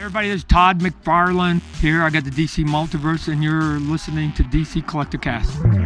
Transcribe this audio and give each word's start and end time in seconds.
Everybody, 0.00 0.30
this 0.30 0.38
is 0.38 0.44
Todd 0.44 0.80
McFarlane 0.80 1.60
here. 1.78 2.02
I 2.02 2.08
got 2.08 2.24
the 2.24 2.30
DC 2.30 2.64
Multiverse, 2.64 3.30
and 3.30 3.44
you're 3.44 3.78
listening 3.78 4.32
to 4.32 4.42
DC 4.44 4.82
Collecticast. 4.86 5.79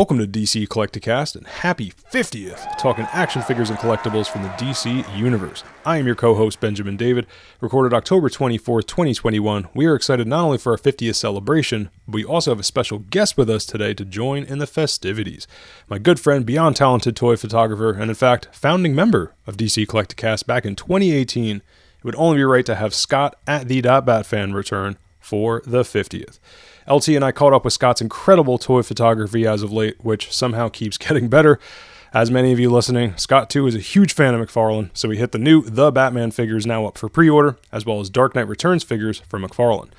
Welcome 0.00 0.18
to 0.20 0.26
DC 0.26 0.66
Collecticast 0.66 1.36
and 1.36 1.46
happy 1.46 1.92
50th, 2.10 2.78
talking 2.78 3.06
action 3.12 3.42
figures 3.42 3.68
and 3.68 3.78
collectibles 3.78 4.28
from 4.28 4.42
the 4.42 4.48
DC 4.48 5.04
Universe. 5.14 5.62
I 5.84 5.98
am 5.98 6.06
your 6.06 6.14
co 6.14 6.34
host, 6.34 6.58
Benjamin 6.58 6.96
David. 6.96 7.26
Recorded 7.60 7.92
October 7.92 8.30
24th, 8.30 8.86
2021. 8.86 9.68
We 9.74 9.84
are 9.84 9.94
excited 9.94 10.26
not 10.26 10.42
only 10.42 10.56
for 10.56 10.72
our 10.72 10.78
50th 10.78 11.16
celebration, 11.16 11.90
but 12.06 12.14
we 12.14 12.24
also 12.24 12.50
have 12.50 12.58
a 12.58 12.62
special 12.62 13.00
guest 13.00 13.36
with 13.36 13.50
us 13.50 13.66
today 13.66 13.92
to 13.92 14.06
join 14.06 14.44
in 14.44 14.56
the 14.56 14.66
festivities. 14.66 15.46
My 15.86 15.98
good 15.98 16.18
friend, 16.18 16.46
beyond 16.46 16.76
talented 16.76 17.14
toy 17.14 17.36
photographer, 17.36 17.92
and 17.92 18.10
in 18.10 18.14
fact, 18.14 18.48
founding 18.52 18.94
member 18.94 19.34
of 19.46 19.58
DC 19.58 19.86
Collecticast 19.86 20.46
back 20.46 20.64
in 20.64 20.76
2018. 20.76 21.56
It 21.56 21.62
would 22.04 22.16
only 22.16 22.38
be 22.38 22.44
right 22.44 22.64
to 22.64 22.76
have 22.76 22.94
Scott 22.94 23.36
at 23.46 23.68
the 23.68 23.82
Batfan 23.82 24.54
return 24.54 24.96
for 25.18 25.62
the 25.66 25.82
50th. 25.82 26.38
LT 26.90 27.10
and 27.10 27.24
I 27.24 27.30
caught 27.30 27.52
up 27.52 27.64
with 27.64 27.72
Scott's 27.72 28.00
incredible 28.00 28.58
toy 28.58 28.82
photography 28.82 29.46
as 29.46 29.62
of 29.62 29.72
late, 29.72 29.96
which 30.02 30.32
somehow 30.32 30.68
keeps 30.68 30.98
getting 30.98 31.28
better. 31.28 31.60
As 32.12 32.30
many 32.30 32.50
of 32.50 32.58
you 32.58 32.68
listening, 32.70 33.16
Scott 33.16 33.48
too 33.48 33.68
is 33.68 33.76
a 33.76 33.80
huge 33.80 34.12
fan 34.12 34.34
of 34.34 34.44
McFarlane, 34.44 34.90
so 34.92 35.08
we 35.08 35.16
hit 35.16 35.30
the 35.30 35.38
new 35.38 35.62
The 35.62 35.92
Batman 35.92 36.32
figures 36.32 36.66
now 36.66 36.86
up 36.86 36.98
for 36.98 37.08
pre-order, 37.08 37.56
as 37.70 37.86
well 37.86 38.00
as 38.00 38.10
Dark 38.10 38.34
Knight 38.34 38.48
Returns 38.48 38.82
figures 38.82 39.20
from 39.28 39.44
McFarlane. 39.44 39.90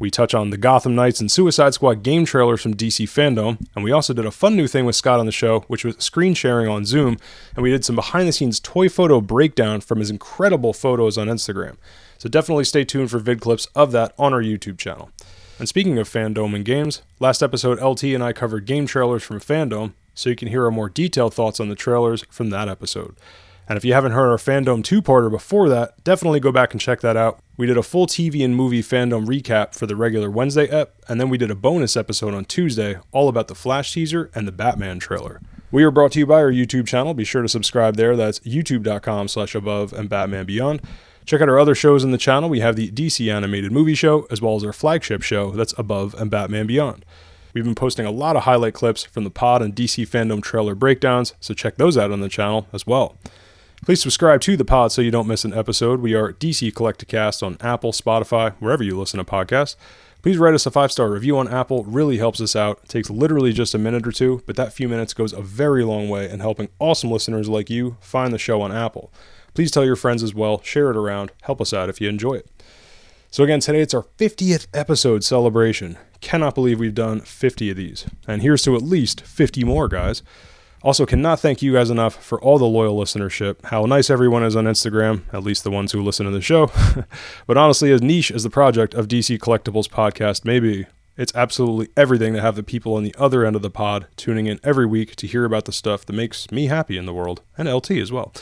We 0.00 0.10
touch 0.10 0.34
on 0.34 0.50
the 0.50 0.56
Gotham 0.56 0.96
Knights 0.96 1.20
and 1.20 1.30
Suicide 1.30 1.74
Squad 1.74 2.02
game 2.02 2.24
trailers 2.24 2.62
from 2.62 2.74
DC 2.74 3.04
Fandom, 3.04 3.64
and 3.76 3.84
we 3.84 3.92
also 3.92 4.12
did 4.12 4.26
a 4.26 4.32
fun 4.32 4.56
new 4.56 4.66
thing 4.66 4.86
with 4.86 4.96
Scott 4.96 5.20
on 5.20 5.26
the 5.26 5.32
show, 5.32 5.60
which 5.68 5.84
was 5.84 5.94
screen 5.98 6.34
sharing 6.34 6.66
on 6.66 6.84
Zoom, 6.84 7.18
and 7.54 7.62
we 7.62 7.70
did 7.70 7.84
some 7.84 7.94
behind 7.94 8.26
the 8.26 8.32
scenes 8.32 8.58
toy 8.58 8.88
photo 8.88 9.20
breakdown 9.20 9.80
from 9.80 10.00
his 10.00 10.10
incredible 10.10 10.72
photos 10.72 11.16
on 11.16 11.28
Instagram. 11.28 11.76
So 12.18 12.28
definitely 12.28 12.64
stay 12.64 12.84
tuned 12.84 13.12
for 13.12 13.20
vid 13.20 13.40
clips 13.40 13.66
of 13.76 13.92
that 13.92 14.12
on 14.18 14.34
our 14.34 14.42
YouTube 14.42 14.78
channel. 14.78 15.10
And 15.60 15.68
speaking 15.68 15.98
of 15.98 16.08
Fandom 16.08 16.54
and 16.54 16.64
games, 16.64 17.02
last 17.18 17.42
episode 17.42 17.82
LT 17.82 18.04
and 18.04 18.24
I 18.24 18.32
covered 18.32 18.64
game 18.64 18.86
trailers 18.86 19.22
from 19.22 19.40
Fandom, 19.40 19.92
so 20.14 20.30
you 20.30 20.34
can 20.34 20.48
hear 20.48 20.64
our 20.64 20.70
more 20.70 20.88
detailed 20.88 21.34
thoughts 21.34 21.60
on 21.60 21.68
the 21.68 21.74
trailers 21.74 22.24
from 22.30 22.48
that 22.48 22.66
episode. 22.66 23.14
And 23.68 23.76
if 23.76 23.84
you 23.84 23.92
haven't 23.92 24.12
heard 24.12 24.30
our 24.30 24.38
Fandom 24.38 24.82
two 24.82 25.02
parter 25.02 25.30
before 25.30 25.68
that, 25.68 26.02
definitely 26.02 26.40
go 26.40 26.50
back 26.50 26.72
and 26.72 26.80
check 26.80 27.02
that 27.02 27.14
out. 27.14 27.40
We 27.58 27.66
did 27.66 27.76
a 27.76 27.82
full 27.82 28.06
TV 28.06 28.42
and 28.42 28.56
movie 28.56 28.82
fandom 28.82 29.26
recap 29.26 29.74
for 29.74 29.86
the 29.86 29.96
regular 29.96 30.30
Wednesday 30.30 30.66
ep, 30.68 30.94
and 31.08 31.20
then 31.20 31.28
we 31.28 31.36
did 31.36 31.50
a 31.50 31.54
bonus 31.54 31.94
episode 31.94 32.32
on 32.32 32.46
Tuesday 32.46 32.96
all 33.12 33.28
about 33.28 33.48
the 33.48 33.54
Flash 33.54 33.92
teaser 33.92 34.30
and 34.34 34.48
the 34.48 34.52
Batman 34.52 34.98
trailer. 34.98 35.42
We 35.70 35.84
are 35.84 35.90
brought 35.90 36.12
to 36.12 36.20
you 36.20 36.26
by 36.26 36.40
our 36.40 36.50
YouTube 36.50 36.86
channel. 36.86 37.12
Be 37.12 37.24
sure 37.24 37.42
to 37.42 37.48
subscribe 37.48 37.96
there. 37.96 38.16
That's 38.16 38.40
youtube.com 38.40 39.28
slash 39.28 39.54
above 39.54 39.92
and 39.92 40.08
Batman 40.08 40.46
Beyond. 40.46 40.80
Check 41.26 41.40
out 41.40 41.48
our 41.48 41.58
other 41.58 41.74
shows 41.74 42.02
in 42.02 42.10
the 42.10 42.18
channel. 42.18 42.48
We 42.48 42.60
have 42.60 42.76
the 42.76 42.90
DC 42.90 43.32
Animated 43.32 43.72
Movie 43.72 43.94
Show, 43.94 44.26
as 44.30 44.40
well 44.40 44.56
as 44.56 44.64
our 44.64 44.72
flagship 44.72 45.22
show 45.22 45.50
that's 45.52 45.74
Above 45.78 46.14
and 46.14 46.30
Batman 46.30 46.66
Beyond. 46.66 47.04
We've 47.52 47.64
been 47.64 47.74
posting 47.74 48.06
a 48.06 48.10
lot 48.10 48.36
of 48.36 48.44
highlight 48.44 48.74
clips 48.74 49.04
from 49.04 49.24
the 49.24 49.30
pod 49.30 49.60
and 49.62 49.74
DC 49.74 50.08
fandom 50.08 50.42
trailer 50.42 50.74
breakdowns, 50.74 51.34
so 51.40 51.52
check 51.54 51.76
those 51.76 51.98
out 51.98 52.12
on 52.12 52.20
the 52.20 52.28
channel 52.28 52.66
as 52.72 52.86
well. 52.86 53.16
Please 53.84 54.02
subscribe 54.02 54.40
to 54.42 54.56
the 54.56 54.64
pod 54.64 54.92
so 54.92 55.02
you 55.02 55.10
don't 55.10 55.26
miss 55.26 55.44
an 55.44 55.54
episode. 55.54 56.00
We 56.00 56.14
are 56.14 56.32
DC 56.32 56.72
Collecticast 56.72 57.42
on 57.42 57.56
Apple, 57.60 57.92
Spotify, 57.92 58.54
wherever 58.60 58.84
you 58.84 58.98
listen 58.98 59.18
to 59.18 59.24
podcasts. 59.24 59.74
Please 60.22 60.36
write 60.36 60.52
us 60.52 60.66
a 60.66 60.70
five 60.70 60.92
star 60.92 61.10
review 61.10 61.38
on 61.38 61.48
Apple. 61.48 61.84
Really 61.84 62.18
helps 62.18 62.40
us 62.42 62.54
out. 62.54 62.80
It 62.84 62.90
takes 62.90 63.08
literally 63.08 63.54
just 63.54 63.74
a 63.74 63.78
minute 63.78 64.06
or 64.06 64.12
two, 64.12 64.42
but 64.44 64.54
that 64.56 64.74
few 64.74 64.86
minutes 64.88 65.14
goes 65.14 65.32
a 65.32 65.40
very 65.40 65.82
long 65.82 66.10
way 66.10 66.28
in 66.28 66.40
helping 66.40 66.68
awesome 66.78 67.10
listeners 67.10 67.48
like 67.48 67.70
you 67.70 67.96
find 68.00 68.34
the 68.34 68.38
show 68.38 68.60
on 68.60 68.70
Apple. 68.70 69.10
Please 69.54 69.70
tell 69.70 69.84
your 69.84 69.96
friends 69.96 70.22
as 70.22 70.34
well, 70.34 70.60
share 70.62 70.90
it 70.90 70.96
around, 70.96 71.32
help 71.42 71.60
us 71.60 71.72
out 71.72 71.88
if 71.88 72.00
you 72.00 72.08
enjoy 72.08 72.34
it. 72.34 72.48
So, 73.30 73.44
again, 73.44 73.60
today 73.60 73.80
it's 73.80 73.94
our 73.94 74.02
50th 74.18 74.66
episode 74.74 75.22
celebration. 75.22 75.96
Cannot 76.20 76.54
believe 76.54 76.80
we've 76.80 76.94
done 76.94 77.20
50 77.20 77.70
of 77.70 77.76
these. 77.76 78.06
And 78.26 78.42
here's 78.42 78.62
to 78.62 78.74
at 78.74 78.82
least 78.82 79.20
50 79.20 79.64
more, 79.64 79.88
guys. 79.88 80.22
Also, 80.82 81.04
cannot 81.04 81.38
thank 81.38 81.60
you 81.60 81.74
guys 81.74 81.90
enough 81.90 82.14
for 82.14 82.40
all 82.40 82.58
the 82.58 82.64
loyal 82.64 82.98
listenership, 82.98 83.62
how 83.66 83.84
nice 83.84 84.08
everyone 84.08 84.42
is 84.42 84.56
on 84.56 84.64
Instagram, 84.64 85.22
at 85.32 85.44
least 85.44 85.62
the 85.62 85.70
ones 85.70 85.92
who 85.92 86.02
listen 86.02 86.24
to 86.24 86.32
the 86.32 86.40
show. 86.40 86.72
but 87.46 87.58
honestly, 87.58 87.92
as 87.92 88.00
niche 88.00 88.30
as 88.30 88.42
the 88.42 88.50
project 88.50 88.94
of 88.94 89.06
DC 89.06 89.38
Collectibles 89.38 89.88
podcast 89.88 90.44
may 90.44 90.58
be, 90.58 90.86
it's 91.18 91.34
absolutely 91.34 91.88
everything 91.98 92.32
to 92.32 92.40
have 92.40 92.56
the 92.56 92.62
people 92.62 92.94
on 92.94 93.02
the 93.02 93.14
other 93.18 93.44
end 93.44 93.54
of 93.54 93.62
the 93.62 93.70
pod 93.70 94.06
tuning 94.16 94.46
in 94.46 94.58
every 94.64 94.86
week 94.86 95.14
to 95.16 95.26
hear 95.26 95.44
about 95.44 95.66
the 95.66 95.72
stuff 95.72 96.06
that 96.06 96.14
makes 96.14 96.50
me 96.50 96.66
happy 96.66 96.96
in 96.96 97.04
the 97.04 97.12
world, 97.12 97.42
and 97.58 97.70
LT 97.70 97.90
as 97.92 98.10
well. 98.10 98.32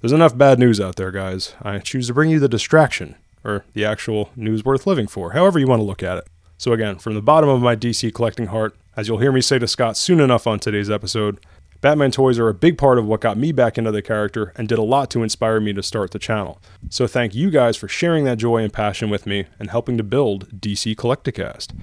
There's 0.00 0.12
enough 0.12 0.36
bad 0.36 0.58
news 0.58 0.80
out 0.80 0.96
there, 0.96 1.10
guys. 1.10 1.54
I 1.60 1.78
choose 1.78 2.06
to 2.06 2.14
bring 2.14 2.30
you 2.30 2.38
the 2.38 2.48
distraction, 2.48 3.16
or 3.44 3.66
the 3.74 3.84
actual 3.84 4.30
news 4.34 4.64
worth 4.64 4.86
living 4.86 5.06
for, 5.06 5.32
however 5.32 5.58
you 5.58 5.66
want 5.66 5.80
to 5.80 5.84
look 5.84 6.02
at 6.02 6.16
it. 6.16 6.26
So, 6.56 6.72
again, 6.72 6.98
from 6.98 7.14
the 7.14 7.20
bottom 7.20 7.50
of 7.50 7.60
my 7.60 7.76
DC 7.76 8.14
collecting 8.14 8.46
heart, 8.46 8.74
as 8.96 9.08
you'll 9.08 9.18
hear 9.18 9.30
me 9.30 9.42
say 9.42 9.58
to 9.58 9.68
Scott 9.68 9.98
soon 9.98 10.20
enough 10.20 10.46
on 10.46 10.58
today's 10.58 10.90
episode, 10.90 11.38
Batman 11.82 12.10
toys 12.10 12.38
are 12.38 12.48
a 12.48 12.54
big 12.54 12.78
part 12.78 12.98
of 12.98 13.04
what 13.04 13.20
got 13.20 13.36
me 13.36 13.52
back 13.52 13.76
into 13.76 13.90
the 13.90 14.00
character 14.00 14.54
and 14.56 14.68
did 14.68 14.78
a 14.78 14.82
lot 14.82 15.10
to 15.10 15.22
inspire 15.22 15.60
me 15.60 15.74
to 15.74 15.82
start 15.82 16.12
the 16.12 16.18
channel. 16.18 16.62
So, 16.88 17.06
thank 17.06 17.34
you 17.34 17.50
guys 17.50 17.76
for 17.76 17.86
sharing 17.86 18.24
that 18.24 18.38
joy 18.38 18.62
and 18.62 18.72
passion 18.72 19.10
with 19.10 19.26
me 19.26 19.44
and 19.58 19.68
helping 19.68 19.98
to 19.98 20.02
build 20.02 20.60
DC 20.60 20.96
Collecticast. 20.96 21.74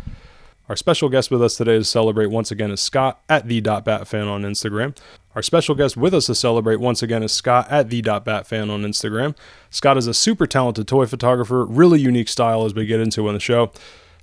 Our 0.69 0.75
special 0.75 1.07
guest 1.07 1.31
with 1.31 1.41
us 1.41 1.55
today 1.55 1.77
to 1.77 1.83
celebrate 1.83 2.27
once 2.27 2.51
again 2.51 2.71
is 2.71 2.81
Scott 2.81 3.21
at 3.29 3.47
the.batfan 3.47 4.27
on 4.27 4.41
Instagram. 4.41 4.97
Our 5.37 5.43
special 5.43 5.75
guest 5.75 5.95
with 5.95 6.15
us 6.15 6.25
to 6.25 6.33
celebrate 6.33 6.79
once 6.79 7.03
again 7.03 7.21
is 7.21 7.31
Scott 7.31 7.67
at 7.69 7.91
the 7.91 8.01
the.batfan 8.01 8.71
on 8.71 8.81
Instagram. 8.81 9.37
Scott 9.69 9.95
is 9.95 10.07
a 10.07 10.13
super 10.15 10.47
talented 10.47 10.87
toy 10.87 11.05
photographer, 11.05 11.63
really 11.63 11.99
unique 11.99 12.27
style 12.27 12.65
as 12.65 12.73
we 12.73 12.87
get 12.87 12.99
into 12.99 13.27
on 13.27 13.35
the 13.35 13.39
show. 13.39 13.71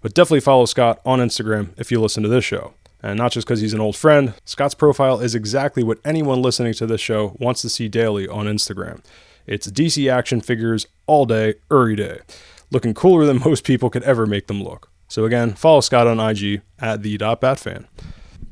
But 0.02 0.12
definitely 0.12 0.40
follow 0.40 0.64
Scott 0.64 1.00
on 1.06 1.20
Instagram 1.20 1.68
if 1.76 1.92
you 1.92 2.00
listen 2.00 2.24
to 2.24 2.28
this 2.28 2.44
show. 2.44 2.74
And 3.00 3.16
not 3.16 3.30
just 3.30 3.46
because 3.46 3.60
he's 3.60 3.74
an 3.74 3.80
old 3.80 3.94
friend, 3.94 4.34
Scott's 4.44 4.74
profile 4.74 5.20
is 5.20 5.36
exactly 5.36 5.84
what 5.84 6.00
anyone 6.04 6.42
listening 6.42 6.74
to 6.74 6.84
this 6.84 7.00
show 7.00 7.36
wants 7.38 7.62
to 7.62 7.68
see 7.68 7.86
daily 7.86 8.26
on 8.26 8.46
Instagram. 8.46 9.00
It's 9.46 9.70
DC 9.70 10.12
action 10.12 10.40
figures 10.40 10.84
all 11.06 11.26
day, 11.26 11.54
every 11.70 11.94
day, 11.94 12.22
looking 12.72 12.92
cooler 12.92 13.24
than 13.24 13.38
most 13.44 13.62
people 13.62 13.88
could 13.88 14.02
ever 14.02 14.26
make 14.26 14.48
them 14.48 14.64
look. 14.64 14.90
So 15.06 15.26
again, 15.26 15.52
follow 15.52 15.80
Scott 15.80 16.08
on 16.08 16.18
IG 16.18 16.62
at 16.80 17.04
the.batfan. 17.04 17.84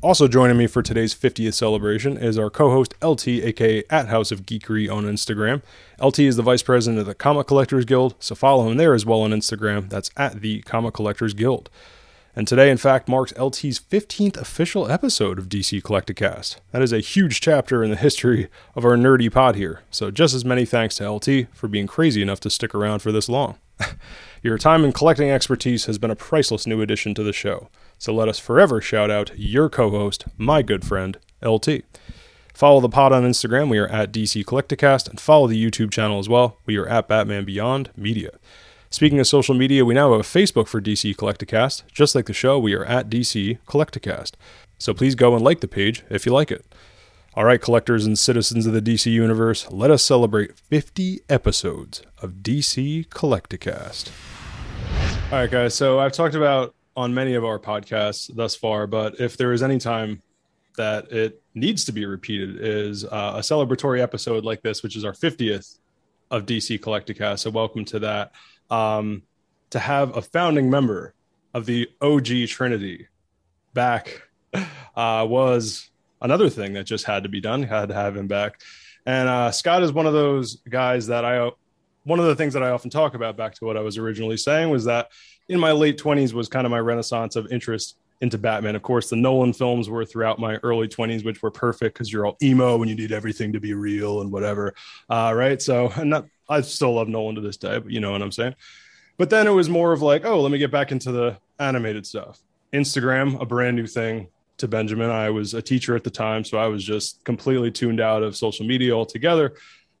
Also 0.03 0.27
joining 0.27 0.57
me 0.57 0.67
for 0.67 0.81
today's 0.81 1.15
50th 1.15 1.53
celebration 1.53 2.17
is 2.17 2.37
our 2.37 2.49
co-host 2.49 2.93
LT, 3.01 3.25
aka 3.29 3.85
at 3.89 4.09
House 4.09 4.33
of 4.33 4.45
Geekery 4.45 4.93
on 4.93 5.05
Instagram. 5.05 5.61
LT 5.97 6.19
is 6.19 6.35
the 6.35 6.43
vice 6.43 6.61
president 6.61 6.99
of 6.99 7.05
the 7.05 7.15
Comic 7.15 7.47
Collectors 7.47 7.85
Guild, 7.85 8.13
so 8.19 8.35
follow 8.35 8.69
him 8.69 8.75
there 8.75 8.93
as 8.93 9.05
well 9.05 9.21
on 9.21 9.31
Instagram. 9.31 9.87
That's 9.87 10.11
at 10.17 10.41
the 10.41 10.61
Comic 10.63 10.93
Collectors 10.93 11.33
Guild. 11.33 11.69
And 12.35 12.45
today, 12.45 12.69
in 12.69 12.75
fact, 12.75 13.07
marks 13.07 13.31
LT's 13.37 13.79
15th 13.79 14.35
official 14.35 14.91
episode 14.91 15.39
of 15.39 15.47
DC 15.47 15.81
Collecticast. 15.81 16.57
That 16.71 16.81
is 16.81 16.91
a 16.91 16.99
huge 16.99 17.39
chapter 17.39 17.81
in 17.81 17.89
the 17.89 17.95
history 17.95 18.49
of 18.75 18.83
our 18.83 18.97
nerdy 18.97 19.31
pod 19.31 19.55
here. 19.55 19.83
So, 19.89 20.11
just 20.11 20.35
as 20.35 20.43
many 20.43 20.65
thanks 20.65 20.95
to 20.97 21.09
LT 21.09 21.47
for 21.53 21.69
being 21.69 21.87
crazy 21.87 22.21
enough 22.21 22.41
to 22.41 22.49
stick 22.49 22.75
around 22.75 22.99
for 22.99 23.13
this 23.13 23.29
long. 23.29 23.55
Your 24.43 24.57
time 24.57 24.83
and 24.83 24.93
collecting 24.93 25.29
expertise 25.31 25.85
has 25.85 25.97
been 25.97 26.11
a 26.11 26.15
priceless 26.17 26.67
new 26.67 26.81
addition 26.81 27.15
to 27.15 27.23
the 27.23 27.31
show, 27.31 27.69
so 28.03 28.13
let 28.13 28.27
us 28.27 28.37
forever 28.37 28.81
shout 28.81 29.09
out 29.09 29.31
your 29.37 29.69
co 29.69 29.89
host, 29.89 30.25
my 30.37 30.61
good 30.61 30.83
friend, 30.83 31.17
LT. 31.41 31.83
Follow 32.53 32.81
the 32.81 32.89
pod 32.89 33.13
on 33.13 33.23
Instagram, 33.23 33.69
we 33.69 33.77
are 33.77 33.87
at 33.87 34.11
DC 34.11 34.43
Collecticast, 34.43 35.07
and 35.07 35.21
follow 35.21 35.47
the 35.47 35.65
YouTube 35.65 35.89
channel 35.89 36.19
as 36.19 36.27
well, 36.27 36.57
we 36.65 36.75
are 36.75 36.85
at 36.85 37.07
Batman 37.07 37.45
Beyond 37.45 37.91
Media. 37.95 38.31
Speaking 38.89 39.21
of 39.21 39.27
social 39.27 39.55
media, 39.55 39.85
we 39.85 39.93
now 39.93 40.11
have 40.11 40.19
a 40.19 40.23
Facebook 40.23 40.67
for 40.67 40.81
DC 40.81 41.15
Collecticast. 41.15 41.83
Just 41.93 42.13
like 42.13 42.25
the 42.25 42.33
show, 42.33 42.59
we 42.59 42.73
are 42.73 42.83
at 42.83 43.09
DC 43.09 43.59
Collecticast. 43.69 44.33
So 44.77 44.93
please 44.93 45.15
go 45.15 45.33
and 45.33 45.41
like 45.41 45.61
the 45.61 45.69
page 45.69 46.03
if 46.09 46.25
you 46.25 46.33
like 46.33 46.51
it. 46.51 46.65
All 47.35 47.45
right, 47.45 47.61
collectors 47.61 48.05
and 48.05 48.19
citizens 48.19 48.65
of 48.65 48.73
the 48.73 48.81
DC 48.81 49.09
Universe, 49.09 49.71
let 49.71 49.91
us 49.91 50.03
celebrate 50.03 50.57
50 50.57 51.21
episodes 51.29 52.01
of 52.21 52.31
DC 52.43 53.07
Collecticast. 53.07 54.11
All 55.31 55.39
right, 55.39 55.49
guys. 55.49 55.73
So 55.73 55.99
I've 55.99 56.11
talked 56.11 56.35
about 56.35 56.75
on 56.95 57.13
many 57.13 57.33
of 57.33 57.43
our 57.43 57.59
podcasts 57.59 58.33
thus 58.33 58.55
far, 58.55 58.87
but 58.87 59.19
if 59.19 59.37
there 59.37 59.51
is 59.53 59.63
any 59.63 59.79
time 59.79 60.21
that 60.77 61.11
it 61.11 61.41
needs 61.53 61.85
to 61.85 61.91
be 61.91 62.05
repeated, 62.05 62.57
is 62.59 63.05
uh, 63.05 63.33
a 63.35 63.39
celebratory 63.39 64.01
episode 64.01 64.43
like 64.43 64.61
this, 64.61 64.83
which 64.83 64.95
is 64.95 65.05
our 65.05 65.13
50th 65.13 65.79
of 66.31 66.45
DC 66.45 66.79
Collecticast. 66.79 67.39
So 67.39 67.49
welcome 67.49 67.85
to 67.85 67.99
that. 67.99 68.31
Um, 68.69 69.23
to 69.71 69.79
have 69.79 70.15
a 70.15 70.21
founding 70.21 70.69
member 70.69 71.13
of 71.53 71.65
the 71.65 71.89
OG 72.01 72.47
Trinity 72.47 73.07
back 73.73 74.21
uh, 74.95 75.25
was 75.27 75.89
another 76.21 76.49
thing 76.49 76.73
that 76.73 76.85
just 76.85 77.05
had 77.05 77.23
to 77.23 77.29
be 77.29 77.41
done. 77.41 77.63
Had 77.63 77.89
to 77.89 77.95
have 77.95 78.15
him 78.15 78.27
back. 78.27 78.61
And 79.05 79.27
uh, 79.27 79.51
Scott 79.51 79.83
is 79.83 79.91
one 79.91 80.05
of 80.05 80.13
those 80.13 80.57
guys 80.69 81.07
that 81.07 81.25
I, 81.25 81.51
one 82.03 82.19
of 82.19 82.25
the 82.25 82.35
things 82.35 82.53
that 82.53 82.63
I 82.63 82.69
often 82.69 82.89
talk 82.89 83.15
about, 83.15 83.35
back 83.35 83.55
to 83.55 83.65
what 83.65 83.77
I 83.77 83.81
was 83.81 83.97
originally 83.97 84.37
saying, 84.37 84.69
was 84.69 84.85
that 84.85 85.09
in 85.49 85.59
my 85.59 85.71
late 85.71 85.97
20s 85.97 86.33
was 86.33 86.47
kind 86.47 86.65
of 86.65 86.71
my 86.71 86.79
renaissance 86.79 87.35
of 87.35 87.51
interest 87.51 87.97
into 88.21 88.37
Batman. 88.37 88.75
Of 88.75 88.81
course, 88.81 89.09
the 89.09 89.17
Nolan 89.17 89.53
films 89.53 89.89
were 89.89 90.05
throughout 90.05 90.39
my 90.39 90.55
early 90.63 90.87
20s, 90.87 91.25
which 91.25 91.41
were 91.41 91.51
perfect 91.51 91.95
because 91.95 92.11
you're 92.11 92.25
all 92.25 92.37
emo 92.41 92.81
and 92.81 92.89
you 92.89 92.95
need 92.95 93.11
everything 93.11 93.51
to 93.53 93.59
be 93.59 93.73
real 93.73 94.21
and 94.21 94.31
whatever. 94.31 94.73
Uh, 95.09 95.33
right. 95.35 95.61
So, 95.61 95.91
not, 96.03 96.25
I 96.47 96.61
still 96.61 96.93
love 96.93 97.07
Nolan 97.07 97.35
to 97.35 97.41
this 97.41 97.57
day, 97.57 97.79
but 97.79 97.91
you 97.91 97.99
know 97.99 98.11
what 98.11 98.21
I'm 98.21 98.31
saying? 98.31 98.55
But 99.17 99.29
then 99.29 99.45
it 99.45 99.51
was 99.51 99.69
more 99.69 99.91
of 99.91 100.01
like, 100.01 100.25
oh, 100.25 100.41
let 100.41 100.51
me 100.51 100.57
get 100.57 100.71
back 100.71 100.91
into 100.91 101.11
the 101.11 101.37
animated 101.59 102.05
stuff. 102.05 102.39
Instagram, 102.71 103.39
a 103.41 103.45
brand 103.45 103.75
new 103.75 103.87
thing 103.87 104.29
to 104.57 104.67
Benjamin. 104.67 105.09
I 105.09 105.29
was 105.29 105.53
a 105.53 105.61
teacher 105.61 105.95
at 105.95 106.03
the 106.03 106.09
time, 106.09 106.43
so 106.43 106.57
I 106.57 106.67
was 106.67 106.83
just 106.83 107.23
completely 107.23 107.71
tuned 107.71 107.99
out 107.99 108.23
of 108.23 108.35
social 108.35 108.65
media 108.65 108.93
altogether. 108.93 109.53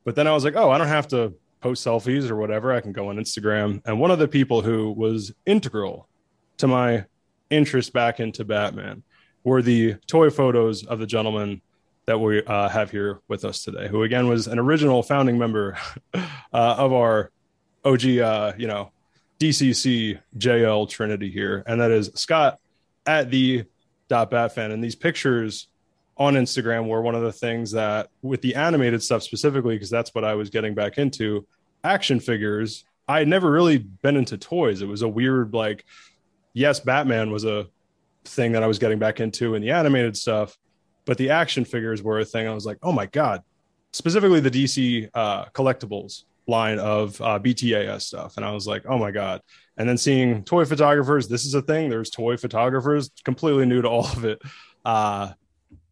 But 0.05 0.15
then 0.15 0.27
I 0.27 0.33
was 0.33 0.43
like, 0.43 0.55
oh, 0.55 0.71
I 0.71 0.77
don't 0.77 0.87
have 0.87 1.07
to 1.09 1.33
post 1.63 1.85
selfies 1.85 2.29
or 2.29 2.35
whatever. 2.35 2.73
I 2.73 2.81
can 2.81 2.91
go 2.91 3.07
on 3.09 3.15
Instagram. 3.15 3.81
And 3.85 3.99
one 3.99 4.11
of 4.11 4.19
the 4.19 4.27
people 4.27 4.61
who 4.61 4.91
was 4.91 5.31
integral 5.45 6.09
to 6.57 6.67
my 6.67 7.05
interest 7.49 7.93
back 7.93 8.19
into 8.19 8.43
Batman 8.43 9.03
were 9.45 9.61
the 9.61 9.95
toy 10.05 10.29
photos 10.29 10.85
of 10.85 10.99
the 10.99 11.07
gentleman 11.07 11.61
that 12.05 12.19
we 12.19 12.43
uh, 12.43 12.67
have 12.67 12.91
here 12.91 13.21
with 13.29 13.45
us 13.45 13.63
today, 13.63 13.87
who 13.87 14.03
again 14.03 14.27
was 14.27 14.47
an 14.47 14.59
original 14.59 15.01
founding 15.01 15.37
member 15.37 15.77
uh, 16.13 16.19
of 16.51 16.91
our 16.91 17.31
OG, 17.85 18.05
uh, 18.17 18.53
you 18.57 18.67
know, 18.67 18.91
DCC 19.39 20.19
JL 20.37 20.89
Trinity 20.89 21.31
here, 21.31 21.63
and 21.65 21.79
that 21.79 21.91
is 21.91 22.11
Scott 22.15 22.59
at 23.05 23.31
the 23.31 23.63
dot 24.09 24.31
Batfan. 24.31 24.71
And 24.71 24.83
these 24.83 24.95
pictures 24.95 25.67
on 26.17 26.35
Instagram 26.35 26.87
were 26.87 27.01
one 27.01 27.15
of 27.15 27.23
the 27.23 27.31
things 27.31 27.71
that, 27.71 28.09
with 28.21 28.41
the 28.41 28.55
animated 28.55 29.01
stuff 29.01 29.23
specifically, 29.23 29.75
because 29.75 29.89
that's 29.89 30.13
what 30.13 30.23
I 30.23 30.35
was 30.35 30.49
getting 30.49 30.75
back 30.75 30.97
into, 30.97 31.47
action 31.83 32.19
figures. 32.19 32.85
I 33.07 33.19
had 33.19 33.27
never 33.27 33.51
really 33.51 33.79
been 33.79 34.15
into 34.15 34.37
toys. 34.37 34.81
It 34.81 34.87
was 34.87 35.01
a 35.01 35.09
weird 35.09 35.53
like 35.53 35.85
yes, 36.53 36.79
Batman 36.79 37.31
was 37.31 37.43
a 37.43 37.67
thing 38.25 38.53
that 38.53 38.63
I 38.63 38.67
was 38.67 38.79
getting 38.79 38.99
back 38.99 39.19
into 39.19 39.55
in 39.55 39.61
the 39.61 39.71
animated 39.71 40.15
stuff, 40.15 40.57
but 41.05 41.17
the 41.17 41.31
action 41.31 41.65
figures 41.65 42.01
were 42.01 42.19
a 42.19 42.25
thing. 42.25 42.47
I 42.47 42.53
was 42.53 42.65
like, 42.65 42.77
oh 42.81 42.91
my 42.91 43.07
god, 43.07 43.41
specifically 43.91 44.39
the 44.39 44.51
DC 44.51 45.09
uh, 45.13 45.45
collectibles 45.45 46.23
line 46.47 46.79
of 46.79 47.19
uh, 47.21 47.39
BTAS 47.39 48.01
stuff, 48.01 48.37
and 48.37 48.45
I 48.45 48.51
was 48.51 48.67
like, 48.67 48.83
oh 48.87 48.97
my 48.97 49.11
god. 49.11 49.41
And 49.75 49.89
then 49.89 49.97
seeing 49.97 50.43
toy 50.43 50.65
photographers, 50.65 51.27
this 51.27 51.45
is 51.45 51.55
a 51.55 51.61
thing. 51.61 51.89
There's 51.89 52.11
toy 52.11 52.37
photographers, 52.37 53.09
completely 53.25 53.65
new 53.65 53.81
to 53.81 53.87
all 53.87 54.05
of 54.05 54.23
it. 54.23 54.41
Uh, 54.85 55.31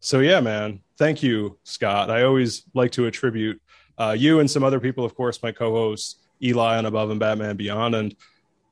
so 0.02 0.18
yeah, 0.18 0.40
man, 0.40 0.80
thank 0.98 1.22
you, 1.22 1.58
Scott. 1.62 2.10
I 2.10 2.24
always 2.24 2.64
like 2.74 2.90
to 2.92 3.06
attribute 3.06 3.62
uh, 3.98 4.16
you 4.18 4.40
and 4.40 4.50
some 4.50 4.64
other 4.64 4.80
people, 4.80 5.04
of 5.04 5.14
course, 5.14 5.40
my 5.42 5.52
co-hosts 5.52 6.16
Eli 6.42 6.76
and 6.76 6.88
Above 6.88 7.10
and 7.10 7.20
Batman 7.20 7.56
Beyond, 7.56 7.94
and 7.94 8.16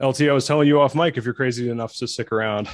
LT, 0.00 0.23
I 0.23 0.32
was 0.32 0.44
telling 0.44 0.67
you 0.67 0.81
off 0.81 0.97
mic 0.97 1.17
if 1.17 1.25
you're 1.25 1.35
crazy 1.35 1.71
enough 1.71 1.94
to 1.97 2.09
stick 2.09 2.32
around, 2.32 2.69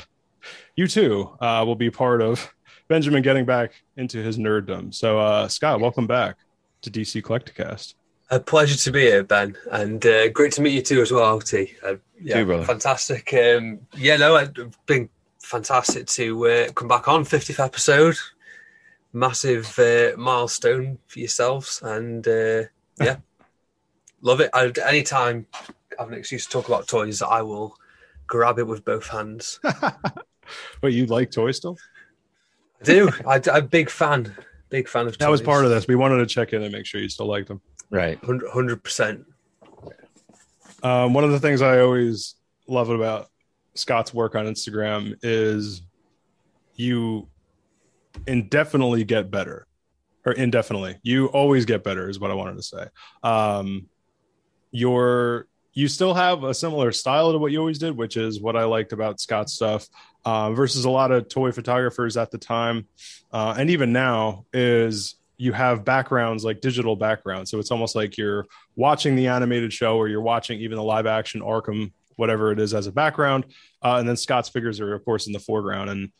you 0.74 0.88
too 0.88 1.36
uh, 1.38 1.64
will 1.66 1.76
be 1.76 1.90
part 1.90 2.22
of 2.22 2.54
Benjamin 2.88 3.22
getting 3.22 3.44
back 3.44 3.72
into 3.98 4.22
his 4.22 4.38
nerddom. 4.38 4.94
So, 4.94 5.18
uh, 5.18 5.48
Scott, 5.48 5.80
welcome 5.80 6.06
back 6.06 6.36
to 6.80 6.90
DC 6.90 7.22
Collecticast. 7.22 7.94
A 8.30 8.40
pleasure 8.40 8.76
to 8.76 8.90
be 8.90 9.02
here, 9.02 9.22
Ben, 9.22 9.54
and 9.70 10.04
uh, 10.06 10.30
great 10.30 10.52
to 10.52 10.62
meet 10.62 10.72
you 10.72 10.82
too 10.82 11.02
as 11.02 11.12
well, 11.12 11.36
LT. 11.36 11.54
Uh, 11.84 11.96
yeah, 12.20 12.42
too, 12.42 12.64
fantastic. 12.64 13.34
Um, 13.34 13.80
yeah, 13.96 14.16
no, 14.16 14.36
it's 14.36 14.76
been 14.86 15.10
fantastic 15.42 16.06
to 16.06 16.48
uh, 16.48 16.72
come 16.72 16.88
back 16.88 17.06
on 17.06 17.24
50th 17.24 17.62
episode. 17.62 18.16
Massive 19.16 19.78
uh, 19.78 20.12
milestone 20.18 20.98
for 21.06 21.20
yourselves, 21.20 21.80
and 21.82 22.26
uh, 22.28 22.64
yeah, 23.00 23.16
love 24.20 24.40
it. 24.40 24.50
I, 24.52 24.70
anytime 24.86 25.46
I 25.54 26.02
have 26.02 26.08
an 26.08 26.18
excuse 26.18 26.44
to 26.44 26.50
talk 26.50 26.68
about 26.68 26.86
toys, 26.86 27.22
I 27.22 27.40
will 27.40 27.76
grab 28.26 28.58
it 28.58 28.66
with 28.66 28.84
both 28.84 29.08
hands. 29.08 29.58
But 30.80 30.92
you 30.92 31.06
like 31.06 31.30
toys 31.30 31.56
still? 31.56 31.78
I 32.80 32.84
do. 32.84 33.10
I, 33.26 33.36
am 33.36 33.42
a 33.46 33.62
big 33.62 33.90
fan. 33.90 34.34
Big 34.68 34.88
fan 34.88 35.06
of 35.06 35.12
toys. 35.12 35.18
That 35.18 35.30
was 35.30 35.42
part 35.42 35.64
of 35.64 35.70
this. 35.70 35.86
We 35.86 35.96
wanted 35.96 36.18
to 36.18 36.26
check 36.26 36.52
in 36.52 36.62
and 36.62 36.72
make 36.72 36.86
sure 36.86 37.00
you 37.00 37.08
still 37.08 37.26
like 37.26 37.46
them. 37.46 37.60
Right. 37.90 38.20
100%. 38.22 39.24
Um, 40.82 41.14
one 41.14 41.24
of 41.24 41.30
the 41.30 41.40
things 41.40 41.62
I 41.62 41.80
always 41.80 42.34
love 42.66 42.90
about 42.90 43.30
Scott's 43.74 44.12
work 44.12 44.34
on 44.34 44.46
Instagram 44.46 45.16
is 45.22 45.82
you 46.74 47.28
indefinitely 48.26 49.04
get 49.04 49.30
better. 49.30 49.66
Or 50.24 50.32
indefinitely. 50.32 50.98
You 51.02 51.26
always 51.26 51.66
get 51.66 51.84
better, 51.84 52.08
is 52.08 52.18
what 52.18 52.32
I 52.32 52.34
wanted 52.34 52.56
to 52.56 52.62
say. 52.62 52.86
Um, 53.22 53.86
your 54.72 55.46
you 55.72 55.88
still 55.88 56.14
have 56.14 56.42
a 56.42 56.54
similar 56.54 56.90
style 56.90 57.32
to 57.32 57.38
what 57.38 57.52
you 57.52 57.58
always 57.58 57.78
did, 57.78 57.96
which 57.96 58.16
is 58.16 58.40
what 58.40 58.56
I 58.56 58.64
liked 58.64 58.94
about 58.94 59.20
Scott's 59.20 59.52
stuff 59.52 59.86
uh, 60.24 60.50
versus 60.52 60.86
a 60.86 60.90
lot 60.90 61.12
of 61.12 61.28
toy 61.28 61.52
photographers 61.52 62.16
at 62.16 62.30
the 62.30 62.38
time, 62.38 62.88
uh, 63.30 63.54
and 63.58 63.70
even 63.70 63.92
now 63.92 64.46
is 64.52 65.16
you 65.36 65.52
have 65.52 65.84
backgrounds 65.84 66.44
like 66.44 66.62
digital 66.62 66.96
backgrounds, 66.96 67.50
so 67.50 67.58
it's 67.58 67.70
almost 67.70 67.94
like 67.94 68.16
you're 68.16 68.46
watching 68.74 69.16
the 69.16 69.26
animated 69.28 69.72
show 69.72 69.98
or 69.98 70.08
you're 70.08 70.22
watching 70.22 70.58
even 70.60 70.76
the 70.76 70.82
live 70.82 71.06
action 71.06 71.42
Arkham, 71.42 71.92
whatever 72.16 72.50
it 72.52 72.58
is, 72.58 72.72
as 72.72 72.86
a 72.86 72.92
background, 72.92 73.44
uh, 73.82 73.96
and 73.96 74.08
then 74.08 74.16
Scott's 74.16 74.48
figures 74.48 74.80
are 74.80 74.94
of 74.94 75.04
course 75.04 75.26
in 75.26 75.34
the 75.34 75.38
foreground. 75.38 75.90
And 75.90 76.10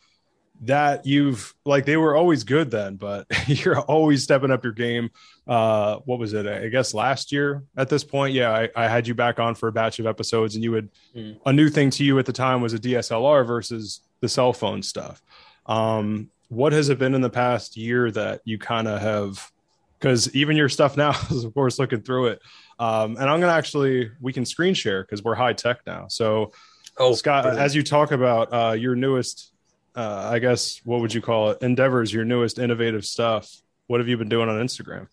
that 0.61 1.05
you've 1.05 1.53
like 1.65 1.85
they 1.85 1.97
were 1.97 2.15
always 2.15 2.43
good 2.43 2.71
then 2.71 2.95
but 2.95 3.27
you're 3.47 3.79
always 3.81 4.23
stepping 4.23 4.51
up 4.51 4.63
your 4.63 4.73
game. 4.73 5.09
Uh 5.47 5.97
what 6.05 6.19
was 6.19 6.33
it? 6.33 6.47
I 6.47 6.67
guess 6.69 6.93
last 6.93 7.31
year 7.31 7.63
at 7.75 7.89
this 7.89 8.03
point 8.03 8.33
yeah 8.33 8.51
i, 8.51 8.69
I 8.75 8.87
had 8.87 9.07
you 9.07 9.13
back 9.13 9.39
on 9.39 9.55
for 9.55 9.69
a 9.69 9.71
batch 9.71 9.99
of 9.99 10.07
episodes 10.07 10.55
and 10.55 10.63
you 10.63 10.71
would 10.71 10.89
mm. 11.15 11.39
a 11.45 11.53
new 11.53 11.69
thing 11.69 11.89
to 11.91 12.03
you 12.03 12.17
at 12.19 12.25
the 12.25 12.33
time 12.33 12.61
was 12.61 12.73
a 12.73 12.79
dslr 12.79 13.45
versus 13.45 14.01
the 14.19 14.29
cell 14.29 14.53
phone 14.53 14.81
stuff. 14.81 15.21
Um 15.65 16.29
what 16.49 16.73
has 16.73 16.89
it 16.89 16.97
been 16.97 17.13
in 17.13 17.21
the 17.21 17.29
past 17.29 17.77
year 17.77 18.09
that 18.11 18.41
you 18.45 18.57
kind 18.57 18.87
of 18.87 19.01
have 19.01 19.51
because 19.99 20.33
even 20.35 20.55
your 20.55 20.69
stuff 20.69 20.97
now 20.97 21.11
is 21.29 21.43
of 21.43 21.53
course 21.53 21.77
looking 21.77 22.01
through 22.01 22.27
it. 22.27 22.41
Um 22.79 23.15
and 23.17 23.29
i'm 23.29 23.39
gonna 23.39 23.51
actually 23.51 24.09
we 24.19 24.33
can 24.33 24.45
screen 24.45 24.73
share 24.73 25.03
because 25.03 25.23
we're 25.23 25.35
high 25.35 25.53
tech 25.53 25.81
now. 25.85 26.07
So 26.07 26.51
oh 26.97 27.13
scott 27.13 27.43
brilliant. 27.43 27.63
as 27.63 27.75
you 27.75 27.83
talk 27.83 28.11
about 28.11 28.51
uh 28.51 28.71
your 28.71 28.95
newest 28.95 29.51
uh, 29.97 30.29
I 30.31 30.37
guess 30.37 30.79
what 30.85 31.01
would 31.01 31.13
you 31.13 31.21
call 31.21 31.49
it? 31.49 31.63
Endeavors, 31.63 32.13
your 32.13 32.23
newest 32.23 32.59
innovative 32.59 33.03
stuff. 33.03 33.51
What 33.87 33.99
have 33.99 34.07
you 34.07 34.15
been 34.15 34.29
doing 34.29 34.47
on 34.47 34.63
Instagram? 34.63 35.07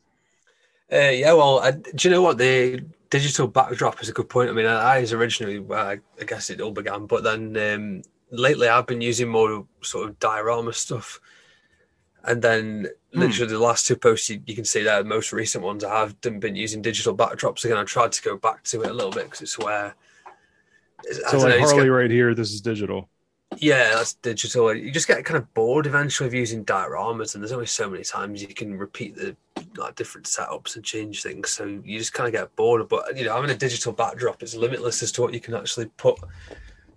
Uh, 0.93 1.09
yeah, 1.09 1.33
well, 1.33 1.61
I, 1.61 1.71
do 1.71 1.91
you 2.03 2.11
know 2.11 2.21
what 2.21 2.37
the 2.37 2.85
digital 3.09 3.49
backdrop 3.49 4.03
is 4.03 4.11
a 4.11 4.13
good 4.13 4.29
point. 4.29 4.51
I 4.51 4.53
mean, 4.53 4.67
I, 4.67 4.97
I 4.97 5.01
was 5.01 5.15
originally, 5.15 5.65
I, 5.75 6.01
I, 6.21 6.25
guess 6.27 6.51
it 6.51 6.61
all 6.61 6.71
began, 6.71 7.07
but 7.07 7.25
then 7.25 7.57
um, 7.57 8.03
lately 8.31 8.69
I've 8.69 8.87
been 8.87 9.01
using 9.01 9.29
more 9.29 9.67
sort 9.81 10.11
of 10.11 10.19
diorama 10.19 10.75
stuff. 10.75 11.19
And 12.25 12.43
then 12.43 12.89
hmm. 13.13 13.21
literally 13.21 13.53
the 13.53 13.59
last 13.59 13.87
two 13.87 13.97
posts 13.97 14.29
you, 14.29 14.43
you, 14.45 14.55
can 14.55 14.67
see 14.67 14.83
there, 14.83 15.03
the 15.03 15.09
most 15.09 15.33
recent 15.33 15.65
ones 15.65 15.83
I 15.83 16.01
have 16.01 16.21
been 16.21 16.57
using 16.57 16.83
digital 16.83 17.17
backdrops 17.17 17.65
again. 17.65 17.79
I 17.79 17.85
tried 17.85 18.13
to 18.13 18.23
go 18.23 18.37
back 18.37 18.65
to 18.65 18.83
it 18.83 18.91
a 18.91 18.93
little 18.93 19.13
bit 19.13 19.25
because 19.25 19.41
it's 19.41 19.59
where. 19.59 19.95
So 21.11 21.39
like 21.39 21.61
know, 21.61 21.61
Harley 21.61 21.89
right 21.89 22.11
here, 22.11 22.35
this 22.35 22.53
is 22.53 22.61
digital. 22.61 23.09
Yeah, 23.59 23.95
that's 23.95 24.15
digital. 24.15 24.75
You 24.75 24.91
just 24.91 25.09
get 25.09 25.25
kind 25.25 25.37
of 25.37 25.53
bored 25.55 25.87
eventually 25.87 26.27
of 26.27 26.35
using 26.35 26.65
dioramas, 26.65 27.35
and 27.35 27.43
there's 27.43 27.53
only 27.53 27.67
so 27.67 27.89
many 27.89 28.05
times 28.05 28.43
you 28.43 28.49
can 28.49 28.77
repeat 28.77 29.17
the 29.17 29.37
like 29.77 29.95
different 29.97 30.27
setups 30.27 30.77
and 30.77 30.85
change 30.85 31.23
things. 31.23 31.51
So 31.51 31.65
you 31.65 31.99
just 31.99 32.13
kind 32.13 32.27
of 32.27 32.33
get 32.33 32.55
bored. 32.57 32.89
But 32.89 33.17
you 33.17 33.25
know, 33.25 33.35
having 33.35 33.51
a 33.51 33.57
digital 33.57 33.93
backdrop, 33.93 34.43
it's 34.43 34.55
limitless 34.55 35.03
as 35.03 35.13
to 35.13 35.23
what 35.23 35.35
you 35.35 35.41
can 35.41 35.55
actually 35.55 35.87
put 35.97 36.19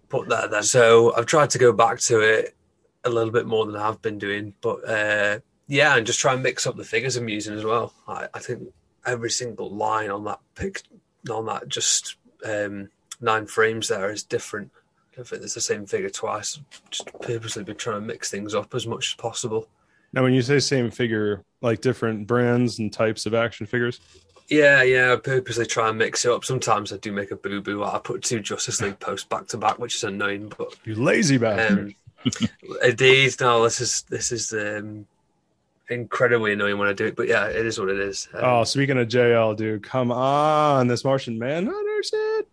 put 0.10 0.30
there. 0.30 0.48
Then, 0.48 0.64
so 0.64 1.16
I've 1.16 1.26
tried 1.26 1.50
to 1.52 1.58
go 1.58 1.72
back 1.72 2.00
to 2.02 2.20
it 2.22 2.56
a 3.04 3.10
little 3.10 3.32
bit 3.32 3.46
more 3.46 3.66
than 3.66 3.76
I 3.76 3.86
have 3.86 4.02
been 4.02 4.18
doing. 4.18 4.54
But 4.62 4.88
uh, 4.88 5.40
yeah, 5.68 5.96
and 5.96 6.06
just 6.06 6.20
try 6.20 6.34
and 6.34 6.44
mix 6.44 6.66
up 6.66 6.78
the 6.78 6.84
figures 6.84 7.18
I'm 7.18 7.30
using 7.30 7.56
as 7.56 7.66
well. 7.66 7.94
I, 8.08 8.28
I 8.34 8.40
think 8.40 8.64
every 9.06 9.32
single 9.32 9.70
line 9.70 10.10
on 10.10 10.24
that 10.26 10.40
pic, 10.56 10.84
on 11.30 11.46
that 11.46 11.68
just 11.68 12.16
um, 12.46 12.90
nine 13.22 13.48
frames 13.48 13.88
there 13.88 14.12
is 14.12 14.24
different 14.24 14.72
I 15.20 15.24
think 15.24 15.44
it's 15.44 15.56
the 15.56 15.62
same 15.62 15.86
figure 15.86 16.10
twice. 16.10 16.60
Just 16.92 17.12
purposely 17.22 17.64
been 17.64 17.78
trying 17.78 18.02
to 18.02 18.06
mix 18.06 18.30
things 18.30 18.54
up 18.54 18.76
as 18.76 18.86
much 18.86 19.10
as 19.10 19.14
possible. 19.16 19.68
Now, 20.14 20.24
when 20.24 20.34
you 20.34 20.42
say 20.42 20.60
same 20.60 20.92
figure, 20.92 21.44
like 21.62 21.82
different 21.82 22.28
brands 22.28 22.80
and 22.80 22.94
types 22.94 23.26
of 23.26 23.34
action 23.34 23.66
figures? 23.66 24.00
Yeah, 24.48 24.82
yeah. 24.84 25.14
I 25.14 25.16
purposely 25.18 25.66
try 25.66 25.90
and 25.90 25.98
mix 25.98 26.24
it 26.24 26.32
up. 26.32 26.46
Sometimes 26.46 26.94
I 26.94 26.98
do 26.98 27.12
make 27.12 27.32
a 27.32 27.36
boo 27.36 27.62
boo. 27.62 27.84
I 27.84 28.00
put 28.00 28.24
two 28.24 28.40
Justice 28.40 28.82
League 28.82 29.00
posts 29.00 29.28
back 29.28 29.48
to 29.48 29.58
back, 29.58 29.80
which 29.80 29.96
is 29.96 30.04
annoying. 30.04 30.54
But 30.58 30.76
you 30.86 30.96
lazy 30.96 31.38
bastard. 31.38 31.96
Um, 32.26 32.50
indeed, 32.84 33.36
no. 33.42 33.64
This 33.64 33.82
is 33.82 34.04
this 34.04 34.32
is 34.32 34.54
um, 34.54 35.06
incredibly 35.90 36.54
annoying 36.54 36.78
when 36.78 36.88
I 36.88 36.94
do 36.94 37.08
it. 37.08 37.16
But 37.18 37.28
yeah, 37.28 37.48
it 37.48 37.66
is 37.66 37.78
what 37.78 37.90
it 37.90 38.00
is. 38.00 38.30
Um, 38.34 38.42
oh, 38.44 38.64
speaking 38.64 38.98
of 38.98 39.08
JL, 39.10 39.58
dude, 39.58 39.84
come 39.84 40.12
on, 40.12 40.88
this 40.88 41.04
Martian 41.04 41.38
Manhunter 41.38 42.04
shit. 42.04 42.48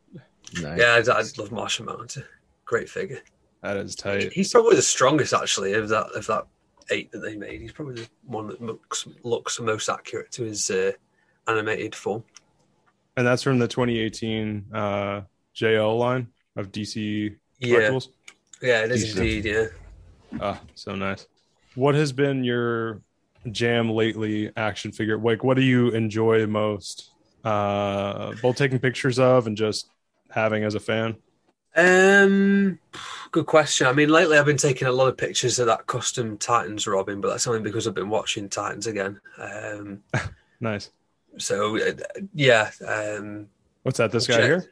Nice. 0.60 0.78
Yeah, 0.78 1.14
I, 1.14 1.18
I 1.18 1.22
love 1.38 1.52
Martian 1.52 1.86
Manhunter 1.86 2.26
great 2.64 2.88
figure. 2.88 3.20
That 3.62 3.76
is 3.76 3.94
tight. 3.94 4.32
He's 4.32 4.52
probably 4.52 4.76
the 4.76 4.82
strongest 4.82 5.32
actually 5.32 5.72
of 5.74 5.88
that 5.88 6.06
of 6.14 6.26
that 6.26 6.46
eight 6.90 7.10
that 7.12 7.20
they 7.20 7.36
made. 7.36 7.60
He's 7.60 7.72
probably 7.72 7.94
the 7.94 8.08
one 8.26 8.48
that 8.48 8.60
looks 8.60 9.06
looks 9.22 9.58
most 9.60 9.88
accurate 9.88 10.30
to 10.32 10.44
his 10.44 10.70
uh, 10.70 10.92
animated 11.48 11.94
form. 11.94 12.24
And 13.16 13.26
that's 13.26 13.42
from 13.42 13.58
the 13.58 13.68
2018 13.68 14.66
uh, 14.74 15.20
JL 15.54 15.98
line 15.98 16.28
of 16.56 16.72
DC 16.72 17.36
Yeah, 17.60 17.98
yeah, 18.60 18.84
it 18.84 18.90
is 18.90 19.04
Decent. 19.04 19.18
indeed. 19.20 19.44
Yeah. 19.44 19.66
Ah, 20.40 20.60
so 20.74 20.94
nice. 20.94 21.26
What 21.74 21.94
has 21.94 22.12
been 22.12 22.44
your 22.44 23.02
jam 23.50 23.90
lately 23.90 24.50
action 24.56 24.90
figure? 24.90 25.18
Like, 25.18 25.44
what 25.44 25.56
do 25.56 25.62
you 25.62 25.90
enjoy 25.90 26.46
most? 26.46 27.10
Uh, 27.44 28.32
both 28.40 28.56
taking 28.56 28.78
pictures 28.78 29.18
of 29.18 29.46
and 29.46 29.56
just 29.56 29.90
having 30.30 30.64
as 30.64 30.74
a 30.74 30.80
fan. 30.80 31.16
Um, 31.76 32.78
good 33.32 33.46
question. 33.46 33.86
I 33.86 33.92
mean, 33.92 34.08
lately 34.08 34.38
I've 34.38 34.46
been 34.46 34.56
taking 34.56 34.86
a 34.88 34.92
lot 34.92 35.08
of 35.08 35.16
pictures 35.16 35.58
of 35.58 35.66
that 35.66 35.86
custom 35.86 36.38
Titans 36.38 36.86
Robin, 36.86 37.20
but 37.20 37.28
that's 37.30 37.46
only 37.46 37.60
because 37.60 37.86
I've 37.86 37.94
been 37.94 38.10
watching 38.10 38.48
Titans 38.48 38.86
again. 38.86 39.20
Um, 39.38 40.02
Nice. 40.60 40.90
so 41.36 41.76
uh, 41.76 41.92
yeah, 42.32 42.70
um, 42.86 43.48
What's 43.82 43.98
that? 43.98 44.12
This 44.12 44.26
guy 44.26 44.36
Check. 44.36 44.44
here? 44.46 44.64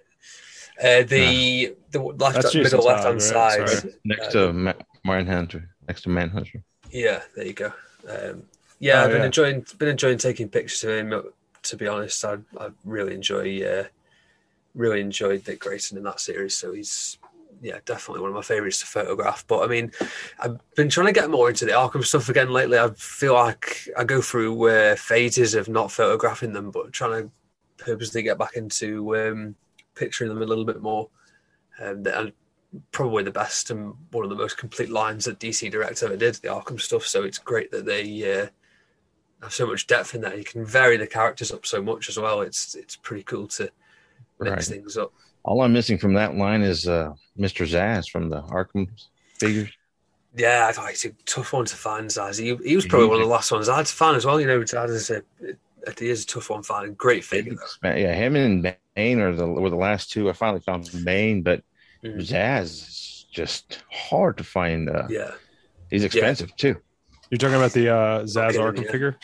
uh, 0.80 1.02
the 1.06 1.74
the 1.90 1.98
left 2.00 2.36
That's 2.36 2.52
Jason 2.52 2.62
middle 2.62 2.86
left 2.86 3.04
hand 3.04 3.14
right? 3.14 3.22
side. 3.22 3.68
Sorry. 3.68 3.92
Next 4.04 4.28
Uh, 4.28 4.46
to 4.46 4.52
Ma- 4.52 4.72
Manhunter. 5.04 5.68
Next 5.88 6.02
to 6.02 6.08
Manhunter. 6.08 6.62
Yeah, 6.90 7.20
there 7.34 7.46
you 7.46 7.52
go. 7.52 7.72
Um, 8.08 8.44
yeah, 8.78 9.00
Oh, 9.00 9.04
I've 9.04 9.10
been 9.10 9.20
yeah. 9.20 9.26
enjoying 9.26 9.66
been 9.76 9.88
enjoying 9.88 10.18
taking 10.18 10.48
pictures 10.48 10.82
of 10.84 10.90
him. 10.90 11.22
To 11.64 11.76
be 11.76 11.86
honest, 11.88 12.24
I 12.24 12.38
I 12.58 12.68
really 12.84 13.14
enjoy 13.14 13.62
uh, 13.64 13.84
really 14.74 15.00
enjoyed 15.00 15.44
Dick 15.44 15.60
Grayson 15.60 15.98
in 15.98 16.04
that 16.04 16.20
series. 16.20 16.56
So 16.56 16.72
he's 16.72 17.18
yeah 17.60 17.78
definitely 17.84 18.20
one 18.20 18.30
of 18.30 18.34
my 18.34 18.42
favorites 18.42 18.80
to 18.80 18.86
photograph. 18.86 19.46
But 19.46 19.62
I 19.62 19.66
mean, 19.66 19.92
I've 20.38 20.58
been 20.74 20.88
trying 20.88 21.06
to 21.06 21.12
get 21.12 21.30
more 21.30 21.48
into 21.48 21.64
the 21.64 21.72
Arkham 21.72 22.04
stuff 22.04 22.28
again 22.28 22.50
lately. 22.50 22.78
I 22.78 22.90
feel 22.90 23.34
like 23.34 23.88
I 23.96 24.04
go 24.04 24.20
through 24.20 24.68
uh, 24.68 24.96
phases 24.96 25.54
of 25.54 25.68
not 25.68 25.92
photographing 25.92 26.52
them, 26.52 26.70
but 26.70 26.92
trying 26.92 27.22
to 27.22 27.30
purposely 27.84 28.22
get 28.22 28.38
back 28.38 28.56
into 28.56 29.16
um, 29.16 29.54
picturing 29.94 30.28
them 30.28 30.42
a 30.42 30.46
little 30.46 30.64
bit 30.64 30.80
more. 30.80 31.08
Um, 31.80 32.04
and 32.06 32.32
probably 32.90 33.22
the 33.22 33.30
best 33.30 33.70
and 33.70 33.94
one 34.12 34.24
of 34.24 34.30
the 34.30 34.36
most 34.36 34.56
complete 34.56 34.90
lines 34.90 35.24
that 35.24 35.38
DC 35.38 35.70
Direct 35.70 36.02
ever 36.02 36.16
did, 36.16 36.36
the 36.36 36.48
Arkham 36.48 36.80
stuff. 36.80 37.06
So 37.06 37.22
it's 37.22 37.38
great 37.38 37.70
that 37.70 37.84
they 37.84 38.40
uh, 38.40 38.46
have 39.42 39.52
so 39.52 39.66
much 39.66 39.86
depth 39.86 40.14
in 40.14 40.22
there. 40.22 40.36
You 40.36 40.44
can 40.44 40.64
vary 40.64 40.96
the 40.96 41.06
characters 41.06 41.52
up 41.52 41.66
so 41.66 41.82
much 41.82 42.08
as 42.08 42.18
well. 42.18 42.40
It's 42.40 42.74
it's 42.74 42.96
pretty 42.96 43.24
cool 43.24 43.46
to 43.48 43.70
mix 44.44 44.68
Right. 44.68 44.76
things 44.76 44.96
up. 44.96 45.12
All 45.44 45.62
I'm 45.62 45.72
missing 45.72 45.98
from 45.98 46.14
that 46.14 46.36
line 46.36 46.62
is 46.62 46.86
uh, 46.86 47.12
Mr. 47.38 47.66
Zsasz 47.66 48.08
from 48.10 48.28
the 48.28 48.42
Arkham 48.42 48.88
figures. 49.38 49.70
Yeah, 50.36 50.66
I 50.68 50.72
thought 50.72 50.90
it's 50.90 51.04
a 51.04 51.10
tough 51.26 51.52
one 51.52 51.64
to 51.66 51.76
find. 51.76 52.08
Zsasz. 52.08 52.38
He, 52.40 52.54
he 52.68 52.76
was 52.76 52.86
probably 52.86 53.08
one 53.08 53.16
of 53.18 53.22
the 53.22 53.28
last 53.32 53.50
ones 53.52 53.68
I'd 53.68 53.88
find 53.88 54.16
as 54.16 54.24
well. 54.24 54.40
You 54.40 54.46
know, 54.46 54.60
Zsasz 54.60 54.88
is 54.90 55.10
a 55.10 55.22
he 55.98 56.08
is 56.10 56.22
a 56.22 56.26
tough 56.26 56.48
one 56.50 56.62
finding. 56.62 56.94
Great 56.94 57.24
figure. 57.24 57.54
though. 57.82 57.88
Yeah, 57.94 58.14
him 58.14 58.36
and 58.36 58.74
Bane 58.94 59.20
are 59.20 59.34
the 59.34 59.46
were 59.46 59.68
the 59.70 59.76
last 59.76 60.10
two. 60.12 60.30
I 60.30 60.32
finally 60.32 60.60
found 60.60 60.88
Bane, 61.04 61.42
but 61.42 61.62
Mhm. 62.04 62.18
Zsasz 62.20 62.62
is 62.62 63.26
just 63.32 63.82
hard 63.90 64.36
to 64.38 64.44
find. 64.44 64.88
Uh, 64.88 65.06
Yeah, 65.10 65.32
He's 65.90 66.04
expensive 66.04 66.54
too. 66.56 66.76
You're 67.30 67.38
talking 67.38 67.56
about 67.56 67.72
the 67.72 67.88
uh, 67.88 68.22
Zsasz 68.22 68.52
kidding, 68.52 68.60
Arkham 68.62 68.84
yeah. 68.84 68.90
figure? 68.92 69.16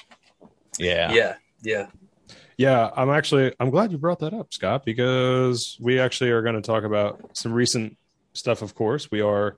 Yeah. 0.79 1.13
yeah, 1.13 1.35
yeah. 1.63 1.87
Yeah, 2.59 2.91
I'm 2.97 3.09
actually 3.09 3.55
I'm 3.61 3.71
glad 3.71 3.93
you 3.93 3.99
brought 3.99 4.19
that 4.19 4.35
up, 4.35 4.53
Scott, 4.53 4.85
because 4.85 5.79
we 5.81 6.00
actually 6.00 6.31
are 6.31 6.43
going 6.43 6.57
to 6.57 6.61
talk 6.61 6.83
about 6.83 7.37
some 7.37 7.53
recent 7.53 7.97
stuff. 8.33 8.62
Of 8.62 8.75
course, 8.75 9.12
we 9.12 9.21
are 9.21 9.57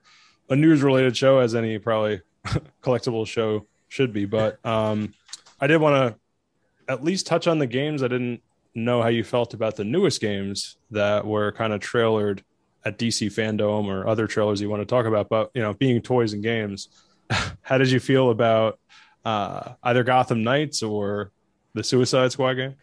a 0.51 0.55
news 0.55 0.83
related 0.83 1.17
show, 1.17 1.39
as 1.39 1.55
any 1.55 1.79
probably 1.79 2.21
collectible 2.83 3.25
show 3.25 3.65
should 3.87 4.13
be. 4.13 4.25
But 4.25 4.63
um, 4.63 5.15
I 5.59 5.65
did 5.65 5.81
want 5.81 5.95
to 6.15 6.93
at 6.93 7.03
least 7.03 7.25
touch 7.25 7.47
on 7.47 7.57
the 7.57 7.65
games. 7.65 8.03
I 8.03 8.07
didn't 8.07 8.43
know 8.75 9.01
how 9.01 9.07
you 9.07 9.23
felt 9.23 9.55
about 9.55 9.77
the 9.77 9.83
newest 9.83 10.21
games 10.21 10.77
that 10.91 11.25
were 11.25 11.51
kind 11.53 11.73
of 11.73 11.79
trailered 11.79 12.41
at 12.85 12.99
DC 12.99 13.33
Fandom 13.33 13.85
or 13.85 14.07
other 14.07 14.27
trailers 14.27 14.61
you 14.61 14.69
want 14.69 14.81
to 14.83 14.85
talk 14.85 15.07
about. 15.07 15.27
But 15.27 15.49
you 15.55 15.63
know, 15.63 15.73
being 15.73 16.03
toys 16.03 16.33
and 16.33 16.43
games, 16.43 16.89
how 17.61 17.79
did 17.79 17.89
you 17.89 17.99
feel 17.99 18.29
about 18.29 18.79
uh, 19.25 19.73
either 19.81 20.03
Gotham 20.03 20.43
Knights 20.43 20.83
or 20.83 21.31
the 21.73 21.83
Suicide 21.83 22.31
Squad 22.31 22.53
game? 22.53 22.75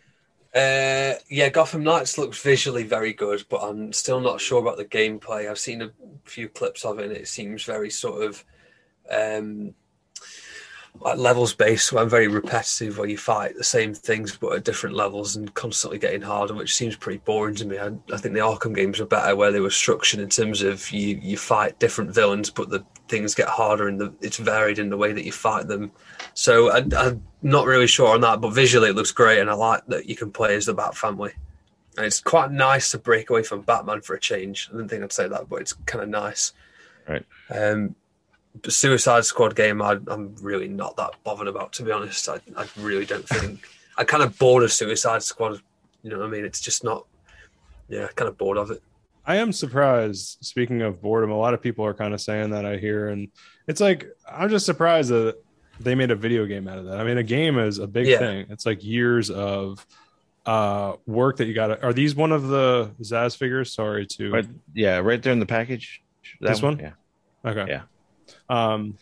Uh, 0.54 1.14
yeah, 1.28 1.50
Gotham 1.50 1.84
Knights 1.84 2.16
looks 2.16 2.42
visually 2.42 2.82
very 2.82 3.12
good, 3.12 3.44
but 3.50 3.58
I'm 3.58 3.92
still 3.92 4.20
not 4.20 4.40
sure 4.40 4.60
about 4.60 4.78
the 4.78 4.84
gameplay. 4.84 5.48
I've 5.48 5.58
seen 5.58 5.82
a 5.82 5.90
few 6.24 6.48
clips 6.48 6.84
of 6.84 6.98
it, 6.98 7.04
and 7.04 7.12
it 7.12 7.28
seems 7.28 7.64
very 7.64 7.90
sort 7.90 8.22
of 8.24 8.44
um, 9.10 9.74
like 11.00 11.18
levels 11.18 11.52
based. 11.52 11.88
So 11.88 11.98
I'm 11.98 12.08
very 12.08 12.28
repetitive, 12.28 12.96
where 12.96 13.08
you 13.08 13.18
fight 13.18 13.56
the 13.56 13.64
same 13.64 13.92
things 13.92 14.36
but 14.36 14.54
at 14.54 14.64
different 14.64 14.96
levels 14.96 15.36
and 15.36 15.52
constantly 15.52 15.98
getting 15.98 16.22
harder, 16.22 16.54
which 16.54 16.74
seems 16.74 16.96
pretty 16.96 17.20
boring 17.24 17.54
to 17.56 17.66
me. 17.66 17.78
I, 17.78 17.88
I 18.12 18.16
think 18.16 18.34
the 18.34 18.40
Arkham 18.40 18.74
games 18.74 19.00
are 19.00 19.06
better, 19.06 19.36
where 19.36 19.52
they 19.52 19.60
were 19.60 19.70
structured 19.70 20.20
in 20.20 20.30
terms 20.30 20.62
of 20.62 20.90
you 20.90 21.20
you 21.22 21.36
fight 21.36 21.78
different 21.78 22.14
villains, 22.14 22.48
but 22.48 22.70
the 22.70 22.84
things 23.08 23.34
get 23.34 23.48
harder 23.48 23.88
and 23.88 24.14
it's 24.20 24.36
varied 24.36 24.78
in 24.78 24.90
the 24.90 24.96
way 24.96 25.12
that 25.12 25.24
you 25.24 25.32
fight 25.32 25.66
them. 25.66 25.90
So 26.34 26.70
I, 26.70 26.84
I'm 26.96 27.22
not 27.42 27.66
really 27.66 27.86
sure 27.86 28.14
on 28.14 28.20
that, 28.20 28.40
but 28.40 28.50
visually 28.50 28.90
it 28.90 28.94
looks 28.94 29.12
great, 29.12 29.40
and 29.40 29.50
I 29.50 29.54
like 29.54 29.86
that 29.86 30.08
you 30.08 30.16
can 30.16 30.30
play 30.30 30.54
as 30.54 30.66
the 30.66 30.74
Bat 30.74 30.96
family. 30.96 31.32
And 31.96 32.06
it's 32.06 32.20
quite 32.20 32.52
nice 32.52 32.92
to 32.92 32.98
break 32.98 33.30
away 33.30 33.42
from 33.42 33.62
Batman 33.62 34.02
for 34.02 34.14
a 34.14 34.20
change. 34.20 34.68
I 34.70 34.76
didn't 34.76 34.88
think 34.88 35.02
I'd 35.02 35.12
say 35.12 35.26
that, 35.26 35.48
but 35.48 35.60
it's 35.60 35.72
kind 35.72 36.02
of 36.02 36.08
nice. 36.08 36.52
Right. 37.08 37.24
Um, 37.50 37.96
the 38.62 38.70
Suicide 38.70 39.24
Squad 39.24 39.56
game, 39.56 39.82
I, 39.82 39.98
I'm 40.06 40.34
really 40.40 40.68
not 40.68 40.96
that 40.96 41.10
bothered 41.24 41.48
about, 41.48 41.72
to 41.74 41.82
be 41.82 41.90
honest. 41.90 42.28
I, 42.28 42.40
I 42.56 42.66
really 42.78 43.04
don't 43.04 43.28
think. 43.28 43.66
I'm 43.96 44.06
kind 44.06 44.22
of 44.22 44.38
bored 44.38 44.62
of 44.62 44.72
Suicide 44.72 45.22
Squad. 45.22 45.60
You 46.02 46.10
know 46.10 46.18
what 46.18 46.26
I 46.26 46.30
mean? 46.30 46.44
It's 46.44 46.60
just 46.60 46.84
not. 46.84 47.04
Yeah, 47.88 48.06
kind 48.14 48.28
of 48.28 48.36
bored 48.36 48.58
of 48.58 48.70
it. 48.70 48.82
I 49.28 49.37
am 49.37 49.52
surprised. 49.52 50.38
Speaking 50.40 50.80
of 50.80 51.02
boredom, 51.02 51.30
a 51.30 51.37
lot 51.37 51.52
of 51.52 51.61
people 51.61 51.85
are 51.85 51.92
kind 51.92 52.14
of 52.14 52.20
saying 52.20 52.50
that 52.50 52.64
I 52.64 52.78
hear, 52.78 53.08
and 53.08 53.28
it's 53.66 53.78
like 53.80 54.06
I'm 54.26 54.49
just 54.49 54.64
surprised 54.64 55.11
that 55.11 55.37
they 55.78 55.94
made 55.94 56.11
a 56.11 56.16
video 56.16 56.47
game 56.47 56.66
out 56.66 56.78
of 56.78 56.87
that. 56.87 56.99
I 56.99 57.04
mean, 57.04 57.18
a 57.18 57.23
game 57.23 57.58
is 57.58 57.78
a 57.78 57.87
big 57.87 58.06
Yeah. 58.06 58.18
thing. 58.18 58.47
It's 58.49 58.64
like 58.64 58.82
years 58.82 59.30
of 59.30 59.87
uh 60.47 60.94
work 61.06 61.37
that 61.37 61.44
you 61.47 61.52
got 61.52 61.85
Are 61.85 61.92
these 61.92 62.16
one 62.16 62.32
of 62.32 62.49
the 62.49 62.90
Zsasz 63.02 63.37
figures? 63.37 63.75
Sorry 63.75 64.06
to 64.06 64.30
But 64.30 64.47
yeah, 64.73 64.97
right 64.97 65.23
there 65.23 65.35
in 65.35 65.40
the 65.40 65.47
package. 65.47 66.02
That 66.40 66.49
This 66.49 66.62
one? 66.62 66.78
Yeah. 66.78 66.92
Okay. 67.44 67.66
Yeah. 67.68 67.82
Um, 68.49 68.97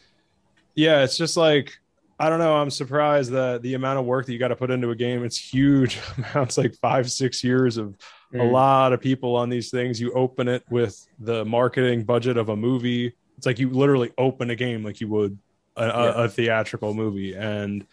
yeah, 0.75 1.05
it's 1.05 1.17
just 1.17 1.37
like 1.37 1.73
I 2.19 2.31
don't 2.31 2.41
know. 2.41 2.57
I'm 2.57 2.71
surprised 2.71 3.31
that 3.31 3.63
the 3.63 3.75
amount 3.75 4.01
of 4.01 4.07
work 4.07 4.27
that 4.27 4.33
you 4.33 4.39
got 4.41 4.49
to 4.49 4.57
put 4.57 4.73
into 4.73 4.91
a 4.91 4.97
game. 4.97 5.23
It's 5.23 5.39
huge 5.39 6.01
amounts, 6.35 6.59
like 6.59 6.75
five, 6.75 7.13
six 7.13 7.45
years 7.45 7.77
of 7.77 7.95
a 8.33 8.37
Mm. 8.39 8.53
lot 8.53 8.93
of 8.93 9.01
people 9.01 9.37
on 9.37 9.49
these 9.49 9.71
things. 9.71 10.01
You 10.01 10.13
open 10.13 10.49
it 10.49 10.65
with 10.71 11.07
the 11.19 11.45
marketing 11.45 12.05
budget 12.05 12.37
of 12.37 12.49
a 12.49 12.57
movie. 12.57 13.15
It's 13.39 13.47
like 13.47 13.59
you 13.59 13.71
literally 13.71 14.13
open 14.19 14.51
a 14.51 14.57
game 14.57 14.83
like 14.85 15.01
you 15.01 15.09
would 15.09 15.39
a, 15.77 15.83
a, 15.85 15.87
Yeah. 15.87 16.25
a 16.25 16.29
theatrical 16.29 16.95
movie 16.95 17.35
and 17.35 17.87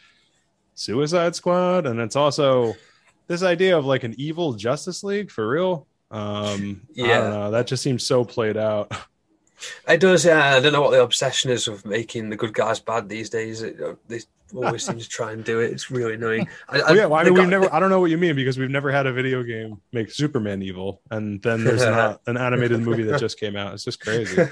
Suicide 0.75 1.36
Squad, 1.36 1.86
and 1.86 2.00
it's 2.00 2.16
also 2.16 2.75
this 3.28 3.44
idea 3.44 3.78
of 3.78 3.86
like 3.86 4.04
an 4.04 4.16
evil 4.18 4.54
Justice 4.54 5.04
League 5.04 5.30
for 5.30 5.48
real. 5.48 5.88
Um, 6.12 6.82
I 6.98 7.02
Yeah. 7.08 7.18
don't 7.20 7.30
know. 7.32 7.52
That 7.52 7.68
just 7.68 7.84
seems 7.84 8.06
so 8.06 8.24
played 8.25 8.58
out. 8.58 8.92
It 9.88 10.02
does, 10.02 10.25
yeah. 10.25 10.56
I 10.56 10.60
don't 10.60 10.74
know 10.74 10.82
what 10.82 10.92
the 10.92 11.02
obsession 11.02 11.50
is 11.50 11.70
of 11.70 11.86
making 11.86 12.30
the 12.30 12.36
good 12.36 12.54
guys 12.54 12.82
bad 12.82 13.08
these 13.08 13.30
days. 13.30 13.62
It, 13.62 13.80
uh, 13.82 13.94
they 14.10 14.20
always 14.55 14.83
seem 14.86 15.00
to 15.00 15.07
try 15.10 15.31
and 15.31 15.43
do 15.43 15.60
it. 15.60 15.72
It's 15.72 15.89
really 15.91 16.13
annoying. 16.15 16.48
I, 16.69 16.81
Oh, 16.81 16.93
yeah, 16.93 17.05
well, 17.05 17.19
I 17.19 17.24
mean, 17.24 17.33
we've 17.33 17.43
got- 17.43 17.50
never. 17.50 17.74
I 17.74 17.79
don't 17.79 17.89
know 17.89 18.00
what 18.00 18.12
you 18.12 18.17
mean 18.17 18.36
because 18.36 18.57
we've 18.57 18.69
never 18.69 18.91
had 18.91 19.05
a 19.07 19.13
video 19.13 19.43
game 19.43 19.81
make 19.91 20.12
Superman 20.12 20.62
evil, 20.62 21.01
and 21.12 21.41
then 21.41 21.63
there's 21.63 21.81
not 21.83 22.22
an 22.27 22.38
animated 22.38 22.81
movie 22.81 23.03
that 23.03 23.19
just 23.19 23.39
came 23.39 23.55
out. 23.55 23.74
It's 23.74 23.83
just 23.83 24.00
crazy. 24.00 24.43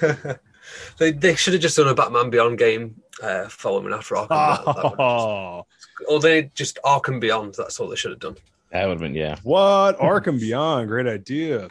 they 0.97 1.11
they 1.11 1.35
should 1.35 1.53
have 1.53 1.61
just 1.61 1.77
done 1.77 1.87
a 1.87 1.93
Batman 1.95 2.29
Beyond 2.29 2.57
game 2.57 3.01
uh, 3.21 3.47
following 3.49 3.93
after 3.93 4.15
Arkham. 4.15 4.29
That- 4.29 4.65
that 4.75 4.83
would- 4.83 4.99
Oh, 4.99 5.65
or 6.07 6.19
they 6.19 6.51
just 6.55 6.79
Arkham 6.83 7.19
Beyond. 7.19 7.55
That's 7.57 7.79
all 7.79 7.87
they 7.87 7.95
should 7.95 8.11
have 8.11 8.19
done. 8.19 8.37
That 8.71 8.85
would 8.87 8.93
have 8.93 8.99
been 9.01 9.15
yeah. 9.15 9.35
what 9.43 9.97
Arkham 9.99 10.39
Beyond? 10.39 10.87
Great 10.87 11.05
idea. 11.07 11.67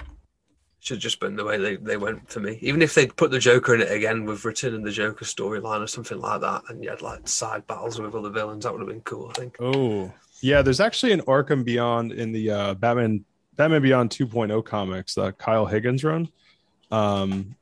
Should 0.81 0.97
have 0.97 1.03
just 1.03 1.21
been 1.21 1.37
the 1.37 1.45
way 1.45 1.59
they, 1.59 1.77
they 1.77 1.97
went 1.99 2.31
for 2.31 2.41
me. 2.41 2.59
Even 2.63 2.81
if 2.81 2.95
they'd 2.95 3.15
put 3.15 3.31
the 3.31 3.39
Joker 3.39 3.75
in 3.75 3.83
it 3.83 3.93
again 3.93 4.25
with 4.25 4.45
returning 4.45 4.83
the 4.83 4.91
Joker 4.91 5.27
storyline 5.27 5.83
or 5.83 5.87
something 5.87 6.19
like 6.19 6.41
that, 6.41 6.63
and 6.69 6.83
you 6.83 6.89
had 6.89 7.03
like 7.03 7.29
side 7.29 7.67
battles 7.67 8.01
with 8.01 8.15
other 8.15 8.31
villains, 8.31 8.65
that 8.65 8.73
would 8.73 8.81
have 8.81 8.89
been 8.89 9.03
cool. 9.03 9.29
I 9.29 9.33
think. 9.35 9.57
Oh, 9.61 10.13
yeah. 10.41 10.63
There's 10.63 10.81
actually 10.81 11.13
an 11.13 11.21
Arkham 11.23 11.65
Beyond 11.65 12.13
in 12.13 12.33
the 12.33 12.51
uh, 12.51 12.75
Batman 12.75 13.25
Batman 13.57 13.83
Beyond 13.83 14.11
2.0 14.11 14.65
comics 14.65 15.15
that 15.17 15.37
Kyle 15.37 15.67
Higgins 15.67 16.03
run, 16.03 16.31
um, 16.91 17.57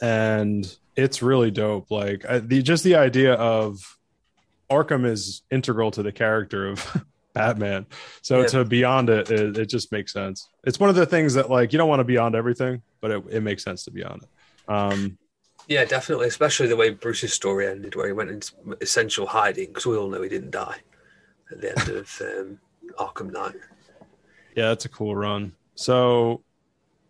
and 0.00 0.64
it's 0.94 1.20
really 1.20 1.50
dope. 1.50 1.90
Like 1.90 2.24
I, 2.28 2.38
the 2.38 2.62
just 2.62 2.84
the 2.84 2.94
idea 2.94 3.34
of 3.34 3.98
Arkham 4.70 5.04
is 5.04 5.42
integral 5.50 5.90
to 5.92 6.02
the 6.02 6.12
character 6.12 6.68
of 6.68 7.04
Batman. 7.34 7.86
So 8.22 8.40
Yeah. 8.40 8.46
to 8.48 8.64
beyond 8.64 9.08
it, 9.10 9.30
it, 9.30 9.56
it 9.58 9.66
just 9.66 9.90
makes 9.92 10.12
sense. 10.12 10.48
It's 10.64 10.78
one 10.78 10.90
of 10.90 10.96
the 10.96 11.06
things 11.06 11.34
that 11.34 11.50
like 11.50 11.72
you 11.72 11.78
don't 11.78 11.88
want 11.88 12.00
to 12.00 12.04
beyond 12.04 12.34
everything, 12.34 12.82
but 13.00 13.10
it, 13.10 13.24
it 13.30 13.40
makes 13.42 13.62
sense 13.64 13.84
to 13.84 13.90
beyond 13.90 14.22
it. 14.22 14.28
Um, 14.72 15.18
Yeah, 15.68 15.84
definitely. 15.84 16.26
Especially 16.28 16.66
the 16.68 16.76
way 16.76 16.90
Bruce's 16.90 17.32
story 17.32 17.66
ended, 17.66 17.94
where 17.94 18.06
he 18.06 18.12
went 18.12 18.30
into 18.30 18.52
essential 18.80 19.26
hiding, 19.26 19.68
because 19.68 19.86
we 19.86 19.96
all 19.96 20.08
know 20.08 20.22
he 20.22 20.28
didn't 20.28 20.50
die 20.50 20.78
at 21.50 21.60
the 21.60 21.70
end 21.70 21.88
of 21.88 22.20
um, 22.20 22.58
Arkham 22.98 23.32
Knight. 23.32 23.56
Yeah, 24.56 24.68
that's 24.68 24.84
a 24.84 24.88
cool 24.88 25.16
run. 25.16 25.52
So, 25.74 26.42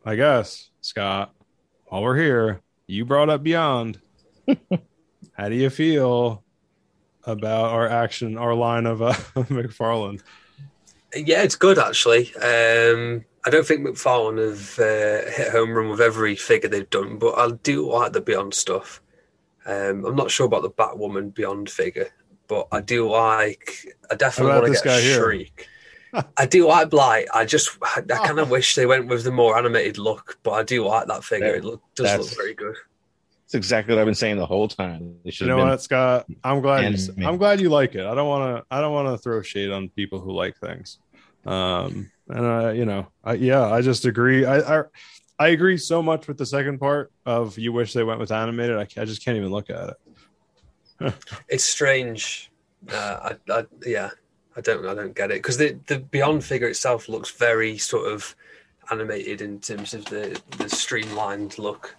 I 0.04 0.14
guess 0.14 0.70
Scott, 0.80 1.34
while 1.86 2.02
we're 2.02 2.16
here, 2.16 2.60
you 2.86 3.04
brought 3.04 3.28
up 3.30 3.42
Beyond. 3.42 4.00
How 5.34 5.48
do 5.48 5.54
you 5.54 5.70
feel 5.70 6.44
about 7.24 7.70
our 7.70 7.88
action, 7.88 8.36
our 8.36 8.54
line 8.54 8.86
of 8.86 9.02
uh, 9.02 9.12
McFarlane? 9.36 10.20
Yeah, 11.14 11.42
it's 11.42 11.56
good 11.56 11.78
actually. 11.78 12.34
Um, 12.36 13.24
I 13.44 13.50
don't 13.50 13.66
think 13.66 13.86
McFarlane 13.86 14.38
have 14.38 14.78
uh, 14.78 15.30
hit 15.30 15.50
home 15.50 15.72
run 15.72 15.88
with 15.88 16.00
every 16.00 16.36
figure 16.36 16.68
they've 16.68 16.88
done, 16.88 17.18
but 17.18 17.36
I 17.36 17.50
do 17.62 17.90
like 17.90 18.12
the 18.12 18.20
Beyond 18.20 18.54
stuff. 18.54 19.02
Um, 19.66 20.04
I'm 20.04 20.16
not 20.16 20.30
sure 20.30 20.46
about 20.46 20.62
the 20.62 20.70
Batwoman 20.70 21.34
Beyond 21.34 21.68
figure, 21.68 22.10
but 22.46 22.68
I 22.72 22.80
do 22.80 23.10
like. 23.10 23.86
I 24.10 24.14
definitely 24.14 24.54
want 24.54 24.66
to 24.66 24.72
get 24.72 24.84
guy 24.84 24.98
a 24.98 25.00
here? 25.00 25.20
Shriek. 25.20 25.68
I 26.36 26.46
do 26.46 26.68
like 26.68 26.90
Blight. 26.90 27.26
I 27.32 27.44
just, 27.44 27.78
I, 27.82 28.02
kind 28.02 28.38
of 28.38 28.50
wish 28.50 28.74
they 28.74 28.86
went 28.86 29.08
with 29.08 29.24
the 29.24 29.32
more 29.32 29.56
animated 29.56 29.98
look, 29.98 30.38
but 30.42 30.52
I 30.52 30.62
do 30.62 30.86
like 30.86 31.06
that 31.08 31.24
figure. 31.24 31.52
That- 31.52 31.58
it 31.58 31.64
look, 31.64 31.82
does 31.94 32.18
look 32.18 32.36
very 32.36 32.54
good. 32.54 32.76
That's 33.52 33.66
exactly 33.66 33.94
what 33.94 34.00
I've 34.00 34.06
been 34.06 34.14
saying 34.14 34.38
the 34.38 34.46
whole 34.46 34.66
time. 34.66 35.16
They 35.24 35.32
You 35.34 35.46
know 35.46 35.56
been. 35.58 35.68
what, 35.68 35.82
Scott? 35.82 36.26
I'm 36.42 36.62
glad. 36.62 36.80
You, 36.80 36.86
Anime. 37.12 37.26
I'm 37.26 37.36
glad 37.36 37.60
you 37.60 37.68
like 37.68 37.94
it. 37.94 38.06
I 38.06 38.14
don't 38.14 38.26
want 38.26 38.56
to. 38.56 38.64
I 38.74 38.80
don't 38.80 38.94
want 38.94 39.08
to 39.08 39.18
throw 39.18 39.42
shade 39.42 39.70
on 39.70 39.90
people 39.90 40.20
who 40.20 40.32
like 40.32 40.56
things. 40.56 40.98
Um, 41.44 42.10
and 42.28 42.46
I, 42.46 42.72
you 42.72 42.86
know, 42.86 43.08
I, 43.22 43.34
yeah, 43.34 43.62
I 43.70 43.82
just 43.82 44.06
agree. 44.06 44.46
I, 44.46 44.80
I, 44.80 44.84
I 45.38 45.48
agree 45.48 45.76
so 45.76 46.02
much 46.02 46.28
with 46.28 46.38
the 46.38 46.46
second 46.46 46.78
part 46.78 47.12
of 47.26 47.58
you 47.58 47.74
wish 47.74 47.92
they 47.92 48.02
went 48.04 48.20
with 48.20 48.32
animated. 48.32 48.78
I, 48.78 48.86
I 49.00 49.04
just 49.04 49.22
can't 49.22 49.36
even 49.36 49.50
look 49.50 49.68
at 49.68 49.90
it. 51.00 51.14
It's 51.48 51.64
strange. 51.64 52.50
Uh, 52.90 53.34
I, 53.50 53.52
I, 53.52 53.66
yeah, 53.84 54.10
I 54.56 54.62
don't, 54.62 54.86
I 54.86 54.94
don't 54.94 55.14
get 55.14 55.30
it 55.30 55.42
because 55.42 55.58
the 55.58 55.78
the 55.88 55.98
Beyond 55.98 56.42
figure 56.42 56.68
itself 56.68 57.06
looks 57.06 57.30
very 57.32 57.76
sort 57.76 58.10
of 58.10 58.34
animated 58.90 59.42
in 59.42 59.60
terms 59.60 59.92
of 59.92 60.06
the 60.06 60.40
the 60.56 60.70
streamlined 60.70 61.58
look 61.58 61.96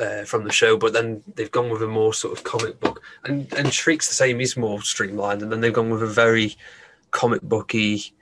uh, 0.00 0.24
from 0.24 0.44
the 0.44 0.52
show, 0.52 0.76
but 0.76 0.92
then 0.92 1.22
they've 1.34 1.50
gone 1.50 1.70
with 1.70 1.82
a 1.82 1.86
more 1.86 2.12
sort 2.14 2.36
of 2.36 2.44
comic 2.44 2.80
book, 2.80 3.02
and 3.24 3.52
and 3.54 3.72
Shriek's 3.72 4.08
the 4.08 4.14
same. 4.14 4.38
He's 4.38 4.56
more 4.56 4.80
streamlined, 4.82 5.42
and 5.42 5.52
then 5.52 5.60
they've 5.60 5.72
gone 5.72 5.90
with 5.90 6.02
a 6.02 6.06
very 6.06 6.56
comic 7.10 7.42
booky 7.42 8.12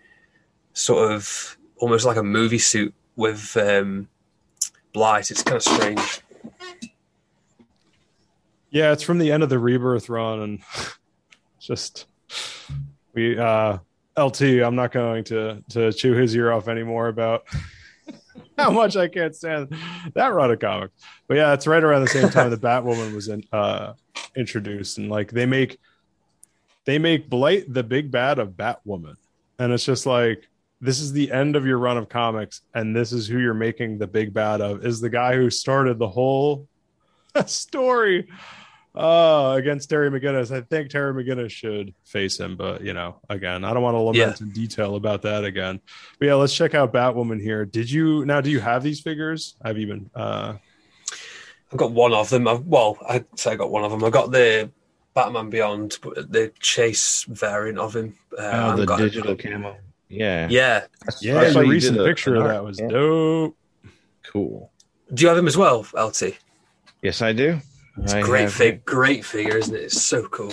sort 0.74 1.12
of 1.12 1.56
almost 1.78 2.04
like 2.04 2.16
a 2.16 2.22
movie 2.22 2.58
suit 2.58 2.94
with 3.16 3.56
um, 3.56 4.08
Blight. 4.92 5.30
It's 5.30 5.42
kind 5.42 5.56
of 5.56 5.62
strange. 5.62 6.20
Yeah, 8.70 8.92
it's 8.92 9.02
from 9.02 9.18
the 9.18 9.32
end 9.32 9.42
of 9.42 9.48
the 9.48 9.58
rebirth 9.58 10.08
run, 10.08 10.40
and 10.40 10.60
just 11.60 12.06
we 13.14 13.38
uh 13.38 13.78
LT. 14.18 14.42
I'm 14.42 14.76
not 14.76 14.92
going 14.92 15.24
to 15.24 15.62
to 15.70 15.92
chew 15.92 16.12
his 16.14 16.34
ear 16.36 16.52
off 16.52 16.68
anymore 16.68 17.08
about 17.08 17.44
how 18.58 18.70
much 18.70 18.96
I 18.96 19.08
can't 19.08 19.34
stand 19.34 19.74
that 20.14 20.28
run 20.28 20.50
of 20.50 20.58
comics. 20.58 20.92
But 21.28 21.36
yeah, 21.36 21.52
it's 21.52 21.66
right 21.66 21.82
around 21.82 22.02
the 22.02 22.08
same 22.08 22.28
time 22.30 22.50
the 22.50 22.56
Batwoman 22.58 23.14
was 23.14 23.28
in, 23.28 23.44
uh 23.52 23.94
introduced, 24.36 24.98
and 24.98 25.08
like 25.08 25.30
they 25.30 25.46
make 25.46 25.78
they 26.84 26.98
make 26.98 27.30
Blight 27.30 27.72
the 27.72 27.82
big 27.82 28.10
bad 28.10 28.38
of 28.38 28.50
Batwoman, 28.50 29.16
and 29.58 29.72
it's 29.72 29.84
just 29.84 30.06
like 30.06 30.48
this 30.80 31.00
is 31.00 31.12
the 31.12 31.30
end 31.30 31.54
of 31.54 31.64
your 31.64 31.78
run 31.78 31.96
of 31.96 32.08
comics, 32.08 32.62
and 32.74 32.94
this 32.94 33.12
is 33.12 33.28
who 33.28 33.38
you're 33.38 33.54
making 33.54 33.98
the 33.98 34.06
big 34.06 34.34
bad 34.34 34.60
of 34.60 34.84
is 34.84 35.00
the 35.00 35.10
guy 35.10 35.36
who 35.36 35.48
started 35.50 35.98
the 35.98 36.08
whole 36.08 36.66
story 37.46 38.28
uh 38.94 39.54
against 39.56 39.88
Terry 39.88 40.10
McGinnis. 40.10 40.54
I 40.54 40.60
think 40.60 40.90
Terry 40.90 41.12
McGinnis 41.14 41.50
should 41.50 41.94
face 42.04 42.38
him, 42.38 42.56
but 42.56 42.82
you 42.82 42.92
know, 42.92 43.16
again, 43.30 43.64
I 43.64 43.72
don't 43.72 43.82
want 43.82 43.94
to 43.94 44.00
lament 44.00 44.40
in 44.40 44.50
detail 44.50 44.96
about 44.96 45.22
that 45.22 45.44
again. 45.44 45.80
But 46.18 46.26
yeah, 46.26 46.34
let's 46.34 46.54
check 46.54 46.74
out 46.74 46.92
Batwoman 46.92 47.40
here. 47.40 47.64
Did 47.64 47.90
you 47.90 48.24
now 48.26 48.40
do 48.40 48.50
you 48.50 48.60
have 48.60 48.82
these 48.82 49.00
figures? 49.00 49.56
I've 49.62 49.78
even 49.78 50.10
uh 50.14 50.54
I've 51.72 51.78
got 51.78 51.92
one 51.92 52.12
of 52.12 52.28
them. 52.28 52.46
I've, 52.46 52.66
well, 52.66 52.98
I'd 53.08 53.24
say 53.38 53.52
I 53.52 53.56
got 53.56 53.70
one 53.70 53.82
of 53.82 53.90
them. 53.90 54.04
I 54.04 54.10
got 54.10 54.30
the 54.30 54.70
Batman 55.14 55.48
Beyond, 55.48 55.92
the 56.02 56.52
Chase 56.60 57.24
variant 57.24 57.78
of 57.78 57.96
him. 57.96 58.14
Uh, 58.38 58.72
Oh, 58.74 58.76
the 58.76 58.84
got- 58.84 58.98
digital 58.98 59.34
camo. 59.34 59.76
Yeah. 60.10 60.48
Yeah. 60.50 60.84
yeah, 61.22 61.38
I 61.40 61.50
saw 61.50 61.60
the 61.60 61.64
you 61.66 61.72
recent 61.72 61.96
did 61.96 62.02
a- 62.04 62.08
picture 62.08 62.34
of 62.36 62.44
that 62.44 62.62
was 62.62 62.78
Yeah. 62.78 62.88
dope. 62.88 63.56
Cool. 64.22 64.70
Do 65.14 65.22
you 65.22 65.28
have 65.28 65.38
him 65.38 65.46
as 65.46 65.56
well, 65.56 65.86
LT? 65.94 66.36
Yes, 67.02 67.22
I 67.22 67.32
do. 67.32 67.58
It's 67.98 68.12
I 68.14 68.20
a 68.20 68.22
great 68.22 68.42
have- 68.42 68.54
fig, 68.54 68.84
great 68.84 69.24
figure, 69.24 69.56
isn't 69.56 69.74
it? 69.74 69.80
It's 69.82 70.00
so 70.02 70.26
cool. 70.28 70.52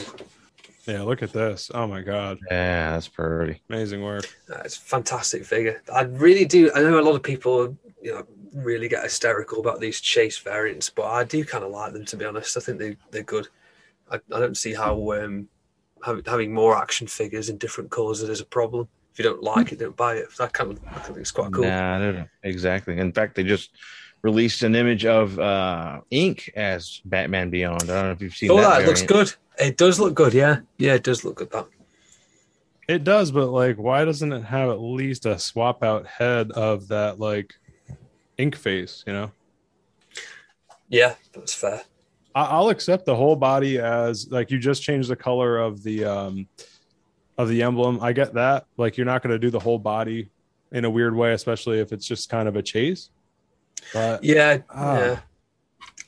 Yeah, 0.85 1.03
look 1.03 1.21
at 1.21 1.31
this. 1.31 1.69
Oh 1.73 1.85
my 1.87 2.01
god. 2.01 2.39
Yeah, 2.49 2.91
that's 2.93 3.07
pretty. 3.07 3.61
Amazing 3.69 4.01
work. 4.01 4.25
Uh, 4.51 4.61
it's 4.65 4.77
a 4.77 4.81
fantastic 4.81 5.45
figure. 5.45 5.81
I 5.93 6.01
really 6.03 6.45
do. 6.45 6.71
I 6.73 6.81
know 6.81 6.99
a 6.99 7.01
lot 7.01 7.15
of 7.15 7.21
people, 7.21 7.77
you 8.01 8.11
know, 8.13 8.25
really 8.53 8.87
get 8.87 9.03
hysterical 9.03 9.59
about 9.59 9.79
these 9.79 10.01
chase 10.01 10.39
variants, 10.39 10.89
but 10.89 11.05
I 11.05 11.23
do 11.23 11.45
kind 11.45 11.63
of 11.63 11.69
like 11.71 11.93
them 11.93 12.05
to 12.05 12.17
be 12.17 12.25
honest. 12.25 12.57
I 12.57 12.61
think 12.61 12.79
they 12.79 12.97
they're 13.11 13.23
good. 13.23 13.47
I, 14.11 14.15
I 14.15 14.39
don't 14.39 14.57
see 14.57 14.73
how 14.73 15.11
um 15.13 15.47
having, 16.03 16.23
having 16.25 16.53
more 16.53 16.75
action 16.75 17.05
figures 17.05 17.49
in 17.49 17.57
different 17.57 17.91
colours 17.91 18.21
is 18.23 18.41
a 18.41 18.45
problem. 18.45 18.87
If 19.13 19.19
you 19.19 19.23
don't 19.25 19.43
like 19.43 19.71
it, 19.71 19.77
don't 19.79 19.95
buy 19.95 20.15
it. 20.15 20.35
That 20.37 20.53
kind 20.53 20.71
of 20.71 20.79
I 20.87 20.99
think 20.99 21.19
it's 21.19 21.29
quite 21.31 21.51
cool. 21.51 21.65
Nah, 21.65 21.97
I 21.97 21.99
don't 21.99 22.15
know. 22.15 22.27
Exactly. 22.41 22.97
In 22.97 23.11
fact, 23.11 23.35
they 23.35 23.43
just 23.43 23.69
released 24.21 24.63
an 24.63 24.75
image 24.75 25.05
of 25.05 25.39
uh 25.39 26.01
Inque 26.11 26.51
as 26.55 27.01
Batman 27.05 27.49
Beyond. 27.49 27.83
I 27.83 27.85
don't 27.85 28.05
know 28.05 28.11
if 28.11 28.21
you've 28.21 28.35
seen 28.35 28.51
oh, 28.51 28.57
that. 28.57 28.79
that 28.79 28.87
looks 28.87 29.01
good. 29.01 29.33
It 29.57 29.77
does 29.77 29.99
look 29.99 30.13
good. 30.13 30.33
Yeah, 30.33 30.59
yeah, 30.77 30.93
it 30.93 31.03
does 31.03 31.23
look 31.23 31.37
good. 31.37 31.51
That 31.51 31.67
It 32.87 33.03
does, 33.03 33.31
but 33.31 33.47
like 33.47 33.77
why 33.77 34.05
doesn't 34.05 34.31
it 34.31 34.43
have 34.43 34.69
at 34.69 34.79
least 34.81 35.25
a 35.25 35.37
swap 35.39 35.83
out 35.83 36.07
head 36.07 36.51
of 36.51 36.87
that 36.89 37.19
like 37.19 37.53
ink 38.37 38.55
face, 38.55 39.03
you 39.05 39.13
know? 39.13 39.31
yeah, 40.89 41.15
that's 41.33 41.53
fair. 41.53 41.81
I- 42.35 42.45
I'll 42.45 42.69
accept 42.69 43.05
the 43.05 43.15
whole 43.15 43.35
body 43.35 43.79
as 43.79 44.29
like 44.29 44.51
you 44.51 44.59
just 44.59 44.81
changed 44.83 45.09
the 45.09 45.15
color 45.15 45.57
of 45.57 45.83
the 45.83 46.05
um 46.05 46.47
of 47.37 47.47
the 47.47 47.63
emblem. 47.63 47.99
I 48.01 48.11
get 48.11 48.33
that. 48.33 48.65
Like 48.77 48.97
you're 48.97 49.05
not 49.05 49.23
going 49.23 49.31
to 49.31 49.39
do 49.39 49.49
the 49.49 49.59
whole 49.59 49.79
body 49.79 50.29
in 50.71 50.85
a 50.85 50.89
weird 50.89 51.15
way, 51.15 51.33
especially 51.33 51.79
if 51.79 51.91
it's 51.93 52.05
just 52.05 52.29
kind 52.29 52.47
of 52.47 52.55
a 52.55 52.61
chase. 52.61 53.09
But 53.93 54.23
Yeah, 54.23 54.59
Ah. 54.69 54.97
yeah. 54.99 55.19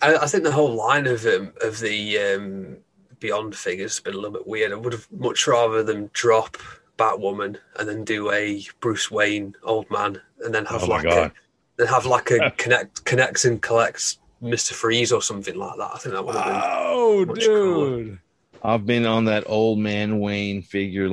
I, 0.01 0.15
I 0.17 0.25
think 0.27 0.43
the 0.43 0.51
whole 0.51 0.73
line 0.73 1.05
of 1.07 1.25
um, 1.25 1.53
of 1.61 1.79
the 1.79 2.17
um, 2.17 2.77
Beyond 3.19 3.55
figures 3.55 3.97
has 3.97 3.99
been 3.99 4.13
a 4.15 4.17
little 4.17 4.31
bit 4.31 4.47
weird. 4.47 4.71
I 4.71 4.75
would 4.75 4.93
have 4.93 5.07
much 5.11 5.45
rather 5.45 5.83
them 5.83 6.09
drop 6.13 6.57
Batwoman 6.97 7.57
and 7.79 7.87
then 7.87 8.03
do 8.03 8.31
a 8.31 8.63
Bruce 8.79 9.11
Wayne 9.11 9.55
old 9.63 9.89
man 9.91 10.19
and 10.43 10.53
then 10.53 10.65
have 10.65 10.83
Oh 10.83 10.87
like 10.87 11.05
a 11.05 11.31
then 11.77 11.87
have 11.87 12.05
like 12.07 12.31
a 12.31 12.49
connect 12.57 13.05
connects 13.05 13.45
and 13.45 13.61
collects 13.61 14.17
Mister 14.41 14.73
Freeze 14.73 15.11
or 15.11 15.21
something 15.21 15.55
like 15.55 15.77
that. 15.77 15.91
I 15.93 15.97
think 15.99 16.15
that 16.15 16.25
would 16.25 16.35
have 16.35 16.45
been. 16.45 16.61
oh, 16.63 17.25
cooler. 17.27 18.03
dude. 18.03 18.19
I've 18.63 18.85
been 18.87 19.05
on 19.05 19.25
that 19.25 19.43
old 19.47 19.77
man 19.79 20.19
Wayne 20.19 20.61
figure 20.63 21.09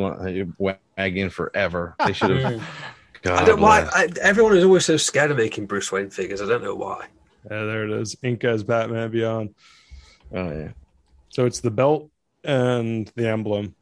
wagon 0.58 1.30
forever. 1.30 1.94
They 2.04 2.12
should 2.14 2.30
have. 2.38 2.62
God 3.22 3.42
I 3.42 3.44
don't 3.44 3.56
know 3.58 3.62
why. 3.66 3.88
I, 3.92 4.08
everyone 4.20 4.56
is 4.56 4.64
always 4.64 4.84
so 4.84 4.96
scared 4.96 5.30
of 5.30 5.36
making 5.36 5.66
Bruce 5.66 5.90
Wayne 5.92 6.10
figures. 6.10 6.40
I 6.40 6.46
don't 6.46 6.62
know 6.62 6.74
why. 6.74 7.06
Yeah, 7.50 7.64
there 7.64 7.84
it 7.84 7.90
is. 7.90 8.16
Inque 8.22 8.48
as 8.48 8.62
Batman 8.62 9.10
Beyond. 9.10 9.54
Oh 10.34 10.50
yeah. 10.50 10.68
So 11.30 11.46
it's 11.46 11.60
the 11.60 11.70
belt 11.70 12.10
and 12.44 13.10
the 13.16 13.28
emblem 13.28 13.74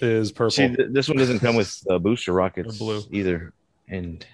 is 0.00 0.30
purple. 0.32 0.50
See, 0.50 0.68
th- 0.68 0.88
this 0.92 1.08
one 1.08 1.16
doesn't 1.18 1.40
come 1.40 1.56
with 1.56 1.76
uh, 1.90 1.98
booster 1.98 2.32
rockets 2.32 2.76
Or 2.76 2.78
blue. 2.78 3.02
either. 3.10 3.52
And 3.88 4.24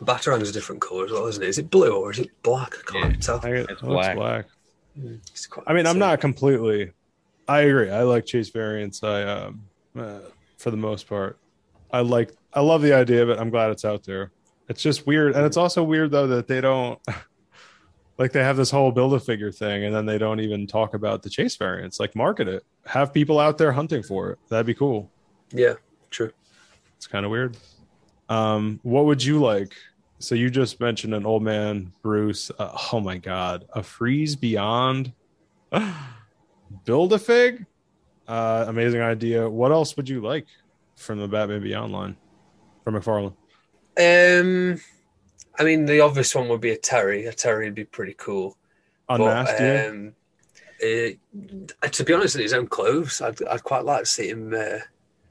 Batarang's 0.00 0.50
a 0.50 0.52
different 0.52 0.80
color 0.80 1.04
as 1.06 1.12
well, 1.12 1.26
isn't 1.26 1.42
it? 1.42 1.48
Is 1.48 1.58
it 1.58 1.70
blue 1.70 1.92
or 1.94 2.10
is 2.10 2.18
it 2.18 2.28
black? 2.42 2.74
I 2.88 2.90
can't 2.92 3.14
Yeah. 3.14 3.20
tell. 3.20 3.40
I 3.42 3.48
It's 3.50 3.68
oh, 3.70 3.72
it's 3.72 3.82
black. 3.82 4.16
black. 4.16 4.46
It's 5.04 5.46
quite- 5.46 5.64
I 5.66 5.72
mean, 5.72 5.86
I'm 5.86 5.98
not 5.98 6.20
completely. 6.20 6.92
I 7.48 7.60
agree. 7.62 7.90
I 7.90 8.02
like 8.02 8.26
chase 8.26 8.50
variants. 8.50 9.02
I 9.02 9.22
um, 9.24 9.62
uh, 9.98 10.18
for 10.58 10.70
the 10.70 10.76
most 10.76 11.08
part, 11.08 11.38
I 11.92 12.00
like. 12.00 12.32
I 12.52 12.60
love 12.60 12.82
the 12.82 12.92
idea 12.92 13.22
of 13.22 13.30
it. 13.30 13.38
I'm 13.38 13.50
glad 13.50 13.70
it's 13.70 13.84
out 13.84 14.04
there. 14.04 14.32
It's 14.68 14.82
just 14.82 15.06
weird, 15.06 15.34
and 15.34 15.44
it's 15.44 15.56
also 15.56 15.82
weird 15.82 16.10
though 16.10 16.26
that 16.28 16.48
they 16.48 16.60
don't. 16.60 16.98
Like 18.18 18.32
they 18.32 18.44
have 18.44 18.58
this 18.58 18.70
whole 18.70 18.92
build 18.92 19.14
a 19.14 19.18
figure 19.18 19.50
thing, 19.50 19.84
and 19.84 19.92
then 19.92 20.04
they 20.04 20.18
don't 20.18 20.38
even 20.38 20.66
talk 20.66 20.94
about 20.94 21.22
the 21.22 21.30
chase 21.30 21.56
variants. 21.56 21.98
Like 21.98 22.14
market 22.14 22.46
it, 22.46 22.62
have 22.84 23.12
people 23.12 23.40
out 23.40 23.56
there 23.56 23.72
hunting 23.72 24.02
for 24.02 24.30
it. 24.30 24.38
That'd 24.48 24.66
be 24.66 24.74
cool. 24.74 25.10
Yeah, 25.50 25.74
true. 26.10 26.30
It's 26.96 27.06
kind 27.06 27.24
of 27.24 27.32
weird. 27.32 27.56
Um, 28.28 28.78
what 28.82 29.06
would 29.06 29.24
you 29.24 29.40
like? 29.40 29.74
So 30.18 30.34
you 30.34 30.50
just 30.50 30.78
mentioned 30.78 31.14
an 31.14 31.26
old 31.26 31.42
man, 31.42 31.92
Bruce. 32.02 32.50
Uh, 32.56 32.76
oh 32.92 33.00
my 33.00 33.16
God, 33.16 33.66
a 33.72 33.82
freeze 33.82 34.36
beyond. 34.36 35.12
Build 36.84 37.14
a 37.14 37.18
fig. 37.18 37.66
Uh, 38.28 38.66
amazing 38.68 39.00
idea. 39.00 39.48
What 39.48 39.72
else 39.72 39.96
would 39.96 40.08
you 40.08 40.20
like 40.20 40.46
from 40.96 41.18
the 41.18 41.28
Batman 41.28 41.62
Beyond 41.62 41.92
line 41.92 42.16
from 42.84 42.94
McFarlane? 42.94 43.34
Um, 43.98 44.80
I 45.58 45.64
mean, 45.64 45.84
the 45.86 46.00
obvious 46.00 46.34
one 46.34 46.48
would 46.48 46.60
be 46.60 46.70
a 46.70 46.76
Terry. 46.78 47.26
A 47.26 47.32
Terry 47.32 47.66
would 47.66 47.74
be 47.74 47.84
pretty 47.84 48.14
cool. 48.16 48.56
Unmasked, 49.08 49.58
but, 49.58 49.86
um, 49.88 50.14
Uh, 50.82 51.88
to 51.90 52.04
be 52.04 52.12
honest, 52.12 52.34
in 52.34 52.40
his 52.42 52.52
own 52.54 52.66
clothes, 52.66 53.20
I'd, 53.20 53.40
I'd 53.44 53.62
quite 53.62 53.84
like 53.84 54.00
to 54.00 54.06
see 54.06 54.28
him 54.28 54.52
uh, 54.52 54.78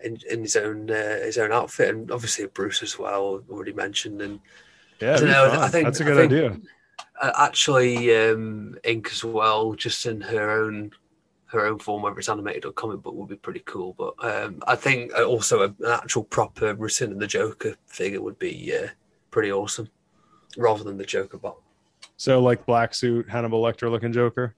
in, 0.01 0.17
in 0.29 0.41
his 0.41 0.55
own 0.55 0.89
uh, 0.89 1.19
his 1.23 1.37
own 1.37 1.51
outfit, 1.51 1.89
and 1.89 2.11
obviously 2.11 2.45
Bruce 2.47 2.81
as 2.83 2.97
well, 2.97 3.43
already 3.49 3.73
mentioned. 3.73 4.21
And 4.21 4.39
Yeah, 5.01 5.17
I 5.17 5.21
know. 5.21 5.51
I 5.59 5.67
think- 5.67 5.85
that's 5.85 5.99
a 5.99 6.03
good 6.05 6.15
think- 6.17 6.31
idea. 6.31 6.57
actually, 7.21 8.15
um, 8.15 8.77
Inque 8.83 9.11
as 9.11 9.23
well, 9.25 9.73
just 9.73 10.05
in 10.05 10.21
her 10.21 10.51
own 10.63 10.91
her 11.51 11.65
own 11.65 11.79
form, 11.79 12.01
whether 12.03 12.17
it's 12.17 12.29
animated 12.29 12.65
or 12.65 12.71
comic 12.71 13.01
book, 13.01 13.13
would 13.15 13.29
be 13.29 13.35
pretty 13.35 13.61
cool. 13.65 13.93
But 13.97 14.13
um, 14.23 14.61
I 14.67 14.75
think 14.75 15.13
uh, 15.13 15.23
also 15.23 15.63
an 15.63 15.75
actual 15.87 16.23
proper 16.23 16.73
Return 16.75 17.11
of 17.11 17.19
the 17.19 17.27
Joker 17.27 17.75
figure 17.87 18.21
would 18.21 18.39
be 18.39 18.73
uh, 18.75 18.87
pretty 19.31 19.51
awesome, 19.51 19.89
rather 20.57 20.83
than 20.83 20.97
the 20.97 21.05
Joker 21.05 21.37
bot. 21.37 21.57
So 22.17 22.39
like 22.41 22.65
black 22.65 22.93
suit, 22.93 23.29
Hannibal 23.29 23.61
Lecter 23.63 23.89
looking 23.89 24.13
Joker. 24.13 24.55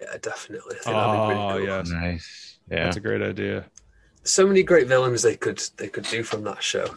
Yeah, 0.00 0.16
definitely. 0.20 0.76
I 0.76 0.82
think 0.82 0.96
that'd 0.96 1.12
be 1.12 1.18
Oh 1.18 1.50
pretty 1.52 1.66
cool. 1.66 1.76
yes, 1.76 1.88
Nice. 1.90 2.58
Yeah. 2.70 2.84
that's 2.84 2.96
a 2.96 3.00
great 3.00 3.22
idea. 3.22 3.66
So 4.22 4.46
many 4.46 4.62
great 4.62 4.86
villains 4.86 5.22
they 5.22 5.36
could 5.36 5.62
they 5.76 5.88
could 5.88 6.04
do 6.04 6.22
from 6.22 6.44
that 6.44 6.62
show. 6.62 6.96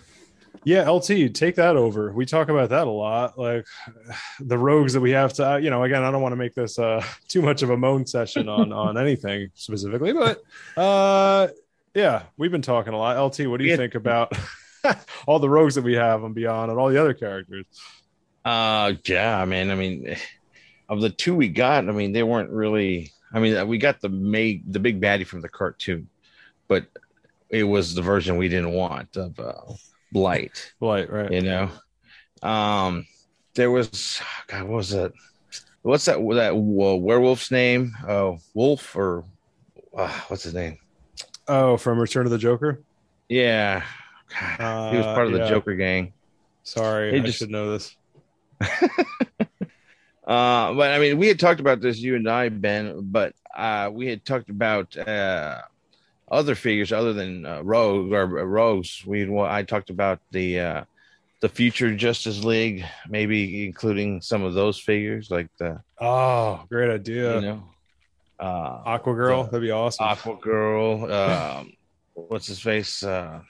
Yeah, 0.64 0.90
LT, 0.90 1.34
take 1.34 1.56
that 1.56 1.78
over. 1.78 2.12
We 2.12 2.26
talk 2.26 2.50
about 2.50 2.70
that 2.72 2.88
a 2.88 2.92
lot. 2.92 3.38
Like 3.40 3.66
the 4.40 4.58
rogues 4.58 4.94
that 4.94 5.02
we 5.02 5.12
have 5.12 5.34
to, 5.34 5.60
you 5.62 5.70
know, 5.70 5.84
again, 5.84 6.04
I 6.04 6.12
don't 6.12 6.22
want 6.22 6.34
to 6.34 6.38
make 6.38 6.54
this 6.56 6.78
uh, 6.78 7.04
too 7.28 7.42
much 7.42 7.62
of 7.62 7.70
a 7.70 7.78
moan 7.78 8.06
session 8.06 8.50
on 8.50 8.72
on 8.74 8.98
anything 9.06 9.50
specifically, 9.54 10.14
but 10.14 10.42
uh, 10.76 11.48
yeah, 11.94 12.24
we've 12.38 12.52
been 12.52 12.62
talking 12.62 12.94
a 12.94 12.98
lot. 12.98 13.18
LT, 13.18 13.48
what 13.48 13.58
do 13.60 13.64
you 13.66 13.72
Yeah. 13.72 13.78
think 13.78 13.96
about 13.96 14.34
all 15.28 15.40
the 15.40 15.50
rogues 15.50 15.76
that 15.76 15.84
we 15.84 15.94
have 15.96 16.24
on 16.24 16.34
Beyond 16.34 16.70
and 16.72 16.80
all 16.80 16.90
the 16.90 17.00
other 17.00 17.14
characters? 17.14 17.66
Uh, 18.44 18.94
yeah, 19.06 19.44
man. 19.46 19.72
I 19.72 19.76
mean, 19.76 20.16
of 20.90 21.02
the 21.02 21.10
two 21.10 21.36
we 21.36 21.50
got, 21.50 21.88
I 21.88 21.92
mean, 21.92 22.12
they 22.12 22.24
weren't 22.24 22.50
really. 22.52 23.12
I 23.34 23.40
mean, 23.40 23.68
we 23.68 23.78
got 23.78 24.00
the 24.00 24.08
May, 24.10 24.62
the 24.66 24.80
big 24.80 25.02
baddie 25.02 25.28
from 25.28 25.42
the 25.42 25.50
cartoon, 25.50 26.10
but 26.70 26.86
it 27.50 27.64
was 27.64 27.94
the 27.94 28.02
version 28.02 28.38
we 28.38 28.48
didn't 28.48 28.72
want 28.72 29.18
of 29.18 29.38
uh, 29.38 29.54
Blight. 30.12 30.74
Blight, 30.80 31.12
right? 31.12 31.32
You 31.32 31.42
know, 31.42 31.70
um, 32.42 33.06
there 33.56 33.72
was 33.72 34.22
God, 34.48 34.64
what 34.64 34.78
was 34.78 34.90
that? 34.90 35.12
What's 35.82 36.06
that? 36.06 36.18
That 36.18 36.54
uh, 36.54 36.96
werewolf's 36.96 37.52
name? 37.52 37.94
Oh, 38.08 38.40
Wolf 38.54 38.96
or 38.96 39.24
uh, 39.98 40.12
what's 40.28 40.44
his 40.44 40.54
name? 40.54 40.78
Oh, 41.48 41.78
from 41.78 42.00
Return 42.00 42.26
of 42.26 42.32
the 42.32 42.38
Joker. 42.38 42.82
Yeah, 43.30 43.84
God, 44.58 44.92
he 44.92 44.98
was 44.98 45.06
Uh, 45.08 45.14
part 45.16 45.28
of 45.28 45.34
the. 45.34 45.48
Joker 45.48 45.76
gang. 45.76 46.14
Sorry, 46.64 47.12
He 47.14 47.18
I 47.20 47.22
just- 47.22 47.40
should 47.40 47.50
know 47.52 47.72
this. 47.72 47.96
Uh, 50.26 50.74
but 50.74 50.92
I 50.92 51.00
mean, 51.00 51.18
we 51.18 51.30
had 51.30 51.40
talked 51.40 51.62
about 51.62 51.80
this, 51.80 52.00
you 52.00 52.18
and 52.18 52.30
I, 52.30 52.50
Ben, 52.50 53.00
but 53.02 53.34
uh, 53.56 53.90
we 53.94 54.08
had 54.08 54.26
talked 54.26 54.50
about 54.50 54.98
uh, 54.98 55.62
other 56.30 56.56
figures 56.56 56.92
other 56.92 57.14
than 57.14 57.46
uh, 57.46 57.62
Rogue 57.62 58.12
or 58.12 58.40
uh, 58.40 58.44
Rogues. 58.44 59.04
We 59.06 59.30
I 59.40 59.64
talked 59.64 59.90
about 59.90 60.20
the 60.32 60.60
uh, 60.60 60.84
the 61.40 61.50
future 61.50 61.96
Justice 61.96 62.44
League, 62.44 62.84
maybe 63.10 63.66
including 63.66 64.22
some 64.22 64.44
of 64.44 64.54
those 64.54 64.80
figures, 64.80 65.30
like 65.32 65.48
the 65.58 65.80
Oh, 66.00 66.64
great 66.70 66.90
idea. 66.92 67.36
you 67.36 67.42
know, 67.42 67.64
uh, 68.40 68.82
Aqua 68.86 69.14
Girl, 69.16 69.44
the- 69.44 69.52
that'd 69.52 69.62
be 69.62 69.72
awesome. 69.72 70.06
Aqua 70.06 70.36
Girl. 70.38 71.12
Um, 71.12 71.74
what's 72.14 72.48
his 72.48 72.60
face? 72.60 73.04
Uh, 73.04 73.42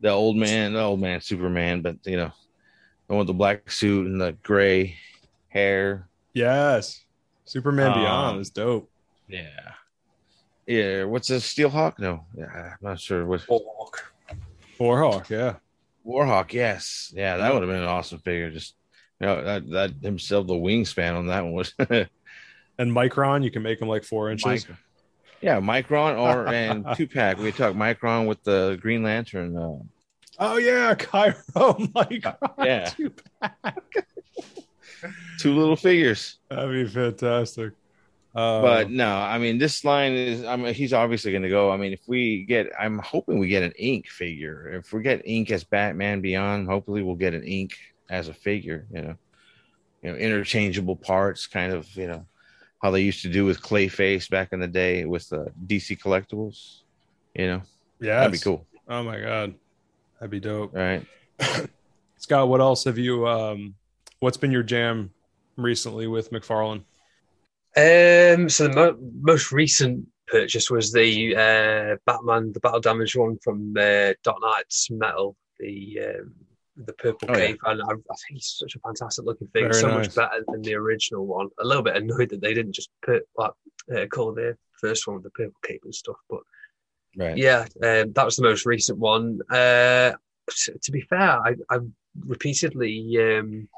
the 0.00 0.08
old 0.10 0.36
man, 0.36 0.72
the 0.72 0.80
old 0.80 1.00
man, 1.00 1.20
Superman, 1.20 1.82
but 1.82 1.96
you 2.04 2.16
know, 2.16 2.32
the 3.06 3.14
one 3.14 3.18
with 3.18 3.26
the 3.28 3.34
black 3.34 3.70
suit 3.70 4.06
and 4.06 4.20
the 4.20 4.32
gray 4.42 4.96
hair. 5.48 6.08
Yes, 6.32 7.04
Superman 7.44 7.92
Beyond 7.92 8.36
Um, 8.36 8.40
is 8.40 8.50
dope. 8.50 8.90
Yeah. 9.28 9.72
Yeah. 10.70 11.04
What's 11.04 11.30
a 11.30 11.40
steel 11.40 11.68
hawk? 11.70 11.98
No, 11.98 12.24
yeah, 12.36 12.46
I'm 12.54 12.76
not 12.80 13.00
sure. 13.00 13.26
What 13.26 13.42
Hawk. 13.42 14.12
Warhawk, 14.78 15.28
yeah. 15.28 15.56
Warhawk? 16.06 16.52
Yes. 16.52 17.12
Yeah, 17.14 17.36
that 17.38 17.52
would 17.52 17.62
have 17.62 17.70
been 17.70 17.82
an 17.82 17.88
awesome 17.88 18.20
figure. 18.20 18.50
Just 18.50 18.74
you 19.20 19.26
know, 19.26 19.44
that, 19.44 19.68
that 19.70 19.90
himself, 20.02 20.46
the 20.46 20.54
wingspan 20.54 21.16
on 21.16 21.26
that 21.26 21.42
one 21.44 21.52
was. 21.52 21.74
And 22.78 22.90
Micron, 22.92 23.44
you 23.44 23.50
can 23.50 23.62
make 23.62 23.78
them 23.78 23.88
like 23.88 24.04
four 24.04 24.30
inches. 24.30 24.46
Mic- 24.66 24.76
yeah, 25.42 25.60
Micron 25.60 26.18
or 26.18 26.48
and 26.54 26.86
two 26.96 27.06
pack. 27.06 27.36
We 27.36 27.52
talked 27.52 27.76
Micron 27.76 28.26
with 28.26 28.42
the 28.42 28.78
Green 28.80 29.02
Lantern. 29.02 29.54
Uh, 29.54 29.80
Oh 30.42 30.56
yeah, 30.56 30.94
Kai-Ro 30.94 31.74
Micron. 31.94 32.36
Yeah. 32.58 32.90
two 35.38 35.54
little 35.54 35.76
figures. 35.76 36.38
That'd 36.48 36.70
be 36.72 36.86
fantastic. 36.90 37.72
Uh, 38.34 38.62
But 38.62 38.90
no, 38.90 39.08
I 39.16 39.38
mean 39.38 39.58
this 39.58 39.84
line 39.84 40.12
is. 40.12 40.44
I 40.44 40.56
mean 40.56 40.72
he's 40.74 40.92
obviously 40.92 41.32
going 41.32 41.42
to 41.42 41.48
go. 41.48 41.70
I 41.70 41.76
mean 41.76 41.92
if 41.92 42.00
we 42.06 42.44
get, 42.44 42.70
I'm 42.78 42.98
hoping 42.98 43.38
we 43.38 43.48
get 43.48 43.62
an 43.62 43.72
Inque 43.76 44.08
figure. 44.08 44.68
If 44.72 44.92
we 44.92 45.02
get 45.02 45.24
Inque 45.24 45.52
as 45.54 45.64
Batman 45.64 46.20
Beyond, 46.20 46.68
hopefully 46.68 47.02
we'll 47.02 47.16
get 47.16 47.34
an 47.34 47.42
Inque 47.42 47.76
as 48.08 48.28
a 48.28 48.34
figure. 48.34 48.86
You 48.92 49.02
know, 49.02 49.14
you 50.02 50.12
know, 50.12 50.16
interchangeable 50.16 50.96
parts, 50.96 51.46
kind 51.46 51.72
of. 51.72 51.92
You 51.96 52.06
know, 52.06 52.26
how 52.80 52.90
they 52.90 53.02
used 53.02 53.22
to 53.22 53.28
do 53.28 53.44
with 53.44 53.60
Clayface 53.60 54.30
back 54.30 54.52
in 54.52 54.60
the 54.60 54.68
day 54.68 55.04
with 55.04 55.28
the 55.28 55.52
DC 55.66 55.98
collectibles. 56.00 56.82
You 57.34 57.46
know, 57.46 57.62
yeah, 58.00 58.20
that'd 58.20 58.32
be 58.32 58.38
cool, 58.38 58.66
Oh 58.88 59.02
my 59.02 59.20
god, 59.20 59.54
that'd 60.18 60.30
be 60.30 60.40
dope. 60.40 60.74
All 60.74 60.80
right, 60.80 61.04
Scott, 62.16 62.48
what 62.48 62.60
else 62.60 62.84
have 62.84 62.98
you? 62.98 63.26
Um, 63.26 63.74
what's 64.20 64.36
been 64.36 64.50
your 64.52 64.62
jam 64.62 65.10
recently 65.56 66.06
with 66.06 66.30
McFarlane? 66.30 66.84
Um, 67.76 68.48
so 68.48 68.66
the 68.68 68.74
mo- 68.74 68.98
most 69.20 69.52
recent 69.52 70.06
purchase 70.26 70.70
was 70.70 70.92
the 70.92 71.36
uh, 71.36 71.96
Batman, 72.06 72.52
the 72.52 72.60
battle 72.60 72.80
damage 72.80 73.14
one 73.16 73.38
from 73.42 73.74
uh, 73.78 74.12
Dark 74.24 74.38
Nights 74.42 74.88
Metal, 74.90 75.36
the 75.58 76.00
um, 76.18 76.34
the 76.76 76.92
purple 76.94 77.28
Oh, 77.30 77.36
yeah. 77.36 77.46
cape, 77.48 77.60
and 77.66 77.82
I, 77.82 77.86
I 77.92 77.94
think 77.94 78.30
he's 78.30 78.56
such 78.58 78.74
a 78.74 78.80
fantastic 78.80 79.24
looking 79.24 79.48
thing. 79.48 79.64
Very 79.64 79.74
so 79.74 79.88
nice. 79.88 80.06
much 80.06 80.14
better 80.16 80.44
than 80.48 80.62
the 80.62 80.74
original 80.74 81.26
one. 81.26 81.48
A 81.60 81.64
little 81.64 81.82
bit 81.82 81.96
annoyed 81.96 82.30
that 82.30 82.40
they 82.40 82.54
didn't 82.54 82.72
just 82.74 82.90
put 83.04 83.22
like 83.36 83.52
uh, 83.94 84.06
call 84.06 84.32
the 84.32 84.56
first 84.80 85.06
one 85.06 85.16
with 85.16 85.24
the 85.24 85.30
purple 85.30 85.60
cape 85.62 85.82
and 85.84 85.94
stuff, 85.94 86.16
but 86.28 86.40
Right. 87.16 87.36
yeah, 87.36 87.66
um, 87.82 88.12
that 88.12 88.24
was 88.24 88.36
the 88.36 88.42
most 88.44 88.64
recent 88.66 88.96
one. 88.98 89.40
Uh, 89.50 90.12
t- 90.48 90.72
to 90.80 90.92
be 90.92 91.00
fair, 91.02 91.18
I, 91.20 91.54
I 91.68 91.78
repeatedly 92.24 93.18
um, 93.20 93.68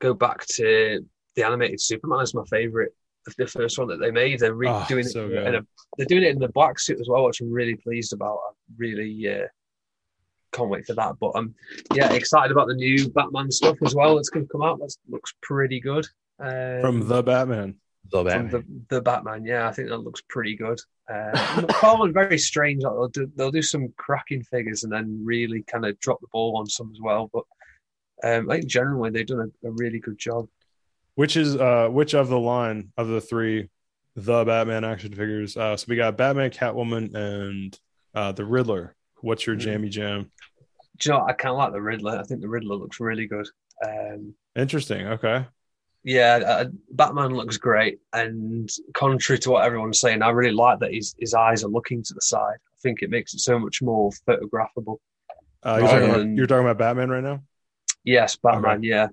go 0.00 0.14
back 0.14 0.46
to 0.54 1.04
the 1.36 1.44
animated 1.46 1.80
Superman 1.80 2.20
is 2.22 2.34
my 2.34 2.44
favorite. 2.50 2.92
The 3.38 3.46
first 3.46 3.76
one 3.78 3.88
that 3.88 3.98
they 3.98 4.10
made, 4.12 4.38
they're 4.38 4.54
re- 4.54 4.68
Oh, 4.68 4.84
doing 4.88 5.04
so 5.04 5.26
it. 5.26 5.30
good. 5.30 5.46
In 5.48 5.54
a, 5.56 5.60
they're 5.96 6.06
doing 6.06 6.22
it 6.22 6.30
in 6.30 6.38
the 6.38 6.48
black 6.48 6.78
suit 6.78 7.00
as 7.00 7.08
well, 7.08 7.24
which 7.24 7.40
I'm 7.40 7.50
really 7.52 7.74
pleased 7.74 8.12
about. 8.12 8.36
I 8.48 8.52
really 8.78 9.28
uh, 9.28 9.46
can't 10.52 10.70
wait 10.70 10.86
for 10.86 10.94
that. 10.94 11.14
But 11.20 11.32
I'm 11.34 11.54
yeah 11.92 12.12
excited 12.12 12.52
about 12.52 12.68
the 12.68 12.74
new 12.74 13.08
Batman 13.10 13.50
stuff 13.50 13.78
as 13.84 13.94
well. 13.96 14.14
That's 14.14 14.28
going 14.30 14.46
to 14.46 14.52
come 14.52 14.62
out. 14.62 14.78
That 14.78 14.94
looks 15.08 15.34
pretty 15.42 15.80
good. 15.80 16.06
Um, 16.38 16.80
From 16.82 17.08
the 17.08 17.22
Batman. 17.22 17.76
The 18.12 18.18
from 18.22 18.26
Batman. 18.26 18.84
the, 18.88 18.96
the 18.96 19.02
Batman. 19.02 19.44
Yeah, 19.44 19.68
I 19.68 19.72
think 19.72 19.88
that 19.88 19.98
looks 19.98 20.22
pretty 20.28 20.54
good. 20.54 20.78
Uh, 21.10 21.32
McFarlane 21.60 22.14
very 22.14 22.38
strange. 22.38 22.84
Like 22.84 22.92
they'll 22.94 23.08
do 23.08 23.32
they'll 23.34 23.50
do 23.50 23.62
some 23.62 23.92
cracking 23.96 24.44
figures 24.44 24.84
and 24.84 24.92
then 24.92 25.20
really 25.24 25.62
kind 25.64 25.84
of 25.84 25.98
drop 25.98 26.20
the 26.20 26.28
ball 26.32 26.56
on 26.58 26.66
some 26.68 26.92
as 26.92 27.00
well. 27.02 27.28
But 27.32 27.42
um, 28.22 28.48
I 28.50 28.58
think 28.58 28.68
generally 28.68 29.10
they've 29.10 29.26
done 29.26 29.50
a, 29.64 29.68
a 29.68 29.72
really 29.72 29.98
good 29.98 30.18
job. 30.18 30.46
Which 31.16 31.36
is 31.36 31.56
uh 31.56 31.88
which 31.90 32.14
of 32.14 32.28
the 32.28 32.38
line 32.38 32.92
of 32.96 33.08
the 33.08 33.20
three 33.20 33.68
the 34.14 34.44
Batman 34.44 34.84
action 34.84 35.10
figures? 35.12 35.56
Uh 35.56 35.76
so 35.76 35.86
we 35.88 35.96
got 35.96 36.16
Batman, 36.16 36.50
Catwoman, 36.50 37.14
and 37.14 37.78
uh 38.14 38.32
the 38.32 38.44
Riddler. 38.44 38.94
What's 39.22 39.46
your 39.46 39.56
Mhm. 39.56 39.60
jammy 39.60 39.88
jam? 39.88 40.30
Do 40.98 41.08
you 41.08 41.12
know 41.12 41.20
what? 41.20 41.30
I 41.30 41.32
kind 41.32 41.52
of 41.52 41.58
like 41.58 41.72
the 41.72 41.82
Riddler. 41.82 42.18
I 42.18 42.22
think 42.22 42.40
the 42.42 42.48
Riddler 42.48 42.76
looks 42.76 43.00
really 43.00 43.26
good. 43.26 43.46
Um, 43.84 44.34
Interesting. 44.54 45.06
Okay. 45.08 45.44
yeah, 46.04 46.36
uh, 46.46 46.64
Batman 46.92 47.34
looks 47.34 47.56
great. 47.58 47.98
And 48.14 48.70
contrary 48.94 49.38
to 49.40 49.50
what 49.50 49.64
everyone's 49.66 50.00
saying, 50.00 50.22
I 50.22 50.30
really 50.30 50.52
like 50.54 50.78
that 50.80 50.94
his 50.94 51.14
his 51.18 51.34
eyes 51.34 51.64
are 51.64 51.68
looking 51.68 52.02
to 52.02 52.14
the 52.14 52.20
side. 52.20 52.56
I 52.56 52.76
think 52.82 53.02
it 53.02 53.10
makes 53.10 53.34
it 53.34 53.40
so 53.40 53.58
much 53.58 53.80
more 53.82 54.10
photographable. 54.28 54.98
Uh 55.62 55.78
you're, 55.80 55.88
talking 55.88 56.10
about, 56.10 56.26
you're 56.36 56.46
talking 56.46 56.64
about 56.66 56.78
Batman 56.78 57.08
right 57.10 57.24
now? 57.24 57.42
Yes, 58.04 58.36
Batman. 58.36 58.82
Yeah, 58.82 59.08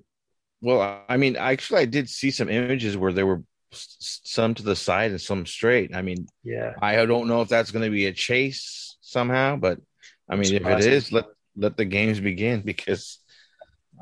Well, 0.64 1.02
I 1.10 1.18
mean, 1.18 1.36
actually, 1.36 1.82
I 1.82 1.84
did 1.84 2.08
see 2.08 2.30
some 2.30 2.48
images 2.48 2.96
where 2.96 3.12
there 3.12 3.26
were 3.26 3.42
some 3.70 4.54
to 4.54 4.62
the 4.62 4.74
side 4.74 5.10
and 5.10 5.20
some 5.20 5.44
straight. 5.44 5.94
I 5.94 6.00
mean, 6.00 6.26
yeah. 6.42 6.72
I 6.80 7.04
don't 7.04 7.28
know 7.28 7.42
if 7.42 7.50
that's 7.50 7.70
going 7.70 7.84
to 7.84 7.90
be 7.90 8.06
a 8.06 8.12
chase 8.12 8.96
somehow, 9.02 9.56
but 9.56 9.78
I 10.26 10.36
mean, 10.36 10.54
if 10.54 10.66
it 10.66 10.80
is, 10.80 11.12
let 11.12 11.26
let 11.54 11.76
the 11.76 11.84
games 11.84 12.18
begin 12.18 12.60
because 12.64 13.18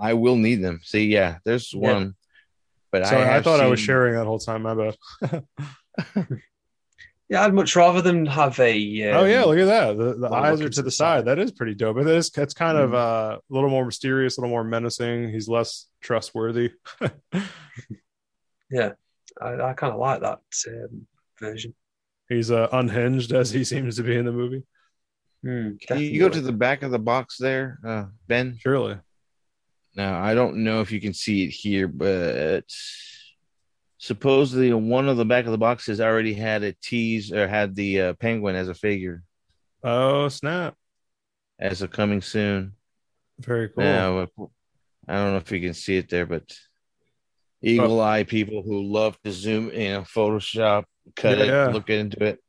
I 0.00 0.14
will 0.14 0.36
need 0.36 0.62
them. 0.62 0.78
See, 0.84 1.06
yeah, 1.06 1.38
there's 1.44 1.72
Yeah. 1.74 1.94
one, 1.94 2.14
but 2.92 3.06
Sorry, 3.08 3.22
I, 3.22 3.26
have 3.26 3.42
thought 3.42 3.58
I 3.58 3.66
was 3.66 3.80
sharing 3.80 4.14
that 4.14 4.26
whole 4.26 4.38
time. 4.38 4.62
My 4.62 4.76
bad. 4.76 5.44
Yeah, 7.32 7.46
I'd 7.46 7.54
much 7.54 7.74
rather 7.76 8.02
them 8.02 8.26
have 8.26 8.60
a. 8.60 9.10
Um, 9.10 9.16
oh 9.16 9.24
yeah, 9.24 9.44
look 9.44 9.58
at 9.58 9.64
that. 9.64 9.96
The, 9.96 10.14
the 10.18 10.28
eyes 10.28 10.60
are 10.60 10.68
to 10.68 10.76
the 10.76 10.82
the 10.82 10.90
side. 10.90 11.20
side. 11.20 11.24
That 11.24 11.38
is 11.38 11.50
pretty 11.50 11.74
dope. 11.74 11.96
It 11.96 12.06
is 12.06 12.30
it's 12.36 12.52
kind 12.52 12.76
of 12.76 12.90
Mm. 12.90 12.94
uh, 12.94 13.38
a 13.38 13.40
little 13.48 13.70
more 13.70 13.86
mysterious, 13.86 14.36
a 14.36 14.42
little 14.42 14.50
more 14.50 14.64
menacing. 14.64 15.30
He's 15.30 15.48
less 15.48 15.86
trustworthy. 16.02 16.72
I, 17.00 18.90
I 19.40 19.72
kind 19.72 19.94
of 19.94 19.98
like 19.98 20.20
that 20.20 20.40
um, 20.68 21.06
version. 21.40 21.74
He's 22.28 22.50
uh, 22.50 22.68
unhinged 22.70 23.32
as 23.32 23.50
he 23.50 23.64
seems 23.64 23.96
to 23.96 24.02
be 24.02 24.14
in 24.14 24.26
the 24.26 24.32
movie. 24.32 24.64
Mm, 25.42 25.80
Can 25.80 26.00
you 26.00 26.20
go 26.20 26.28
to 26.28 26.40
the 26.42 26.52
back 26.52 26.82
of 26.82 26.90
the 26.90 26.98
box 26.98 27.38
there, 27.38 27.78
uh, 27.82 28.04
Ben? 28.28 28.58
Surely. 28.60 28.98
Now 29.96 30.22
I 30.22 30.34
don't 30.34 30.58
know 30.64 30.82
if 30.82 30.92
you 30.92 31.00
can 31.00 31.14
see 31.14 31.44
it 31.44 31.50
here, 31.50 31.88
but 31.88 32.66
supposedly 34.02 34.72
one 34.72 35.08
of 35.08 35.16
the 35.16 35.24
back 35.24 35.44
of 35.44 35.52
the 35.52 35.58
boxes 35.58 36.00
already 36.00 36.34
had 36.34 36.64
a 36.64 36.72
tease 36.82 37.32
or 37.32 37.46
had 37.46 37.76
the 37.76 38.00
uh, 38.00 38.12
penguin 38.14 38.56
as 38.56 38.68
a 38.68 38.74
figure 38.74 39.22
Oh 39.84 40.28
snap! 40.28 40.74
as 41.60 41.82
a 41.82 41.88
coming 41.88 42.20
soon. 42.20 42.72
Very 43.38 43.68
cool. 43.68 43.84
Now 43.84 44.18
uh, 44.18 44.26
I 45.06 45.14
don't 45.14 45.30
know 45.32 45.36
if 45.36 45.52
you 45.52 45.60
can 45.60 45.74
see 45.74 45.96
it 45.96 46.08
there, 46.08 46.26
but 46.26 46.52
eagle 47.62 48.00
eye 48.00 48.24
people 48.24 48.62
who 48.64 48.82
love 48.82 49.16
to 49.22 49.30
zoom 49.30 49.70
in 49.70 50.02
Photoshop, 50.02 50.84
cut 51.14 51.38
Yeah, 51.38 51.44
it, 51.44 51.46
yeah. 51.48 51.66
look 51.68 51.88
into 51.88 52.24
it. 52.24 52.40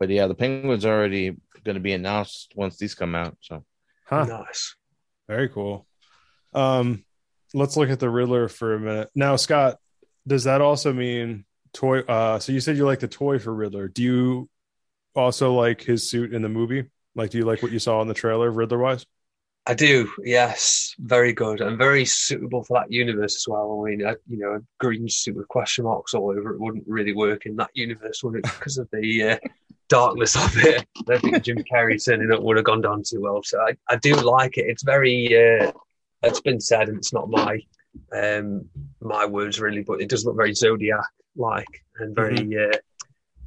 But 0.00 0.10
yeah, 0.10 0.26
the 0.26 0.34
penguin's 0.34 0.84
already 0.86 1.36
going 1.64 1.74
to 1.74 1.80
be 1.80 1.92
announced 1.92 2.52
once 2.56 2.78
these 2.78 2.96
come 2.96 3.14
out. 3.14 3.36
So 3.42 3.64
Huh. 4.06 4.24
Nice. 4.24 4.74
Very 5.28 5.48
cool. 5.50 5.86
Um, 6.52 7.04
let's 7.54 7.76
look 7.76 7.90
at 7.90 8.00
the 8.00 8.08
Riddler 8.10 8.48
for 8.48 8.74
a 8.74 8.80
minute. 8.80 9.10
Now, 9.14 9.36
Scott, 9.36 9.76
does 10.28 10.44
that 10.44 10.60
also 10.60 10.92
mean 10.92 11.44
toy? 11.72 12.00
Uh, 12.00 12.38
so 12.38 12.52
you 12.52 12.60
said 12.60 12.76
you 12.76 12.84
like 12.84 13.00
the 13.00 13.08
toy 13.08 13.38
for 13.38 13.52
Riddler. 13.52 13.88
Do 13.88 14.02
you 14.02 14.48
also 15.14 15.54
like 15.54 15.82
his 15.82 16.08
suit 16.08 16.32
in 16.32 16.42
the 16.42 16.48
movie? 16.48 16.90
Like, 17.14 17.30
do 17.30 17.38
you 17.38 17.44
like 17.44 17.62
what 17.62 17.72
you 17.72 17.78
saw 17.78 18.00
in 18.02 18.08
the 18.08 18.14
trailer, 18.14 18.50
Riddler 18.50 18.78
wise? 18.78 19.04
I 19.66 19.74
do, 19.74 20.10
yes, 20.24 20.94
very 20.98 21.34
good 21.34 21.60
and 21.60 21.76
very 21.76 22.06
suitable 22.06 22.64
for 22.64 22.80
that 22.80 22.90
universe 22.90 23.36
as 23.36 23.46
well. 23.46 23.82
I 23.84 23.90
mean, 23.90 24.00
you 24.00 24.38
know, 24.38 24.54
a 24.54 24.60
green 24.78 25.06
suit 25.10 25.36
with 25.36 25.46
question 25.48 25.84
marks 25.84 26.14
all 26.14 26.30
over 26.30 26.54
it 26.54 26.60
wouldn't 26.60 26.84
really 26.86 27.12
work 27.12 27.44
in 27.44 27.56
that 27.56 27.70
universe, 27.74 28.22
would 28.22 28.36
it? 28.36 28.44
Because 28.58 28.78
of 28.78 28.88
the 28.92 29.22
uh, 29.22 29.38
darkness 29.90 30.36
of 30.36 30.56
it. 30.64 30.86
I 30.96 31.02
don't 31.06 31.20
think 31.20 31.42
Jim 31.42 31.58
Carrey 31.70 32.02
turning 32.02 32.32
up 32.32 32.40
would 32.40 32.56
have 32.56 32.64
gone 32.64 32.80
down 32.80 33.02
too 33.02 33.20
well. 33.20 33.42
So 33.42 33.60
I, 33.60 33.76
I 33.88 33.96
do 33.96 34.14
like 34.14 34.56
it. 34.56 34.66
It's 34.68 34.82
very, 34.82 35.26
uh, 35.36 35.72
it's 36.22 36.40
been 36.40 36.60
said, 36.60 36.88
and 36.88 36.96
it's 36.96 37.12
not 37.12 37.28
my 37.28 37.60
um, 38.12 38.68
my 39.00 39.26
words 39.26 39.60
really, 39.60 39.82
but 39.82 40.00
it 40.00 40.08
does 40.08 40.24
look 40.24 40.36
very 40.36 40.54
Zodiac 40.54 41.04
like 41.36 41.84
and 41.98 42.14
very, 42.14 42.56
uh, 42.56 42.76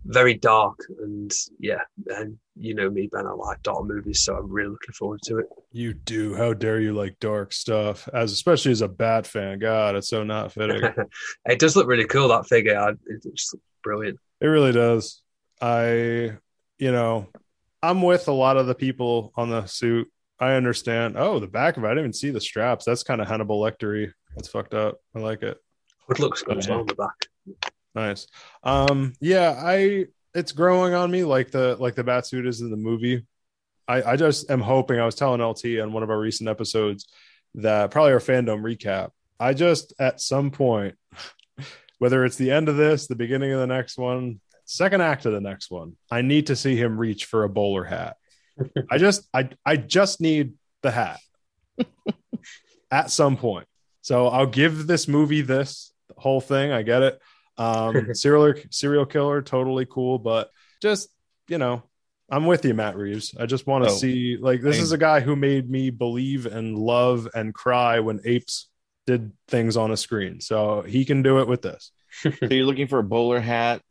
very 0.05 0.33
dark. 0.33 0.79
And 1.01 1.31
yeah, 1.59 1.81
and 2.07 2.37
you 2.55 2.73
know 2.73 2.89
me, 2.89 3.07
Ben, 3.11 3.27
I 3.27 3.31
like 3.31 3.61
dark 3.63 3.85
movies, 3.85 4.23
so 4.23 4.35
I'm 4.35 4.49
really 4.49 4.69
looking 4.69 4.93
forward 4.93 5.21
to 5.23 5.39
it. 5.39 5.47
You 5.71 5.93
do. 5.93 6.35
How 6.35 6.53
dare 6.53 6.79
you 6.79 6.93
like 6.93 7.19
dark 7.19 7.53
stuff? 7.53 8.07
As 8.13 8.31
especially 8.31 8.71
as 8.71 8.81
a 8.81 8.87
Bat 8.87 9.27
fan. 9.27 9.59
God, 9.59 9.95
it's 9.95 10.09
so 10.09 10.23
not 10.23 10.51
fitting. 10.51 10.81
it 11.45 11.59
does 11.59 11.75
look 11.75 11.87
really 11.87 12.05
cool 12.05 12.29
that 12.29 12.47
figure. 12.47 12.77
I, 12.77 12.91
it 12.91 13.23
just 13.35 13.53
looks 13.53 13.65
brilliant. 13.83 14.19
It 14.39 14.47
really 14.47 14.71
does. 14.71 15.21
I, 15.61 16.37
you 16.77 16.91
know, 16.91 17.27
I'm 17.83 18.01
with 18.01 18.27
a 18.27 18.33
lot 18.33 18.57
of 18.57 18.67
the 18.67 18.75
people 18.75 19.31
on 19.35 19.49
the 19.49 19.65
suit. 19.65 20.11
I 20.39 20.53
understand. 20.53 21.15
Oh, 21.17 21.39
the 21.39 21.47
back 21.47 21.77
of 21.77 21.83
it. 21.83 21.87
I 21.87 21.91
didn't 21.91 22.05
even 22.05 22.13
see 22.13 22.31
the 22.31 22.41
straps. 22.41 22.85
That's 22.85 23.03
kind 23.03 23.21
of 23.21 23.27
Hannibal 23.27 23.61
Lectery. 23.61 24.11
That's 24.35 24.47
fucked 24.47 24.73
up. 24.73 24.99
I 25.15 25.19
like 25.19 25.43
it. 25.43 25.57
It 26.09 26.19
looks 26.19 26.41
good 26.41 26.57
as 26.57 26.69
on 26.69 26.85
the 26.85 26.95
back. 26.95 27.27
Nice. 27.95 28.27
Um, 28.63 29.13
yeah, 29.19 29.55
I 29.57 30.07
it's 30.33 30.51
growing 30.51 30.93
on 30.93 31.11
me 31.11 31.23
like 31.23 31.51
the 31.51 31.75
like 31.79 31.95
the 31.95 32.03
bat 32.03 32.25
suit 32.25 32.47
is 32.47 32.61
in 32.61 32.71
the 32.71 32.77
movie. 32.77 33.25
I, 33.87 34.13
I 34.13 34.15
just 34.15 34.49
am 34.49 34.61
hoping 34.61 34.99
I 34.99 35.05
was 35.05 35.15
telling 35.15 35.41
LT 35.41 35.79
on 35.81 35.91
one 35.91 36.03
of 36.03 36.09
our 36.09 36.19
recent 36.19 36.49
episodes 36.49 37.07
that 37.55 37.91
probably 37.91 38.13
our 38.13 38.19
fandom 38.19 38.61
recap. 38.61 39.11
I 39.39 39.53
just 39.53 39.93
at 39.99 40.21
some 40.21 40.51
point, 40.51 40.95
whether 41.97 42.23
it's 42.23 42.37
the 42.37 42.51
end 42.51 42.69
of 42.69 42.77
this, 42.77 43.07
the 43.07 43.15
beginning 43.15 43.51
of 43.51 43.59
the 43.59 43.67
next 43.67 43.97
one, 43.97 44.39
second 44.65 45.01
act 45.01 45.25
of 45.25 45.33
the 45.33 45.41
next 45.41 45.69
one, 45.71 45.97
I 46.09 46.21
need 46.21 46.47
to 46.47 46.55
see 46.55 46.75
him 46.75 46.97
reach 46.97 47.25
for 47.25 47.43
a 47.43 47.49
bowler 47.49 47.83
hat. 47.83 48.17
I 48.89 48.97
just 48.97 49.27
I 49.33 49.49
I 49.65 49.75
just 49.77 50.21
need 50.21 50.53
the 50.81 50.91
hat 50.91 51.19
at 52.91 53.11
some 53.11 53.37
point. 53.37 53.67
So 54.01 54.27
I'll 54.27 54.47
give 54.47 54.87
this 54.87 55.07
movie 55.07 55.41
this 55.41 55.93
whole 56.17 56.41
thing. 56.41 56.71
I 56.71 56.81
get 56.81 57.01
it. 57.03 57.19
Um, 57.57 58.09
serial 58.13 58.53
serial 58.71 59.05
killer, 59.05 59.41
totally 59.41 59.85
cool, 59.85 60.17
but 60.19 60.49
just 60.81 61.09
you 61.47 61.57
know, 61.57 61.83
I'm 62.29 62.45
with 62.45 62.63
you, 62.65 62.73
Matt 62.73 62.95
Reeves. 62.97 63.35
I 63.39 63.45
just 63.45 63.67
want 63.67 63.83
to 63.83 63.89
Oh, 63.91 63.93
see 63.93 64.37
like 64.37 64.61
this 64.61 64.75
same. 64.77 64.83
is 64.83 64.91
a 64.91 64.97
guy 64.97 65.19
who 65.19 65.35
made 65.35 65.69
me 65.69 65.89
believe 65.89 66.45
and 66.45 66.77
love 66.77 67.27
and 67.33 67.53
cry 67.53 67.99
when 67.99 68.21
apes 68.25 68.69
did 69.05 69.31
things 69.47 69.77
on 69.77 69.91
a 69.91 69.97
screen. 69.97 70.39
So 70.39 70.81
he 70.81 71.05
can 71.05 71.23
do 71.23 71.39
it 71.39 71.47
with 71.47 71.61
this. 71.61 71.91
So 72.23 72.31
you're 72.49 72.65
looking 72.65 72.87
for 72.87 72.99
a 72.99 73.03
bowler 73.03 73.39
hat 73.39 73.81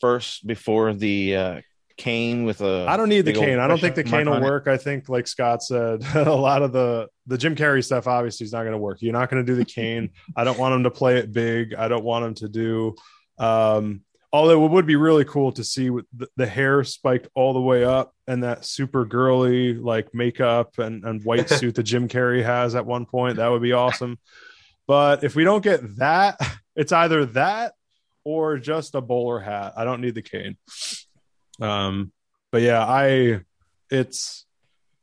first 0.00 0.46
before 0.46 0.92
the 0.94 1.36
uh, 1.36 1.60
cane 1.96 2.44
with 2.44 2.60
a. 2.60 2.86
I 2.88 2.96
don't 2.96 3.08
need 3.08 3.22
the 3.22 3.32
cane. 3.32 3.58
I 3.58 3.66
don't 3.66 3.80
think 3.80 3.94
the 3.94 4.04
cane 4.04 4.28
will 4.28 4.36
it? 4.36 4.42
work. 4.42 4.68
I 4.68 4.76
think, 4.76 5.08
like 5.08 5.26
Scott 5.26 5.62
said, 5.62 6.02
a 6.14 6.34
lot 6.34 6.62
of 6.62 6.72
the 6.72 7.08
the 7.26 7.38
Jim 7.38 7.56
Carrey 7.56 7.84
stuff 7.84 8.06
obviously 8.06 8.44
is 8.44 8.52
not 8.52 8.62
going 8.62 8.72
to 8.72 8.78
work. 8.78 8.98
You're 9.00 9.12
not 9.12 9.30
going 9.30 9.44
to 9.44 9.52
do 9.52 9.56
the 9.56 9.64
cane. 9.64 10.10
I 10.36 10.44
don't 10.44 10.58
want 10.58 10.74
him 10.74 10.84
to 10.84 10.90
play 10.90 11.18
it 11.18 11.32
big. 11.32 11.74
I 11.74 11.88
don't 11.88 12.04
want 12.04 12.24
him 12.24 12.34
to 12.34 12.48
do. 12.48 12.94
Um, 13.38 14.02
although 14.32 14.64
it 14.64 14.70
would 14.70 14.86
be 14.86 14.96
really 14.96 15.24
cool 15.24 15.52
to 15.52 15.64
see 15.64 15.90
with 15.90 16.06
the, 16.14 16.28
the 16.36 16.46
hair 16.46 16.84
spiked 16.84 17.28
all 17.34 17.52
the 17.52 17.60
way 17.60 17.84
up 17.84 18.14
and 18.26 18.44
that 18.44 18.64
super 18.64 19.04
girly 19.04 19.74
like 19.74 20.14
makeup 20.14 20.78
and, 20.78 21.04
and 21.04 21.24
white 21.24 21.48
suit 21.50 21.74
that 21.76 21.84
Jim 21.84 22.08
Carrey 22.08 22.44
has 22.44 22.74
at 22.74 22.86
one 22.86 23.06
point. 23.06 23.36
That 23.36 23.48
would 23.48 23.62
be 23.62 23.72
awesome. 23.72 24.18
But 24.86 25.24
if 25.24 25.34
we 25.34 25.44
don't 25.44 25.64
get 25.64 25.96
that, 25.96 26.38
it's 26.76 26.92
either 26.92 27.26
that 27.26 27.74
or 28.24 28.58
just 28.58 28.94
a 28.94 29.00
bowler 29.00 29.40
hat. 29.40 29.74
I 29.76 29.84
don't 29.84 30.00
need 30.00 30.14
the 30.14 30.22
cane. 30.22 30.56
Um, 31.60 32.12
but 32.52 32.62
yeah, 32.62 32.84
I 32.84 33.40
it's 33.90 34.46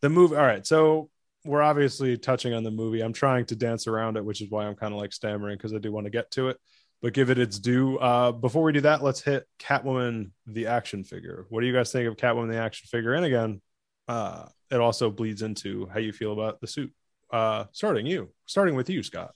the 0.02 0.10
movie. 0.10 0.36
All 0.36 0.44
right, 0.44 0.66
so 0.66 1.10
we're 1.46 1.62
obviously 1.62 2.18
touching 2.18 2.54
on 2.54 2.64
the 2.64 2.72
movie. 2.72 3.02
I'm 3.02 3.14
trying 3.14 3.46
to 3.48 3.56
dance 3.56 3.88
around 3.88 4.18
it, 4.18 4.26
which 4.26 4.42
is 4.42 4.50
why 4.50 4.66
I'm 4.66 4.76
kind 4.76 4.94
of 4.94 5.00
like 5.00 5.14
stammering 5.14 5.58
because 5.58 5.74
I 5.74 5.78
do 5.78 5.92
want 5.92 6.06
to 6.06 6.12
get 6.12 6.32
to 6.32 6.50
it. 6.50 6.58
But 7.02 7.14
give 7.14 7.30
it 7.30 7.38
its 7.38 7.60
due. 7.60 7.98
Uh, 7.98 8.32
before 8.32 8.64
we 8.64 8.72
do 8.72 8.82
that, 8.82 9.04
let's 9.04 9.22
hit 9.22 9.46
Catwoman 9.60 10.32
the 10.48 10.68
action 10.68 11.04
figure. 11.04 11.46
What 11.50 11.60
do 11.60 11.68
you 11.68 11.74
guys 11.74 11.92
think 11.92 12.08
of 12.08 12.16
Catwoman 12.16 12.50
the 12.50 12.60
action 12.60 12.88
figure? 12.90 13.14
And 13.14 13.26
again, 13.26 13.62
uh, 14.08 14.46
it 14.72 14.80
also 14.80 15.10
bleeds 15.10 15.42
into 15.42 15.88
how 15.94 16.00
you 16.00 16.14
feel 16.14 16.32
about 16.32 16.62
the 16.62 16.68
suit. 16.68 16.94
Uh, 17.32 17.66
starting 17.74 18.06
you, 18.06 18.30
starting 18.46 18.76
with 18.76 18.90
you, 18.90 19.04
Scott. 19.04 19.34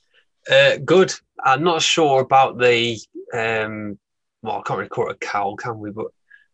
Uh, 0.50 0.78
good. 0.78 1.14
I'm 1.44 1.64
not 1.64 1.82
sure 1.82 2.22
about 2.22 2.58
the. 2.58 2.98
Um, 3.34 4.00
well, 4.42 4.60
I 4.60 4.62
can't 4.66 4.82
it 4.82 5.12
a 5.12 5.16
cowl, 5.16 5.58
can 5.58 5.80
we? 5.80 5.92
But 5.92 6.08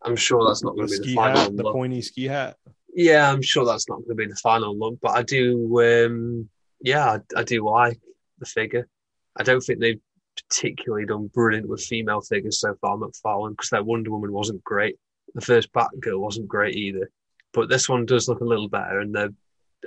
I'm 0.04 0.16
sure 0.16 0.46
that's 0.46 0.63
not 0.63 0.76
going 0.76 0.88
to 0.88 1.00
be 1.00 1.08
the 1.08 1.16
final 1.16 1.38
hat, 1.38 1.58
the 1.58 1.63
look. 1.63 1.74
pointy 1.74 2.02
ski 2.02 2.26
hat. 2.26 2.58
Yeah, 2.94 3.32
I'm 3.32 3.42
sure 3.42 3.66
that's 3.66 3.89
not 3.89 3.98
going 3.98 4.10
to 4.10 4.16
be 4.16 4.28
the 4.28 4.36
final 4.36 4.78
look. 4.78 5.00
But 5.02 5.18
I 5.18 5.24
do. 5.24 5.82
Um, 5.82 6.50
yeah, 6.82 7.18
I, 7.36 7.39
I 7.39 7.44
do 7.44 7.66
like 7.66 8.00
the 8.39 8.46
figure. 8.46 8.88
I 9.36 9.44
don't 9.44 9.62
think 9.62 9.80
they've 9.80 10.02
particularly 10.36 11.06
done 11.06 11.28
brilliant 11.34 11.68
with 11.68 11.84
female 11.84 12.22
figures 12.22 12.60
so 12.60 12.76
far, 12.82 12.98
McFarlane, 12.98 13.52
because 13.52 13.70
their 13.70 13.84
Wonder 13.84 14.12
Woman 14.12 14.32
wasn't 14.32 14.63
great. 14.63 14.98
The 15.34 15.42
first 15.42 15.72
Batgirl 15.74 16.20
wasn't 16.20 16.48
great 16.48 16.76
either. 16.76 17.10
But 17.54 17.70
this 17.70 17.88
one 17.88 18.06
does 18.06 18.28
look 18.28 18.42
a 18.42 18.46
little 18.46 18.68
better, 18.70 19.00
and 19.00 19.13
the 19.13 19.34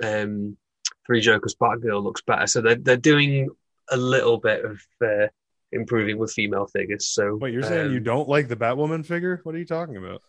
um, 0.03 0.57
Three 1.05 1.21
Jokers 1.21 1.55
Batgirl 1.55 2.03
looks 2.03 2.21
better. 2.21 2.47
So 2.47 2.61
they're 2.61 2.75
they're 2.75 2.97
doing 2.97 3.49
a 3.89 3.97
little 3.97 4.37
bit 4.37 4.65
of 4.65 4.81
uh, 5.03 5.27
improving 5.71 6.17
with 6.17 6.31
female 6.31 6.65
figures. 6.67 7.07
So 7.07 7.35
Wait, 7.35 7.53
you're 7.53 7.63
saying 7.63 7.91
you 7.91 7.97
um, 7.97 8.03
don't 8.03 8.29
like 8.29 8.47
the 8.47 8.55
Batwoman 8.55 9.05
figure? 9.05 9.41
What 9.43 9.55
are 9.55 9.59
you 9.59 9.65
talking 9.65 9.97
about? 9.97 10.21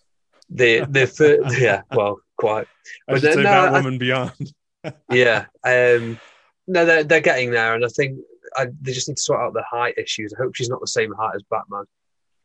the 0.50 0.86
the 0.88 1.06
fir- 1.18 1.42
yeah, 1.58 1.82
well, 1.92 2.20
quite 2.38 2.66
I 3.08 3.12
But 3.12 3.20
should 3.20 3.22
then- 3.24 3.34
say 3.34 3.42
no, 3.42 3.50
I- 3.50 3.68
Batwoman 3.68 3.98
Beyond. 3.98 4.52
yeah. 5.12 5.46
Um, 5.64 6.18
no, 6.66 6.84
they're 6.84 7.04
they're 7.04 7.20
getting 7.20 7.50
there, 7.50 7.74
and 7.74 7.84
I 7.84 7.88
think 7.88 8.18
I, 8.56 8.66
they 8.80 8.92
just 8.92 9.08
need 9.08 9.16
to 9.16 9.22
sort 9.22 9.40
out 9.40 9.52
the 9.54 9.64
height 9.70 9.94
issues. 9.98 10.32
I 10.34 10.42
hope 10.42 10.54
she's 10.54 10.68
not 10.68 10.80
the 10.80 10.86
same 10.86 11.12
height 11.12 11.34
as 11.34 11.42
Batman. 11.50 11.84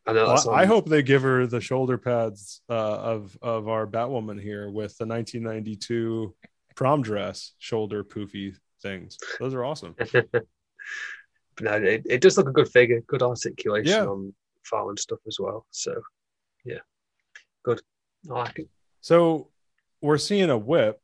I 0.05 0.11
know 0.13 0.25
Well, 0.25 0.49
I 0.51 0.65
hope 0.65 0.89
they 0.89 1.01
give 1.01 1.21
her 1.21 1.47
the 1.47 1.61
shoulder 1.61 1.97
pads 1.97 2.61
uh, 2.69 2.73
of 2.73 3.37
of 3.41 3.69
our 3.69 3.87
Batwoman 3.87 4.41
here 4.41 4.69
with 4.69 4.97
the 4.97 5.05
1992 5.05 6.35
prom 6.75 7.01
dress 7.01 7.53
shoulder 7.59 8.03
poofy 8.03 8.55
things. 8.81 9.17
Those 9.39 9.53
are 9.53 9.63
awesome. 9.63 9.95
But 11.55 11.65
no, 11.65 11.73
it, 11.73 12.03
it 12.09 12.21
does 12.21 12.37
look 12.37 12.49
a 12.49 12.51
good 12.51 12.69
figure, 12.69 13.01
good 13.07 13.21
articulation 13.21 13.91
Yeah. 13.91 14.05
on 14.05 14.33
Farland 14.69 14.99
stuff 14.99 15.19
as 15.27 15.37
well. 15.39 15.65
So, 15.71 16.01
yeah, 16.65 16.79
good. 17.63 17.81
I 18.29 18.33
like 18.33 18.59
it. 18.59 18.69
So 19.01 19.49
we're 20.01 20.17
seeing 20.17 20.49
a 20.49 20.57
whip 20.57 20.99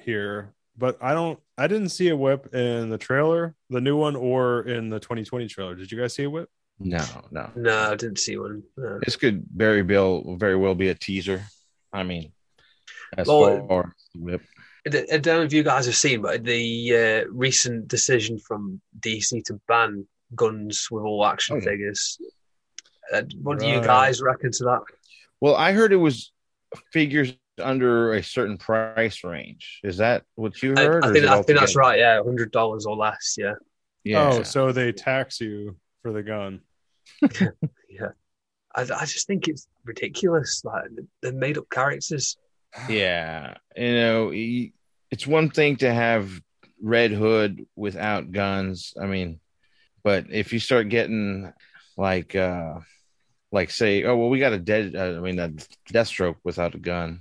here, 0.00 0.52
but 0.76 0.98
I 1.02 1.14
don't. 1.14 1.38
I 1.56 1.66
didn't 1.66 1.88
see 1.88 2.08
a 2.10 2.16
whip 2.16 2.54
in 2.54 2.88
the 2.90 2.98
trailer, 2.98 3.54
the 3.70 3.80
new 3.80 3.96
one, 3.96 4.14
or 4.14 4.62
in 4.62 4.90
the 4.90 5.00
2020 5.00 5.48
trailer. 5.48 5.74
Did 5.74 5.90
you 5.90 5.98
guys 5.98 6.14
see 6.14 6.24
a 6.24 6.30
whip? 6.30 6.48
No, 6.78 7.04
no. 7.32 7.50
No, 7.56 7.76
I 7.90 7.96
didn't 7.96 8.20
see 8.20 8.36
one. 8.38 8.62
No. 8.76 9.00
This 9.04 9.16
could 9.16 9.44
very 9.52 9.82
well, 9.82 10.36
very 10.36 10.54
well 10.54 10.76
be 10.76 10.90
a 10.90 10.94
teaser. 10.94 11.42
I 11.92 12.04
mean, 12.04 12.30
as 13.16 13.26
Well, 13.26 13.66
far 13.66 13.86
as 13.86 13.92
the 14.14 14.20
whip. 14.20 14.42
I 14.94 15.18
don't 15.18 15.26
know 15.26 15.42
if 15.42 15.52
you 15.52 15.62
guys 15.62 15.86
have 15.86 15.96
seen, 15.96 16.22
but 16.22 16.44
the 16.44 17.24
uh, 17.26 17.30
recent 17.30 17.88
decision 17.88 18.38
from 18.38 18.80
DC 19.00 19.44
to 19.44 19.60
ban 19.68 20.06
guns 20.34 20.88
with 20.90 21.04
all 21.04 21.24
action 21.24 21.56
Oh, 21.56 21.58
yeah. 21.58 21.64
figures. 21.64 22.18
Uh, 23.12 23.22
what 23.42 23.58
do 23.58 23.66
you 23.66 23.80
guys 23.80 24.20
reckon 24.20 24.52
to 24.52 24.64
that? 24.64 24.80
Well, 25.40 25.56
I 25.56 25.72
heard 25.72 25.92
it 25.92 25.96
was 25.96 26.32
figures 26.92 27.32
under 27.60 28.12
a 28.14 28.22
certain 28.22 28.58
price 28.58 29.24
range. 29.24 29.80
Is 29.82 29.96
that 29.96 30.24
what 30.34 30.62
you 30.62 30.70
heard? 30.76 31.04
I 31.04 31.08
or 31.08 31.12
think 31.12 31.26
I 31.26 31.42
think 31.42 31.58
that's 31.58 31.74
right. 31.76 31.98
Yeah, 31.98 32.22
hundred 32.22 32.52
dollars 32.52 32.84
or 32.86 32.96
less. 32.96 33.36
Yeah, 33.38 33.54
Yeah. 34.04 34.30
Oh, 34.30 34.42
so 34.42 34.72
they 34.72 34.92
tax 34.92 35.40
you 35.40 35.76
for 36.02 36.12
the 36.12 36.22
gun. 36.22 36.60
yeah. 37.88 38.10
I, 38.76 38.82
I 38.82 39.04
just 39.06 39.26
think 39.26 39.48
it's 39.48 39.66
ridiculous. 39.84 40.62
Like 40.64 40.84
they're 41.22 41.32
made 41.32 41.56
up 41.58 41.70
characters. 41.70 42.36
yeah. 42.88 43.54
You 43.74 43.94
know, 43.94 44.26
y- 44.28 44.72
it's 45.10 45.26
one 45.26 45.50
thing 45.50 45.76
to 45.76 45.92
have 45.92 46.30
Red 46.82 47.12
Hood 47.12 47.66
without 47.76 48.32
guns. 48.32 48.94
I 49.00 49.06
mean, 49.06 49.40
but 50.02 50.26
if 50.30 50.52
you 50.52 50.58
start 50.58 50.88
getting 50.88 51.52
like, 51.96 52.34
uh, 52.34 52.80
like 53.50 53.70
say, 53.70 54.04
oh 54.04 54.16
well, 54.16 54.28
we 54.28 54.38
got 54.38 54.52
a 54.52 54.58
dead. 54.58 54.94
Uh, 54.94 55.16
I 55.16 55.20
mean, 55.20 55.38
a 55.38 55.50
Deathstroke 55.92 56.36
without 56.44 56.74
a 56.74 56.78
gun. 56.78 57.20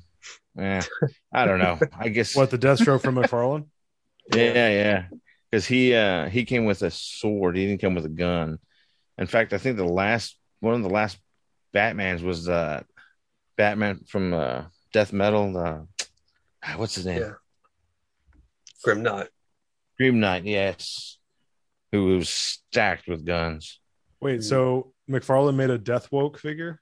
Eh, 0.60 0.82
I 1.32 1.45
don't 1.45 1.60
know. 1.60 1.80
I 2.00 2.10
guess 2.10 2.36
What 2.36 2.50
the 2.50 2.58
Deathstroke 2.58 3.02
from 3.02 3.15
McFarlane? 3.15 3.65
Yeah, 4.34 4.69
yeah. 4.69 5.06
Because 5.50 5.65
he 5.65 5.95
uh 5.95 6.28
he 6.28 6.43
came 6.43 6.65
with 6.65 6.82
a 6.82 6.91
sword. 6.91 7.56
He 7.56 7.65
didn't 7.65 7.80
come 7.80 7.95
with 7.95 8.06
a 8.06 8.10
gun. 8.10 8.60
In 9.17 9.26
fact, 9.26 9.54
I 9.54 9.58
think 9.58 9.78
the 9.78 9.86
last 9.86 10.38
one 10.60 10.73
of 10.73 10.84
the 10.84 10.89
last 10.89 11.17
Batmans 11.73 12.21
was 12.21 12.50
uh 12.50 12.84
Batman 13.56 14.02
from 14.06 14.34
uh 14.34 14.63
Death 14.91 15.13
Metal. 15.13 15.58
Uh, 15.58 16.73
what's 16.76 16.95
his 16.95 17.06
name? 17.06 17.21
Yeah. 17.21 17.34
Grim 18.83 19.03
Knight. 19.03 19.27
Dream 19.97 20.19
Knight. 20.19 20.43
Yes, 20.45 21.17
who 21.91 22.05
was 22.17 22.29
stacked 22.29 23.07
with 23.07 23.25
guns. 23.25 23.79
Wait, 24.21 24.43
so 24.43 24.93
McFarlane 25.09 25.55
made 25.55 25.69
a 25.69 25.77
Death 25.77 26.11
Woke 26.11 26.37
figure? 26.39 26.81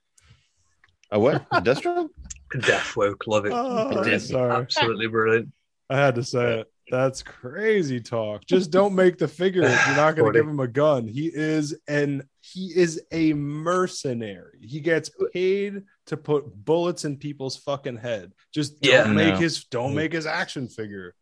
A 1.11 1.19
what? 1.19 1.47
Deathstroke? 1.49 2.09
Deathwoke, 2.55 3.27
love 3.27 3.45
it. 3.45 3.51
Oh, 3.53 3.91
Brilliant. 3.93 4.21
sorry. 4.23 4.51
Absolutely 4.61 5.07
brilliant. 5.07 5.51
I 5.89 5.97
had 5.97 6.15
to 6.15 6.23
say 6.23 6.59
it. 6.61 6.67
That's 6.89 7.23
crazy 7.23 7.99
talk. 7.99 8.45
Just 8.45 8.69
don't 8.71 8.93
make 8.95 9.17
the 9.17 9.27
figure. 9.27 9.63
if 9.63 9.87
You're 9.87 9.95
not 9.95 10.15
going 10.15 10.31
to 10.33 10.39
give 10.39 10.47
him 10.47 10.59
a 10.59 10.67
gun. 10.67 11.07
He 11.07 11.31
is 11.33 11.79
an 11.87 12.23
he 12.41 12.71
is 12.75 13.01
a 13.11 13.33
mercenary. 13.33 14.59
He 14.61 14.79
gets 14.79 15.09
paid 15.33 15.81
to 16.07 16.17
put 16.17 16.45
bullets 16.63 17.03
in 17.05 17.17
people's 17.17 17.57
fucking 17.57 17.97
head. 17.97 18.33
Just 18.53 18.79
don't 18.81 18.91
Yeah. 19.07 19.11
make 19.11 19.33
No. 19.33 19.39
his 19.39 19.63
don't 19.65 19.95
make 19.95 20.13
his 20.13 20.25
action 20.27 20.67
figure. 20.67 21.15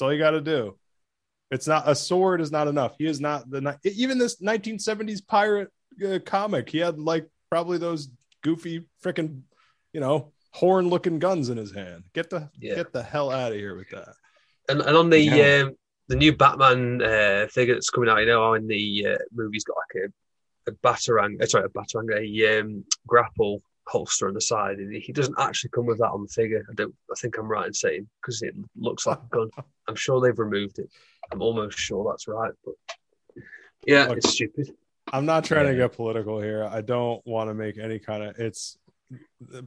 That's 0.00 0.06
all 0.06 0.12
you 0.14 0.18
got 0.18 0.30
to 0.30 0.40
do. 0.40 0.78
It's 1.50 1.66
not 1.66 1.86
a 1.86 1.94
sword 1.94 2.40
is 2.40 2.50
not 2.50 2.68
enough. 2.68 2.94
He 2.98 3.04
is 3.04 3.20
not 3.20 3.50
the 3.50 3.76
even 3.84 4.16
this 4.16 4.40
1970s 4.40 5.26
pirate 5.26 5.68
uh, 6.02 6.18
comic. 6.24 6.70
He 6.70 6.78
had 6.78 6.98
like 6.98 7.28
probably 7.50 7.76
those 7.76 8.08
goofy 8.42 8.86
freaking 9.04 9.42
you 9.92 10.00
know 10.00 10.32
horn 10.52 10.88
looking 10.88 11.18
guns 11.18 11.50
in 11.50 11.58
his 11.58 11.74
hand. 11.74 12.04
Get 12.14 12.30
the 12.30 12.48
Yeah. 12.58 12.76
get 12.76 12.94
the 12.94 13.02
hell 13.02 13.30
out 13.30 13.52
of 13.52 13.58
here 13.58 13.76
with 13.76 13.90
that. 13.90 14.14
And, 14.70 14.80
and 14.80 14.96
on 14.96 15.10
the 15.10 15.20
Yeah. 15.20 15.64
um, 15.64 15.76
the 16.08 16.16
new 16.16 16.34
Batman 16.34 17.02
uh, 17.02 17.46
figure 17.50 17.74
that's 17.74 17.90
coming 17.90 18.08
out, 18.08 18.20
you 18.20 18.26
know, 18.26 18.54
in 18.54 18.66
the 18.66 19.06
uh, 19.06 19.18
movie's 19.32 19.64
got 19.64 19.76
like 19.76 20.04
a, 20.66 20.70
a 20.70 20.74
batarang, 20.76 21.42
uh, 21.42 21.46
sorry, 21.46 21.66
a 21.66 21.68
batarang, 21.68 22.10
a 22.16 22.60
um, 22.60 22.84
grapple 23.06 23.60
holster 23.90 24.28
on 24.28 24.34
the 24.34 24.40
side. 24.40 24.78
And 24.78 24.92
he 24.94 25.12
doesn't 25.12 25.34
actually 25.38 25.70
come 25.70 25.86
with 25.86 25.98
that 25.98 26.10
on 26.10 26.22
the 26.22 26.28
figure. 26.28 26.64
I 26.70 26.74
don't. 26.74 26.94
I 27.10 27.14
think 27.18 27.36
I'm 27.38 27.48
right 27.48 27.66
in 27.66 27.74
saying 27.74 28.08
because 28.22 28.40
it 28.42 28.54
looks 28.76 29.06
like 29.06 29.18
a 29.18 29.28
gun. 29.36 29.50
I'm 29.88 29.96
sure 29.96 30.20
they've 30.20 30.38
removed 30.38 30.78
it. 30.78 30.90
I'm 31.32 31.42
almost 31.42 31.78
sure 31.78 32.10
that's 32.10 32.26
right, 32.28 32.52
but 32.64 32.74
yeah, 33.86 34.06
Look, 34.06 34.18
it's 34.18 34.30
stupid. 34.30 34.70
I'm 35.12 35.26
not 35.26 35.44
trying 35.44 35.66
to 35.66 35.74
get 35.74 35.92
political 35.92 36.40
here. 36.40 36.64
I 36.64 36.80
don't 36.82 37.24
want 37.26 37.50
to 37.50 37.54
make 37.54 37.78
any 37.78 37.98
kind 37.98 38.22
of 38.22 38.38
it's 38.38 38.76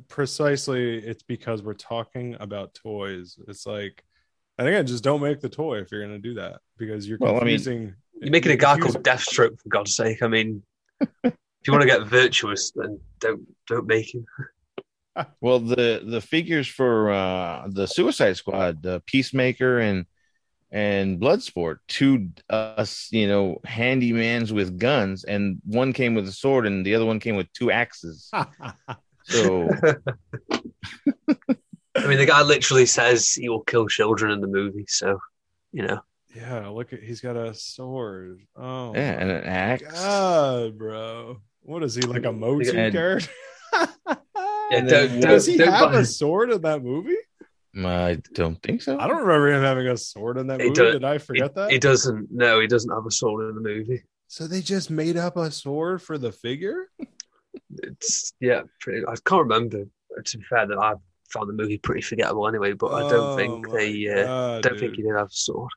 precisely 0.07 0.97
it's 0.99 1.23
because 1.23 1.61
we're 1.61 1.73
talking 1.73 2.35
about 2.39 2.73
toys. 2.73 3.37
It's 3.47 3.65
like 3.65 4.03
and 4.57 4.67
again, 4.67 4.85
just 4.85 5.03
don't 5.03 5.21
make 5.21 5.41
the 5.41 5.49
toy 5.49 5.79
if 5.79 5.91
you're 5.91 6.01
gonna 6.01 6.19
do 6.19 6.35
that 6.35 6.61
because 6.77 7.07
you're 7.07 7.17
Well, 7.19 7.31
I 7.31 7.33
mean, 7.43 7.57
confusing. 7.57 7.95
You're 8.21 8.31
making 8.31 8.51
a 8.51 8.55
guy 8.55 8.75
confusing- 8.75 9.03
called 9.03 9.05
Deathstroke 9.05 9.59
for 9.59 9.69
God's 9.69 9.95
sake. 9.95 10.21
I 10.21 10.27
mean, 10.27 10.63
if 11.63 11.67
you 11.67 11.73
want 11.73 11.83
to 11.83 11.87
get 11.87 12.07
virtuous, 12.07 12.71
then 12.75 12.99
don't 13.19 13.41
don't 13.67 13.87
make 13.87 14.13
him. 14.13 14.25
Well, 15.41 15.59
the 15.59 16.01
the 16.03 16.21
figures 16.21 16.67
for 16.67 17.11
uh 17.11 17.67
the 17.69 17.85
Suicide 17.85 18.35
Squad, 18.35 18.81
the 18.81 18.99
Peacemaker 19.05 19.77
and 19.77 20.07
and 20.71 21.21
Bloodsport, 21.21 21.77
two 21.87 22.29
us, 22.49 23.09
you 23.11 23.27
know, 23.27 23.61
handymans 23.63 24.51
with 24.51 24.79
guns, 24.79 25.23
and 25.23 25.61
one 25.65 25.93
came 25.93 26.15
with 26.15 26.27
a 26.27 26.31
sword, 26.31 26.65
and 26.65 26.83
the 26.83 26.95
other 26.95 27.05
one 27.05 27.19
came 27.19 27.35
with 27.35 27.53
two 27.53 27.69
axes. 27.69 28.31
So 29.25 29.69
I 31.95 32.07
mean, 32.07 32.17
the 32.17 32.25
guy 32.25 32.41
literally 32.41 32.85
says 32.85 33.31
he 33.31 33.47
will 33.47 33.63
kill 33.63 33.87
children 33.87 34.31
in 34.31 34.41
the 34.41 34.47
movie, 34.47 34.83
so 34.89 35.17
you 35.71 35.83
know. 35.83 36.01
yeah, 36.35 36.67
look 36.67 36.91
at 36.91 37.01
he's 37.01 37.21
got 37.21 37.37
a 37.37 37.53
sword. 37.53 38.41
Oh 38.53 38.93
yeah, 38.93 39.11
and 39.17 39.31
an 39.31 39.43
axe. 39.45 39.83
God, 39.93 40.77
bro. 40.77 41.37
What 41.63 41.83
is 41.83 41.95
he 41.95 42.01
like 42.01 42.25
a 42.25 42.31
Motu 42.31 42.71
character? 42.71 43.21
Yeah, 44.71 44.79
And 44.79 44.87
don't, 44.89 45.09
then 45.09 45.19
don't, 45.21 45.29
Does 45.31 45.45
he 45.45 45.57
have 45.57 45.91
buy- 45.91 45.99
a 45.99 46.05
sword 46.05 46.51
in 46.51 46.61
that 46.61 46.81
movie? 46.83 47.17
I 47.77 48.19
don't 48.33 48.61
think 48.63 48.81
so. 48.81 48.97
I 48.99 49.07
don't 49.07 49.21
remember 49.21 49.49
him 49.51 49.61
having 49.61 49.87
a 49.87 49.97
sword 49.97 50.37
in 50.37 50.47
that 50.47 50.59
He 50.61 50.67
movie. 50.69 50.75
don't- 50.81 50.91
Did 50.93 51.03
I 51.03 51.17
forget 51.17 51.51
he, 51.51 51.53
that? 51.55 51.71
He 51.71 51.79
doesn't. 51.79 52.27
No, 52.31 52.59
he 52.59 52.67
doesn't 52.67 52.89
have 52.91 53.05
a 53.05 53.11
sword 53.11 53.49
in 53.49 53.55
the 53.55 53.61
movie. 53.61 54.03
so 54.27 54.47
they 54.47 54.61
just 54.61 54.89
made 54.89 55.17
up 55.17 55.37
a 55.37 55.51
sword 55.51 56.01
for 56.01 56.17
the 56.17 56.31
figure? 56.31 56.87
It's 57.83 58.33
yeah. 58.39 58.61
Pretty, 58.79 59.05
I 59.05 59.15
can't 59.25 59.41
remember. 59.43 59.85
To 60.23 60.37
be 60.37 60.43
fair, 60.49 60.67
that 60.67 60.77
I 60.77 60.93
found 61.31 61.49
the 61.49 61.53
movie 61.53 61.77
pretty 61.79 62.01
forgettable 62.01 62.47
anyway. 62.47 62.73
But 62.73 62.93
I 62.93 62.99
don't 63.09 63.33
Oh 63.33 63.35
think 63.35 63.69
they. 63.71 64.07
Uh, 64.07 64.25
God, 64.25 64.63
don't 64.63 64.79
think 64.79 64.95
he 64.95 65.01
did 65.03 65.15
have 65.15 65.27
a 65.27 65.31
sword. 65.31 65.69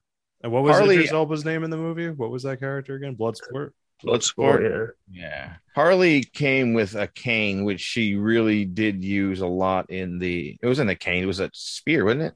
And 0.43 0.53
what 0.53 0.63
was 0.63 0.77
Harley- 0.77 0.97
Idris 0.97 1.13
Elba's 1.13 1.45
name 1.45 1.65
in 1.65 1.71
the 1.71 1.77
movie? 1.79 2.11
What 2.11 2.31
was 2.31 2.43
that 2.45 2.61
character 2.61 2.95
again? 2.95 3.17
Bloodsport. 3.17 3.71
Bloodsport. 4.05 4.95
Yeah. 5.11 5.23
Yeah. 5.23 5.53
Harley 5.75 6.23
came 6.23 6.75
with 6.75 6.95
a 6.95 7.07
cane, 7.07 7.65
which 7.65 7.81
she 7.81 8.17
really 8.17 8.65
did 8.65 9.05
use 9.05 9.41
a 9.41 9.47
lot 9.47 9.91
in 9.91 10.19
the. 10.19 10.59
It 10.61 10.67
wasn't 10.67 10.91
a 10.91 10.95
cane; 10.95 11.23
it 11.23 11.27
was 11.27 11.41
a 11.41 11.51
spear, 11.53 12.05
wasn't 12.05 12.23
it? 12.23 12.35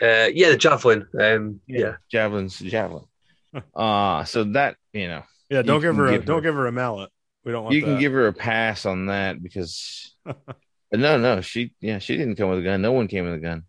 Uh, 0.00 0.30
yeah, 0.34 0.50
the 0.50 0.56
javelin. 0.56 1.06
Um, 1.18 1.60
yeah. 1.66 1.96
javelin's 2.12 2.58
javelin. 2.58 3.04
uh 3.74 4.24
so 4.24 4.44
that 4.44 4.76
you 4.92 5.08
know 5.08 5.22
Yeah, 5.48 5.62
don't 5.62 5.80
give 5.80 5.94
can 5.94 5.98
her 5.98 6.06
a 6.08 6.12
give 6.12 6.26
don't 6.26 6.42
give 6.42 6.54
her 6.54 6.66
a 6.66 6.72
mallet. 6.72 7.10
We 7.44 7.52
don't 7.52 7.64
want 7.64 7.74
you 7.74 7.82
can 7.82 7.98
give 7.98 8.12
her 8.12 8.26
a 8.26 8.32
pass 8.32 8.84
on 8.86 9.06
that 9.06 9.42
because. 9.42 10.14
but 10.24 10.36
no, 10.92 11.16
no, 11.16 11.40
she 11.40 11.72
yeah 11.80 11.98
she 11.98 12.16
didn't 12.16 12.36
come 12.36 12.50
with 12.50 12.58
a 12.58 12.62
gun. 12.62 12.82
No 12.82 12.92
one 12.92 13.08
came 13.08 13.24
with 13.24 13.34
a 13.34 13.38
gun. 13.38 13.64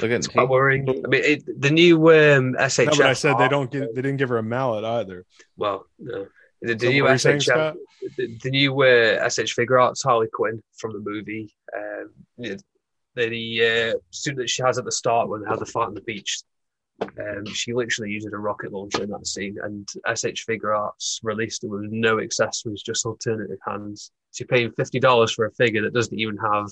Look 0.00 0.10
at 0.10 0.18
It's 0.18 0.28
quite 0.28 0.48
worrying. 0.48 0.88
I 0.88 1.08
mean, 1.08 1.22
it, 1.24 1.60
the 1.60 1.70
new 1.70 1.96
um, 2.08 2.54
SHF. 2.54 2.86
no, 2.86 2.90
but 2.90 3.06
I 3.06 3.12
said 3.14 3.38
they 3.38 3.48
don't 3.48 3.70
give 3.70 3.94
they 3.94 4.02
didn't 4.02 4.16
give 4.16 4.28
her 4.30 4.38
a 4.38 4.42
mallet 4.42 4.84
either. 4.84 5.24
Well, 5.56 5.86
no. 5.98 6.26
The, 6.62 6.78
So 6.78 6.88
new 6.88 7.02
what 7.04 7.08
were 7.08 7.12
you 7.14 7.18
saying, 7.18 7.40
the, 8.16 8.38
the 8.42 8.50
new 8.50 8.82
uh, 8.82 9.28
SH 9.28 9.54
Figuarts 9.56 10.02
Harley 10.04 10.28
Quinn 10.32 10.62
from 10.76 10.92
the 10.92 11.00
movie. 11.00 11.54
Um, 11.76 12.10
the 12.36 12.60
the 13.14 13.92
uh, 13.94 13.98
suit 14.10 14.36
that 14.36 14.48
she 14.48 14.62
has 14.62 14.78
at 14.78 14.84
the 14.84 14.92
start 14.92 15.28
when 15.28 15.42
they 15.42 15.48
have 15.48 15.58
the 15.58 15.66
fight 15.66 15.88
on 15.88 15.94
the 15.94 16.00
beach. 16.02 16.40
Um, 17.00 17.46
she 17.46 17.72
literally 17.72 18.12
uses 18.12 18.32
a 18.32 18.38
rocket 18.38 18.72
launcher 18.72 19.02
in 19.02 19.10
that 19.10 19.26
scene, 19.26 19.56
and 19.62 19.88
SH 20.06 20.46
Figuarts 20.46 21.18
released 21.22 21.64
it 21.64 21.68
with 21.68 21.90
no 21.90 22.20
accessories, 22.20 22.82
just 22.82 23.06
alternative 23.06 23.58
hands. 23.66 24.10
So 24.30 24.42
you're 24.42 24.48
paying 24.48 24.72
fifty 24.72 25.00
dollars 25.00 25.32
for 25.32 25.46
a 25.46 25.52
figure 25.52 25.82
that 25.82 25.94
doesn't 25.94 26.18
even 26.18 26.36
have 26.38 26.68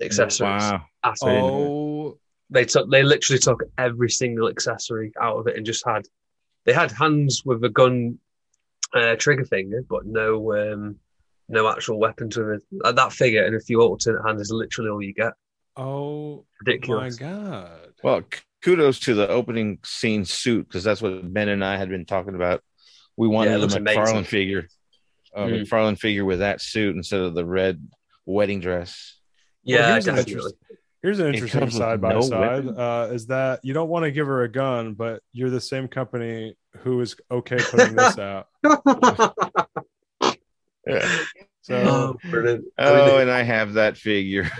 accessories 0.00 0.62
Wow. 0.62 0.86
Oh, 1.22 2.18
they 2.50 2.64
took 2.64 2.90
they 2.90 3.02
literally 3.02 3.38
took 3.38 3.62
every 3.78 4.10
single 4.10 4.48
accessory 4.48 5.12
out 5.20 5.36
of 5.36 5.46
it 5.46 5.56
and 5.56 5.66
just 5.66 5.84
had 5.86 6.06
they 6.64 6.72
had 6.72 6.90
hands 6.92 7.42
with 7.44 7.62
a 7.64 7.68
gun 7.68 8.18
uh, 8.94 9.16
trigger 9.16 9.44
finger 9.44 9.82
but 9.88 10.06
no 10.06 10.52
um 10.54 10.96
no 11.48 11.68
actual 11.68 11.98
weapons 11.98 12.36
with 12.36 12.50
it 12.50 12.62
Uh, 12.84 12.92
that 12.92 13.12
figure 13.12 13.44
and 13.44 13.54
a 13.56 13.60
few 13.60 13.80
alternate 13.82 14.22
hands 14.26 14.40
is 14.40 14.50
literally 14.50 14.90
all 14.90 15.02
you 15.02 15.12
get 15.12 15.32
oh 15.76 16.44
ridiculous 16.64 17.20
my 17.20 17.26
god! 17.26 17.92
Well, 18.02 18.22
kudos 18.62 19.00
to 19.00 19.14
the 19.14 19.28
opening 19.28 19.78
scene 19.84 20.24
suit 20.24 20.66
because 20.68 20.84
that's 20.84 21.02
what 21.02 21.32
Ben 21.32 21.48
and 21.48 21.64
I 21.64 21.76
had 21.76 21.88
been 21.88 22.04
talking 22.06 22.34
about. 22.34 22.62
We 23.16 23.28
wanted 23.28 23.50
Yeah, 23.50 23.64
it 23.64 23.64
a 23.64 23.80
McFarlane 23.80 24.08
amazing. 24.10 24.24
figure, 24.24 24.68
a 25.34 25.40
Mm. 25.46 25.62
McFarlane 25.62 25.98
figure 25.98 26.24
with 26.24 26.38
that 26.40 26.60
suit 26.60 26.94
instead 26.96 27.20
of 27.20 27.34
the 27.34 27.44
red 27.44 27.86
wedding 28.26 28.60
dress. 28.60 29.18
yeah 29.64 29.92
here's 29.92 30.06
an 30.06 30.14
definitely 30.16 30.52
Here's 31.04 31.18
an 31.18 31.26
interesting 31.34 31.60
comes 31.60 31.76
side 31.76 32.00
by 32.00 32.14
no 32.14 32.22
side. 32.22 32.66
Uh, 32.66 33.10
is 33.12 33.26
that 33.26 33.60
you 33.62 33.74
don't 33.74 33.90
want 33.90 34.06
to 34.06 34.10
give 34.10 34.26
her 34.26 34.42
a 34.44 34.48
gun, 34.48 34.94
but 34.94 35.22
you're 35.34 35.50
the 35.50 35.60
same 35.60 35.86
company 35.86 36.56
who 36.78 36.98
is 37.02 37.14
okay 37.30 37.58
putting 37.58 37.94
this 37.94 38.18
out. 38.18 38.46
So 41.62 41.74
oh 41.76 42.14
brilliant 42.30 42.66
I 42.76 42.88
Oh, 42.90 43.06
mean, 43.06 43.20
and 43.22 43.30
I 43.30 43.42
have 43.42 43.72
that 43.74 43.96
figure. 43.96 44.50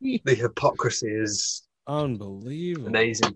the, 0.00 0.20
the 0.24 0.34
hypocrisy 0.34 1.08
is 1.08 1.62
unbelievable. 1.86 2.88
amazing 2.88 3.34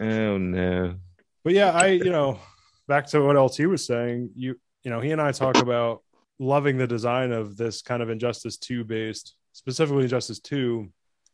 Oh 0.00 0.36
no. 0.38 0.96
But 1.44 1.52
yeah, 1.54 1.70
I 1.70 1.86
you 1.88 2.10
know 2.10 2.40
back 2.88 3.06
to 3.08 3.20
what 3.20 3.36
LT 3.36 3.60
was 3.68 3.86
saying. 3.86 4.30
You 4.34 4.56
you 4.82 4.90
know 4.90 4.98
he 5.00 5.12
and 5.12 5.20
I 5.20 5.30
talk 5.30 5.56
about 5.56 6.02
loving 6.40 6.76
the 6.76 6.88
design 6.88 7.30
of 7.30 7.56
this 7.56 7.82
kind 7.82 8.02
of 8.02 8.10
Injustice 8.10 8.56
2 8.58 8.82
based, 8.84 9.34
specifically 9.52 10.04
Injustice 10.04 10.40
2, 10.40 10.88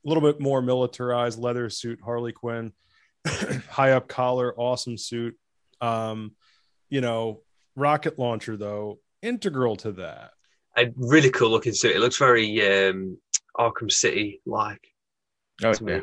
a 0.05 0.09
little 0.09 0.23
bit 0.23 0.41
more 0.41 0.61
militarized 0.63 1.39
leather 1.39 1.69
suit, 1.71 2.01
Harley 2.05 2.33
Quinn, 2.33 2.73
high 3.71 3.93
up 3.93 4.09
collar, 4.09 4.55
awesome 4.57 4.97
suit. 4.99 5.37
Um, 5.81 6.33
you 6.91 7.01
know, 7.01 7.43
rocket 7.77 8.19
launcher 8.19 8.57
though, 8.57 8.99
integral 9.23 9.77
to 9.77 9.93
that. 9.93 10.31
A 10.77 10.93
really 10.97 11.31
cool 11.31 11.51
looking 11.51 11.73
suit. 11.73 11.95
It 11.97 12.01
looks 12.01 12.19
very 12.19 12.61
um, 12.89 13.19
Arkham 13.59 13.91
City 13.91 14.41
like. 14.45 14.87
Oh, 15.63 15.73
to 15.73 15.85
me. 15.85 15.93
yeah. 15.95 16.01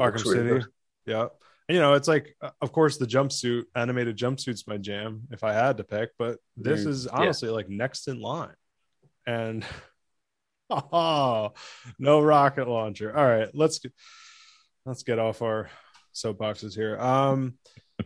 Arkham 0.00 0.12
Looks 0.14 0.24
really 0.26 0.48
City. 0.48 0.60
good. 0.60 0.66
Yeah. 1.06 1.26
You 1.68 1.78
know, 1.80 1.94
it's 1.94 2.08
like, 2.08 2.36
uh, 2.42 2.50
of 2.60 2.72
course, 2.72 2.96
the 2.98 3.06
jumpsuit, 3.06 3.64
animated 3.74 4.16
jumpsuit's 4.18 4.66
my 4.66 4.76
jam 4.76 5.22
if 5.30 5.44
I 5.44 5.52
had 5.52 5.76
to 5.78 5.84
pick, 5.84 6.10
but 6.18 6.38
this 6.56 6.84
Mm, 6.84 6.88
is 6.88 7.06
honestly 7.06 7.48
like 7.48 7.68
next 7.68 8.08
in 8.08 8.20
line. 8.20 8.54
And 9.26 9.64
oh, 10.70 11.52
no 11.98 12.20
rocket 12.20 12.68
launcher. 12.68 13.16
All 13.16 13.26
right, 13.26 13.48
let's 13.54 13.78
get, 13.78 13.92
let's 14.86 15.02
get 15.02 15.18
off 15.18 15.42
our 15.42 15.68
soapboxes 16.14 16.74
here. 16.74 16.98
Um, 16.98 17.54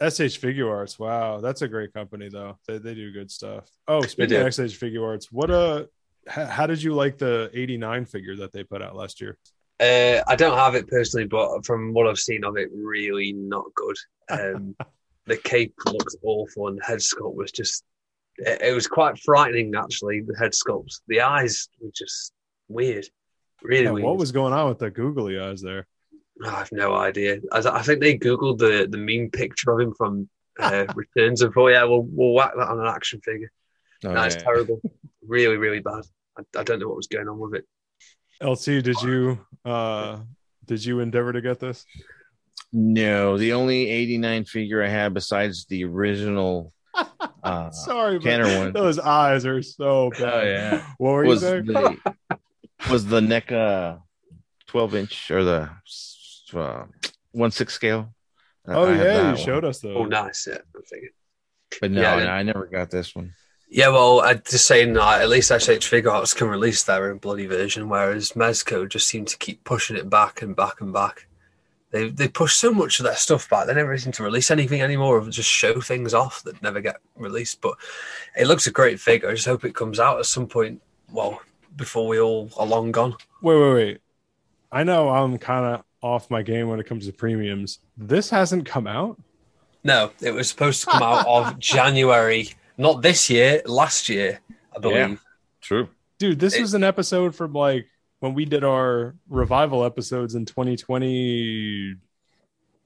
SH 0.00 0.38
Figuarts. 0.40 0.98
Wow, 0.98 1.40
that's 1.40 1.62
a 1.62 1.68
great 1.68 1.94
company 1.94 2.28
though. 2.28 2.58
They 2.68 2.78
they 2.78 2.94
do 2.94 3.12
good 3.12 3.30
stuff. 3.30 3.68
Oh, 3.88 4.02
speaking 4.02 4.36
of 4.36 4.52
SH 4.52 4.78
Figuarts, 4.78 5.26
what 5.30 5.50
a 5.50 5.88
how, 6.28 6.44
how 6.46 6.66
did 6.66 6.82
you 6.82 6.92
like 6.92 7.18
the 7.18 7.50
89 7.54 8.04
figure 8.04 8.36
that 8.36 8.52
they 8.52 8.64
put 8.64 8.82
out 8.82 8.96
last 8.96 9.20
year? 9.20 9.38
Uh, 9.78 10.22
I 10.26 10.36
don't 10.36 10.56
have 10.56 10.74
it 10.74 10.88
personally, 10.88 11.26
but 11.26 11.64
from 11.64 11.92
what 11.92 12.06
I've 12.06 12.18
seen 12.18 12.44
of 12.44 12.56
it, 12.56 12.70
really 12.74 13.32
not 13.32 13.66
good. 13.74 13.96
Um, 14.30 14.76
the 15.26 15.36
cape 15.36 15.74
looks 15.84 16.16
awful, 16.22 16.68
and 16.68 16.78
the 16.78 16.84
head 16.84 16.98
sculpt 16.98 17.34
was 17.34 17.52
just. 17.52 17.84
It, 18.38 18.62
it 18.62 18.74
was 18.74 18.86
quite 18.86 19.18
frightening, 19.18 19.74
actually. 19.76 20.20
The 20.20 20.36
head 20.38 20.52
sculpt, 20.52 21.00
the 21.08 21.20
eyes 21.22 21.68
were 21.80 21.90
just 21.94 22.32
weird, 22.68 23.06
really 23.62 23.84
Yeah, 23.84 23.90
weird. 23.92 24.04
what 24.06 24.16
was 24.18 24.32
going 24.32 24.52
on 24.52 24.68
with 24.68 24.78
the 24.78 24.90
googly 24.90 25.38
eyes 25.38 25.62
there? 25.62 25.86
I 26.44 26.50
have 26.50 26.72
no 26.72 26.94
idea. 26.94 27.38
I, 27.52 27.58
I 27.66 27.82
think 27.82 28.00
they 28.00 28.18
googled 28.18 28.58
the 28.58 28.86
the 28.90 28.98
mean 28.98 29.30
picture 29.30 29.72
of 29.72 29.80
him 29.80 29.94
from 29.96 30.28
uh, 30.60 30.84
Returns 30.94 31.40
of. 31.42 31.54
Oh 31.56 31.68
yeah, 31.68 31.84
we'll 31.84 32.06
we'll 32.10 32.34
whack 32.34 32.52
that 32.56 32.68
on 32.68 32.78
an 32.80 32.86
action 32.86 33.20
figure. 33.22 33.50
Oh, 34.04 34.12
That's 34.12 34.34
yeah. 34.36 34.42
terrible. 34.42 34.80
really, 35.26 35.56
really 35.56 35.80
bad. 35.80 36.02
I, 36.38 36.60
I 36.60 36.62
don't 36.62 36.78
know 36.78 36.88
what 36.88 36.98
was 36.98 37.06
going 37.06 37.26
on 37.28 37.38
with 37.38 37.54
it. 37.54 37.64
LC, 38.42 38.82
did 38.82 39.00
you 39.00 39.38
uh 39.64 40.18
did 40.66 40.84
you 40.84 41.00
endeavor 41.00 41.32
to 41.32 41.40
get 41.40 41.58
this? 41.58 41.86
No, 42.72 43.38
the 43.38 43.54
only 43.54 43.88
89 43.88 44.44
figure 44.44 44.82
I 44.82 44.88
have 44.88 45.14
besides 45.14 45.64
the 45.66 45.84
original 45.84 46.72
uh, 47.42 47.70
Sorry, 47.70 48.18
but 48.18 48.72
those 48.72 48.98
eyes 48.98 49.46
are 49.46 49.62
so 49.62 50.10
bad. 50.10 50.22
Oh, 50.22 50.42
yeah. 50.42 50.86
What 50.98 51.10
were 51.12 51.24
you 51.24 51.30
was 51.30 51.40
saying? 51.40 51.66
the 51.66 51.96
was 52.90 53.06
the 53.06 53.20
NECA 53.20 54.00
12 54.66 54.94
inch 54.94 55.30
or 55.30 55.44
the 55.44 55.70
uh, 56.54 56.84
one 57.32 57.50
six 57.50 57.74
scale. 57.74 58.14
oh 58.68 58.86
I 58.86 58.96
yeah, 58.96 59.20
you 59.20 59.26
one. 59.28 59.36
showed 59.36 59.64
us 59.64 59.80
those. 59.80 59.96
Oh, 59.96 60.04
nice. 60.04 60.46
Yeah, 60.46 60.58
I'm 60.74 60.82
thinking. 60.82 61.10
But 61.80 61.90
no, 61.90 62.00
Yeah, 62.00 62.24
no, 62.24 62.30
I 62.30 62.42
never 62.42 62.66
got 62.66 62.90
this 62.90 63.14
one. 63.14 63.32
Yeah, 63.68 63.88
well, 63.88 64.20
I'm 64.20 64.42
just 64.48 64.66
saying 64.66 64.92
that 64.92 65.22
at 65.22 65.28
least 65.28 65.48
SH 65.48 65.90
Figuarts 65.90 66.36
can 66.36 66.48
release 66.48 66.84
their 66.84 67.10
own 67.10 67.18
bloody 67.18 67.46
version, 67.46 67.88
whereas 67.88 68.32
Mezco 68.32 68.88
just 68.88 69.08
seem 69.08 69.24
to 69.24 69.36
keep 69.38 69.64
pushing 69.64 69.96
it 69.96 70.08
back 70.08 70.40
and 70.40 70.54
back 70.54 70.80
and 70.80 70.92
back. 70.92 71.26
They 71.90 72.08
they 72.10 72.28
push 72.28 72.54
so 72.54 72.72
much 72.72 72.98
of 72.98 73.04
their 73.04 73.14
stuff 73.14 73.48
back. 73.48 73.66
They 73.66 73.74
never 73.74 73.96
seem 73.96 74.12
to 74.12 74.22
release 74.22 74.50
anything 74.50 74.82
anymore, 74.82 75.18
or 75.18 75.30
just 75.30 75.48
show 75.48 75.80
things 75.80 76.14
off 76.14 76.42
that 76.42 76.60
never 76.62 76.80
get 76.80 76.96
released. 77.16 77.60
But 77.60 77.74
it 78.36 78.46
looks 78.46 78.66
a 78.66 78.72
great 78.72 78.98
figure. 79.00 79.28
I 79.30 79.34
just 79.34 79.46
hope 79.46 79.64
it 79.64 79.74
comes 79.74 80.00
out 80.00 80.18
at 80.18 80.26
some 80.26 80.46
point. 80.46 80.82
Well, 81.12 81.40
before 81.76 82.08
we 82.08 82.18
all 82.18 82.50
are 82.58 82.66
long 82.66 82.90
gone. 82.92 83.16
Wait, 83.40 83.56
wait, 83.60 83.74
wait. 83.74 84.00
I 84.72 84.82
know 84.82 85.08
I'm 85.10 85.38
kind 85.38 85.64
of 85.76 85.84
off 86.02 86.28
my 86.30 86.42
game 86.42 86.68
when 86.68 86.80
it 86.80 86.86
comes 86.86 87.06
to 87.06 87.12
premiums. 87.12 87.78
This 87.96 88.30
hasn't 88.30 88.66
come 88.66 88.86
out. 88.86 89.18
No, 89.84 90.10
it 90.20 90.32
was 90.32 90.48
supposed 90.48 90.80
to 90.82 90.90
come 90.90 91.02
out 91.02 91.26
of 91.26 91.58
January, 91.60 92.50
not 92.76 93.02
this 93.02 93.30
year, 93.30 93.62
last 93.66 94.08
year, 94.08 94.40
I 94.74 94.80
believe. 94.80 94.96
Yeah. 94.96 95.16
True. 95.60 95.88
Dude, 96.18 96.40
this 96.40 96.56
It- 96.56 96.60
was 96.62 96.74
an 96.74 96.82
episode 96.82 97.34
from 97.36 97.52
like 97.52 97.86
when 98.20 98.34
we 98.34 98.44
did 98.44 98.64
our 98.64 99.14
revival 99.28 99.84
episodes 99.84 100.34
in 100.34 100.44
2020 100.46 101.96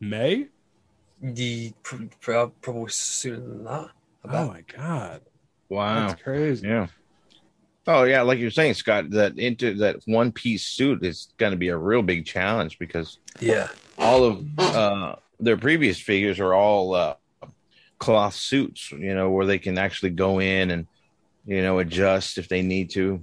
May. 0.01 0.49
The, 1.23 1.73
pr- 1.83 2.05
pr- 2.21 2.47
probably 2.63 2.91
sooner 2.91 3.37
than 3.41 3.65
that. 3.65 3.91
I 4.25 4.29
bet. 4.29 4.37
Oh 4.37 4.49
my 4.49 4.63
god. 4.75 5.21
Wow. 5.69 6.09
That's 6.09 6.23
crazy. 6.23 6.67
Yeah. 6.67 6.87
Oh 7.87 8.05
yeah, 8.05 8.23
like 8.23 8.39
you're 8.39 8.51
saying, 8.51 8.75
Scott, 8.75 9.11
that 9.11 9.39
into 9.39 9.75
that 9.75 9.97
one 10.07 10.33
piece 10.33 10.65
suit 10.67 11.05
is 11.05 11.33
going 11.39 11.53
to 11.53 11.57
be 11.59 11.69
a 11.69 11.77
real 11.77 12.03
big 12.03 12.25
challenge 12.27 12.79
because 12.79 13.19
Yeah. 13.41 13.69
all 13.99 14.25
of 14.25 14.47
uh, 14.59 15.17
their 15.39 15.57
previous 15.57 15.99
figures 15.99 16.39
are 16.41 16.55
all 16.55 16.95
uh, 16.95 17.15
cloth 17.99 18.35
suits, 18.35 18.91
you 18.93 19.15
know, 19.15 19.31
where 19.31 19.47
they 19.47 19.59
can 19.59 19.79
actually 19.79 20.11
go 20.11 20.41
in 20.41 20.71
and 20.71 20.87
you 21.47 21.63
know 21.63 21.79
adjust 21.79 22.37
if 22.39 22.49
they 22.49 22.63
need 22.63 22.91
to. 22.91 23.23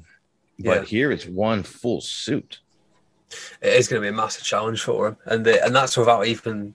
But 0.59 0.77
Yeah. 0.81 0.83
here 0.83 1.11
it's 1.11 1.25
one 1.27 1.63
full 1.63 2.01
suit. 2.01 2.59
it 3.61 3.73
is 3.73 3.87
going 3.87 4.01
to 4.01 4.05
be 4.05 4.09
a 4.09 4.15
massive 4.17 4.43
challenge 4.43 4.81
for 4.81 5.09
him, 5.09 5.17
and 5.25 5.45
the, 5.45 5.63
and 5.63 5.75
that's 5.75 5.97
without 5.97 6.25
even 6.27 6.73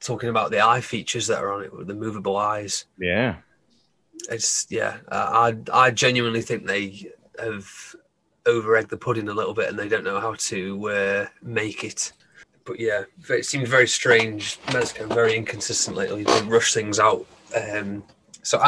talking 0.00 0.28
about 0.28 0.50
the 0.50 0.60
eye 0.64 0.80
features 0.80 1.26
that 1.26 1.42
are 1.42 1.52
on 1.52 1.64
it 1.64 1.72
with 1.76 1.86
the 1.88 1.94
movable 1.94 2.36
eyes. 2.36 2.84
Yeah. 2.98 3.36
It's 4.30 4.66
yeah, 4.70 4.98
uh, 5.08 5.52
I 5.72 5.86
I 5.86 5.90
genuinely 5.90 6.42
think 6.42 6.66
they 6.66 7.10
have 7.38 7.68
over 8.46 8.76
egged 8.76 8.90
the 8.90 8.96
pudding 8.96 9.28
a 9.28 9.34
little 9.34 9.52
bit, 9.54 9.68
and 9.68 9.78
they 9.78 9.88
don't 9.88 10.04
know 10.04 10.20
how 10.20 10.34
to 10.34 10.88
uh, 10.90 11.26
make 11.42 11.82
it. 11.84 12.12
But 12.64 12.78
yeah, 12.78 13.02
it 13.28 13.44
seems 13.44 13.68
very 13.68 13.88
strange. 13.88 14.58
Mezco 14.68 15.12
very 15.12 15.36
inconsistent 15.36 15.96
lately. 15.96 16.22
They 16.24 16.42
rush 16.42 16.72
things 16.72 16.98
out. 17.00 17.26
Um, 17.54 18.04
so 18.44 18.58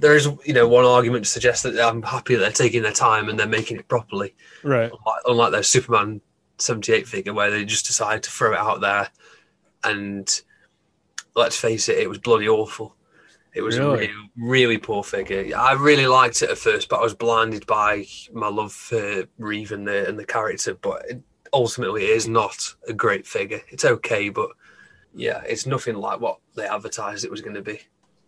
there 0.00 0.14
is 0.14 0.28
you 0.44 0.52
know 0.52 0.68
one 0.68 0.84
argument 0.84 1.24
to 1.24 1.30
suggest 1.30 1.62
that 1.62 1.80
I'm 1.80 2.02
happy 2.02 2.34
that 2.34 2.40
they're 2.40 2.50
taking 2.66 2.82
their 2.82 2.92
time 2.92 3.28
and 3.28 3.38
they're 3.38 3.46
making 3.46 3.78
it 3.78 3.88
properly 3.88 4.34
Right. 4.62 4.90
unlike, 4.92 5.22
unlike 5.26 5.52
their 5.52 5.62
Superman 5.62 6.20
78 6.58 7.08
figure 7.08 7.32
where 7.32 7.50
they 7.50 7.64
just 7.64 7.86
decided 7.86 8.22
to 8.24 8.30
throw 8.30 8.52
it 8.52 8.58
out 8.58 8.80
there 8.80 9.08
and 9.82 10.28
let's 11.34 11.56
face 11.56 11.88
it, 11.88 11.98
it 11.98 12.08
was 12.08 12.18
bloody 12.18 12.48
awful. 12.48 12.96
It 13.54 13.62
was 13.62 13.76
a 13.76 13.80
Really? 13.80 14.08
really, 14.08 14.30
really 14.36 14.78
poor 14.78 15.02
figure. 15.04 15.56
I 15.56 15.72
really 15.74 16.06
liked 16.06 16.42
it 16.42 16.50
at 16.50 16.58
first, 16.58 16.88
but 16.88 16.98
I 17.00 17.02
was 17.02 17.14
blinded 17.14 17.66
by 17.66 18.06
my 18.32 18.48
love 18.48 18.72
for 18.72 19.24
Reeve 19.38 19.72
and 19.72 19.86
the, 19.86 20.08
and 20.08 20.18
the 20.18 20.24
character. 20.26 20.74
But 20.74 21.04
it, 21.08 21.22
ultimately, 21.52 22.04
it 22.04 22.10
is 22.10 22.26
not 22.28 22.74
a 22.88 22.92
great 22.92 23.26
figure. 23.26 23.60
It's 23.68 23.84
okay, 23.84 24.28
but 24.28 24.50
yeah, 25.14 25.42
it's 25.46 25.66
nothing 25.66 25.94
like 25.96 26.18
what 26.20 26.38
they 26.56 26.66
advertised 26.66 27.24
it 27.24 27.30
was 27.30 27.42
going 27.42 27.54
to 27.54 27.62
be. 27.62 27.80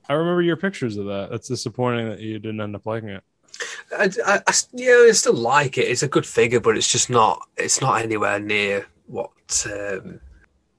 I 0.08 0.14
remember 0.14 0.42
your 0.42 0.56
pictures 0.56 0.96
of 0.96 1.06
that. 1.06 1.28
That's 1.30 1.48
disappointing 1.48 2.08
that 2.08 2.20
you 2.20 2.38
didn't 2.38 2.60
end 2.60 2.76
up 2.76 2.86
liking 2.86 3.10
it. 3.10 3.24
I, 3.96 4.10
I, 4.24 4.42
I, 4.46 4.52
yeah, 4.72 5.06
I 5.08 5.12
still 5.12 5.34
like 5.34 5.78
it. 5.78 5.88
It's 5.88 6.02
a 6.02 6.08
good 6.08 6.26
figure, 6.26 6.60
but 6.60 6.76
it's 6.76 6.90
just 6.90 7.10
not. 7.10 7.40
It's 7.56 7.80
not 7.80 8.02
anywhere 8.02 8.38
near 8.38 8.86
what 9.06 9.30
um, 9.72 10.20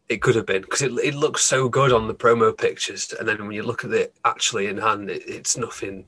it 0.09 0.21
could 0.21 0.35
have 0.35 0.45
been 0.45 0.61
because 0.61 0.81
it, 0.81 0.91
it 1.03 1.15
looks 1.15 1.43
so 1.43 1.67
good 1.69 1.91
on 1.91 2.07
the 2.07 2.13
promo 2.13 2.55
pictures, 2.57 3.13
and 3.17 3.27
then 3.27 3.41
when 3.41 3.51
you 3.51 3.63
look 3.63 3.83
at 3.83 3.91
it 3.91 4.13
actually 4.25 4.67
in 4.67 4.77
hand, 4.77 5.09
it, 5.09 5.23
it's 5.27 5.57
nothing. 5.57 6.05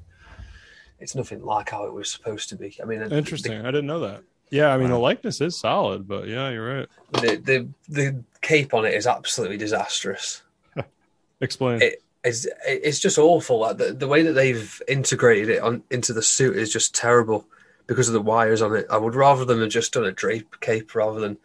It's 0.99 1.15
nothing 1.15 1.43
like 1.43 1.70
how 1.70 1.86
it 1.86 1.93
was 1.93 2.11
supposed 2.11 2.49
to 2.49 2.55
be. 2.57 2.78
I 2.82 2.86
mean, 2.86 2.99
the- 2.99 3.17
Interesting. 3.17 3.61
I 3.65 3.72
didn't 3.72 3.88
know 3.88 4.01
that. 4.01 4.22
Yeah, 4.51 4.74
I 4.74 4.78
mean 4.78 4.89
the 4.89 4.97
likeness 4.97 5.41
is 5.41 5.55
solid, 5.55 6.07
but 6.07 6.28
yeah, 6.28 6.49
you're 6.49 6.80
right. 6.80 6.88
The, 7.13 7.36
the 7.38 7.67
the 7.88 8.24
cape 8.41 8.74
on 8.74 8.84
it 8.84 8.95
is 8.95 9.05
absolutely 9.05 9.57
disastrous. 9.57 10.41
Explain. 11.41 11.82
It- 11.84 12.03
It's 12.24 12.47
it's 12.65 12.99
just 12.99 13.17
awful. 13.17 13.59
Like 13.59 13.78
the, 13.78 13.93
the 13.93 14.07
way 14.07 14.24
that 14.24 14.34
they've 14.34 14.82
integrated 14.88 15.49
it 15.49 15.61
on 15.61 15.84
into 15.89 16.13
the 16.13 16.22
suit 16.22 16.57
is 16.57 16.72
just 16.72 16.93
terrible 16.93 17.47
because 17.88 18.07
of 18.07 18.13
the 18.13 18.22
wires 18.22 18.61
on 18.61 18.76
it. 18.76 18.86
I 18.89 18.97
would 18.97 19.15
rather 19.15 19.45
them 19.45 19.61
have 19.61 19.70
just 19.70 19.93
done 19.93 20.05
a 20.05 20.11
drape 20.11 20.59
cape 20.59 20.93
rather 20.95 21.20
than 21.20 21.38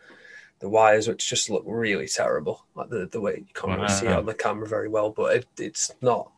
the 0.58 0.68
wires, 0.68 1.08
which 1.08 1.28
just 1.28 1.48
look 1.48 1.62
really 1.66 2.08
terrible. 2.08 2.64
Like 2.74 2.88
the, 2.88 3.06
the 3.06 3.20
way 3.20 3.36
you 3.46 3.54
can't 3.54 3.78
really 3.78 3.88
see 3.88 4.06
it 4.06 4.12
on 4.12 4.26
the 4.26 4.34
camera 4.34 4.66
very 4.66 4.88
well, 4.88 5.10
but 5.10 5.36
it, 5.36 5.46
it's 5.58 5.92
not 6.00 6.30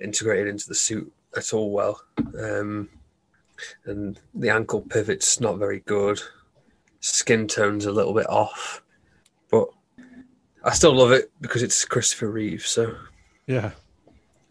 integrated 0.00 0.48
into 0.48 0.68
the 0.68 0.74
suit 0.74 1.12
at 1.36 1.52
all 1.52 1.72
well. 1.72 2.00
Um, 2.38 2.88
and 3.84 4.20
the 4.34 4.50
ankle 4.50 4.82
pivot's 4.82 5.40
not 5.40 5.58
very 5.58 5.80
good. 5.80 6.20
Skin 7.00 7.48
tone's 7.48 7.86
a 7.86 7.92
little 7.92 8.14
bit 8.14 8.28
off, 8.28 8.82
but 9.50 9.68
I 10.64 10.72
still 10.72 10.94
love 10.94 11.12
it 11.12 11.30
because 11.40 11.62
it's 11.62 11.84
Christopher 11.84 12.30
Reeve. 12.30 12.66
So 12.66 12.96
yeah. 13.48 13.72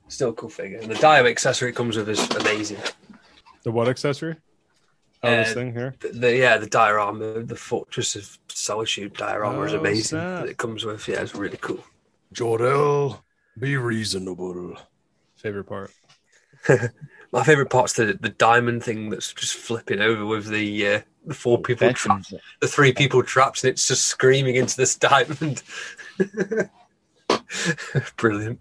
still 0.10 0.30
a 0.30 0.34
cool 0.34 0.50
figure. 0.50 0.80
And 0.80 0.92
the 0.92 0.96
dial 0.96 1.26
accessory 1.28 1.70
it 1.70 1.76
comes 1.76 1.96
with 1.96 2.10
is 2.10 2.30
amazing. 2.32 2.80
The 3.64 3.72
what 3.72 3.88
accessory? 3.88 4.36
Oh, 5.24 5.30
this 5.32 5.52
Uh, 5.52 5.54
thing 5.54 5.74
here. 5.74 5.96
The, 6.00 6.10
the 6.10 6.36
yeah, 6.36 6.58
the 6.58 6.68
diorama, 6.68 7.44
the 7.44 7.56
Fortress 7.56 8.16
of 8.16 8.38
Solitude 8.50 9.14
diorama 9.14 9.62
is 9.64 9.74
Oh, 9.74 9.80
amazing. 9.80 10.04
snap. 10.20 10.42
That 10.44 10.50
it 10.50 10.58
comes 10.58 10.84
with, 10.86 11.08
yeah, 11.08 11.22
it's 11.22 11.34
really 11.36 11.58
cool. 11.62 11.84
Jor-El, 12.34 13.24
be 13.58 13.78
reasonable. 13.78 14.78
Favorite 15.38 15.64
part. 15.66 15.92
My 17.32 17.44
favorite 17.44 17.70
part's 17.70 17.94
the 17.94 18.18
the 18.20 18.30
diamond 18.30 18.84
thing 18.84 19.10
that's 19.10 19.34
just 19.34 19.54
flipping 19.56 20.00
over 20.02 20.26
with 20.26 20.48
the 20.48 20.88
uh, 20.88 21.02
the 21.26 21.34
four 21.34 21.60
people 21.62 21.92
trapped, 21.94 22.34
the 22.62 22.68
three 22.68 22.94
people 22.94 23.22
trapped, 23.24 23.64
and 23.64 23.72
it's 23.72 23.88
just 23.88 24.06
screaming 24.06 24.56
into 24.56 24.76
this 24.78 24.96
diamond. 25.10 25.62
Brilliant. 28.18 28.60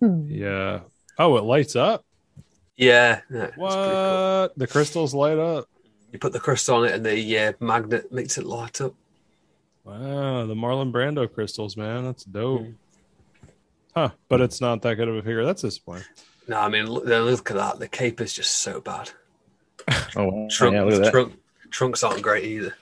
Yeah. 0.00 0.80
Oh, 1.18 1.36
it 1.36 1.44
lights 1.44 1.76
up. 1.76 2.04
Yeah. 2.76 3.20
yeah, 3.32 3.50
What? 3.56 3.72
cool. 3.72 4.48
The 4.56 4.66
crystals 4.66 5.14
light 5.14 5.38
up. 5.38 5.66
You 6.12 6.18
put 6.18 6.32
the 6.32 6.40
crystal 6.40 6.76
on 6.76 6.84
it, 6.86 6.92
and 6.94 7.04
the 7.06 7.38
uh, 7.38 7.52
magnet 7.60 8.12
makes 8.12 8.38
it 8.38 8.44
light 8.44 8.80
up. 8.80 8.94
Wow, 9.84 10.46
the 10.46 10.54
Marlon 10.54 10.92
Brando 10.92 11.32
crystals, 11.32 11.76
man. 11.76 12.04
That's 12.04 12.24
dope. 12.24 12.62
Mm. 12.62 12.74
Huh. 13.94 14.10
But 14.28 14.40
it's 14.40 14.60
not 14.60 14.82
that 14.82 14.94
good 14.96 15.08
of 15.08 15.16
a 15.16 15.22
figure. 15.22 15.44
That's 15.44 15.62
disappointing. 15.62 16.04
No, 16.48 16.58
I 16.58 16.68
mean 16.68 16.86
look, 16.86 17.04
look 17.06 17.50
at 17.50 17.56
that. 17.56 17.78
The 17.78 17.88
cape 17.88 18.20
is 18.20 18.32
just 18.32 18.58
so 18.58 18.80
bad. 18.80 19.10
Oh. 20.16 20.48
Trunk, 20.48 20.74
yeah, 20.74 20.82
look 20.84 20.94
at 20.94 21.02
that. 21.02 21.10
trunk, 21.10 21.34
trunks 21.70 22.02
aren't 22.04 22.22
great 22.22 22.44
either. 22.44 22.74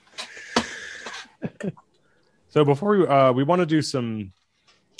So 2.50 2.64
before 2.64 2.96
we 2.98 3.06
uh 3.06 3.32
we 3.32 3.42
want 3.44 3.60
to 3.60 3.66
do 3.66 3.80
some 3.80 4.32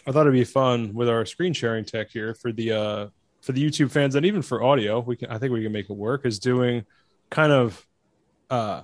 I 0.07 0.13
thought 0.13 0.23
it'd 0.23 0.33
be 0.33 0.45
fun 0.45 0.95
with 0.95 1.09
our 1.09 1.25
screen 1.25 1.53
sharing 1.53 1.85
tech 1.85 2.11
here 2.11 2.35
for 2.35 2.53
the 2.53 2.73
uh 2.73 3.07
for 3.41 3.53
the 3.53 3.65
YouTube 3.65 3.91
fans 3.91 4.15
and 4.15 4.25
even 4.25 4.43
for 4.43 4.63
audio, 4.63 5.01
we 5.01 5.17
can 5.17 5.31
I 5.31 5.39
think 5.39 5.53
we 5.53 5.63
can 5.63 5.73
make 5.73 5.91
it 5.91 5.97
work 5.97 6.27
is 6.27 6.39
doing 6.39 6.85
kind 7.31 7.53
of 7.53 7.87
uh 8.51 8.83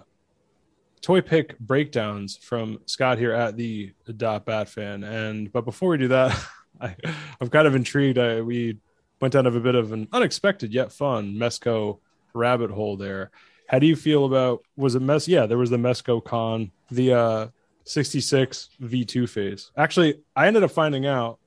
toy 1.00 1.20
pick 1.20 1.58
breakdowns 1.58 2.36
from 2.36 2.78
Scott 2.86 3.18
here 3.18 3.32
at 3.32 3.56
the 3.56 3.92
dot 4.16 4.44
bat 4.44 4.68
fan. 4.68 5.04
And 5.04 5.52
but 5.52 5.64
before 5.64 5.90
we 5.90 5.98
do 5.98 6.08
that, 6.08 6.38
I 6.80 6.94
I'm 7.40 7.48
kind 7.48 7.66
of 7.66 7.74
intrigued. 7.74 8.18
I, 8.18 8.40
we 8.40 8.78
went 9.20 9.32
down 9.32 9.46
of 9.46 9.56
a 9.56 9.60
bit 9.60 9.74
of 9.74 9.92
an 9.92 10.08
unexpected 10.12 10.72
yet 10.72 10.92
fun 10.92 11.34
Mezco 11.34 11.98
rabbit 12.34 12.70
hole 12.70 12.96
there. 12.96 13.30
How 13.68 13.78
do 13.78 13.86
you 13.86 13.96
feel 13.96 14.24
about 14.24 14.64
was 14.76 14.94
it 14.94 15.02
mess? 15.02 15.26
Yeah, 15.28 15.46
there 15.46 15.58
was 15.58 15.70
the 15.70 15.76
Mezco 15.76 16.24
con, 16.24 16.70
the 16.90 17.12
uh 17.12 17.46
66 17.88 18.68
V2 18.82 19.28
phase. 19.28 19.70
Actually, 19.76 20.20
I 20.36 20.46
ended 20.46 20.62
up 20.62 20.70
finding 20.70 21.06
out 21.06 21.38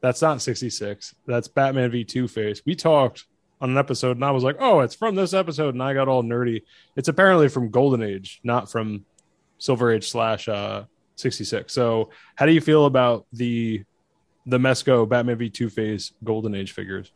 that's 0.00 0.22
not 0.22 0.40
66. 0.40 1.14
That's 1.26 1.48
Batman 1.48 1.90
V2 1.90 2.30
phase. 2.30 2.62
We 2.64 2.74
talked 2.74 3.26
on 3.60 3.70
an 3.70 3.78
episode 3.78 4.16
and 4.16 4.24
I 4.24 4.30
was 4.30 4.42
like, 4.42 4.56
"Oh, 4.58 4.80
it's 4.80 4.94
from 4.94 5.14
this 5.14 5.34
episode." 5.34 5.74
And 5.74 5.82
I 5.82 5.92
got 5.92 6.08
all 6.08 6.22
nerdy. 6.22 6.62
It's 6.96 7.08
apparently 7.08 7.48
from 7.48 7.70
Golden 7.70 8.02
Age, 8.02 8.40
not 8.42 8.70
from 8.70 9.04
Silver 9.58 9.92
Age 9.92 10.08
slash 10.08 10.48
uh 10.48 10.84
66. 11.16 11.72
So, 11.72 12.10
how 12.34 12.46
do 12.46 12.52
you 12.52 12.60
feel 12.60 12.86
about 12.86 13.26
the 13.32 13.84
the 14.46 14.58
Mezco 14.58 15.08
Batman 15.08 15.38
V2 15.38 15.70
phase 15.70 16.12
Golden 16.24 16.54
Age 16.54 16.72
figures? 16.72 17.12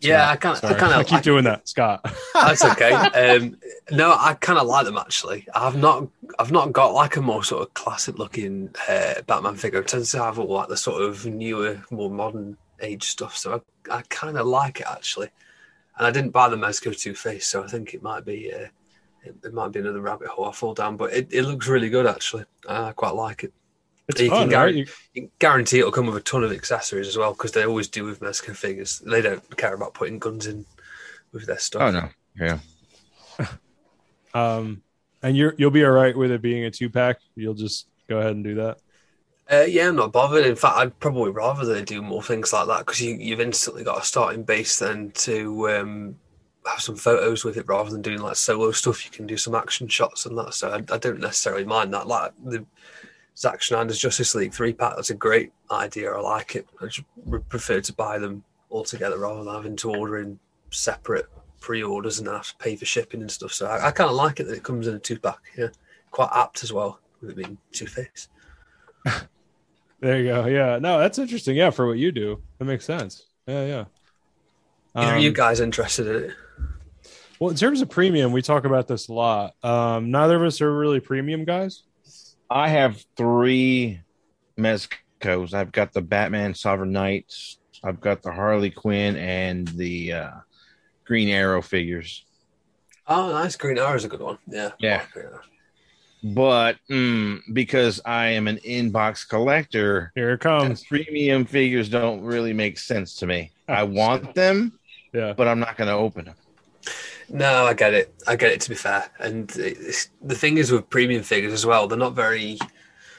Yeah, 0.00 0.30
I 0.30 0.36
kind 0.36 0.56
of, 0.56 0.64
I 0.64 0.74
kind 0.74 0.92
I 0.92 1.00
of, 1.00 1.06
keep 1.06 1.22
doing 1.22 1.44
that, 1.44 1.66
Scott. 1.66 2.04
That's 2.34 2.64
okay. 2.64 2.92
Um, 2.92 3.56
no, 3.90 4.12
I 4.12 4.34
kind 4.34 4.58
of 4.58 4.66
like 4.66 4.84
them 4.84 4.98
actually. 4.98 5.46
I've 5.54 5.76
not, 5.76 6.08
I've 6.38 6.52
not 6.52 6.72
got 6.72 6.92
like 6.92 7.16
a 7.16 7.22
more 7.22 7.42
sort 7.42 7.62
of 7.62 7.74
classic 7.74 8.18
looking 8.18 8.74
uh, 8.88 9.22
Batman 9.26 9.56
figure. 9.56 9.80
It 9.80 9.88
tends 9.88 10.10
to 10.12 10.22
have 10.22 10.38
all 10.38 10.48
like 10.48 10.68
the 10.68 10.76
sort 10.76 11.02
of 11.02 11.24
newer, 11.24 11.82
more 11.90 12.10
modern 12.10 12.58
age 12.80 13.04
stuff. 13.04 13.36
So 13.36 13.62
I, 13.90 13.98
I 13.98 14.02
kind 14.08 14.36
of 14.36 14.46
like 14.46 14.80
it 14.80 14.86
actually. 14.88 15.30
And 15.96 16.06
I 16.06 16.10
didn't 16.10 16.32
buy 16.32 16.48
the 16.48 16.56
Mezco 16.56 16.98
Two 16.98 17.14
Face, 17.14 17.46
so 17.46 17.62
I 17.62 17.68
think 17.68 17.94
it 17.94 18.02
might 18.02 18.24
be, 18.24 18.52
uh, 18.52 18.66
it, 19.22 19.36
it 19.44 19.54
might 19.54 19.72
be 19.72 19.78
another 19.78 20.00
rabbit 20.00 20.28
hole 20.28 20.46
I 20.46 20.52
fall 20.52 20.74
down. 20.74 20.96
But 20.96 21.12
it, 21.12 21.28
it 21.32 21.42
looks 21.44 21.68
really 21.68 21.88
good 21.88 22.06
actually. 22.06 22.44
I 22.68 22.92
quite 22.92 23.14
like 23.14 23.44
it. 23.44 23.52
It's 24.08 24.20
You 24.20 24.28
can 24.28 24.38
fun, 24.38 24.50
guar- 24.50 24.64
right? 24.64 24.74
You- 24.74 24.86
You 25.14 25.22
can 25.22 25.30
guarantee 25.38 25.78
it'll 25.78 25.92
come 25.92 26.06
with 26.06 26.16
a 26.16 26.20
ton 26.20 26.44
of 26.44 26.52
accessories 26.52 27.08
as 27.08 27.16
well 27.16 27.32
because 27.32 27.52
they 27.52 27.64
always 27.64 27.88
do 27.88 28.04
with 28.04 28.20
Mezco 28.20 28.54
figures. 28.54 28.98
They 29.00 29.22
don't 29.22 29.56
care 29.56 29.74
about 29.74 29.94
putting 29.94 30.18
guns 30.18 30.46
in 30.46 30.66
with 31.32 31.46
their 31.46 31.58
stuff. 31.58 31.82
Oh 31.82 31.90
no. 31.90 32.08
Yeah. 32.38 32.58
Um, 34.34 34.82
and 35.22 35.36
you're 35.36 35.54
you'll 35.58 35.70
be 35.70 35.84
all 35.84 35.92
right 35.92 36.16
with 36.16 36.30
it 36.32 36.42
being 36.42 36.64
a 36.64 36.70
two 36.70 36.90
pack. 36.90 37.18
You'll 37.36 37.54
just 37.54 37.86
go 38.08 38.18
ahead 38.18 38.32
and 38.32 38.44
do 38.44 38.56
that. 38.56 38.78
Uh, 39.50 39.64
yeah, 39.68 39.88
I'm 39.88 39.96
not 39.96 40.10
bothered. 40.12 40.46
In 40.46 40.56
fact, 40.56 40.76
I'd 40.76 40.98
probably 41.00 41.30
rather 41.30 41.64
they 41.66 41.84
do 41.84 42.02
more 42.02 42.22
things 42.22 42.52
like 42.52 42.66
that 42.66 42.78
because 42.80 43.00
you, 43.00 43.14
you've 43.14 43.40
instantly 43.40 43.84
got 43.84 44.02
a 44.02 44.04
starting 44.04 44.42
base 44.42 44.78
then 44.78 45.12
to 45.12 45.70
um, 45.70 46.16
have 46.66 46.80
some 46.80 46.96
photos 46.96 47.44
with 47.44 47.56
it 47.58 47.68
rather 47.68 47.90
than 47.90 48.02
doing 48.02 48.20
like 48.20 48.36
solo 48.36 48.72
stuff. 48.72 49.04
You 49.04 49.10
can 49.10 49.26
do 49.26 49.36
some 49.36 49.54
action 49.54 49.86
shots 49.86 50.26
and 50.26 50.36
that. 50.38 50.54
So 50.54 50.70
I, 50.70 50.76
I 50.92 50.98
don't 50.98 51.20
necessarily 51.20 51.64
mind 51.64 51.92
that. 51.94 52.06
Like 52.08 52.32
the 52.42 52.64
Zack 53.36 53.62
Snyder's 53.62 53.98
Justice 53.98 54.34
League 54.34 54.52
three 54.52 54.72
pack, 54.72 54.94
that's 54.96 55.10
a 55.10 55.14
great 55.14 55.52
idea. 55.70 56.12
I 56.12 56.20
like 56.20 56.54
it. 56.56 56.66
I 56.80 56.86
just 56.86 57.02
would 57.24 57.48
prefer 57.48 57.80
to 57.80 57.92
buy 57.92 58.18
them 58.18 58.44
all 58.70 58.84
together 58.84 59.18
rather 59.18 59.42
than 59.44 59.52
having 59.54 59.76
to 59.76 59.90
order 59.94 60.18
in 60.18 60.38
separate 60.70 61.26
pre-orders 61.60 62.18
and 62.18 62.28
have 62.28 62.48
to 62.48 62.56
pay 62.58 62.76
for 62.76 62.84
shipping 62.84 63.20
and 63.22 63.30
stuff. 63.30 63.52
So 63.52 63.66
I, 63.66 63.88
I 63.88 63.90
kind 63.90 64.10
of 64.10 64.16
like 64.16 64.38
it 64.40 64.44
that 64.48 64.56
it 64.56 64.62
comes 64.62 64.86
in 64.86 64.94
a 64.94 64.98
two 64.98 65.18
pack. 65.18 65.38
Yeah, 65.56 65.68
quite 66.10 66.30
apt 66.32 66.62
as 66.62 66.72
well 66.72 67.00
with 67.20 67.30
it 67.30 67.36
being 67.36 67.58
two 67.72 67.86
face. 67.86 68.28
There 70.00 70.18
you 70.20 70.24
go. 70.28 70.44
Yeah. 70.46 70.78
No, 70.80 70.98
that's 70.98 71.18
interesting. 71.18 71.56
Yeah, 71.56 71.70
for 71.70 71.86
what 71.86 71.96
you 71.96 72.12
do, 72.12 72.42
that 72.58 72.66
makes 72.66 72.84
sense. 72.84 73.24
Yeah, 73.46 73.64
yeah. 73.64 73.84
Either 74.94 75.16
of 75.16 75.22
you 75.22 75.30
Um, 75.30 75.34
guys 75.34 75.60
interested 75.60 76.06
in 76.06 76.24
it? 76.24 76.30
Well, 77.40 77.48
in 77.50 77.56
terms 77.56 77.80
of 77.80 77.88
premium, 77.88 78.30
we 78.30 78.42
talk 78.42 78.66
about 78.66 78.86
this 78.86 79.08
a 79.08 79.14
lot. 79.14 79.54
Um, 79.64 80.10
neither 80.10 80.36
of 80.36 80.42
us 80.42 80.60
are 80.60 80.70
really 80.76 81.00
premium 81.00 81.46
guys. 81.46 81.84
I 82.50 82.68
have 82.68 83.02
three 83.16 84.00
Mezcos. 84.58 85.54
I've 85.54 85.72
got 85.72 85.92
the 85.92 86.02
Batman 86.02 86.54
Sovereign 86.54 86.92
Knights. 86.92 87.58
I've 87.82 88.00
got 88.00 88.22
the 88.22 88.32
Harley 88.32 88.70
Quinn 88.70 89.16
and 89.16 89.68
the 89.68 90.12
uh, 90.12 90.30
Green 91.04 91.28
Arrow 91.28 91.62
figures. 91.62 92.24
Oh, 93.06 93.30
nice. 93.32 93.56
Green 93.56 93.78
Arrow 93.78 93.94
is 93.96 94.04
a 94.04 94.08
good 94.08 94.20
one. 94.20 94.38
Yeah. 94.46 94.70
Yeah. 94.78 95.02
Like 95.14 95.24
But 96.22 96.76
mm, 96.90 97.40
because 97.52 98.00
I 98.04 98.28
am 98.28 98.48
an 98.48 98.56
inbox 98.58 99.28
collector, 99.28 100.12
Here 100.14 100.32
it 100.32 100.40
comes. 100.40 100.84
premium 100.84 101.44
figures 101.44 101.88
don't 101.88 102.22
really 102.22 102.52
make 102.52 102.78
sense 102.78 103.16
to 103.16 103.26
me. 103.26 103.52
I 103.68 103.82
want 103.82 104.34
them, 104.34 104.78
Yeah. 105.12 105.34
but 105.34 105.48
I'm 105.48 105.60
not 105.60 105.76
going 105.76 105.88
to 105.88 105.94
open 105.94 106.26
them. 106.26 106.36
No, 107.28 107.66
I 107.66 107.74
get 107.74 107.94
it. 107.94 108.14
I 108.26 108.36
get 108.36 108.52
it. 108.52 108.60
To 108.62 108.70
be 108.70 108.76
fair, 108.76 109.10
and 109.18 109.48
the 109.48 110.34
thing 110.34 110.58
is 110.58 110.70
with 110.70 110.88
premium 110.90 111.22
figures 111.22 111.52
as 111.52 111.66
well, 111.66 111.86
they're 111.86 111.98
not 111.98 112.14
very. 112.14 112.58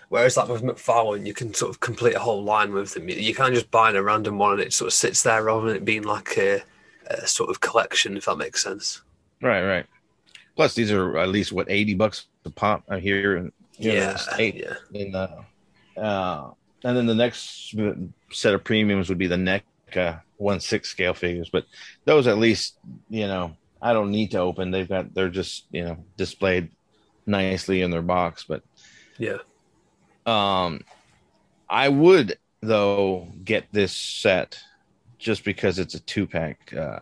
Whereas 0.10 0.38
like 0.38 0.48
with 0.48 0.62
McFarlane, 0.62 1.26
you 1.26 1.34
can 1.34 1.54
sort 1.54 1.72
of 1.72 1.80
complete 1.80 2.16
a 2.16 2.20
whole 2.20 2.44
line 2.44 2.74
with 2.74 2.94
them. 2.94 3.10
You, 3.10 3.34
can't 3.34 3.56
just 3.56 3.72
buy 3.72 3.92
a 3.92 4.02
random 4.02 4.38
one 4.38 4.54
and 4.54 4.62
it 4.62 4.72
sort 4.72 4.88
of 4.88 4.94
sits 4.94 5.24
there 5.24 5.44
rather 5.44 5.68
than 5.68 5.78
it 5.78 5.84
being 5.84 6.04
like 6.04 6.38
a, 6.38 6.62
a 7.08 7.26
sort 7.28 7.50
of 7.50 7.60
collection, 7.60 8.16
if 8.16 8.26
that 8.26 8.38
makes 8.38 8.62
sense. 8.62 9.02
Right, 9.42 9.64
right. 9.66 9.86
Plus, 10.56 10.76
these 10.76 10.92
are 10.92 11.18
at 11.18 11.30
least 11.30 11.52
what 11.52 11.70
eighty 11.70 11.96
bucks 11.96 12.28
a 12.46 12.52
pop 12.52 12.84
out 12.90 13.02
here 13.02 13.38
in, 13.38 13.52
Yeah, 13.80 14.14
the 14.14 14.18
state. 14.18 14.56
yeah. 14.56 14.76
In 14.94 15.16
uh, 15.16 15.42
uh, 15.98 16.52
and 16.84 16.96
then 16.96 17.08
the 17.08 17.16
next 17.16 17.76
set 18.32 18.54
of 18.54 18.64
premiums 18.64 19.10
would 19.10 19.18
be 19.18 19.28
the 19.28 19.36
NECA 19.36 20.22
one 20.38 20.60
six 20.60 20.90
scale 20.90 21.14
figures, 21.14 21.50
but 21.50 21.66
those 22.06 22.28
at 22.28 22.38
least 22.38 22.78
you 23.10 23.28
know 23.28 23.56
I 23.86 23.94
don't 23.94 24.10
need 24.12 24.32
to 24.32 24.40
open. 24.40 24.72
They've 24.72 24.90
got 24.90 25.14
they're 25.14 25.30
just 25.30 25.66
you 25.72 25.84
know 25.86 25.98
displayed 26.18 26.70
nicely 27.28 27.82
in 27.82 27.92
their 27.92 28.02
box, 28.02 28.44
but 28.48 28.64
Yeah. 29.20 29.38
um, 30.26 30.82
I 31.70 31.90
would 31.90 32.38
though 32.62 33.28
get 33.44 33.66
this 33.72 33.92
set 33.96 34.60
just 35.20 35.44
because 35.44 35.78
it's 35.80 35.94
a 35.96 36.00
two 36.00 36.26
pack, 36.28 36.74
uh, 36.74 37.00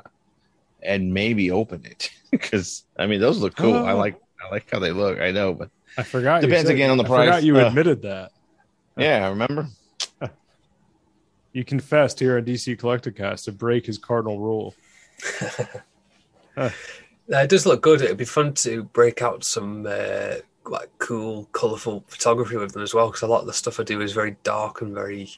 and 0.82 1.14
maybe 1.14 1.52
open 1.52 1.86
it 1.86 2.10
because 2.32 2.84
I 3.00 3.08
mean 3.08 3.22
those 3.22 3.40
look 3.40 3.56
cool. 3.56 3.76
I 3.86 3.94
Oh. 3.94 3.98
like 3.98 4.16
I 4.44 4.50
like 4.52 4.70
how 4.72 4.80
they 4.80 4.92
look. 4.92 5.20
I 5.20 5.32
know, 5.32 5.54
but 5.54 5.70
I 5.98 6.04
forgot. 6.04 6.42
Depends 6.42 6.68
said- 6.68 6.76
again 6.76 6.90
on 6.92 6.98
the 6.98 7.04
I 7.06 7.08
forgot 7.08 7.26
price. 7.30 7.44
you 7.44 7.58
Uh. 7.60 7.68
admitted 7.68 8.02
that. 8.02 8.32
yeah, 8.98 9.26
I 9.26 9.30
remember. 9.30 9.68
You 11.54 11.64
confessed 11.64 12.20
here 12.20 12.38
on 12.38 12.46
DC 12.46 12.76
Collecticast 12.80 13.44
to 13.46 13.52
break 13.52 13.86
his 13.86 14.00
cardinal 14.00 14.40
rule. 14.40 14.74
No, 16.56 17.40
it 17.40 17.50
does 17.50 17.66
look 17.66 17.82
good. 17.82 18.02
It'd 18.02 18.18
be 18.18 18.26
fun 18.26 18.54
to 18.56 18.84
break 18.84 19.22
out 19.22 19.44
some 19.44 19.86
uh, 19.88 20.36
like 20.66 20.90
cool, 20.98 21.46
colourful 21.52 22.04
photography 22.08 22.58
with 22.58 22.74
them 22.74 22.84
as 22.84 22.94
well. 22.94 23.08
Because 23.08 23.22
a 23.22 23.28
lot 23.28 23.42
of 23.42 23.48
the 23.48 23.54
stuff 23.54 23.80
I 23.80 23.84
do 23.84 24.02
is 24.02 24.12
very 24.12 24.36
dark 24.44 24.82
and 24.82 24.94
very 24.94 25.30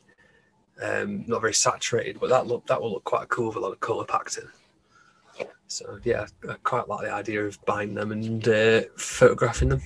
um, 0.81 1.25
not 1.27 1.41
very 1.41 1.53
saturated. 1.53 2.19
But 2.19 2.29
that 2.29 2.47
look 2.47 2.65
that 2.67 2.81
will 2.81 2.93
look 2.93 3.03
quite 3.03 3.29
cool 3.29 3.47
with 3.47 3.57
a 3.57 3.59
lot 3.59 3.71
of 3.71 3.79
colour 3.79 4.05
packed 4.05 4.37
in. 4.37 5.47
So 5.67 5.99
yeah, 6.03 6.25
I 6.49 6.55
quite 6.63 6.87
like 6.87 7.05
the 7.05 7.13
idea 7.13 7.43
of 7.43 7.63
buying 7.65 7.93
them 7.93 8.11
and 8.11 8.47
uh, 8.47 8.81
photographing 8.97 9.69
them. 9.69 9.81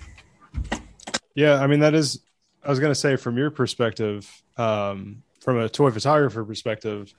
Yeah, 1.36 1.62
I 1.62 1.68
mean 1.68 1.80
that 1.82 1.94
is. 1.94 2.22
I 2.64 2.70
was 2.70 2.80
going 2.80 2.92
to 2.92 3.00
say 3.00 3.16
from 3.16 3.38
your 3.38 3.52
perspective, 3.52 4.30
um, 4.58 5.24
from 5.40 5.58
a 5.58 5.70
toy 5.70 5.92
photographer 5.92 6.44
perspective, 6.44 7.14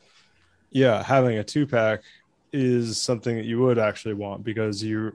yeah, 0.71 1.03
having 1.03 1.39
a 1.39 1.45
two 1.45 1.67
pack 1.67 2.03
is 2.53 3.01
something 3.01 3.37
that 3.37 3.45
you 3.45 3.61
would 3.61 3.79
actually 3.79 4.15
want 4.15 4.45
because 4.45 4.83
you're 4.85 5.15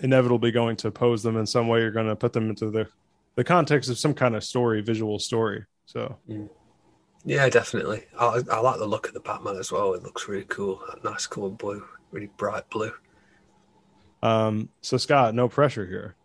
inevitably 0.00 0.50
going 0.50 0.76
to 0.76 0.90
pose 0.90 1.22
them 1.22 1.36
in 1.36 1.46
some 1.46 1.68
way. 1.68 1.80
You're 1.80 1.90
going 1.90 2.08
to 2.08 2.16
put 2.16 2.32
them 2.32 2.50
into 2.50 2.70
the 2.70 2.88
the 3.36 3.44
context 3.44 3.90
of 3.90 3.98
some 3.98 4.14
kind 4.14 4.34
of 4.34 4.42
story, 4.42 4.80
visual 4.80 5.18
story. 5.18 5.64
So 5.84 6.16
Yeah, 7.24 7.48
definitely. 7.48 8.04
I, 8.18 8.40
I 8.50 8.60
like 8.60 8.78
the 8.78 8.86
look 8.86 9.08
of 9.08 9.14
the 9.14 9.20
Batman 9.20 9.56
as 9.56 9.70
well. 9.70 9.94
It 9.94 10.02
looks 10.02 10.26
really 10.26 10.46
cool. 10.48 10.80
That 10.88 11.04
nice 11.04 11.26
colour 11.26 11.50
blue. 11.50 11.84
really 12.12 12.30
bright 12.38 12.68
blue. 12.70 12.92
Um, 14.22 14.70
so 14.80 14.96
Scott, 14.96 15.34
no 15.34 15.48
pressure 15.48 15.86
here, 15.86 16.16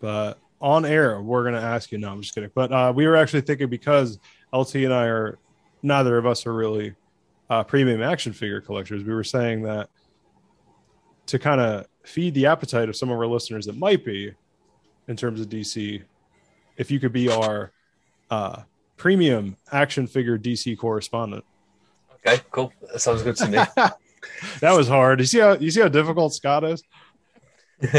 but 0.00 0.38
on 0.60 0.86
air, 0.86 1.20
we're 1.20 1.42
going 1.42 1.54
to 1.54 1.60
ask 1.60 1.92
you. 1.92 1.98
No, 1.98 2.10
I'm 2.10 2.22
just 2.22 2.34
kidding. 2.34 2.50
But 2.54 2.72
uh, 2.72 2.92
we 2.94 3.06
were 3.06 3.16
actually 3.16 3.42
thinking 3.42 3.68
because 3.68 4.18
LT 4.52 4.76
and 4.76 4.94
I 4.94 5.04
are, 5.06 5.38
neither 5.82 6.16
of 6.16 6.24
us 6.24 6.46
are 6.46 6.54
really 6.54 6.94
uh, 7.50 7.64
premium 7.64 8.02
action 8.02 8.32
figure 8.32 8.60
collectors. 8.60 9.04
We 9.04 9.14
were 9.14 9.24
saying 9.24 9.62
that 9.62 9.88
to 11.26 11.38
kind 11.38 11.60
of 11.60 11.86
feed 12.04 12.34
the 12.34 12.46
appetite 12.46 12.88
of 12.88 12.96
some 12.96 13.10
of 13.10 13.18
our 13.18 13.26
listeners 13.26 13.66
that 13.66 13.76
might 13.76 14.04
be 14.04 14.32
in 15.08 15.16
terms 15.16 15.40
of 15.40 15.48
DC, 15.48 16.02
if 16.76 16.90
you 16.90 17.00
could 17.00 17.12
be 17.12 17.30
our 17.30 17.72
uh, 18.30 18.62
premium 18.96 19.56
action 19.72 20.06
figure 20.06 20.38
DC 20.38 20.76
correspondent. 20.78 21.44
Okay, 22.26 22.42
cool. 22.50 22.72
That 22.92 23.00
sounds 23.00 23.22
good 23.22 23.36
to 23.36 23.48
me. 23.48 23.58
that 24.60 24.72
was 24.76 24.88
hard. 24.88 25.20
You 25.20 25.26
see 25.26 25.40
how 25.40 25.56
you 25.56 25.70
see 25.70 25.80
how 25.80 25.88
difficult 25.88 26.32
Scott 26.32 26.64
is. 26.64 26.82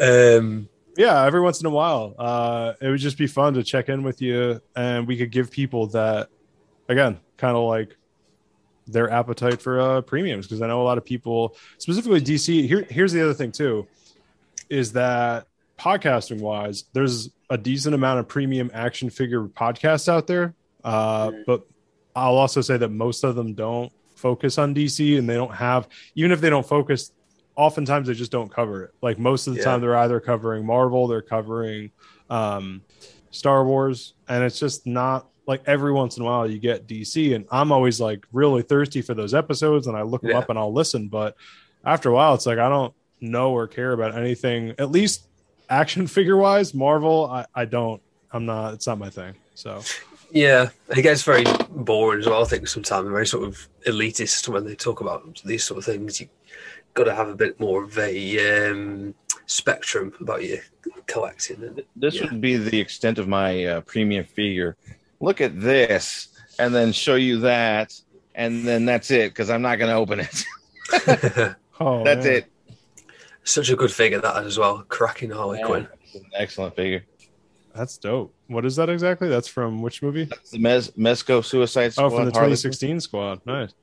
um, 0.00 0.68
yeah, 0.96 1.24
every 1.24 1.40
once 1.40 1.60
in 1.60 1.66
a 1.66 1.70
while, 1.70 2.14
uh, 2.18 2.74
it 2.80 2.88
would 2.88 3.00
just 3.00 3.18
be 3.18 3.26
fun 3.26 3.54
to 3.54 3.62
check 3.62 3.88
in 3.88 4.02
with 4.02 4.20
you, 4.22 4.60
and 4.76 5.06
we 5.06 5.16
could 5.16 5.30
give 5.30 5.50
people 5.50 5.86
that, 5.88 6.28
again, 6.90 7.18
kind 7.36 7.56
of 7.56 7.62
like 7.64 7.96
their 8.86 9.08
appetite 9.10 9.62
for 9.62 9.80
uh, 9.80 10.00
premiums 10.02 10.46
because 10.46 10.60
I 10.60 10.66
know 10.66 10.82
a 10.82 10.84
lot 10.84 10.98
of 10.98 11.04
people, 11.04 11.56
specifically 11.78 12.20
DC. 12.20 12.66
Here, 12.66 12.84
here's 12.90 13.12
the 13.12 13.22
other 13.22 13.34
thing 13.34 13.52
too, 13.52 13.86
is 14.68 14.92
that 14.92 15.46
podcasting 15.78 16.40
wise, 16.40 16.84
there's 16.92 17.30
a 17.48 17.56
decent 17.56 17.94
amount 17.94 18.18
of 18.18 18.28
premium 18.28 18.70
action 18.74 19.08
figure 19.08 19.44
podcasts 19.46 20.08
out 20.08 20.26
there, 20.26 20.54
uh, 20.84 21.30
but 21.46 21.62
I'll 22.16 22.36
also 22.36 22.60
say 22.60 22.76
that 22.76 22.88
most 22.90 23.22
of 23.22 23.36
them 23.36 23.54
don't 23.54 23.92
focus 24.16 24.58
on 24.58 24.74
DC 24.74 25.16
and 25.16 25.28
they 25.28 25.34
don't 25.36 25.54
have, 25.54 25.88
even 26.16 26.32
if 26.32 26.40
they 26.40 26.50
don't 26.50 26.66
focus, 26.66 27.12
oftentimes 27.56 28.08
they 28.08 28.14
just 28.14 28.32
don't 28.32 28.52
cover 28.52 28.84
it. 28.84 28.90
Like 29.00 29.18
most 29.18 29.46
of 29.46 29.54
the 29.54 29.60
Yeah. 29.60 29.66
time, 29.66 29.80
they're 29.80 29.96
either 29.96 30.18
covering 30.20 30.66
Marvel, 30.66 31.06
they're 31.06 31.22
covering 31.22 31.92
um, 32.28 32.82
Star 33.30 33.64
Wars, 33.64 34.14
and 34.28 34.42
it's 34.44 34.58
just 34.58 34.86
not 34.86 35.28
like 35.50 35.62
every 35.66 35.92
once 35.92 36.16
in 36.16 36.22
a 36.22 36.26
while 36.26 36.48
you 36.48 36.58
get 36.58 36.86
DC. 36.86 37.34
And 37.34 37.44
I'm 37.50 37.72
always 37.72 38.00
like 38.00 38.24
really 38.32 38.62
thirsty 38.62 39.02
for 39.02 39.14
those 39.14 39.34
episodes 39.34 39.88
and 39.88 39.96
I 39.96 40.02
look 40.02 40.22
them 40.22 40.30
Yeah. 40.30 40.38
up 40.38 40.48
and 40.48 40.58
I'll 40.58 40.72
listen. 40.72 41.08
But 41.08 41.34
after 41.84 42.08
a 42.08 42.14
while, 42.14 42.34
it's 42.34 42.46
like 42.46 42.58
I 42.58 42.68
don't 42.68 42.94
know 43.20 43.50
or 43.52 43.66
care 43.66 43.92
about 43.92 44.16
anything, 44.16 44.74
at 44.78 44.90
least 44.92 45.26
action 45.68 46.06
figure 46.16 46.36
wise. 46.36 46.72
Marvel, 46.72 47.26
I, 47.26 47.44
I 47.54 47.64
don't, 47.64 48.00
I'm 48.32 48.46
not, 48.46 48.74
it's 48.74 48.86
not 48.86 48.98
my 48.98 49.10
thing. 49.10 49.34
So, 49.54 49.82
yeah, 50.30 50.68
it 50.96 51.02
gets 51.02 51.22
very 51.24 51.44
boring 51.68 52.20
as 52.20 52.28
well. 52.28 52.42
I 52.42 52.46
think 52.46 52.68
sometimes 52.68 53.08
very 53.08 53.26
sort 53.26 53.48
of 53.48 53.68
elitist 53.88 54.48
when 54.48 54.64
they 54.64 54.76
talk 54.76 55.00
about 55.00 55.42
these 55.44 55.64
sort 55.64 55.78
of 55.78 55.84
things. 55.84 56.20
You 56.20 56.28
got 56.94 57.04
to 57.04 57.14
have 57.14 57.28
a 57.28 57.34
bit 57.34 57.58
more 57.58 57.82
of 57.84 57.98
a 57.98 58.70
um, 58.70 59.14
spectrum 59.46 60.12
about 60.20 60.44
your 60.44 60.58
collecting. 61.08 61.62
And 61.64 61.82
This 61.96 62.14
Yeah. 62.14 62.30
would 62.30 62.40
be 62.40 62.56
the 62.56 62.78
extent 62.78 63.18
of 63.18 63.26
my 63.26 63.64
uh, 63.64 63.80
premium 63.82 64.24
figure. 64.24 64.76
Look 65.20 65.40
at 65.40 65.60
this, 65.60 66.28
and 66.58 66.74
then 66.74 66.92
show 66.92 67.14
you 67.14 67.40
that, 67.40 67.92
and 68.34 68.66
then 68.66 68.86
that's 68.86 69.10
it 69.10 69.30
because 69.32 69.50
I'm 69.50 69.62
not 69.62 69.76
going 69.76 69.90
to 69.90 69.96
open 69.96 70.20
it. 70.20 70.44
oh, 71.80 72.02
that's 72.04 72.24
man. 72.24 72.34
it. 72.36 72.46
Such 73.44 73.70
a 73.70 73.76
good 73.76 73.90
figure 73.92 74.20
that 74.20 74.44
as 74.44 74.58
well. 74.58 74.84
Cracking 74.88 75.30
Harley 75.30 75.62
Quinn. 75.62 75.86
Excellent 76.34 76.74
figure. 76.76 77.04
That's 77.74 77.96
dope. 77.98 78.34
What 78.48 78.64
is 78.64 78.76
that 78.76 78.88
exactly? 78.88 79.28
That's 79.28 79.46
from 79.46 79.80
which 79.80 80.02
movie? 80.02 80.24
That's 80.24 80.50
the 80.50 80.58
Mes- 80.58 80.90
Mezco 80.90 81.44
Suicide 81.44 81.92
Squad. 81.92 82.06
Oh, 82.06 82.10
from 82.10 82.24
the 82.26 82.32
Harley 82.32 82.50
2016 82.56 83.00
squad. 83.00 83.40
Nice. 83.46 83.74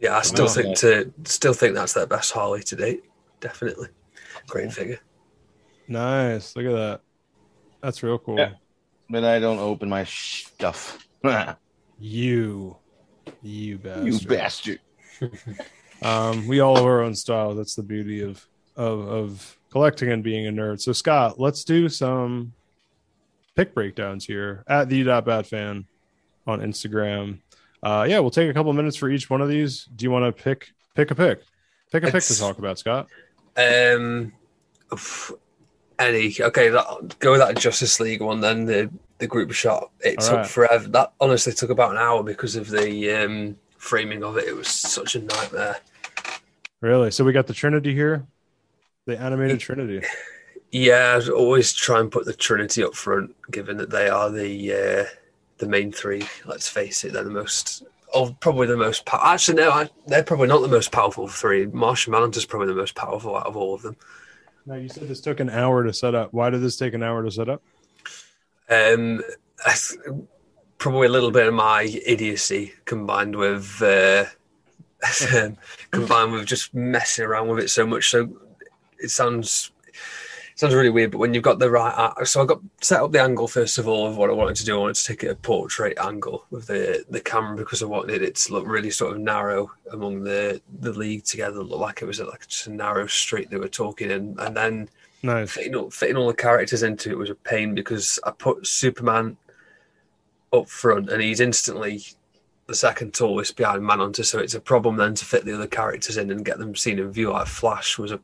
Yeah, 0.00 0.16
I 0.16 0.22
still 0.22 0.46
Wow. 0.46 0.52
think 0.52 0.78
to 0.78 1.12
still 1.24 1.52
think 1.52 1.74
that's 1.74 1.92
their 1.92 2.06
best 2.06 2.32
Harley 2.32 2.62
to 2.64 2.76
date. 2.76 3.04
Definitely, 3.40 3.88
great 4.48 4.72
figure. 4.72 4.98
Nice. 5.88 6.56
Look 6.56 6.66
at 6.66 6.72
that. 6.72 7.00
That's 7.82 8.02
real 8.02 8.18
cool. 8.18 8.38
Yeah. 8.38 8.52
Quinn. 9.12 9.22
But 9.22 9.28
I 9.28 9.38
don't 9.38 9.58
open 9.58 9.88
my 9.88 10.04
stuff. 10.04 11.06
You, 12.04 12.76
you 13.42 13.78
bastard. 13.78 14.06
you 14.06 14.28
bastard. 14.28 14.80
Um, 16.02 16.48
we 16.48 16.58
all 16.58 16.74
have 16.74 16.84
our 16.84 17.00
own 17.00 17.14
style. 17.14 17.54
That's 17.54 17.76
the 17.76 17.82
beauty 17.84 18.22
of, 18.22 18.44
of 18.74 19.00
of 19.06 19.58
collecting 19.70 20.10
and 20.10 20.20
being 20.20 20.48
a 20.48 20.50
nerd. 20.50 20.80
So 20.80 20.92
Scott, 20.92 21.38
let's 21.38 21.62
do 21.62 21.88
some 21.88 22.52
pick 23.54 23.72
breakdowns 23.72 24.24
here 24.24 24.64
at 24.66 24.88
the 24.88 25.04
bat 25.04 25.46
fan 25.46 25.86
on 26.44 26.60
Instagram. 26.60 27.38
Uh, 27.84 28.04
yeah, 28.08 28.18
we'll 28.18 28.30
take 28.30 28.50
a 28.50 28.52
couple 28.52 28.72
minutes 28.72 28.96
for 28.96 29.10
each 29.10 29.30
one 29.30 29.40
of 29.40 29.48
these. 29.48 29.84
Do 29.94 30.02
you 30.04 30.10
want 30.10 30.24
to 30.24 30.42
pick 30.42 30.72
pick 30.96 31.12
a 31.12 31.14
pick? 31.14 31.42
Pick 31.92 32.02
a 32.02 32.10
pick 32.10 32.24
to 32.24 32.38
talk 32.38 32.58
about, 32.58 32.80
Scott. 32.80 33.06
Um, 33.56 34.32
oof, 34.92 35.30
any 36.08 36.34
okay, 36.40 36.68
that, 36.68 37.16
go 37.18 37.32
with 37.32 37.40
that 37.40 37.56
Justice 37.56 38.00
League 38.00 38.20
one 38.20 38.40
then. 38.40 38.64
The 38.66 38.90
the 39.18 39.26
group 39.26 39.52
shot. 39.52 39.90
It 40.00 40.18
All 40.18 40.26
took 40.26 40.36
right. 40.38 40.46
forever. 40.46 40.88
That 40.88 41.12
honestly 41.20 41.52
took 41.52 41.70
about 41.70 41.92
an 41.92 41.98
hour 41.98 42.22
because 42.22 42.56
of 42.56 42.68
the 42.68 43.12
um, 43.12 43.56
framing 43.76 44.24
of 44.24 44.36
it. 44.36 44.48
It 44.48 44.56
was 44.56 44.68
such 44.68 45.14
a 45.14 45.20
nightmare. 45.20 45.76
Really? 46.80 47.10
So 47.12 47.24
we 47.24 47.32
got 47.32 47.46
the 47.46 47.54
Trinity 47.54 47.94
here, 47.94 48.26
the 49.06 49.16
animated 49.18 49.60
Trinity. 49.60 50.04
Yeah, 50.72 51.20
I'd 51.20 51.28
always 51.28 51.72
try 51.72 52.00
and 52.00 52.10
put 52.10 52.24
the 52.24 52.32
Trinity 52.32 52.82
up 52.82 52.94
front, 52.94 53.36
given 53.50 53.76
that 53.76 53.90
they 53.90 54.08
are 54.08 54.30
the 54.30 54.72
uh, 54.72 55.04
the 55.58 55.68
main 55.68 55.92
three. 55.92 56.26
Let's 56.44 56.66
face 56.66 57.04
it, 57.04 57.12
they're 57.12 57.22
the 57.22 57.30
most, 57.30 57.84
oh, 58.14 58.34
probably 58.40 58.66
the 58.66 58.76
most. 58.76 59.04
Pow- 59.04 59.20
Actually, 59.22 59.58
no, 59.58 59.70
I, 59.70 59.90
they're 60.06 60.24
probably 60.24 60.48
not 60.48 60.62
the 60.62 60.68
most 60.68 60.90
powerful 60.90 61.28
three. 61.28 61.66
Martian 61.66 62.10
Manhunter's 62.12 62.46
probably 62.46 62.68
the 62.68 62.74
most 62.74 62.94
powerful 62.94 63.36
out 63.36 63.46
of 63.46 63.56
all 63.56 63.74
of 63.74 63.82
them. 63.82 63.96
Now 64.64 64.76
you 64.76 64.88
said 64.88 65.08
this 65.08 65.20
took 65.20 65.40
an 65.40 65.50
hour 65.50 65.84
to 65.84 65.92
set 65.92 66.14
up. 66.14 66.32
Why 66.32 66.50
did 66.50 66.62
this 66.62 66.76
take 66.76 66.94
an 66.94 67.02
hour 67.02 67.22
to 67.22 67.30
set 67.30 67.48
up? 67.48 67.62
Um, 68.70 69.22
probably 70.78 71.06
a 71.06 71.10
little 71.10 71.30
bit 71.30 71.46
of 71.46 71.54
my 71.54 71.82
idiocy 71.82 72.72
combined 72.84 73.36
with 73.36 73.82
uh, 73.82 74.24
combined 75.90 76.32
with 76.32 76.46
just 76.46 76.74
messing 76.74 77.24
around 77.24 77.48
with 77.48 77.64
it 77.64 77.68
so 77.68 77.86
much. 77.86 78.10
So 78.10 78.28
it 78.98 79.10
sounds 79.10 79.72
sounds 80.62 80.74
really 80.76 80.90
weird, 80.90 81.10
but 81.10 81.18
when 81.18 81.34
you've 81.34 81.42
got 81.42 81.58
the 81.58 81.68
right, 81.68 82.12
so 82.24 82.40
I 82.40 82.46
got 82.46 82.60
set 82.80 83.00
up 83.00 83.10
the 83.10 83.20
angle 83.20 83.48
first 83.48 83.78
of 83.78 83.88
all 83.88 84.06
of 84.06 84.16
what 84.16 84.30
I 84.30 84.32
wanted 84.32 84.54
to 84.56 84.64
do. 84.64 84.76
I 84.76 84.80
wanted 84.80 84.94
to 84.94 85.04
take 85.04 85.24
it 85.24 85.30
a 85.30 85.34
portrait 85.34 85.98
angle 85.98 86.46
with 86.50 86.68
the 86.68 87.04
the 87.10 87.20
camera 87.20 87.56
because 87.56 87.82
I 87.82 87.86
wanted 87.86 88.22
it 88.22 88.36
to 88.36 88.52
look 88.52 88.64
really 88.66 88.90
sort 88.90 89.12
of 89.12 89.20
narrow 89.20 89.72
among 89.92 90.22
the 90.22 90.62
the 90.80 90.92
league 90.92 91.24
together. 91.24 91.64
Look 91.64 91.80
like 91.80 92.00
it 92.00 92.04
was 92.04 92.20
like 92.20 92.46
just 92.46 92.68
a 92.68 92.72
narrow 92.72 93.08
street 93.08 93.50
they 93.50 93.56
were 93.56 93.66
talking 93.66 94.12
in, 94.12 94.36
and 94.38 94.56
then 94.56 94.88
Nice. 95.24 95.50
fitting 95.50 95.74
all, 95.74 95.90
fitting 95.90 96.16
all 96.16 96.28
the 96.28 96.34
characters 96.34 96.84
into 96.84 97.10
it 97.10 97.18
was 97.18 97.30
a 97.30 97.34
pain 97.34 97.74
because 97.74 98.20
I 98.24 98.30
put 98.30 98.66
Superman 98.66 99.36
up 100.52 100.68
front 100.68 101.10
and 101.10 101.20
he's 101.20 101.40
instantly 101.40 102.04
the 102.66 102.74
second 102.74 103.14
tallest 103.14 103.56
behind 103.56 103.84
Manhunter, 103.84 104.22
so 104.22 104.38
it's 104.38 104.54
a 104.54 104.60
problem 104.60 104.96
then 104.96 105.14
to 105.14 105.24
fit 105.24 105.44
the 105.44 105.54
other 105.54 105.66
characters 105.66 106.16
in 106.16 106.30
and 106.30 106.44
get 106.44 106.58
them 106.58 106.76
seen 106.76 107.00
in 107.00 107.10
view. 107.10 107.32
Like 107.32 107.48
Flash 107.48 107.98
was 107.98 108.12
a 108.12 108.20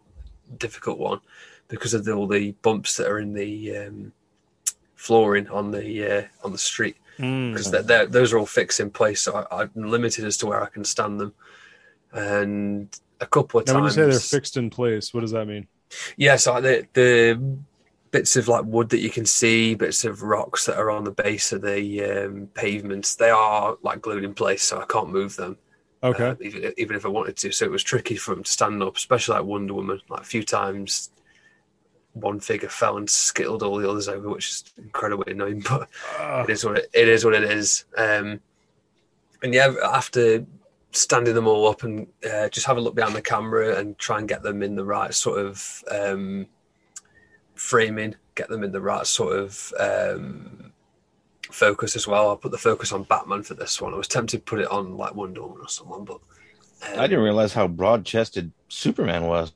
difficult 0.57 0.99
one 0.99 1.20
because 1.68 1.94
of 1.94 2.04
the, 2.04 2.12
all 2.12 2.26
the 2.26 2.52
bumps 2.62 2.96
that 2.96 3.08
are 3.08 3.18
in 3.18 3.32
the 3.34 3.76
um, 3.76 4.12
flooring 4.96 5.48
on 5.48 5.70
the 5.70 6.18
uh, 6.18 6.22
on 6.44 6.52
the 6.52 6.58
street 6.58 6.96
Mm. 7.18 7.50
because 7.52 7.72
they're, 7.72 8.06
those 8.06 8.32
are 8.32 8.38
all 8.38 8.46
fixed 8.46 8.78
in 8.78 8.90
place, 8.92 9.22
so 9.22 9.44
I, 9.50 9.62
I'm 9.62 9.72
limited 9.74 10.24
as 10.24 10.36
to 10.36 10.46
where 10.46 10.62
I 10.62 10.68
can 10.68 10.84
stand 10.84 11.18
them. 11.18 11.34
And 12.12 12.88
a 13.20 13.26
couple 13.26 13.58
of 13.58 13.66
Now, 13.66 13.74
when 13.74 13.84
you 13.84 13.90
say 13.90 14.06
they're 14.06 14.20
fixed 14.20 14.56
in 14.56 14.70
place, 14.70 15.12
what 15.12 15.20
does 15.22 15.32
that 15.32 15.46
mean? 15.46 15.66
yeah, 16.16 16.36
so 16.36 16.60
the 16.60 16.86
the 16.92 17.58
bits 18.12 18.36
of 18.36 18.46
like 18.46 18.64
wood 18.66 18.90
that 18.90 19.00
you 19.00 19.10
can 19.10 19.26
see, 19.26 19.74
bits 19.74 20.04
of 20.04 20.22
rocks 20.22 20.66
that 20.66 20.78
are 20.78 20.90
on 20.90 21.02
the 21.02 21.10
base 21.10 21.52
of 21.52 21.62
the 21.62 22.04
um, 22.04 22.48
pavements, 22.54 23.16
they 23.16 23.30
are 23.30 23.76
like 23.82 24.00
glued 24.00 24.22
in 24.22 24.32
place, 24.32 24.62
so 24.62 24.80
I 24.80 24.84
can't 24.86 25.10
move 25.10 25.34
them. 25.34 25.56
Okay. 26.04 26.28
uh, 26.28 26.34
even 26.40 26.72
even 26.76 26.96
if 26.96 27.04
I 27.04 27.08
wanted 27.08 27.36
to. 27.38 27.50
So 27.50 27.64
it 27.64 27.70
was 27.72 27.82
tricky 27.82 28.14
for 28.14 28.32
them 28.34 28.44
to 28.44 28.50
stand 28.52 28.80
up, 28.82 28.96
especially 28.96 29.38
like 29.38 29.44
Wonder 29.44 29.74
Woman. 29.74 30.00
Like 30.08 30.20
a 30.20 30.24
few 30.24 30.44
times, 30.44 31.10
one 32.20 32.40
figure 32.40 32.68
fell 32.68 32.96
and 32.96 33.08
skittled 33.08 33.62
all 33.62 33.78
the 33.78 33.88
others 33.88 34.08
over, 34.08 34.28
which 34.28 34.50
is 34.50 34.64
incredibly 34.78 35.32
annoying. 35.32 35.62
But 35.68 35.88
Ah, 36.18 36.42
it 36.42 36.50
is 36.50 36.64
what 36.64 36.78
it, 36.78 36.90
it 36.92 37.08
is. 37.08 37.24
What 37.24 37.34
it 37.34 37.44
is. 37.44 37.84
Um, 37.96 38.40
and 39.42 39.54
yeah, 39.54 39.72
after 39.84 40.44
standing 40.92 41.34
them 41.34 41.46
all 41.46 41.68
up 41.68 41.82
and 41.82 42.06
uh, 42.28 42.48
just 42.48 42.66
have 42.66 42.76
a 42.76 42.80
look 42.80 42.94
behind 42.94 43.14
the 43.14 43.22
camera 43.22 43.76
and 43.78 43.98
try 43.98 44.18
and 44.18 44.28
get 44.28 44.42
them 44.42 44.62
in 44.62 44.74
the 44.74 44.84
right 44.84 45.14
sort 45.14 45.38
of 45.38 45.84
um, 45.90 46.46
framing, 47.54 48.14
get 48.34 48.48
them 48.48 48.64
in 48.64 48.72
the 48.72 48.80
right 48.80 49.06
sort 49.06 49.38
of 49.38 49.72
um, 49.78 50.72
focus 51.50 51.96
as 51.96 52.06
well. 52.06 52.30
I 52.30 52.36
put 52.36 52.52
the 52.52 52.58
focus 52.58 52.92
on 52.92 53.02
Batman 53.04 53.42
for 53.42 53.54
this 53.54 53.80
one. 53.80 53.94
I 53.94 53.96
was 53.96 54.08
tempted 54.08 54.38
to 54.38 54.42
put 54.42 54.60
it 54.60 54.70
on 54.70 54.96
like 54.96 55.14
Wonder 55.14 55.42
Woman 55.42 55.58
or 55.60 55.68
someone, 55.68 56.04
but 56.04 56.20
um, 56.86 56.98
I 56.98 57.06
didn't 57.06 57.24
realize 57.24 57.52
how 57.52 57.68
broad 57.68 58.04
chested 58.04 58.52
Superman 58.68 59.24
was. 59.24 59.52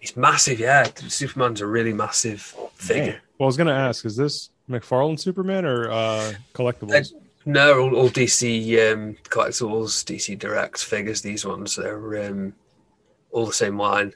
He's 0.00 0.16
massive, 0.16 0.60
yeah. 0.60 0.88
Superman's 1.08 1.60
a 1.60 1.66
really 1.66 1.92
massive 1.92 2.40
figure. 2.74 3.20
well, 3.38 3.46
I 3.46 3.48
was 3.48 3.56
going 3.56 3.68
to 3.68 3.74
ask, 3.74 4.04
is 4.04 4.16
this 4.16 4.50
McFarlane 4.68 5.18
Superman 5.18 5.64
or 5.64 5.90
uh, 5.90 6.32
collectibles? 6.54 6.88
They're 6.88 7.04
No, 7.44 7.80
all, 7.80 7.96
all 7.96 8.08
DC 8.08 8.92
um, 8.92 9.16
collectibles, 9.24 10.04
DC 10.04 10.38
Direct 10.38 10.82
figures. 10.82 11.22
These 11.22 11.44
ones 11.44 11.76
they're 11.76 12.28
um, 12.28 12.54
all 13.30 13.46
the 13.46 13.52
same 13.52 13.78
line. 13.78 14.14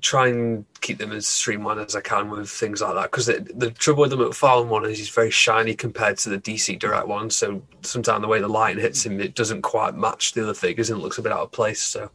Try 0.00 0.28
and 0.28 0.64
keep 0.80 0.98
them 0.98 1.12
as 1.12 1.26
streamlined 1.26 1.78
as 1.78 1.94
I 1.94 2.00
can 2.00 2.28
with 2.28 2.50
things 2.50 2.80
like 2.80 2.94
that 2.94 3.10
because 3.12 3.26
the, 3.26 3.46
the 3.54 3.70
trouble 3.70 4.02
with 4.02 4.10
the 4.10 4.16
McFarlane 4.16 4.66
one 4.66 4.84
is 4.86 4.98
he's 4.98 5.08
very 5.08 5.30
shiny 5.30 5.74
compared 5.74 6.18
to 6.18 6.30
the 6.30 6.38
DC 6.38 6.78
Direct 6.78 7.06
one. 7.06 7.30
So 7.30 7.62
sometimes 7.82 8.22
the 8.22 8.28
way 8.28 8.40
the 8.40 8.48
light 8.48 8.76
hits 8.76 9.06
him, 9.06 9.20
it 9.20 9.34
doesn't 9.34 9.62
quite 9.62 9.94
match 9.94 10.32
the 10.32 10.42
other 10.42 10.54
figures 10.54 10.90
and 10.90 10.98
it 10.98 11.02
looks 11.02 11.18
a 11.18 11.22
bit 11.22 11.32
out 11.32 11.40
of 11.40 11.52
place. 11.52 11.82
So 11.82 12.10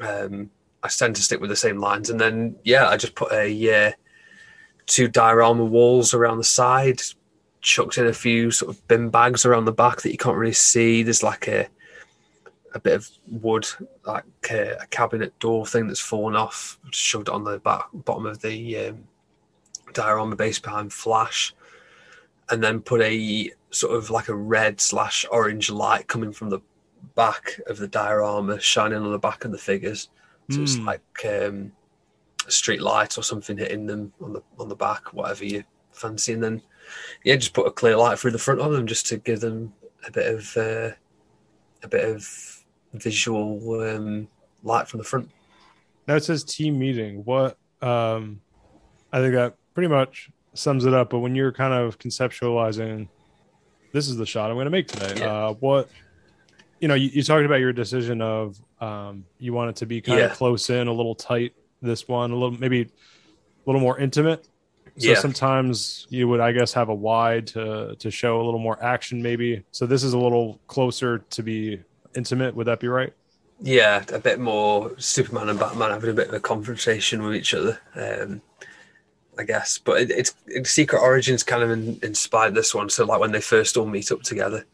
um, 0.00 0.50
I 0.82 0.88
tend 0.88 1.16
to 1.16 1.22
stick 1.22 1.40
with 1.40 1.50
the 1.50 1.56
same 1.56 1.78
lines, 1.78 2.10
and 2.10 2.20
then 2.20 2.56
yeah, 2.64 2.88
I 2.88 2.96
just 2.96 3.14
put 3.14 3.32
a 3.32 3.86
uh, 3.88 3.92
two 4.86 5.08
diorama 5.08 5.64
walls 5.64 6.14
around 6.14 6.38
the 6.38 6.44
side, 6.44 7.00
chucked 7.60 7.98
in 7.98 8.06
a 8.06 8.12
few 8.12 8.50
sort 8.50 8.74
of 8.74 8.88
bin 8.88 9.10
bags 9.10 9.44
around 9.44 9.64
the 9.64 9.72
back 9.72 10.02
that 10.02 10.12
you 10.12 10.18
can't 10.18 10.36
really 10.36 10.52
see. 10.52 11.02
There's 11.02 11.22
like 11.22 11.48
a 11.48 11.68
a 12.74 12.80
bit 12.80 12.94
of 12.94 13.10
wood, 13.26 13.66
like 14.04 14.24
a, 14.50 14.76
a 14.80 14.86
cabinet 14.86 15.36
door 15.38 15.66
thing 15.66 15.86
that's 15.86 16.00
fallen 16.00 16.36
off, 16.36 16.78
shoved 16.90 17.28
on 17.28 17.44
the 17.44 17.58
back, 17.58 17.86
bottom 17.92 18.26
of 18.26 18.40
the 18.42 18.88
um, 18.88 19.04
diorama 19.94 20.36
base 20.36 20.58
behind 20.58 20.92
Flash, 20.92 21.54
and 22.50 22.62
then 22.62 22.80
put 22.80 23.00
a 23.00 23.50
sort 23.70 23.94
of 23.94 24.10
like 24.10 24.28
a 24.28 24.34
red 24.34 24.80
slash 24.80 25.26
orange 25.30 25.70
light 25.70 26.06
coming 26.08 26.32
from 26.32 26.50
the 26.50 26.60
back 27.14 27.60
of 27.66 27.78
the 27.78 27.88
diorama, 27.88 28.60
shining 28.60 28.98
on 28.98 29.12
the 29.12 29.18
back 29.18 29.44
of 29.44 29.52
the 29.52 29.58
figures. 29.58 30.08
So 30.50 30.62
it's 30.62 30.76
Hmm. 30.76 30.86
like 30.86 31.24
um, 31.26 31.72
a 32.46 32.50
street 32.50 32.80
light 32.80 33.18
or 33.18 33.22
something 33.22 33.58
hitting 33.58 33.86
them 33.86 34.12
on 34.22 34.32
the 34.32 34.42
on 34.58 34.68
the 34.68 34.76
back, 34.76 35.12
whatever 35.12 35.44
you 35.44 35.64
fancy, 35.92 36.32
and 36.32 36.42
then 36.42 36.62
yeah, 37.24 37.36
just 37.36 37.52
put 37.52 37.66
a 37.66 37.70
clear 37.70 37.96
light 37.96 38.18
through 38.18 38.30
the 38.30 38.38
front 38.38 38.60
of 38.60 38.72
them 38.72 38.86
just 38.86 39.06
to 39.08 39.18
give 39.18 39.40
them 39.40 39.72
a 40.06 40.10
bit 40.10 40.34
of 40.34 40.56
uh, 40.56 40.90
a 41.82 41.88
bit 41.88 42.04
of 42.04 42.64
visual 42.94 43.80
um, 43.80 44.28
light 44.62 44.88
from 44.88 44.98
the 44.98 45.04
front. 45.04 45.28
Now 46.06 46.16
it 46.16 46.24
says 46.24 46.42
team 46.44 46.78
meeting. 46.78 47.24
What 47.24 47.58
um 47.82 48.40
I 49.12 49.20
think 49.20 49.34
that 49.34 49.54
pretty 49.74 49.88
much 49.88 50.30
sums 50.54 50.86
it 50.86 50.94
up. 50.94 51.10
But 51.10 51.18
when 51.18 51.34
you're 51.34 51.52
kind 51.52 51.74
of 51.74 51.98
conceptualizing 51.98 53.08
this 53.92 54.08
is 54.08 54.16
the 54.16 54.24
shot 54.26 54.50
I'm 54.50 54.56
gonna 54.56 54.70
make 54.70 54.88
today. 54.88 55.20
Yeah. 55.20 55.26
Uh 55.26 55.52
what 55.54 55.90
you 56.80 56.88
know, 56.88 56.94
you, 56.94 57.08
you 57.12 57.22
talked 57.22 57.44
about 57.44 57.60
your 57.60 57.72
decision 57.72 58.20
of 58.22 58.56
um 58.80 59.24
you 59.38 59.52
want 59.52 59.70
it 59.70 59.76
to 59.76 59.86
be 59.86 60.00
kind 60.00 60.20
Yeah. 60.20 60.26
of 60.26 60.32
close 60.32 60.70
in, 60.70 60.88
a 60.88 60.92
little 60.92 61.14
tight, 61.14 61.54
this 61.82 62.08
one, 62.08 62.30
a 62.30 62.34
little 62.34 62.52
maybe 62.58 62.82
a 62.82 62.88
little 63.66 63.80
more 63.80 63.98
intimate. 63.98 64.48
So 64.98 65.12
Yeah. 65.12 65.14
sometimes 65.14 66.06
you 66.10 66.28
would, 66.28 66.40
I 66.40 66.52
guess, 66.52 66.72
have 66.74 66.88
a 66.88 66.94
wide 66.94 67.46
to 67.48 67.96
to 67.98 68.10
show 68.10 68.40
a 68.42 68.44
little 68.44 68.60
more 68.60 68.82
action, 68.82 69.22
maybe. 69.22 69.64
So 69.72 69.86
this 69.86 70.02
is 70.02 70.12
a 70.14 70.18
little 70.18 70.60
closer 70.66 71.20
to 71.30 71.42
be 71.42 71.82
intimate. 72.16 72.54
Would 72.56 72.66
that 72.66 72.80
be 72.80 72.88
right? 72.88 73.12
Yeah, 73.60 74.04
a 74.12 74.18
bit 74.20 74.38
more 74.38 74.94
Superman 74.98 75.48
and 75.48 75.58
Batman 75.58 75.90
having 75.90 76.10
a 76.10 76.14
bit 76.14 76.28
of 76.28 76.34
a 76.34 76.40
confrontation 76.40 77.22
with 77.24 77.34
each 77.34 77.54
other, 77.54 77.80
um, 77.96 78.40
I 79.38 79.44
guess. 79.44 79.78
But 79.78 80.02
it, 80.02 80.10
it's 80.10 80.34
it, 80.46 80.66
Secret 80.66 81.00
Origins 81.00 81.42
kind 81.42 81.62
of 81.62 81.70
in, 81.70 81.98
inspired 82.02 82.54
this 82.54 82.74
one. 82.74 82.90
So 82.90 83.04
like 83.04 83.20
when 83.20 83.32
they 83.32 83.40
first 83.40 83.76
all 83.76 83.86
meet 83.86 84.12
up 84.12 84.22
together. 84.22 84.64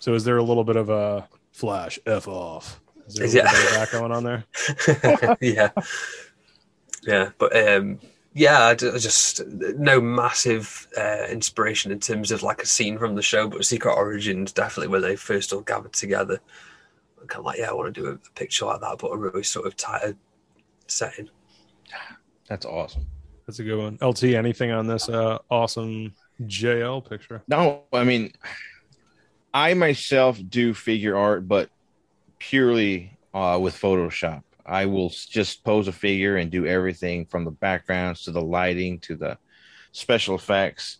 So 0.00 0.14
is 0.14 0.24
there 0.24 0.36
a 0.38 0.42
little 0.42 0.64
bit 0.64 0.76
of 0.76 0.88
a 0.90 1.28
flash 1.52 1.98
f 2.06 2.26
off? 2.28 2.80
Is 3.06 3.14
there 3.14 3.26
a 3.26 3.30
Yeah. 3.32 3.44
little 3.44 3.48
bit 3.48 3.60
of 3.60 3.70
that 3.70 3.90
going 3.90 4.12
on 4.12 4.24
there? 4.24 4.44
yeah, 5.40 5.70
yeah, 7.06 7.30
but 7.38 7.56
um, 7.56 7.98
yeah, 8.34 8.62
I 8.66 8.74
just 8.74 9.44
no 9.46 10.00
massive 10.00 10.86
uh, 10.96 11.26
inspiration 11.30 11.90
in 11.92 12.00
terms 12.00 12.30
of 12.30 12.42
like 12.42 12.62
a 12.62 12.66
scene 12.66 12.98
from 12.98 13.14
the 13.14 13.22
show, 13.22 13.48
but 13.48 13.64
Secret 13.64 13.94
Origins 13.94 14.52
definitely 14.52 14.88
when 14.88 15.02
they 15.02 15.16
first 15.16 15.52
all 15.52 15.62
gathered 15.62 15.92
together. 15.92 16.40
I'm 17.20 17.28
kind 17.28 17.40
of 17.40 17.46
like, 17.46 17.58
yeah, 17.58 17.70
I 17.70 17.74
want 17.74 17.94
to 17.94 18.00
do 18.02 18.08
a, 18.08 18.12
a 18.12 18.18
picture 18.34 18.66
like 18.66 18.80
that, 18.82 18.98
but 19.00 19.08
a 19.12 19.16
really 19.18 19.44
sort 19.44 19.66
of 19.66 19.76
tighter 19.76 20.16
setting. 20.88 21.30
That's 22.48 22.66
awesome. 22.66 23.06
That's 23.46 23.58
a 23.58 23.64
good 23.64 23.78
one. 23.78 23.98
LT, 24.00 24.34
anything 24.34 24.70
on 24.70 24.86
this 24.86 25.08
uh, 25.08 25.38
awesome 25.50 26.14
JL 26.46 27.00
picture? 27.00 27.44
No, 27.48 27.84
I 27.92 28.04
mean, 28.04 28.32
I 29.52 29.74
myself 29.74 30.40
do 30.48 30.74
figure 30.74 31.16
art, 31.16 31.46
but 31.48 31.70
purely 32.38 33.18
uh, 33.34 33.58
with 33.60 33.74
Photoshop. 33.74 34.42
I 34.64 34.86
will 34.86 35.10
just 35.10 35.64
pose 35.64 35.88
a 35.88 35.92
figure 35.92 36.36
and 36.36 36.50
do 36.50 36.66
everything 36.66 37.26
from 37.26 37.44
the 37.44 37.50
backgrounds 37.50 38.24
to 38.24 38.32
the 38.32 38.40
lighting 38.40 39.00
to 39.00 39.16
the 39.16 39.38
special 39.92 40.36
effects. 40.36 40.98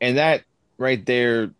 And 0.00 0.18
that 0.18 0.44
right 0.78 1.04
there, 1.04 1.50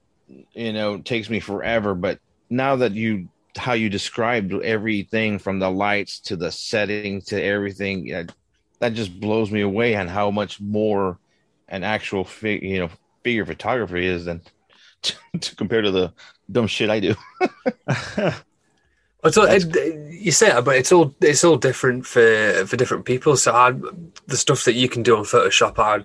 you 0.52 0.72
know, 0.72 0.98
takes 0.98 1.28
me 1.28 1.40
forever. 1.40 1.94
But 1.94 2.20
now 2.50 2.76
that 2.76 2.92
you, 2.92 3.28
how 3.56 3.72
you 3.72 3.90
described 3.90 4.52
everything 4.52 5.38
from 5.38 5.58
the 5.58 5.70
lights 5.70 6.20
to 6.20 6.36
the 6.36 6.52
setting 6.52 7.20
to 7.22 7.42
everything, 7.42 8.06
yeah, 8.06 8.24
that 8.78 8.94
just 8.94 9.18
blows 9.18 9.50
me 9.50 9.62
away 9.62 9.96
on 9.96 10.06
how 10.06 10.30
much 10.30 10.60
more 10.60 11.18
an 11.68 11.82
actual 11.82 12.24
fig, 12.24 12.62
you 12.62 12.78
know, 12.78 12.90
figure 13.24 13.46
photography 13.46 14.06
is 14.06 14.26
than 14.26 14.42
to 15.40 15.56
compare 15.56 15.82
to 15.82 15.90
the 15.90 16.12
dumb 16.50 16.66
shit 16.66 16.90
I 16.90 17.00
do. 17.00 17.14
It's 19.24 19.38
all, 19.38 19.46
it, 19.46 19.74
you 20.12 20.30
say 20.32 20.48
that, 20.48 20.66
but 20.66 20.76
it's 20.76 20.92
all 20.92 21.14
it's 21.22 21.44
all 21.44 21.56
different 21.56 22.04
for 22.04 22.66
for 22.66 22.76
different 22.76 23.06
people. 23.06 23.38
So 23.38 23.54
I, 23.54 23.72
the 24.26 24.36
stuff 24.36 24.64
that 24.64 24.74
you 24.74 24.86
can 24.86 25.02
do 25.02 25.16
on 25.16 25.24
Photoshop, 25.24 25.78
I, 25.78 26.04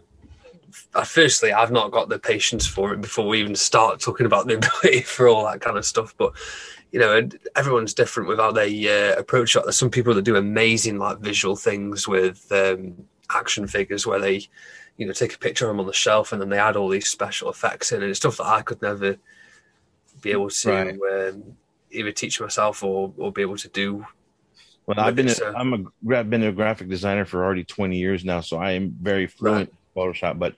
I 0.97 1.03
firstly 1.03 1.51
I've 1.51 1.71
not 1.71 1.91
got 1.91 2.07
the 2.07 2.17
patience 2.17 2.65
for 2.65 2.93
it 2.93 3.01
before 3.01 3.27
we 3.27 3.41
even 3.41 3.55
start 3.55 3.99
talking 3.99 4.25
about 4.25 4.47
the 4.47 4.53
ability 4.83 5.01
for 5.01 5.27
all 5.27 5.43
that 5.45 5.59
kind 5.59 5.77
of 5.77 5.85
stuff. 5.85 6.15
But 6.17 6.31
you 6.91 6.99
know, 6.99 7.27
everyone's 7.57 7.93
different 7.93 8.29
with 8.29 8.39
how 8.39 8.53
they 8.53 8.87
uh, 8.87 9.19
approach 9.19 9.55
it. 9.55 9.63
There's 9.63 9.77
some 9.77 9.91
people 9.91 10.13
that 10.13 10.23
do 10.23 10.37
amazing 10.37 10.97
like 10.97 11.19
visual 11.19 11.57
things 11.57 12.07
with 12.07 12.49
um, 12.51 12.95
action 13.29 13.67
figures 13.67 14.07
where 14.07 14.19
they, 14.19 14.47
you 14.99 15.07
know, 15.07 15.13
take 15.13 15.33
a 15.33 15.39
picture 15.39 15.65
of 15.65 15.69
them 15.69 15.79
on 15.79 15.87
the 15.87 15.93
shelf 15.93 16.31
and 16.31 16.39
then 16.39 16.49
they 16.49 16.59
add 16.59 16.75
all 16.75 16.89
these 16.89 17.07
special 17.09 17.49
effects 17.49 17.91
in, 17.91 18.03
and 18.03 18.11
it's 18.11 18.19
stuff 18.19 18.37
that 18.37 18.45
I 18.45 18.61
could 18.61 18.81
never 18.83 19.17
be 20.21 20.31
able 20.31 20.49
to. 20.49 20.69
Right. 20.69 21.29
Um, 21.29 21.55
either 21.91 22.11
teach 22.11 22.39
myself 22.39 22.83
or, 22.83 23.13
or 23.17 23.31
be 23.31 23.41
able 23.41 23.57
to 23.57 23.67
do 23.69 24.05
Well, 24.85 24.99
I've 24.99 25.15
been 25.15 25.29
a, 25.29 25.53
I'm 25.55 25.73
a 25.73 26.15
I've 26.15 26.29
been 26.29 26.43
a 26.43 26.51
graphic 26.51 26.89
designer 26.89 27.25
for 27.25 27.43
already 27.43 27.63
20 27.63 27.97
years 27.97 28.25
now, 28.25 28.41
so 28.41 28.57
I 28.57 28.71
am 28.71 28.95
very 29.01 29.27
fluent 29.27 29.69
in 29.69 29.77
Photoshop. 29.95 30.39
But 30.39 30.55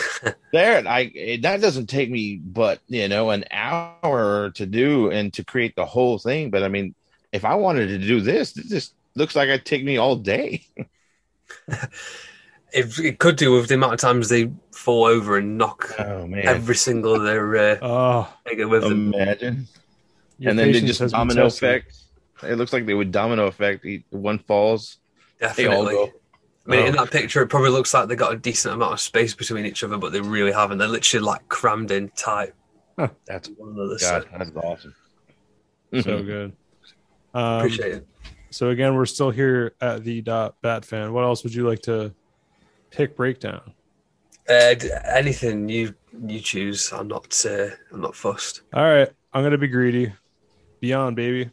there, 0.52 0.86
I 0.86 1.10
it, 1.14 1.42
that 1.42 1.60
doesn't 1.60 1.86
take 1.86 2.10
me 2.10 2.36
but 2.36 2.80
you 2.88 3.08
know 3.08 3.30
an 3.30 3.44
hour 3.50 4.50
to 4.50 4.66
do 4.66 5.10
and 5.10 5.32
to 5.34 5.44
create 5.44 5.76
the 5.76 5.86
whole 5.86 6.18
thing. 6.18 6.50
But 6.50 6.62
I 6.62 6.68
mean, 6.68 6.94
if 7.32 7.44
I 7.44 7.54
wanted 7.54 7.88
to 7.88 7.98
do 7.98 8.20
this, 8.20 8.56
it 8.56 8.66
just 8.66 8.94
looks 9.14 9.36
like 9.36 9.48
it'd 9.48 9.64
take 9.64 9.84
me 9.84 9.96
all 9.96 10.16
day. 10.16 10.66
It, 12.72 12.98
it 12.98 13.18
could 13.18 13.36
do 13.36 13.52
with 13.52 13.68
the 13.68 13.74
amount 13.76 13.94
of 13.94 14.00
times 14.00 14.28
they 14.28 14.50
fall 14.72 15.04
over 15.04 15.38
and 15.38 15.56
knock 15.56 15.94
Oh 15.98 16.26
man, 16.26 16.46
every 16.46 16.74
single 16.76 17.14
of 17.14 17.22
their 17.22 17.56
uh, 17.56 17.78
Oh, 17.80 18.28
with 18.46 18.82
them. 18.82 19.14
imagine. 19.14 19.66
your 20.38 20.50
and 20.50 20.58
then 20.58 20.72
they 20.72 20.80
just 20.82 21.00
domino 21.10 21.46
effect. 21.46 21.96
It 22.42 22.56
looks 22.56 22.72
like 22.72 22.84
they 22.86 22.94
would 22.94 23.10
domino 23.10 23.46
effect. 23.46 23.84
One 24.10 24.38
falls, 24.40 24.98
they 25.40 25.46
all 25.46 25.84
Definitely. 25.84 25.94
go. 25.94 26.12
I 26.66 26.70
mean, 26.70 26.86
in 26.86 26.98
Oh. 26.98 27.04
that 27.04 27.10
picture, 27.10 27.40
it 27.42 27.48
probably 27.48 27.70
looks 27.70 27.94
like 27.94 28.08
they 28.08 28.14
got 28.16 28.34
a 28.34 28.36
decent 28.36 28.74
amount 28.74 28.92
of 28.92 29.00
space 29.00 29.34
between 29.34 29.64
each 29.64 29.82
other, 29.82 29.96
but 29.96 30.12
they 30.12 30.20
really 30.20 30.52
haven't. 30.52 30.76
They're 30.78 30.86
literally 30.88 31.24
like 31.24 31.48
crammed 31.48 31.90
in 31.90 32.10
tight. 32.10 32.52
That's 33.26 33.48
One 33.56 33.70
another. 33.74 33.96
God, 33.98 34.24
So 34.24 34.38
that's 34.38 34.50
awesome. 34.56 34.94
So 36.02 36.22
good. 36.22 36.52
Um, 37.32 37.58
appreciate 37.58 37.92
it. 37.94 38.06
so 38.50 38.68
again, 38.68 38.94
we're 38.94 39.06
still 39.06 39.30
here 39.30 39.74
at 39.80 40.04
the 40.04 40.20
dot 40.20 40.56
bat 40.60 40.84
fan. 40.84 41.12
What 41.14 41.24
else 41.24 41.42
would 41.44 41.54
you 41.54 41.66
like 41.66 41.80
to 41.82 42.12
pick 42.90 43.16
breakdown? 43.16 43.72
Uh, 44.48 44.74
anything 45.06 45.68
you 45.68 45.94
you 46.26 46.40
choose, 46.40 46.92
I'm 46.92 47.08
not. 47.08 47.44
Uh, 47.44 47.68
I'm 47.92 48.00
not 48.00 48.14
fussed. 48.14 48.62
All 48.72 48.82
right, 48.84 49.08
I'm 49.32 49.42
gonna 49.42 49.58
be 49.58 49.68
greedy. 49.68 50.12
Beyond 50.80 51.16
baby. 51.16 51.50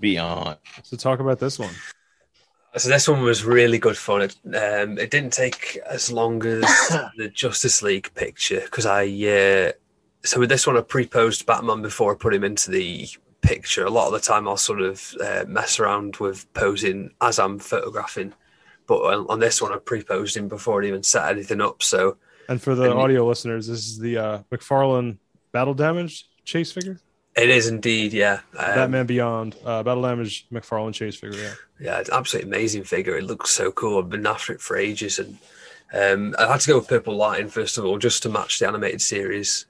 Beyond. 0.00 0.58
So 0.82 0.96
talk 0.96 1.20
about 1.20 1.38
this 1.38 1.58
one. 1.58 1.74
So 2.76 2.88
this 2.88 3.06
one 3.06 3.22
was 3.22 3.44
really 3.44 3.78
good 3.78 3.98
fun. 3.98 4.22
It, 4.22 4.36
um, 4.46 4.98
it 4.98 5.10
didn't 5.10 5.34
take 5.34 5.78
as 5.88 6.10
long 6.10 6.44
as 6.46 6.62
the 7.16 7.30
Justice 7.32 7.82
League 7.82 8.12
picture 8.14 8.60
because 8.60 8.86
I. 8.86 9.04
Uh, 9.04 9.72
so 10.24 10.40
with 10.40 10.48
this 10.48 10.66
one, 10.66 10.76
I 10.76 10.80
pre-posed 10.82 11.46
Batman 11.46 11.82
before 11.82 12.12
I 12.12 12.16
put 12.16 12.34
him 12.34 12.44
into 12.44 12.70
the 12.70 13.08
picture. 13.42 13.84
A 13.84 13.90
lot 13.90 14.06
of 14.06 14.12
the 14.12 14.20
time, 14.20 14.48
I'll 14.48 14.56
sort 14.56 14.80
of 14.80 15.14
uh, 15.20 15.44
mess 15.46 15.78
around 15.78 16.16
with 16.16 16.52
posing 16.54 17.10
as 17.20 17.38
I'm 17.38 17.58
photographing. 17.58 18.32
But 18.92 19.00
on, 19.14 19.26
on 19.28 19.38
this 19.40 19.62
one, 19.62 19.72
I 19.72 19.78
pre-posed 19.78 20.36
him 20.36 20.48
before 20.48 20.82
I 20.82 20.86
even 20.86 21.02
set 21.02 21.30
anything 21.30 21.60
up. 21.62 21.82
So 21.82 22.16
And 22.48 22.60
for 22.60 22.74
the 22.74 22.84
And 22.84 22.94
you- 22.94 23.00
audio 23.00 23.26
listeners, 23.26 23.66
this 23.66 23.80
is 23.86 23.98
the 23.98 24.18
uh, 24.18 24.38
McFarlane 24.52 25.16
battle 25.52 25.74
damage 25.74 26.28
chase 26.44 26.70
figure. 26.72 26.98
it 27.36 27.48
is 27.48 27.68
indeed, 27.68 28.12
yeah. 28.12 28.40
Um, 28.58 28.74
Batman 28.74 29.06
Beyond 29.06 29.56
uh, 29.64 29.82
battle 29.82 30.02
damage 30.02 30.46
McFarlane 30.52 30.92
chase 30.92 31.16
figure. 31.16 31.40
Yeah. 31.40 31.54
Yeah, 31.80 31.98
it's 32.00 32.08
an 32.10 32.16
absolutely 32.16 32.50
amazing 32.50 32.84
figure. 32.84 33.16
It 33.16 33.24
looks 33.24 33.50
so 33.50 33.72
cool. 33.72 33.98
I've 33.98 34.10
been 34.10 34.26
after 34.26 34.52
it 34.52 34.60
for 34.60 34.76
ages, 34.76 35.18
and 35.18 35.38
Um, 35.94 36.34
I 36.38 36.46
had 36.52 36.60
to 36.60 36.68
go 36.68 36.78
with 36.78 36.88
Purple 36.88 37.16
Lighting 37.16 37.48
first 37.48 37.76
of 37.78 37.84
all, 37.84 37.98
just 37.98 38.22
to 38.22 38.28
match 38.28 38.58
the 38.58 38.66
animated 38.68 39.02
series. 39.02 39.66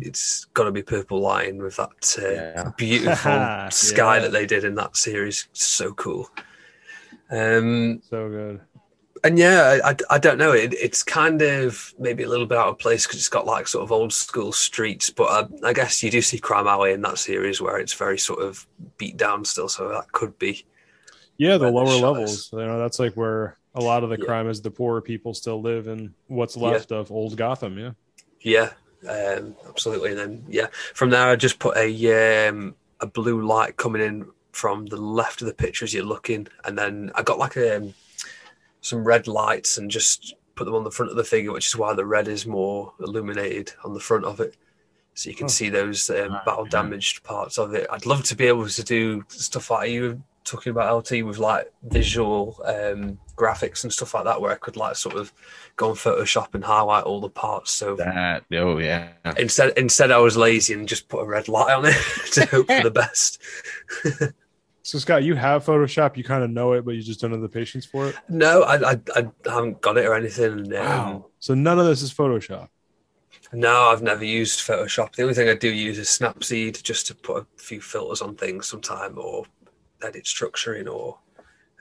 It's 0.00 0.44
got 0.54 0.64
to 0.64 0.72
be 0.72 0.82
Purple 0.82 1.20
Lighting 1.20 1.58
with 1.58 1.76
that 1.76 2.16
uh, 2.18 2.28
Yeah. 2.30 2.70
beautiful 2.76 3.32
sky 3.70 4.16
Yeah. 4.16 4.22
that 4.22 4.32
they 4.32 4.46
did 4.46 4.62
in 4.64 4.74
that 4.76 4.96
series. 4.96 5.48
So 5.52 5.92
cool. 5.94 6.28
Um, 7.34 8.00
So 8.08 8.28
good. 8.28 8.60
and 9.24 9.38
yeah, 9.38 9.80
I, 9.84 9.96
I, 10.10 10.18
don't 10.18 10.38
know. 10.38 10.52
It, 10.52 10.74
it's 10.74 11.02
kind 11.02 11.42
of 11.42 11.92
maybe 11.98 12.22
a 12.22 12.28
little 12.28 12.46
bit 12.46 12.58
out 12.58 12.68
of 12.68 12.78
place 12.78 13.06
because 13.06 13.18
it's 13.18 13.28
got 13.28 13.46
like 13.46 13.66
sort 13.66 13.82
of 13.82 13.90
old 13.90 14.12
school 14.12 14.52
streets. 14.52 15.10
But 15.10 15.24
I, 15.64 15.68
I 15.68 15.72
guess 15.72 16.02
you 16.02 16.10
do 16.10 16.22
see 16.22 16.38
Crime 16.38 16.66
Alley 16.66 16.92
in 16.92 17.02
that 17.02 17.18
series 17.18 17.60
where 17.60 17.78
it's 17.78 17.94
very 17.94 18.18
sort 18.18 18.40
of 18.40 18.66
beat 18.98 19.16
down 19.16 19.44
still. 19.44 19.68
So 19.68 19.88
that 19.88 20.12
could 20.12 20.38
be. 20.38 20.64
Yeah, 21.36 21.56
the 21.56 21.70
lower 21.70 21.96
levels. 21.96 22.50
You 22.52 22.60
know, 22.60 22.78
that's 22.78 22.98
like 23.00 23.14
where 23.14 23.56
a 23.74 23.80
lot 23.80 24.04
of 24.04 24.10
the 24.10 24.18
Yeah. 24.18 24.26
crime 24.26 24.48
is. 24.48 24.62
The 24.62 24.70
poorer 24.70 25.00
people 25.00 25.34
still 25.34 25.60
live 25.60 25.88
in 25.88 26.14
what's 26.28 26.56
Yeah. 26.56 26.68
left 26.68 26.92
of 26.92 27.10
old 27.10 27.36
Gotham. 27.36 27.76
Yeah. 27.78 27.90
Yeah, 28.40 28.70
um, 29.08 29.56
absolutely. 29.66 30.10
And 30.10 30.18
then 30.18 30.44
yeah, 30.48 30.66
from 30.92 31.10
there 31.10 31.28
I 31.30 31.36
just 31.36 31.58
put 31.58 31.76
a 31.76 32.48
um, 32.48 32.76
a 33.00 33.06
blue 33.06 33.44
light 33.44 33.76
coming 33.76 34.02
in 34.02 34.26
from 34.54 34.86
the 34.86 34.96
left 34.96 35.40
of 35.42 35.46
the 35.48 35.54
picture 35.54 35.84
as 35.84 35.92
you're 35.94 36.04
looking, 36.04 36.46
and 36.64 36.78
then 36.78 37.10
I 37.14 37.22
got 37.22 37.38
like 37.38 37.56
a 37.56 37.92
some 38.80 39.04
red 39.04 39.26
lights 39.26 39.78
and 39.78 39.90
just 39.90 40.34
put 40.54 40.64
them 40.66 40.74
on 40.74 40.84
the 40.84 40.90
front 40.90 41.10
of 41.10 41.16
the 41.16 41.24
figure, 41.24 41.52
which 41.52 41.66
is 41.66 41.76
why 41.76 41.94
the 41.94 42.04
red 42.06 42.28
is 42.28 42.46
more 42.46 42.92
illuminated 43.00 43.72
on 43.84 43.94
the 43.94 44.00
front 44.00 44.24
of 44.24 44.40
it. 44.40 44.56
So 45.14 45.30
you 45.30 45.36
can 45.36 45.46
Oh. 45.46 45.48
see 45.48 45.68
those 45.70 46.10
um, 46.10 46.38
battle 46.44 46.64
damaged 46.66 47.22
parts 47.22 47.58
of 47.58 47.72
it. 47.74 47.86
I'd 47.90 48.04
love 48.06 48.24
to 48.24 48.36
be 48.36 48.46
able 48.46 48.68
to 48.68 48.82
do 48.84 49.24
stuff 49.28 49.70
like 49.70 49.90
you 49.90 50.02
were 50.02 50.18
talking 50.44 50.70
about 50.70 50.94
LT 50.94 51.22
with 51.24 51.38
like 51.38 51.72
visual 51.84 52.60
um, 52.66 53.18
graphics 53.36 53.82
and 53.84 53.92
stuff 53.92 54.12
like 54.12 54.24
that, 54.24 54.40
where 54.40 54.52
I 54.52 54.56
could 54.56 54.76
like 54.76 54.96
sort 54.96 55.14
of 55.16 55.32
go 55.76 55.88
on 55.90 55.94
Photoshop 55.96 56.54
and 56.54 56.62
highlight 56.64 57.04
all 57.04 57.20
the 57.20 57.30
parts. 57.30 57.70
So 57.70 57.96
That 57.96 58.44
oh 58.52 58.78
yeah. 58.78 59.12
instead 59.38 59.72
instead 59.78 60.10
I 60.10 60.18
was 60.18 60.36
lazy 60.36 60.74
and 60.74 60.86
just 60.88 61.08
put 61.08 61.22
a 61.22 61.26
red 61.26 61.48
light 61.48 61.72
on 61.72 61.86
it 61.86 61.96
to 62.32 62.44
hope 62.46 62.66
for 62.66 62.82
the 62.82 62.90
best. 63.02 63.40
So 64.84 64.98
Scott, 64.98 65.24
you 65.24 65.34
have 65.34 65.64
Photoshop. 65.64 66.14
You 66.18 66.24
kind 66.24 66.44
of 66.44 66.50
know 66.50 66.74
it, 66.74 66.84
but 66.84 66.94
you 66.94 67.00
just 67.02 67.18
don't 67.18 67.32
have 67.32 67.40
the 67.40 67.48
patience 67.48 67.86
for 67.86 68.08
it. 68.08 68.16
No, 68.28 68.62
I, 68.64 68.92
I, 68.92 69.00
I 69.16 69.26
haven't 69.46 69.80
got 69.80 69.96
it 69.96 70.04
or 70.04 70.14
anything. 70.14 70.72
Um, 70.76 70.84
Wow. 70.84 71.26
So 71.38 71.54
none 71.54 71.78
of 71.78 71.86
this 71.86 72.02
is 72.02 72.12
Photoshop. 72.12 72.68
No, 73.50 73.88
I've 73.88 74.02
never 74.02 74.26
used 74.26 74.60
Photoshop. 74.60 75.14
The 75.14 75.22
only 75.22 75.34
thing 75.34 75.48
I 75.48 75.54
do 75.54 75.72
use 75.72 75.98
is 75.98 76.08
Snapseed 76.08 76.82
just 76.82 77.06
to 77.06 77.14
put 77.14 77.42
a 77.42 77.62
few 77.62 77.80
filters 77.80 78.20
on 78.20 78.36
things 78.36 78.68
sometime 78.68 79.18
or 79.18 79.46
edit 80.02 80.24
structuring 80.24 80.92
or 80.92 81.18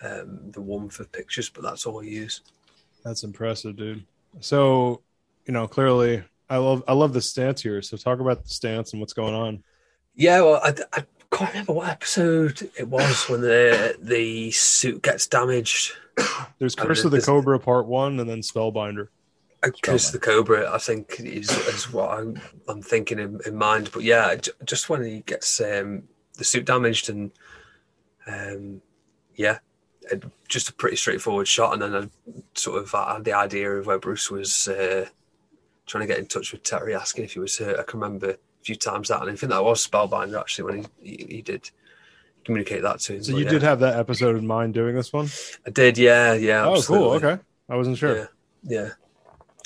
um, 0.01 0.51
the 0.51 0.61
one 0.61 0.87
for 0.87 1.03
pictures, 1.03 1.49
but 1.49 1.61
that's 1.61 1.85
all 1.85 2.01
I 2.01 2.05
use. 2.05 2.39
That's 3.03 3.23
impressive, 3.23 3.75
dude. 3.75 4.05
So, 4.39 5.01
you 5.45 5.53
know, 5.53 5.67
clearly, 5.67 6.23
I 6.49 6.55
love 6.55 6.83
I 6.87 6.93
love 6.93 7.11
the 7.11 7.21
stance 7.21 7.61
here. 7.61 7.81
So, 7.81 7.97
talk 7.97 8.19
about 8.21 8.43
the 8.43 8.49
stance 8.49 8.93
and 8.93 9.01
what's 9.01 9.13
going 9.13 9.33
on. 9.33 9.61
Yeah, 10.15 10.41
well, 10.41 10.61
I, 10.63 10.73
I 10.93 11.03
can't 11.33 11.51
remember 11.51 11.73
what 11.73 11.89
episode 11.89 12.69
it 12.77 12.87
was 12.87 13.27
when 13.27 13.41
the 13.41 13.97
the 13.99 14.51
suit 14.51 15.01
gets 15.01 15.27
damaged. 15.27 15.93
There's 16.59 16.75
Curse 16.75 17.03
of 17.03 17.11
the 17.11 17.21
Cobra 17.21 17.59
Part 17.59 17.87
One, 17.87 18.19
and 18.19 18.29
then 18.29 18.39
Spellbinder. 18.39 19.07
Curse 19.81 20.07
of 20.07 20.13
the 20.13 20.19
Cobra, 20.19 20.69
I 20.71 20.77
think, 20.77 21.19
is, 21.19 21.49
is 21.67 21.91
what 21.91 22.19
I'm, 22.19 22.41
I'm 22.67 22.81
thinking 22.81 23.17
in, 23.17 23.39
in 23.45 23.55
mind. 23.55 23.91
But 23.93 24.03
yeah, 24.03 24.35
j- 24.35 24.51
just 24.65 24.89
when 24.89 25.03
he 25.03 25.21
gets 25.21 25.61
um, 25.61 26.03
the 26.37 26.43
suit 26.43 26.65
damaged, 26.65 27.09
and 27.09 27.31
um, 28.27 28.81
yeah, 29.35 29.59
it, 30.01 30.23
just 30.49 30.69
a 30.69 30.73
pretty 30.73 30.97
straightforward 30.97 31.47
shot. 31.47 31.73
And 31.73 31.81
then 31.81 31.95
I 31.95 32.35
sort 32.55 32.81
of 32.81 32.91
had 32.91 33.23
the 33.23 33.33
idea 33.33 33.71
of 33.71 33.85
where 33.85 33.99
Bruce 33.99 34.29
was 34.29 34.67
uh, 34.67 35.07
trying 35.85 36.01
to 36.01 36.07
get 36.07 36.19
in 36.19 36.27
touch 36.27 36.51
with 36.51 36.63
Terry, 36.63 36.93
asking 36.93 37.23
if 37.23 37.33
he 37.33 37.39
was 37.39 37.57
hurt. 37.57 37.79
I 37.79 37.83
can 37.83 38.01
remember 38.01 38.35
few 38.63 38.75
times 38.75 39.09
that, 39.09 39.21
and 39.21 39.29
I 39.29 39.35
think 39.35 39.51
that 39.51 39.63
was 39.63 39.85
Spellbinder 39.85 40.39
actually 40.39 40.65
when 40.65 40.89
he, 41.01 41.15
he, 41.15 41.25
he 41.35 41.41
did 41.41 41.69
communicate 42.45 42.81
that 42.83 42.99
to 43.01 43.15
him. 43.15 43.23
So 43.23 43.31
But 43.31 43.39
you 43.39 43.45
yeah. 43.45 43.51
did 43.51 43.63
have 43.63 43.79
that 43.79 43.97
episode 43.97 44.35
in 44.35 44.47
mind 44.47 44.73
doing 44.73 44.95
this 44.95 45.13
one? 45.13 45.29
I 45.65 45.69
did, 45.69 45.97
yeah, 45.97 46.33
yeah. 46.33 46.65
Oh, 46.65 46.81
cool. 46.81 47.11
Okay, 47.11 47.39
I 47.69 47.75
wasn't 47.75 47.97
sure. 47.97 48.17
Yeah, 48.17 48.25
yeah. 48.63 48.89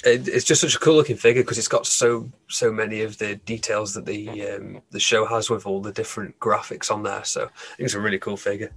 It, 0.04 0.28
it's 0.28 0.46
just 0.46 0.62
such 0.62 0.76
a 0.76 0.80
cool 0.80 0.96
looking 0.96 1.18
figure 1.18 1.42
because 1.42 1.58
it's 1.58 1.68
got 1.68 1.88
so 1.88 2.30
so 2.48 2.72
many 2.72 3.02
of 3.02 3.18
the 3.18 3.36
details 3.36 3.96
that 3.96 4.06
the 4.06 4.30
um, 4.52 4.82
the 4.92 5.00
show 5.00 5.26
has 5.26 5.50
with 5.50 5.66
all 5.66 5.82
the 5.82 5.92
different 5.92 6.40
graphics 6.40 6.92
on 6.92 7.02
there. 7.02 7.24
So 7.24 7.46
I 7.46 7.76
think 7.78 7.86
it's 7.86 7.96
a 7.96 8.00
really 8.00 8.20
cool 8.20 8.38
figure. 8.38 8.72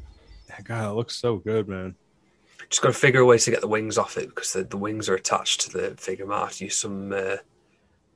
Yeah, 0.48 0.60
God, 0.64 0.90
it 0.90 0.94
looks 0.94 1.16
so 1.16 1.36
good, 1.36 1.68
man. 1.68 1.94
Just 2.70 2.82
got 2.82 2.88
to 2.88 2.94
figure 2.94 3.20
a 3.20 3.26
way 3.26 3.36
to 3.36 3.50
get 3.50 3.60
the 3.60 3.68
wings 3.68 3.98
off 3.98 4.16
it 4.16 4.28
because 4.28 4.52
the, 4.52 4.64
the 4.64 4.76
wings 4.78 5.08
are 5.08 5.14
attached 5.14 5.60
to 5.62 5.70
the 5.70 5.96
figure. 5.96 6.24
Might 6.24 6.40
have 6.40 6.52
to 6.52 6.64
use 6.64 6.76
some 6.76 7.12
uh, 7.12 7.36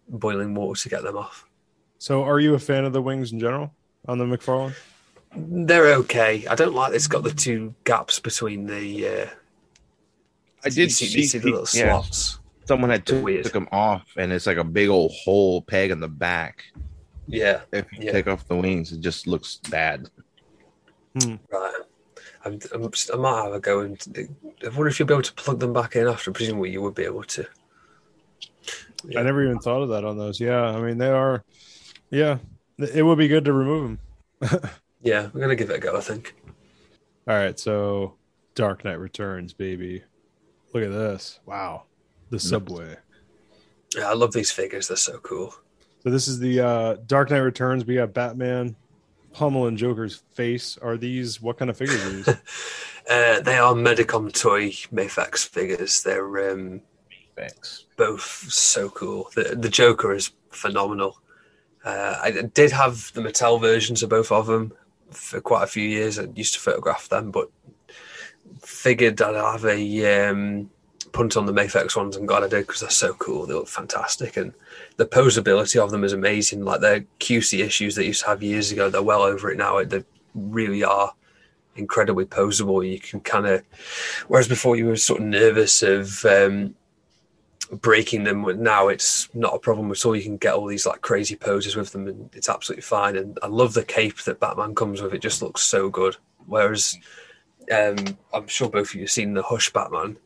boiling 0.09 0.55
water 0.55 0.80
to 0.80 0.88
get 0.88 1.02
them 1.02 1.16
off. 1.16 1.46
So, 2.05 2.22
are 2.22 2.38
you 2.38 2.52
a 2.52 2.59
fan 2.59 2.84
of 2.84 2.92
the 2.92 3.00
wings 3.00 3.32
in 3.32 3.40
general 3.40 3.72
on 4.07 4.18
the 4.18 4.26
McFarlane? 4.26 4.74
They're 5.34 5.94
okay. 5.94 6.46
I 6.46 6.55
don't 6.55 6.74
like 6.74 6.92
it's 6.92 7.07
got 7.07 7.24
the 7.24 7.32
two 7.32 7.74
gaps 7.84 8.20
between 8.20 8.66
the. 8.66 9.09
Uh, 9.09 9.26
I 10.62 10.68
you 10.68 10.70
did 10.72 10.92
see, 10.92 11.07
see, 11.07 11.20
you 11.20 11.26
see 11.26 11.38
the 11.38 11.46
little 11.46 11.66
yeah, 11.72 11.92
slots. 12.02 12.40
someone 12.66 12.90
had 12.90 13.07
took, 13.07 13.24
Weird. 13.24 13.44
took 13.44 13.55
them 13.55 13.70
off, 13.72 14.05
and 14.18 14.34
it's 14.34 14.46
like 14.46 14.59
a 14.59 14.64
big 14.64 14.90
old 14.90 15.12
hole 15.24 15.62
peg 15.62 15.90
in 15.92 15.98
the 15.98 16.09
back. 16.09 16.64
Yeah, 17.26 17.62
If 17.72 17.86
you 17.92 18.00
Yeah. 18.02 18.12
take 18.12 18.26
off 18.28 18.46
the 18.48 18.57
wings, 18.57 18.92
it 18.92 19.00
just 19.00 19.26
looks 19.26 19.57
bad. 19.70 20.11
right. 21.14 21.38
I'm, 22.44 22.59
I'm, 22.74 22.90
I 23.14 23.16
might 23.16 23.44
have 23.44 23.55
a 23.55 23.61
go 23.61 23.80
and 23.80 24.28
I 24.62 24.68
wonder 24.68 24.88
if 24.88 24.98
you'll 24.98 25.09
be 25.09 25.14
able 25.14 25.22
to 25.22 25.32
plug 25.32 25.59
them 25.59 25.72
back 25.72 25.96
in 25.96 26.07
after. 26.07 26.32
Presumably, 26.32 26.70
you 26.70 26.82
would 26.82 26.94
be 26.94 27.05
able 27.05 27.22
to. 27.22 27.46
Yeah. 29.07 29.20
I 29.20 29.22
never 29.22 29.42
even 29.42 29.59
thought 29.59 29.80
of 29.80 29.88
that 29.88 30.05
on 30.05 30.18
those. 30.18 30.38
Yeah, 30.38 30.64
I 30.64 30.82
mean 30.82 30.98
they 30.98 31.09
are. 31.09 31.42
Yeah, 32.11 32.38
it 32.78 33.02
would 33.02 33.18
be 33.18 33.28
good 33.28 33.44
to 33.44 33.52
remove 33.52 33.98
them. 34.40 34.61
Yeah, 35.05 35.28
we're 35.34 35.42
gonna 35.42 35.55
give 35.55 35.68
it 35.68 35.76
a 35.76 35.78
go. 35.78 35.98
I 35.98 36.00
think. 36.00 36.34
All 37.28 37.36
right, 37.36 37.61
so 37.61 38.14
Dark 38.55 38.86
Knight 38.86 38.98
Returns, 38.98 39.52
baby. 39.52 40.02
Look 40.72 40.82
at 40.82 40.90
this. 40.90 41.40
Wow, 41.44 41.82
the 42.30 42.38
subway. 42.38 42.96
Yeah, 43.94 44.09
I 44.09 44.14
love 44.14 44.32
these 44.32 44.50
figures. 44.50 44.88
They're 44.88 44.96
so 44.96 45.18
cool. 45.18 45.55
So 46.02 46.09
this 46.09 46.26
is 46.26 46.38
the 46.38 46.61
uh, 46.61 46.96
Dark 47.07 47.28
Knight 47.30 47.40
Returns. 47.40 47.84
We 47.84 47.96
got 47.96 48.14
Batman, 48.14 48.76
Pummel, 49.34 49.66
and 49.66 49.76
Joker's 49.76 50.22
face. 50.32 50.78
Are 50.78 50.96
these 50.96 51.38
what 51.40 51.59
kind 51.59 51.70
of 51.70 51.76
figures 51.76 52.02
are 52.05 52.11
these? 52.11 52.28
Uh, 53.07 53.38
they 53.40 53.59
are 53.59 53.74
Medicom 53.74 54.32
toy 54.32 54.70
Mafex 54.90 55.46
figures. 55.46 56.02
They're 56.02 56.52
um, 56.52 56.80
Thanks. 57.36 57.84
both 57.98 58.22
so 58.22 58.88
cool. 58.88 59.28
The, 59.34 59.55
the 59.55 59.68
Joker 59.68 60.14
is 60.14 60.30
phenomenal. 60.50 61.20
Uh, 61.85 62.18
I 62.22 62.30
did 62.30 62.72
have 62.72 63.12
the 63.12 63.20
Mattel 63.20 63.61
versions 63.61 64.03
of 64.03 64.11
both 64.11 64.32
of 64.32 64.47
them 64.47 64.72
for 65.11 65.41
quite 65.41 65.64
a 65.64 65.68
few 65.68 65.87
years. 65.87 66.18
I 66.18 66.26
used 66.35 66.55
to 66.55 66.61
photograph 66.61 67.09
them, 67.09 67.30
but 67.30 67.51
figured 68.61 69.20
I'd 69.20 69.35
have 69.35 69.64
a 69.64 70.28
um, 70.28 70.70
punt 71.12 71.37
on 71.37 71.47
the 71.47 71.53
Mafex 71.53 71.97
ones. 71.97 72.16
I'm 72.16 72.26
glad 72.26 72.43
I 72.43 72.49
did 72.49 72.66
because 72.66 72.80
they're 72.80 72.91
so 72.91 73.14
cool. 73.14 73.47
They 73.47 73.55
look 73.55 73.68
fantastic, 73.68 74.37
and 74.37 74.55
the 74.97 75.07
posability 75.07 75.82
of 75.82 75.91
them 75.91 76.05
is 76.05 76.12
amazing. 76.12 76.64
Like 76.64 76.80
their 76.80 77.05
QC 77.20 77.64
issues 77.64 77.95
that 77.97 78.07
used 78.07 78.22
to 78.22 78.28
have 78.28 78.43
years 78.43 78.72
ago, 78.72 78.89
they're 78.89 79.03
well 79.03 79.22
over 79.22 79.51
it 79.51 79.59
now. 79.59 79.82
They 79.85 80.05
really 80.35 80.82
are 80.82 81.12
incredibly 81.76 82.24
posable. 82.24 82.89
You 82.91 82.99
can 82.99 83.20
kind 83.20 83.47
of, 83.47 83.62
whereas 84.28 84.49
before 84.49 84.76
you 84.76 84.87
were 84.87 84.97
sort 84.97 85.20
of 85.20 85.26
nervous 85.26 85.82
of 85.82 86.24
um, 86.24 86.74
breaking 87.81 88.25
them. 88.25 88.45
Now 88.62 88.89
it's 88.89 89.29
not 89.35 89.55
a 89.55 89.59
problem 89.59 89.91
at 89.91 90.05
all. 90.05 90.16
You 90.16 90.22
can 90.22 90.37
get 90.37 90.55
all 90.55 90.66
these 90.66 90.87
like 90.87 91.01
crazy 91.03 91.37
poses 91.37 91.77
with 91.77 91.93
them, 91.93 92.07
and 92.09 92.31
it's 92.35 92.49
absolutely 92.49 92.83
fine. 92.83 93.16
And 93.16 93.39
I 93.43 93.47
love 93.47 93.75
the 93.75 93.85
cape 93.85 94.22
that 94.22 94.41
Batman 94.41 94.75
comes 94.75 95.01
with. 95.03 95.14
It 95.14 95.22
just 95.22 95.43
looks 95.43 95.62
so 95.62 95.89
good. 95.89 96.16
Whereas 96.47 96.97
um, 97.72 97.97
I'm 98.33 98.47
sure 98.49 98.68
both 98.68 98.89
of 98.91 98.95
you 98.95 99.01
have 99.03 99.11
seen 99.11 99.35
the 99.35 99.43
Hush 99.43 99.72
Batman 99.72 100.16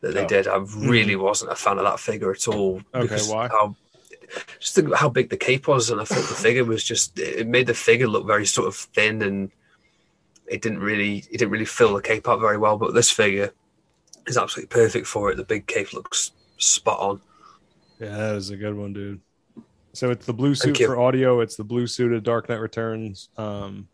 that 0.00 0.14
they 0.14 0.24
Oh. 0.24 0.28
did. 0.28 0.46
I 0.46 0.56
really 0.76 1.16
wasn't 1.16 1.52
a 1.52 1.56
fan 1.56 1.78
of 1.78 1.84
that 1.84 2.00
figure 2.00 2.30
at 2.30 2.46
all. 2.48 2.82
Okay, 2.94 3.02
because 3.02 3.28
why? 3.28 3.48
How, 3.48 3.74
just 4.60 4.76
the, 4.76 4.96
how 4.96 5.08
big 5.08 5.30
the 5.30 5.36
cape 5.36 5.66
was, 5.68 5.90
and 5.90 6.00
I 6.00 6.04
thought 6.04 6.28
the 6.28 6.34
figure 6.34 6.64
was 6.64 6.84
just. 6.84 7.18
It 7.18 7.46
made 7.48 7.66
the 7.66 7.74
figure 7.74 8.06
look 8.08 8.26
very 8.26 8.46
sort 8.46 8.68
of 8.68 8.76
thin, 8.76 9.22
and 9.22 9.50
it 10.46 10.62
didn't 10.62 10.80
really. 10.80 11.18
It 11.30 11.38
didn't 11.38 11.50
really 11.50 11.64
fill 11.64 11.94
the 11.94 12.02
cape 12.02 12.28
up 12.28 12.40
very 12.40 12.58
well. 12.58 12.76
But 12.78 12.94
this 12.94 13.10
figure 13.10 13.52
is 14.26 14.36
absolutely 14.38 14.68
perfect 14.68 15.06
for 15.06 15.30
it. 15.30 15.36
The 15.36 15.44
big 15.44 15.66
cape 15.66 15.92
looks 15.92 16.32
spot 16.58 16.98
on. 17.00 17.20
yeah, 18.00 18.16
that 18.16 18.34
is 18.36 18.50
a 18.50 18.56
good 18.56 18.76
one, 18.76 18.92
dude. 18.92 19.20
So 19.92 20.10
it's 20.10 20.26
the 20.26 20.34
blue 20.34 20.54
suit 20.54 20.76
for 20.78 21.00
audio. 21.00 21.40
It's 21.40 21.56
the 21.56 21.64
blue 21.64 21.86
suit 21.86 22.12
of 22.12 22.24
Dark 22.24 22.48
Knight 22.48 22.60
Returns. 22.60 23.28
Um, 23.36 23.88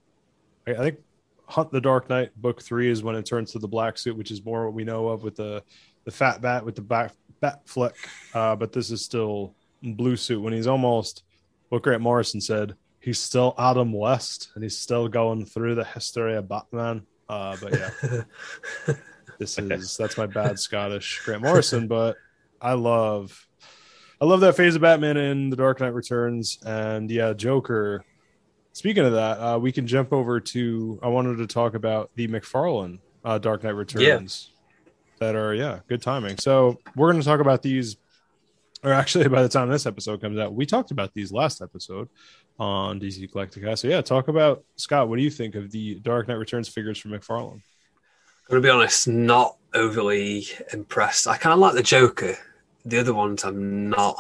I, 0.67 0.73
I 0.73 0.77
think 0.77 0.99
Hunt 1.47 1.71
the 1.73 1.81
Dark 1.81 2.09
Knight 2.09 2.31
book 2.41 2.63
three 2.63 2.89
is 2.89 3.03
when 3.03 3.17
it 3.17 3.27
turns 3.27 3.53
to 3.53 3.59
the 3.59 3.69
black 3.69 3.99
suit, 3.99 4.17
which 4.17 4.31
is 4.31 4.45
more 4.45 4.65
what 4.65 4.75
we 4.75 4.85
know 4.85 5.09
of 5.09 5.23
with 5.23 5.37
the 5.37 5.63
the 6.05 6.11
fat 6.11 6.41
bat 6.41 6.65
with 6.65 6.75
the 6.75 6.81
back 6.81 7.13
bat 7.41 7.61
flick. 7.67 7.95
Uh, 8.33 8.57
but 8.57 8.73
this 8.73 8.91
is 8.91 9.05
still 9.05 9.55
blue 9.83 10.17
suit 10.17 10.41
when 10.41 10.53
he's 10.53 10.67
almost 10.67 11.25
what 11.69 11.83
Grant 11.83 12.03
Morrison 12.03 12.41
said. 12.41 12.75
He's 13.01 13.19
still 13.19 13.55
Adam 13.59 13.93
West, 13.93 14.53
and 14.55 14.63
he's 14.63 14.79
still 14.79 15.09
going 15.09 15.45
through 15.45 15.75
the 15.75 15.85
history 15.85 16.37
of 16.37 16.49
Batman. 16.49 17.07
Uh, 17.29 17.57
but 17.61 17.73
yeah, 17.73 18.23
this 19.39 19.59
is 19.59 19.97
that's 19.97 20.17
my 20.17 20.27
bad 20.27 20.59
Scottish 20.59 21.21
Grant 21.25 21.43
Morrison, 21.43 21.89
but 21.89 22.17
I 22.61 22.75
love, 22.75 23.47
I 24.21 24.25
love 24.25 24.41
that 24.41 24.57
phase 24.57 24.75
of 24.75 24.83
Batman 24.83 25.17
in 25.17 25.51
The 25.51 25.57
Dark 25.57 25.81
Knight 25.81 25.95
Returns, 25.95 26.59
and 26.65 27.11
yeah, 27.11 27.33
Joker. 27.33 28.05
Speaking 28.73 29.05
of 29.05 29.13
that, 29.13 29.39
uh, 29.39 29.59
we 29.59 29.73
can 29.73 29.87
jump 29.87 30.13
over 30.13 30.41
to. 30.41 31.01
I 31.03 31.09
wanted 31.09 31.39
to 31.39 31.47
talk 31.47 31.75
about 31.75 32.11
the 32.15 32.29
McFarlane 32.29 32.99
uh, 33.25 33.39
Dark 33.39 33.65
Knight 33.65 33.75
Returns. 33.75 34.51
yeah. 34.51 34.57
That 35.19 35.37
are 35.37 35.55
yeah, 35.55 35.81
good 35.87 36.01
timing. 36.01 36.39
So 36.39 36.79
we're 36.97 37.11
going 37.11 37.21
to 37.21 37.27
talk 37.27 37.41
about 37.41 37.61
these, 37.61 37.99
or 38.83 38.91
actually, 38.91 39.29
by 39.29 39.43
the 39.43 39.51
time 39.51 39.69
this 39.69 39.85
episode 39.85 40.21
comes 40.21 40.39
out, 40.39 40.55
we 40.55 40.65
talked 40.65 40.93
about 40.93 41.13
these 41.13 41.31
last 41.31 41.61
episode 41.61 42.09
on 42.59 42.99
DC 43.01 43.31
Collecticast. 43.31 43.81
So 43.81 43.89
yeah, 43.89 44.01
talk 44.01 44.29
about 44.29 44.65
Scott. 44.77 45.09
What 45.09 45.17
do 45.17 45.23
you 45.23 45.31
think 45.31 45.57
of 45.57 45.71
the 45.71 45.97
Dark 45.97 46.29
Knight 46.29 46.39
Returns 46.39 46.69
figures 46.69 46.99
from 46.99 47.11
McFarlane? 47.11 47.63
I'm 48.51 48.57
gonna 48.57 48.63
be 48.63 48.71
honest, 48.71 49.07
not 49.07 49.57
overly 49.75 50.47
impressed. 50.73 51.29
I 51.29 51.37
kind 51.37 51.53
of 51.53 51.61
like 51.61 51.75
the 51.75 51.83
Joker. 51.83 52.37
The 52.85 52.99
other 52.99 53.15
ones, 53.15 53.45
I'm 53.45 53.91
not. 53.91 54.17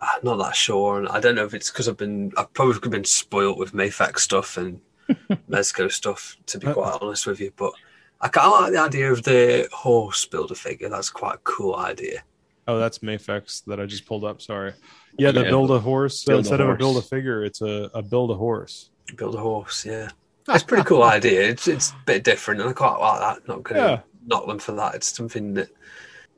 I'm 0.00 0.20
not 0.22 0.36
that 0.36 0.54
sure, 0.54 0.98
and 0.98 1.08
I 1.08 1.18
don't 1.18 1.34
know 1.34 1.44
if 1.44 1.54
it's 1.54 1.70
because 1.70 1.88
I've 1.88 1.96
been 1.96 2.32
I've 2.36 2.52
probably 2.52 2.88
been 2.88 3.04
spoilt 3.04 3.58
with 3.58 3.72
Mafex 3.72 4.20
stuff 4.20 4.56
and 4.56 4.80
Mezco 5.50 5.90
stuff. 5.90 6.36
To 6.46 6.58
be 6.58 6.72
quite 6.72 6.98
honest 7.00 7.26
with 7.26 7.40
you, 7.40 7.52
but 7.56 7.72
I 8.20 8.28
kind 8.28 8.46
of 8.52 8.60
like 8.60 8.72
the 8.72 8.78
idea 8.78 9.10
of 9.10 9.22
the 9.24 9.68
horse 9.72 10.24
builder 10.24 10.54
figure. 10.54 10.88
That's 10.88 11.10
quite 11.10 11.36
a 11.36 11.40
cool 11.44 11.74
idea. 11.76 12.22
Oh, 12.68 12.78
that's 12.78 12.98
Mafex 12.98 13.64
that 13.64 13.80
I 13.80 13.86
just 13.86 14.06
pulled 14.06 14.24
up. 14.24 14.40
Sorry. 14.42 14.74
Yeah, 15.18 15.32
the 15.32 15.42
Yeah, 15.42 15.50
build 15.50 15.70
a 15.70 15.78
horse. 15.80 16.20
So 16.20 16.30
build 16.32 16.36
a 16.36 16.40
instead 16.40 16.60
of 16.60 16.68
a 16.68 16.74
build 16.76 16.98
a 16.98 17.02
figure, 17.02 17.42
it's 17.44 17.62
a, 17.62 17.90
a 17.94 18.02
build 18.02 18.30
a 18.30 18.34
horse. 18.34 18.90
Build 19.16 19.34
a 19.34 19.38
horse, 19.38 19.84
yeah. 19.86 20.08
Ah. 20.10 20.14
That's 20.52 20.62
a 20.62 20.66
pretty 20.66 20.84
cool 20.84 21.02
idea. 21.02 21.42
It's 21.48 21.66
it's 21.66 21.90
a 21.90 21.96
bit 22.06 22.22
different, 22.24 22.60
and 22.60 22.70
I 22.70 22.72
quite 22.72 22.98
like 22.98 23.20
that. 23.20 23.48
Not 23.48 23.64
going 23.64 23.80
to 23.82 23.88
Yeah. 23.88 24.00
knock 24.26 24.46
them 24.46 24.58
for 24.60 24.72
that. 24.72 24.94
It's 24.94 25.14
something 25.16 25.54
that 25.54 25.70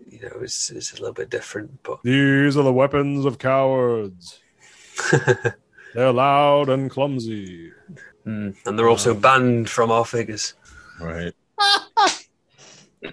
you 0.08 0.20
know 0.22 0.40
is 0.42 0.70
is 0.74 0.92
a 0.92 0.96
little 0.96 1.12
bit 1.14 1.30
different, 1.30 1.82
but 1.82 2.02
These 2.02 2.56
are 2.56 2.62
the 2.64 2.72
weapons 2.72 3.24
of 3.24 3.38
cowards. 3.38 4.40
They're 5.94 6.12
loud 6.12 6.68
and 6.68 6.90
clumsy. 6.90 7.72
Mm, 8.26 8.54
and 8.66 8.78
they're 8.78 8.88
also 8.88 9.12
Um, 9.14 9.20
banned 9.20 9.70
from 9.70 9.90
our 9.90 10.04
figures. 10.04 10.54
Right. 11.00 11.32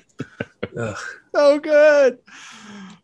Ugh. 0.77 0.97
So 1.33 1.59
good. 1.59 2.19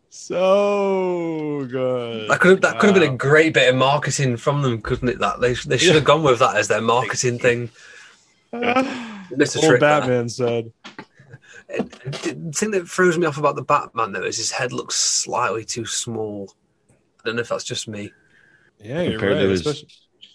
So 0.10 1.66
good. 1.70 2.30
That 2.30 2.40
could 2.40 2.52
have 2.52 2.62
that 2.62 2.80
could 2.80 2.92
have 2.92 3.00
been 3.00 3.14
a 3.14 3.18
great 3.18 3.54
bit 3.54 3.70
of 3.70 3.76
marketing 3.76 4.38
from 4.38 4.62
them, 4.62 4.82
couldn't 4.82 5.10
it? 5.10 5.20
That 5.20 5.42
they 5.42 5.54
they 5.54 5.78
should 5.78 5.96
have 5.96 6.04
gone 6.04 6.24
with 6.24 6.40
that 6.40 6.56
as 6.56 6.68
their 6.68 6.82
marketing 6.82 7.40
thing. 7.40 7.70
Missed 8.52 9.56
a 9.56 9.60
Old 9.60 9.68
trick 9.68 9.80
there. 9.80 10.00
Batman 10.02 10.30
said. 10.30 10.72
The 11.78 12.52
thing 12.56 12.72
that 12.72 12.88
throws 12.88 13.18
me 13.18 13.26
off 13.26 13.38
about 13.38 13.56
the 13.56 13.64
Batman 13.64 14.12
though 14.12 14.24
is 14.24 14.38
his 14.38 14.52
head 14.52 14.72
looks 14.72 14.96
slightly 14.96 15.66
too 15.66 15.86
small. 15.86 16.54
I 16.92 16.96
don't 17.26 17.36
know 17.36 17.42
if 17.42 17.50
that's 17.50 17.64
just 17.64 17.88
me. 17.88 18.12
Yeah, 18.80 19.02
you're 19.02 19.12
Compared 19.14 19.34
right. 19.38 19.44
to 19.44 19.50
his 19.50 19.62
especially- 19.66 19.88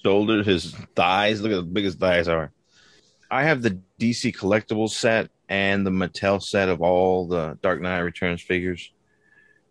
shoulders, 0.03 0.47
his 0.47 0.75
thighs. 0.97 1.41
Look 1.41 1.53
at 1.53 1.57
the 1.57 1.63
biggest 1.63 1.99
thighs 1.99 2.29
are. 2.29 2.53
I 3.31 3.43
have 3.45 3.63
the 3.63 3.79
DC 4.01 4.35
collectibles 4.35 4.91
set 4.91 5.31
and 5.49 5.87
the 5.87 5.91
Mattel 5.91 6.43
set 6.43 6.69
of 6.69 6.81
all 6.81 7.27
the 7.27 7.59
Dark 7.63 7.81
Knight 7.81 7.99
Returns 8.01 8.41
figures. 8.41 8.91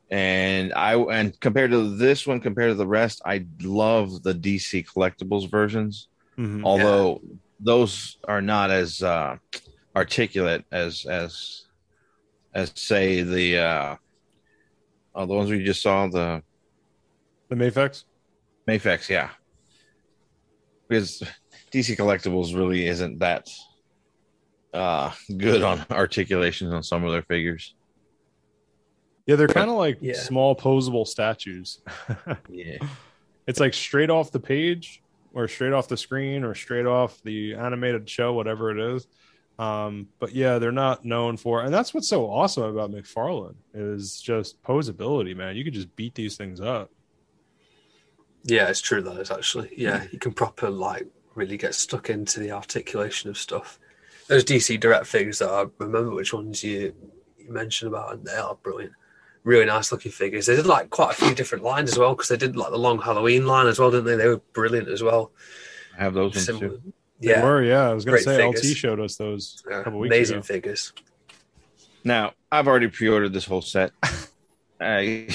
And 0.09 0.73
I 0.73 0.95
and 0.95 1.37
compared 1.39 1.71
to 1.71 1.95
this 1.97 2.25
one, 2.27 2.39
compared 2.39 2.69
to 2.71 2.75
the 2.75 2.87
rest, 2.87 3.21
I 3.25 3.45
love 3.61 4.23
the 4.23 4.33
DC 4.33 4.85
collectibles 4.85 5.49
versions. 5.49 6.07
Mhm. 6.37 6.63
Although 6.63 7.21
those 7.59 8.17
are 8.27 8.41
not 8.41 8.69
as 8.69 9.01
uh, 9.01 9.37
articulate 9.97 10.63
as 10.71 11.05
as 11.05 11.63
as 12.53 12.71
say 12.75 13.23
the 13.23 13.57
uh, 13.57 13.95
oh, 15.15 15.25
the 15.25 15.33
ones 15.33 15.49
we 15.49 15.63
just 15.63 15.81
saw 15.81 16.07
the 16.07 16.43
The 17.49 17.55
Mafex? 17.55 18.03
Mafex, 18.67 19.09
yeah. 19.09 19.29
Because 20.87 21.23
DC 21.73 21.97
Collectibles 21.97 22.55
really 22.55 22.85
isn't 22.87 23.19
that 23.19 23.49
uh, 24.73 25.11
good 25.37 25.63
on 25.63 25.83
articulations 25.91 26.71
on 26.73 26.83
some 26.83 27.03
of 27.03 27.11
their 27.11 27.23
figures. 27.23 27.73
Yeah, 29.25 29.35
they're 29.35 29.47
kind 29.47 29.69
of 29.69 29.75
like 29.77 29.97
Yeah. 30.01 30.13
small 30.13 30.55
posable 30.55 31.05
statues. 31.07 31.81
Yeah. 32.49 32.77
it's 33.47 33.59
like 33.59 33.73
straight 33.73 34.09
off 34.09 34.31
the 34.31 34.39
page 34.39 35.01
or 35.33 35.47
straight 35.47 35.73
off 35.73 35.87
the 35.87 35.97
screen 35.97 36.43
or 36.43 36.53
straight 36.55 36.85
off 36.85 37.21
the 37.23 37.55
animated 37.55 38.09
show, 38.09 38.33
whatever 38.33 38.71
it 38.71 38.95
is. 38.95 39.07
Um, 39.59 40.07
but 40.19 40.33
yeah, 40.33 40.59
they're 40.59 40.71
not 40.71 41.03
known 41.03 41.35
for, 41.35 41.61
and 41.63 41.73
that's 41.73 41.93
what's 41.93 42.07
so 42.07 42.25
awesome 42.29 42.63
about 42.63 42.91
McFarlane 42.91 43.55
is 43.73 44.21
just 44.21 44.61
posability, 44.61 45.35
man. 45.35 45.55
You 45.55 45.63
could 45.63 45.73
just 45.73 45.95
beat 45.95 46.13
these 46.13 46.37
things 46.37 46.61
up. 46.61 46.91
Yeah, 48.43 48.69
it's 48.69 48.81
true 48.81 49.01
that 49.01 49.17
is 49.19 49.31
actually. 49.31 49.71
Yeah, 49.75 50.05
you 50.11 50.19
can 50.19 50.31
proper 50.31 50.69
like 50.69 51.07
really 51.35 51.57
get 51.57 51.75
stuck 51.75 52.09
into 52.09 52.39
the 52.39 52.51
articulation 52.51 53.29
of 53.29 53.37
stuff. 53.37 53.79
Those 54.27 54.43
DC 54.43 54.79
Direct 54.79 55.07
figures 55.07 55.39
that 55.39 55.49
I 55.49 55.65
remember 55.79 56.11
which 56.11 56.33
ones 56.33 56.63
you, 56.63 56.93
you 57.37 57.51
mentioned 57.51 57.91
about, 57.91 58.13
and 58.13 58.25
they 58.25 58.35
are 58.35 58.55
brilliant. 58.55 58.93
Really 59.43 59.65
nice 59.65 59.91
looking 59.91 60.11
figures. 60.11 60.45
They 60.45 60.55
did 60.55 60.65
like 60.65 60.89
quite 60.89 61.11
a 61.11 61.15
few 61.15 61.33
different 61.33 61.63
lines 61.63 61.91
as 61.91 61.97
well 61.97 62.13
because 62.13 62.27
they 62.27 62.37
did 62.37 62.55
like 62.57 62.71
the 62.71 62.77
long 62.77 62.99
Halloween 63.01 63.47
line 63.47 63.67
as 63.67 63.79
well, 63.79 63.89
didn't 63.91 64.05
they? 64.05 64.15
They 64.17 64.27
were 64.27 64.41
brilliant 64.53 64.89
as 64.89 65.01
well. 65.01 65.31
I 65.97 66.03
have 66.03 66.13
those 66.13 66.35
ones 66.35 66.45
Similar- 66.45 66.69
too. 66.77 66.93
They 67.19 67.29
Yeah, 67.29 67.43
were, 67.43 67.63
yeah. 67.63 67.89
I 67.89 67.93
was 67.93 68.05
gonna 68.05 68.17
Great 68.17 68.25
say 68.25 68.45
LT 68.45 68.77
showed 68.77 68.99
us 68.99 69.15
those 69.15 69.61
a 69.69 69.83
couple 69.83 69.99
weeks 69.99 70.13
amazing 70.15 70.37
ago. 70.37 70.43
figures. 70.43 70.93
Now, 72.03 72.33
I've 72.51 72.67
already 72.67 72.87
pre 72.89 73.07
ordered 73.09 73.33
this 73.33 73.45
whole 73.45 73.61
set. 73.61 73.91
I, 74.79 75.27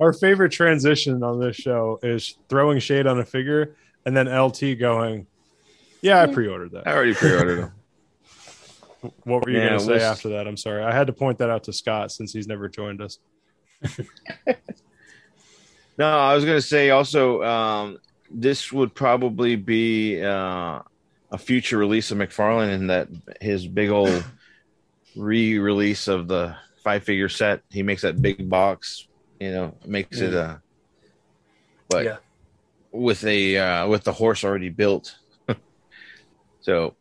Our 0.00 0.12
favorite 0.12 0.50
transition 0.50 1.22
on 1.22 1.38
this 1.38 1.54
show 1.54 2.00
is 2.02 2.36
throwing 2.48 2.80
shade 2.80 3.06
on 3.06 3.20
a 3.20 3.24
figure 3.24 3.76
and 4.04 4.16
then 4.16 4.26
LT 4.26 4.76
going, 4.80 5.28
"Yeah, 6.00 6.20
I 6.22 6.26
pre-ordered 6.26 6.72
that. 6.72 6.88
I 6.88 6.92
already 6.92 7.14
pre 7.14 7.32
ordered 7.36 7.60
them. 9.02 9.12
What 9.22 9.44
were 9.44 9.50
you 9.50 9.58
Yeah, 9.58 9.68
going 9.68 9.78
to 9.78 9.84
say 9.84 9.92
we'll- 9.92 10.02
after 10.02 10.28
that? 10.30 10.48
I'm 10.48 10.56
sorry, 10.56 10.82
I 10.82 10.92
had 10.92 11.06
to 11.06 11.12
point 11.12 11.38
that 11.38 11.50
out 11.50 11.62
to 11.64 11.72
Scott 11.72 12.10
since 12.10 12.32
he's 12.32 12.48
never 12.48 12.68
joined 12.68 13.00
us. 13.00 13.18
No, 15.98 16.06
I 16.08 16.34
was 16.34 16.44
going 16.46 16.56
to 16.56 16.66
say 16.66 16.88
also, 16.90 17.42
um, 17.42 17.98
this 18.32 18.72
would 18.72 18.94
probably 18.94 19.56
be 19.56 20.22
uh, 20.22 20.80
a 21.30 21.38
future 21.38 21.78
release 21.78 22.10
of 22.10 22.18
McFarlane 22.18 22.72
in 22.72 22.86
that 22.88 23.08
his 23.40 23.66
big 23.66 23.90
old 23.90 24.24
re 25.16 25.58
release 25.58 26.08
of 26.08 26.28
the 26.28 26.56
five 26.82 27.04
figure 27.04 27.28
set. 27.28 27.62
He 27.70 27.82
makes 27.82 28.02
that 28.02 28.20
big 28.20 28.48
box, 28.48 29.06
you 29.40 29.50
know, 29.52 29.74
makes 29.86 30.20
it 30.20 30.34
uh 30.34 30.56
but 31.88 32.04
Yeah. 32.04 32.16
with 32.90 33.24
a 33.24 33.58
uh, 33.58 33.86
with 33.88 34.04
the 34.04 34.12
horse 34.12 34.44
already 34.44 34.70
built. 34.70 35.14
so 36.60 36.94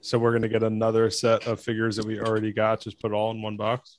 So 0.00 0.18
we're 0.18 0.30
going 0.30 0.42
to 0.42 0.48
get 0.48 0.62
another 0.62 1.10
set 1.10 1.46
of 1.46 1.60
figures 1.60 1.96
that 1.96 2.06
we 2.06 2.18
already 2.20 2.52
got, 2.52 2.80
just 2.80 2.98
put 3.00 3.12
all 3.12 3.30
in 3.30 3.42
one 3.42 3.56
box. 3.56 3.98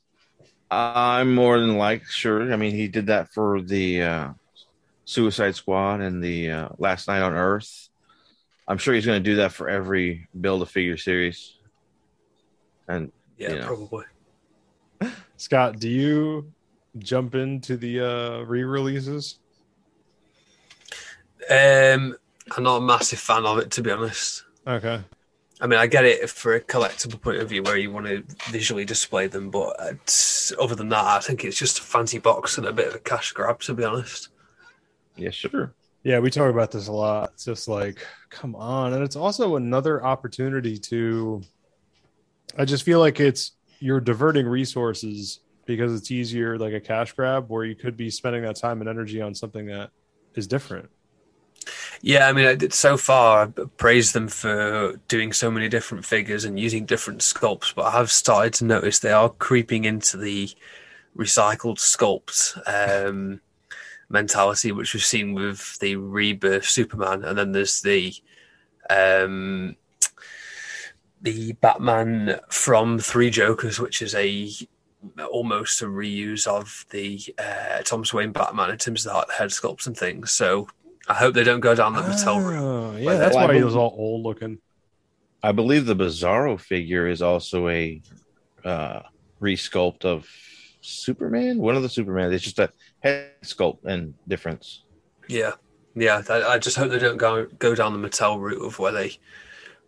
I'm 0.71 1.35
more 1.35 1.59
than 1.59 1.77
like 1.77 2.05
sure. 2.05 2.51
I 2.51 2.55
mean, 2.55 2.73
he 2.73 2.87
did 2.87 3.07
that 3.07 3.31
for 3.33 3.61
the 3.61 4.01
uh, 4.03 4.29
Suicide 5.09 5.55
Squad 5.55 6.01
and 6.01 6.23
the 6.23 6.51
uh, 6.51 6.69
Last 6.77 7.07
Knight 7.07 7.23
on 7.23 7.33
Earth. 7.33 7.89
I'm 8.67 8.77
sure 8.77 8.93
he's 8.93 9.07
going 9.07 9.23
to 9.23 9.27
do 9.27 9.37
that 9.37 9.51
for 9.51 9.67
every 9.67 10.27
build 10.39 10.61
a 10.61 10.67
figure 10.67 10.97
series. 10.97 11.55
And 12.87 13.11
Yeah, 13.35 13.53
Yeah. 13.53 13.65
probably. 13.65 14.05
Scott, 15.37 15.79
do 15.79 15.89
you 15.89 16.53
jump 16.99 17.33
into 17.33 17.75
the 17.75 18.01
uh, 18.01 18.39
re-releases? 18.41 19.39
Um, 21.49 22.15
I'm 22.55 22.63
not 22.63 22.77
a 22.77 22.81
massive 22.81 23.17
fan 23.17 23.47
of 23.47 23.57
it 23.57 23.71
to 23.71 23.81
be 23.81 23.89
honest. 23.89 24.43
Okay. 24.67 25.01
I 25.59 25.65
mean, 25.65 25.79
I 25.79 25.87
get 25.87 26.05
it 26.05 26.29
for 26.29 26.53
a 26.53 26.61
collectible 26.61 27.19
point 27.19 27.37
of 27.41 27.49
view 27.49 27.63
where 27.63 27.77
you 27.77 27.91
want 27.91 28.05
to 28.05 28.23
visually 28.51 28.85
display 28.85 29.25
them, 29.25 29.49
but 29.49 29.75
it's, 29.79 30.53
other 30.61 30.75
than 30.75 30.89
that, 30.89 31.03
I 31.03 31.19
think 31.19 31.43
it's 31.43 31.57
just 31.57 31.79
a 31.79 31.81
fancy 31.81 32.19
box 32.19 32.59
and 32.59 32.67
a 32.67 32.71
bit 32.71 32.89
of 32.89 32.95
a 32.95 32.99
cash 32.99 33.31
grab, 33.31 33.59
to 33.61 33.73
be 33.73 33.83
honest. 33.83 34.28
Yeah, 35.19 35.31
sure. 35.31 35.73
Yeah, 36.03 36.19
we 36.19 36.31
talk 36.31 36.49
about 36.49 36.71
this 36.71 36.87
a 36.87 36.91
lot. 36.91 37.31
It's 37.33 37.45
just 37.45 37.67
like, 37.67 38.05
come 38.29 38.55
on. 38.55 38.93
And 38.93 39.03
it's 39.03 39.15
also 39.15 39.57
another 39.57 40.03
opportunity 40.03 40.77
to 40.77 41.41
I 42.57 42.65
just 42.65 42.83
feel 42.83 42.99
like 42.99 43.19
it's 43.19 43.51
you're 43.79 43.99
diverting 43.99 44.47
resources 44.47 45.39
because 45.65 45.93
it's 45.93 46.11
easier 46.11 46.57
like 46.57 46.73
a 46.73 46.79
cash 46.79 47.13
grab 47.13 47.49
where 47.49 47.63
you 47.63 47.75
could 47.75 47.95
be 47.95 48.09
spending 48.09 48.41
that 48.43 48.55
time 48.55 48.81
and 48.81 48.89
energy 48.89 49.21
on 49.21 49.35
something 49.35 49.67
that 49.67 49.91
is 50.35 50.47
different. 50.47 50.89
Yeah, 52.01 52.27
I 52.27 52.33
mean, 52.33 52.71
so 52.71 52.97
far 52.97 53.43
I 53.43 53.63
praise 53.77 54.13
them 54.13 54.29
for 54.29 54.99
doing 55.07 55.33
so 55.33 55.51
many 55.51 55.67
different 55.67 56.05
figures 56.05 56.45
and 56.45 56.59
using 56.59 56.85
different 56.85 57.19
sculpts, 57.19 57.75
but 57.75 57.85
I 57.85 57.91
have 57.91 58.09
started 58.09 58.53
to 58.55 58.65
notice 58.65 58.99
they 58.99 59.11
are 59.11 59.29
creeping 59.29 59.83
into 59.83 60.17
the 60.17 60.49
recycled 61.15 61.77
sculpt 61.77 62.57
um, 63.07 63.41
mentality, 64.09 64.71
which 64.71 64.93
we've 64.93 65.03
seen 65.03 65.33
with 65.33 65.77
the 65.79 65.95
rebirth 65.95 66.65
Superman, 66.65 67.23
and 67.23 67.37
then 67.37 67.51
there's 67.51 67.81
the 67.81 68.13
um, 68.89 69.75
the 71.21 71.53
Batman 71.53 72.39
from 72.49 72.99
Three 72.99 73.29
Jokers, 73.29 73.79
which 73.79 74.01
is 74.01 74.15
a 74.15 74.49
almost 75.31 75.81
a 75.81 75.85
reuse 75.85 76.45
of 76.47 76.85
the 76.89 77.21
uh, 77.37 77.81
Thomas 77.83 78.13
Wayne 78.13 78.31
Batman 78.31 78.71
in 78.71 78.77
terms 78.77 79.05
of 79.05 79.27
the 79.27 79.33
head 79.33 79.49
sculpts 79.49 79.87
and 79.87 79.95
things. 79.95 80.31
So 80.31 80.67
I 81.07 81.13
hope 81.13 81.33
they 81.33 81.43
don't 81.43 81.61
go 81.61 81.75
down 81.75 81.93
the 81.93 82.01
Mattel 82.01 82.43
route. 82.43 82.61
Oh, 82.61 82.97
yeah, 82.97 83.15
that's 83.15 83.35
I 83.35 83.45
why 83.45 83.55
he 83.55 83.63
was 83.63 83.75
all 83.75 83.95
old 83.97 84.23
looking. 84.23 84.59
I 85.41 85.53
believe 85.53 85.85
the 85.85 85.95
Bizarro 85.95 86.59
figure 86.59 87.07
is 87.07 87.21
also 87.21 87.69
a 87.69 88.01
uh, 88.65 89.01
resculpt 89.41 90.03
of 90.03 90.27
Superman. 90.81 91.59
One 91.59 91.75
of 91.75 91.83
the 91.83 91.89
Superman. 91.89 92.33
It's 92.33 92.43
just 92.43 92.59
a 92.59 92.71
head 92.99 93.31
sculpt 93.43 93.85
and 93.85 94.13
difference. 94.27 94.83
Yeah, 95.27 95.53
yeah. 95.95 96.21
I, 96.29 96.41
I 96.43 96.57
just 96.59 96.77
hope 96.77 96.91
they 96.91 96.99
don't 96.99 97.17
go 97.17 97.45
go 97.45 97.75
down 97.75 97.99
the 97.99 98.07
Mattel 98.07 98.39
route 98.39 98.65
of 98.65 98.79
where 98.79 98.91
they 98.91 99.17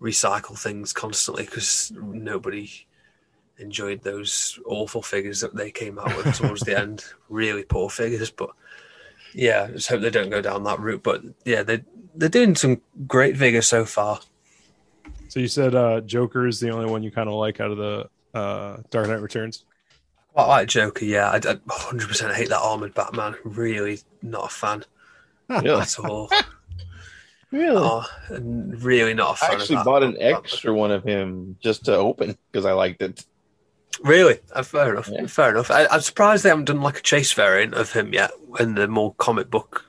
recycle 0.01 0.57
things 0.57 0.93
constantly 0.93 1.45
because 1.45 1.91
nobody 1.95 2.69
enjoyed 3.57 4.01
those 4.01 4.59
awful 4.65 5.01
figures 5.01 5.39
that 5.41 5.55
they 5.55 5.71
came 5.71 5.99
out 5.99 6.15
with 6.17 6.35
towards 6.35 6.61
the 6.61 6.77
end. 6.77 7.05
Really 7.29 7.63
poor 7.63 7.89
figures, 7.89 8.29
but 8.29 8.49
yeah, 9.33 9.67
I 9.69 9.71
just 9.71 9.87
hope 9.87 10.01
they 10.01 10.09
don't 10.09 10.29
go 10.29 10.41
down 10.41 10.65
that 10.65 10.81
route. 10.81 11.01
But 11.01 11.21
yeah, 11.45 11.63
they 11.63 11.81
they're 12.13 12.27
doing 12.27 12.55
some 12.55 12.81
great 13.07 13.37
figures 13.37 13.67
so 13.67 13.85
far. 13.85 14.19
So 15.29 15.39
you 15.39 15.47
said 15.47 15.75
uh, 15.75 16.01
Joker 16.01 16.45
is 16.45 16.59
the 16.59 16.71
only 16.71 16.91
one 16.91 17.03
you 17.03 17.11
kind 17.11 17.29
of 17.29 17.35
like 17.35 17.61
out 17.61 17.71
of 17.71 17.77
the 17.77 18.09
uh, 18.33 18.77
Dark 18.89 19.07
Knight 19.07 19.21
Returns. 19.21 19.63
Quite 20.33 20.47
like 20.47 20.67
Joker, 20.69 21.05
yeah. 21.05 21.29
I, 21.29 21.35
I 21.35 21.39
100% 21.39 22.33
hate 22.33 22.49
that 22.49 22.59
armored 22.61 22.93
Batman. 22.93 23.35
Really 23.43 23.99
not 24.21 24.45
a 24.45 24.49
fan 24.49 24.85
Really? 25.49 25.81
at 25.81 25.99
all. 25.99 26.29
Really? 27.51 27.75
oh, 27.77 28.05
really 28.29 29.13
not 29.13 29.39
a 29.41 29.43
I 29.45 29.47
fan. 29.49 29.59
actually 29.59 29.75
of 29.75 29.79
that 29.79 29.85
bought 29.85 30.03
an 30.03 30.11
Batman. 30.13 30.35
extra 30.35 30.73
one 30.73 30.91
of 30.91 31.03
him 31.03 31.57
just 31.61 31.85
to 31.85 31.95
open 31.95 32.37
because 32.51 32.65
I 32.65 32.71
liked 32.73 33.01
it. 33.01 33.25
Really? 34.03 34.39
Uh, 34.53 34.63
fair 34.63 34.93
enough. 34.93 35.09
Yeah. 35.11 35.27
Fair 35.27 35.49
enough. 35.51 35.69
I, 35.69 35.85
I'm 35.87 35.99
surprised 35.99 36.43
they 36.45 36.49
haven't 36.49 36.65
done 36.65 36.81
like 36.81 36.99
a 36.99 37.01
chase 37.01 37.33
variant 37.33 37.73
of 37.73 37.91
him 37.91 38.13
yet 38.13 38.31
in 38.59 38.75
the 38.75 38.87
more 38.87 39.13
comic 39.15 39.49
book 39.51 39.85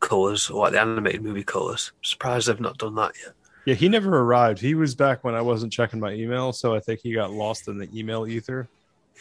colours 0.00 0.48
or 0.48 0.62
like 0.62 0.72
the 0.72 0.80
animated 0.80 1.22
movie 1.22 1.44
colours. 1.44 1.92
Surprised 2.02 2.48
they've 2.48 2.58
not 2.58 2.78
done 2.78 2.94
that 2.94 3.12
yet. 3.22 3.34
Yeah, 3.66 3.74
he 3.74 3.88
never 3.90 4.18
arrived. 4.18 4.60
He 4.60 4.74
was 4.74 4.94
back 4.94 5.22
when 5.22 5.34
I 5.34 5.42
wasn't 5.42 5.72
checking 5.72 6.00
my 6.00 6.12
email, 6.12 6.52
so 6.52 6.74
I 6.74 6.80
think 6.80 7.00
he 7.00 7.12
got 7.12 7.30
lost 7.32 7.68
in 7.68 7.76
the 7.78 7.88
email 7.96 8.26
ether. 8.26 8.66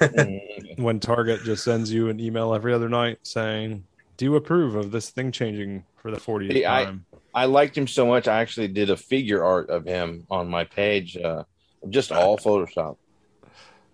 When 0.76 1.00
Target 1.00 1.42
just 1.42 1.64
sends 1.64 1.92
you 1.92 2.08
an 2.08 2.20
email 2.20 2.54
every 2.54 2.72
other 2.72 2.88
night 2.88 3.18
saying, 3.24 3.84
"Do 4.16 4.24
you 4.26 4.36
approve 4.36 4.76
of 4.76 4.90
this 4.92 5.10
thing 5.10 5.32
changing 5.32 5.84
for 5.96 6.10
the 6.10 6.18
40th 6.18 6.52
See, 6.52 6.66
I- 6.66 6.84
time?" 6.84 7.04
I 7.34 7.44
liked 7.44 7.76
him 7.76 7.86
so 7.86 8.06
much. 8.06 8.26
I 8.26 8.40
actually 8.40 8.68
did 8.68 8.90
a 8.90 8.96
figure 8.96 9.44
art 9.44 9.70
of 9.70 9.84
him 9.84 10.26
on 10.30 10.48
my 10.48 10.64
page, 10.64 11.16
uh, 11.16 11.44
just 11.88 12.10
all 12.10 12.36
Photoshop. 12.46 12.96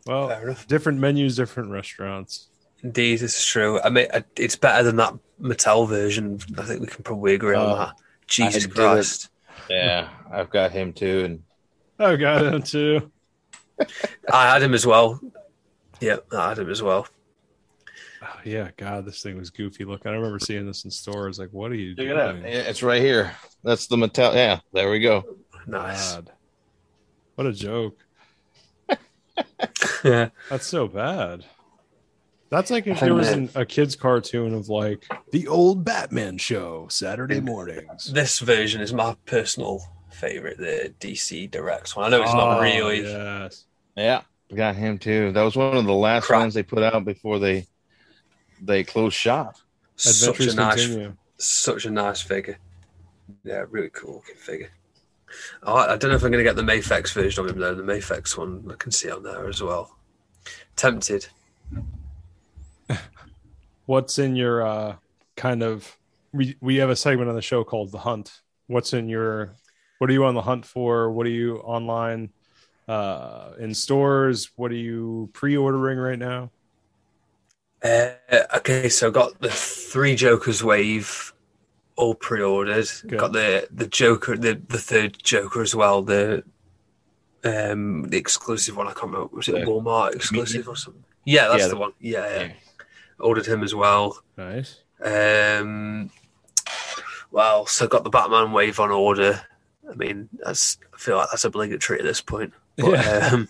Well, 0.07 0.57
different 0.69 0.99
menus, 1.01 1.37
different 1.37 1.71
restaurants. 1.71 2.49
Indeed, 2.83 3.21
this 3.21 3.39
is 3.39 3.45
true. 3.47 3.81
I 3.81 3.89
mean, 3.91 4.07
it's 4.37 4.57
better 4.57 4.83
than 4.85 4.97
that 4.97 5.15
Mattel 5.41 5.89
version. 5.89 6.39
I 6.59 6.63
think 6.65 6.81
we 6.83 6.87
can 6.87 7.03
probably 7.03 7.35
agree 7.35 7.57
on 7.57 7.71
Oh, 7.71 7.77
that. 7.77 7.95
Jesus. 8.27 8.67
Christ. 8.67 9.31
Yeah, 9.71 10.09
I've 10.31 10.51
got 10.51 10.71
him 10.73 10.93
too, 10.93 11.25
and 11.25 11.43
I've 11.99 12.21
got 12.21 12.45
him 12.45 12.63
too. 12.63 13.11
I 14.33 14.53
had 14.53 14.63
him 14.63 14.75
as 14.75 14.87
well. 14.87 15.21
Yeah, 16.01 16.17
I 16.33 16.51
had 16.51 16.59
him 16.59 16.71
as 16.71 16.83
well. 16.83 17.07
Oh, 18.23 18.27
yeah, 18.45 18.71
God, 18.77 19.05
this 19.07 19.23
thing 19.23 19.37
was 19.37 19.51
goofy 19.51 19.85
looking. 19.85 20.11
I 20.13 20.15
remember 20.15 20.39
seeing 20.39 20.67
this 20.67 20.85
in 20.85 20.91
stores. 20.91 21.39
Like, 21.39 21.51
what 21.51 21.71
are 21.73 21.77
you 21.77 21.95
Check 21.95 22.07
doing? 22.07 22.11
it 22.11 22.19
out. 22.19 22.37
It's 22.45 22.83
right 22.83 23.03
here. 23.03 23.35
That's 23.63 23.87
the 23.87 23.97
metal. 23.97 24.35
Yeah, 24.35 24.61
there 24.73 24.91
we 24.91 25.01
go. 25.01 25.25
Nice. 25.67 26.15
God. 26.15 26.31
What 27.35 27.47
a 27.47 27.53
joke. 27.53 27.99
Yeah. 30.05 30.29
That's 30.51 30.67
so 30.67 30.87
bad. 30.87 31.45
That's 32.51 32.71
like 32.71 32.87
if 32.87 33.01
there 33.01 33.15
was 33.15 33.31
an, 33.31 33.51
a 33.57 33.67
kid's 33.67 33.97
cartoon 33.97 34.55
of 34.55 34.69
like 34.69 35.05
the 35.33 35.49
old 35.49 35.85
Batman 35.85 36.39
show 36.39 36.87
Saturday 36.89 37.41
mornings. 37.41 38.13
This 38.13 38.39
version 38.39 38.81
is 38.81 38.93
my 38.93 39.17
personal 39.27 39.83
favorite, 40.15 40.59
the 40.59 40.93
DC 41.01 41.51
Directs 41.51 41.95
one. 41.97 42.07
I 42.07 42.09
know 42.17 42.23
it's 42.23 42.33
not 42.33 42.59
Oh, 42.59 42.63
really. 42.63 43.03
Yes. 43.03 43.65
Yeah, 43.97 44.23
got 44.55 44.77
him 44.77 44.99
too. 44.99 45.33
That 45.33 45.43
was 45.43 45.57
one 45.57 45.77
of 45.77 45.85
the 45.85 45.93
last 45.93 46.25
Crap. 46.27 46.41
ones 46.41 46.55
they 46.55 46.63
put 46.63 46.83
out 46.83 47.05
before 47.05 47.39
they 47.39 47.67
they 48.63 48.85
closed 48.85 49.15
shop. 49.17 49.57
Such 49.97 50.41
a 50.41 50.55
nice, 50.55 50.87
continue. 50.87 51.17
such 51.39 51.85
a 51.85 51.91
nice 51.91 52.21
figure. 52.21 52.59
Yeah, 53.45 53.65
really 53.71 53.91
cool 53.91 54.15
looking 54.15 54.35
figure. 54.37 54.71
Oh, 55.63 55.75
I 55.77 55.95
I 55.95 55.97
don't 55.97 56.11
know 56.11 56.17
if 56.17 56.23
I'm 56.25 56.31
going 56.33 56.45
to 56.45 56.49
get 56.49 56.57
the 56.57 56.63
Mafex 56.63 57.13
version 57.13 57.45
of 57.45 57.51
him 57.51 57.59
though. 57.61 57.75
The 57.75 57.83
Mafex 57.83 58.37
one 58.37 58.69
I 58.71 58.75
can 58.75 58.91
see 58.93 59.11
on 59.11 59.23
there 59.23 59.49
as 59.49 59.63
well. 59.63 59.97
Tempted. 60.77 61.27
What's 63.87 64.19
in 64.19 64.35
your 64.37 64.67
uh, 64.67 64.97
kind 65.37 65.63
of? 65.63 65.97
We 66.33 66.57
we 66.61 66.77
have 66.77 66.91
a 66.91 66.97
segment 66.97 67.29
on 67.29 67.37
the 67.37 67.43
show 67.43 67.65
called 67.65 67.93
the 67.93 67.99
Hunt. 67.99 68.41
What's 68.67 68.93
in 68.93 69.09
your? 69.09 69.53
What 69.99 70.11
are 70.11 70.13
you 70.13 70.25
on 70.25 70.35
the 70.35 70.43
hunt 70.43 70.67
for? 70.67 71.11
What 71.11 71.27
are 71.27 71.31
you 71.31 71.59
online? 71.59 72.31
Uh, 72.87 73.53
in 73.59 73.73
stores? 73.75 74.51
What 74.57 74.71
are 74.71 74.77
you 74.77 75.31
pre-ordering 75.33 75.99
right 75.99 76.19
now? 76.19 76.51
Uh, 77.83 78.11
okay, 78.57 78.89
so 78.89 79.11
got 79.11 79.41
the 79.41 79.49
three 79.51 80.17
Jokers 80.17 80.63
wave 80.63 81.33
all 81.97 82.15
pre-ordered. 82.15 82.89
Good. 83.07 83.19
Got 83.19 83.33
the 83.33 83.69
the 83.71 83.87
Joker, 83.87 84.37
the 84.37 84.61
the 84.69 84.79
third 84.79 85.17
Joker 85.23 85.63
as 85.63 85.75
well. 85.75 86.03
The 86.03 86.45
um 87.45 88.03
the 88.11 88.19
exclusive 88.19 88.77
one. 88.77 88.87
I 88.89 88.93
can't 88.93 89.13
remember. 89.13 89.35
Was 89.35 89.49
it 89.49 89.53
The- 89.53 89.61
Walmart 89.67 90.15
exclusive 90.15 90.69
or 90.69 90.77
something? 90.77 91.05
Yeah, 91.25 91.49
that's 91.49 91.63
Yeah, 91.63 91.69
the 91.69 91.77
one. 91.77 91.93
Yeah, 92.01 92.27
yeah. 92.29 92.43
Yeah. 92.43 92.53
Ordered 93.19 93.47
him 93.47 93.63
as 93.63 93.75
well. 93.75 94.23
Nice. 94.37 94.81
Um, 95.03 96.11
well, 97.31 97.65
so 97.67 97.87
got 97.87 98.05
the 98.05 98.11
Batman 98.11 98.53
wave 98.53 98.79
on 98.81 98.91
order. 98.91 99.41
I 99.91 99.95
mean, 99.95 100.29
that's 100.33 100.79
I 100.93 100.99
feel 100.99 101.17
like 101.17 101.29
that's 101.31 101.45
obligatory 101.45 101.99
at 101.99 102.05
this 102.05 102.21
point. 102.21 102.53
But, 102.77 102.93
Yeah. 102.93 103.31
um, 103.33 103.49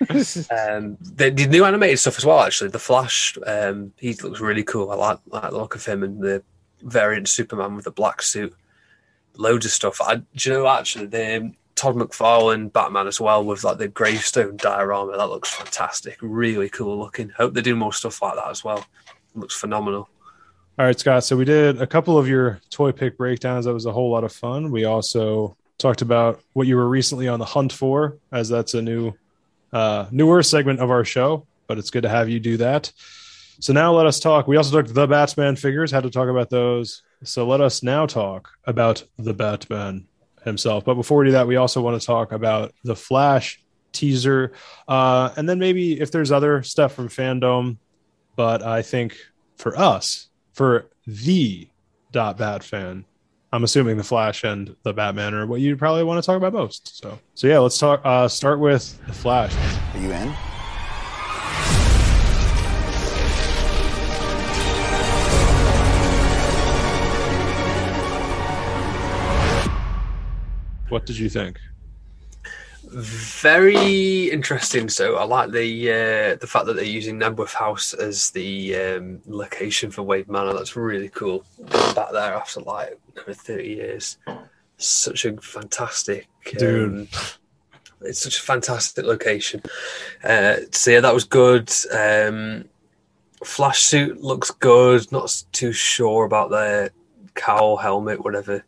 um, 0.08 0.96
the, 1.00 1.30
the 1.30 1.46
new 1.46 1.64
animated 1.64 1.98
stuff 1.98 2.16
as 2.16 2.24
well. 2.24 2.40
Actually, 2.40 2.70
the 2.70 2.78
Flash, 2.78 3.36
um, 3.46 3.92
he 3.98 4.14
looks 4.14 4.40
really 4.40 4.62
cool. 4.62 4.90
I 4.90 4.94
like, 4.94 5.18
like 5.26 5.50
the 5.50 5.58
look 5.58 5.74
of 5.74 5.84
him 5.84 6.02
and 6.02 6.22
the 6.22 6.42
variant 6.82 7.28
Superman 7.28 7.76
with 7.76 7.84
the 7.84 7.90
black 7.90 8.22
suit. 8.22 8.54
Loads 9.36 9.66
of 9.66 9.72
stuff. 9.72 10.00
I, 10.00 10.16
do 10.16 10.24
you 10.36 10.50
know 10.54 10.66
actually 10.66 11.06
the 11.06 11.36
um, 11.36 11.54
Todd 11.74 11.96
McFarlane 11.96 12.72
Batman 12.72 13.06
as 13.06 13.20
well 13.20 13.44
with 13.44 13.64
like 13.64 13.78
the 13.78 13.88
gravestone 13.88 14.56
diorama. 14.56 15.16
That 15.16 15.28
looks 15.28 15.50
fantastic. 15.50 16.18
Really 16.20 16.68
cool 16.68 16.98
looking. 16.98 17.30
Hope 17.30 17.54
they 17.54 17.62
do 17.62 17.76
more 17.76 17.92
stuff 17.92 18.20
like 18.22 18.34
that 18.34 18.48
as 18.48 18.64
well. 18.64 18.84
looks 19.34 19.54
phenomenal. 19.54 20.08
All 20.78 20.86
right, 20.86 20.98
Scott. 20.98 21.24
So 21.24 21.36
we 21.36 21.44
did 21.44 21.82
a 21.82 21.86
couple 21.86 22.16
of 22.16 22.26
your 22.26 22.60
toy 22.70 22.92
pick 22.92 23.18
breakdowns. 23.18 23.66
That 23.66 23.74
was 23.74 23.86
a 23.86 23.92
whole 23.92 24.10
lot 24.10 24.24
of 24.24 24.32
fun. 24.32 24.70
We 24.70 24.84
also 24.84 25.56
talked 25.76 26.00
about 26.00 26.40
what 26.54 26.66
you 26.66 26.76
were 26.76 26.88
recently 26.88 27.28
on 27.28 27.38
the 27.38 27.44
hunt 27.44 27.72
for, 27.72 28.16
as 28.32 28.48
that's 28.48 28.74
a 28.74 28.80
new, 28.80 29.12
uh, 29.72 30.06
newer 30.10 30.42
segment 30.42 30.80
of 30.80 30.90
our 30.90 31.04
show. 31.04 31.46
But 31.66 31.78
it's 31.78 31.90
good 31.90 32.04
to 32.04 32.08
have 32.08 32.28
you 32.28 32.40
do 32.40 32.56
that. 32.56 32.92
So 33.60 33.74
now 33.74 33.92
let 33.92 34.06
us 34.06 34.20
talk. 34.20 34.48
We 34.48 34.56
also 34.56 34.80
took 34.80 34.94
the 34.94 35.06
Batman 35.06 35.54
figures. 35.54 35.90
Had 35.90 36.04
to 36.04 36.10
talk 36.10 36.28
about 36.28 36.48
those. 36.48 37.02
So 37.24 37.46
let 37.46 37.60
us 37.60 37.82
now 37.82 38.06
talk 38.06 38.48
about 38.64 39.04
the 39.18 39.34
Batman 39.34 40.06
himself. 40.44 40.86
But 40.86 40.94
before 40.94 41.18
we 41.18 41.26
do 41.26 41.32
that, 41.32 41.46
we 41.46 41.56
also 41.56 41.82
want 41.82 42.00
to 42.00 42.06
talk 42.06 42.32
about 42.32 42.72
the 42.84 42.96
Flash 42.96 43.60
teaser, 43.92 44.52
uh, 44.88 45.30
and 45.36 45.46
then 45.46 45.58
maybe 45.58 46.00
if 46.00 46.10
there's 46.10 46.32
other 46.32 46.62
stuff 46.62 46.94
from 46.94 47.08
fandom. 47.08 47.76
But 48.34 48.62
I 48.62 48.80
think 48.80 49.18
for 49.56 49.78
us, 49.78 50.29
for 50.60 50.90
the 51.06 51.66
dot 52.12 52.36
bat 52.36 52.62
fan 52.62 53.02
i'm 53.50 53.64
assuming 53.64 53.96
the 53.96 54.04
flash 54.04 54.44
and 54.44 54.76
the 54.82 54.92
batman 54.92 55.32
are 55.32 55.46
what 55.46 55.58
you 55.58 55.74
probably 55.74 56.04
want 56.04 56.22
to 56.22 56.26
talk 56.26 56.36
about 56.36 56.52
most. 56.52 57.00
So 57.00 57.18
so 57.32 57.46
yeah 57.46 57.60
let's 57.60 57.78
talk 57.78 58.02
uh 58.04 58.28
start 58.28 58.60
with 58.60 59.00
the 59.06 59.14
flash. 59.14 59.54
Are 59.94 60.00
you 60.02 60.12
in? 60.12 60.34
what 70.90 71.06
did 71.06 71.16
you 71.16 71.30
think 71.30 71.58
Very 72.92 74.30
interesting. 74.30 74.88
So 74.88 75.16
I 75.16 75.24
like 75.24 75.52
the 75.52 75.90
uh, 75.90 76.36
the 76.36 76.46
fact 76.46 76.66
that 76.66 76.74
they're 76.74 76.84
using 76.84 77.20
Knebworth 77.20 77.54
House 77.54 77.94
as 77.94 78.30
the 78.30 78.74
um, 78.76 79.20
location 79.26 79.90
for 79.92 80.02
Wayne 80.02 80.24
Manor. 80.28 80.54
That's 80.54 80.74
really 80.74 81.08
cool. 81.08 81.44
Back 81.94 82.10
there 82.12 82.34
after 82.34 82.60
like 82.60 82.98
over 83.16 83.32
thirty 83.32 83.68
years, 83.68 84.18
such 84.76 85.24
a 85.24 85.36
fantastic 85.36 86.26
Dude. 86.58 86.88
Um, 86.88 87.08
it's 88.02 88.22
such 88.22 88.38
a 88.38 88.42
fantastic 88.42 89.04
location. 89.04 89.62
Uh, 90.24 90.56
so 90.72 90.90
yeah, 90.90 91.00
that 91.00 91.14
was 91.14 91.24
good. 91.24 91.70
Um, 91.92 92.64
Flash 93.44 93.82
suit 93.82 94.20
looks 94.20 94.50
good. 94.50 95.10
Not 95.12 95.44
too 95.52 95.72
sure 95.72 96.24
about 96.24 96.50
the 96.50 96.90
cowl 97.34 97.76
helmet, 97.76 98.24
whatever 98.24 98.64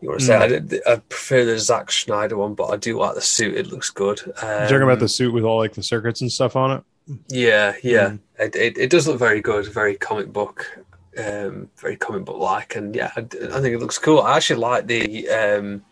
you 0.00 0.08
want 0.08 0.20
to 0.20 0.26
say. 0.26 0.80
I, 0.86 0.92
I 0.92 0.96
prefer 0.96 1.44
the 1.44 1.58
Zack 1.58 1.90
Snyder 1.90 2.36
one, 2.36 2.54
but 2.54 2.66
I 2.66 2.76
do 2.76 2.98
like 2.98 3.14
the 3.14 3.20
suit. 3.20 3.56
It 3.56 3.68
looks 3.68 3.90
good. 3.90 4.20
Um, 4.42 4.48
You're 4.48 4.68
talking 4.68 4.82
about 4.82 5.00
the 5.00 5.08
suit 5.08 5.32
with 5.32 5.44
all 5.44 5.58
like 5.58 5.74
the 5.74 5.82
circuits 5.82 6.20
and 6.20 6.30
stuff 6.30 6.56
on 6.56 6.78
it. 6.78 6.84
Yeah, 7.28 7.74
yeah. 7.82 8.10
Mm. 8.10 8.18
It, 8.38 8.56
it 8.56 8.78
it 8.78 8.90
does 8.90 9.06
look 9.06 9.18
very 9.18 9.40
good, 9.40 9.66
very 9.72 9.94
comic 9.94 10.32
book, 10.32 10.78
um, 11.18 11.70
very 11.76 11.96
comic 11.96 12.24
book 12.24 12.38
like, 12.38 12.76
and 12.76 12.94
yeah, 12.94 13.10
I, 13.16 13.20
I 13.20 13.60
think 13.60 13.74
it 13.74 13.78
looks 13.78 13.98
cool. 13.98 14.20
I 14.20 14.36
actually 14.36 14.60
like 14.60 14.86
the 14.86 15.28
um, 15.28 15.84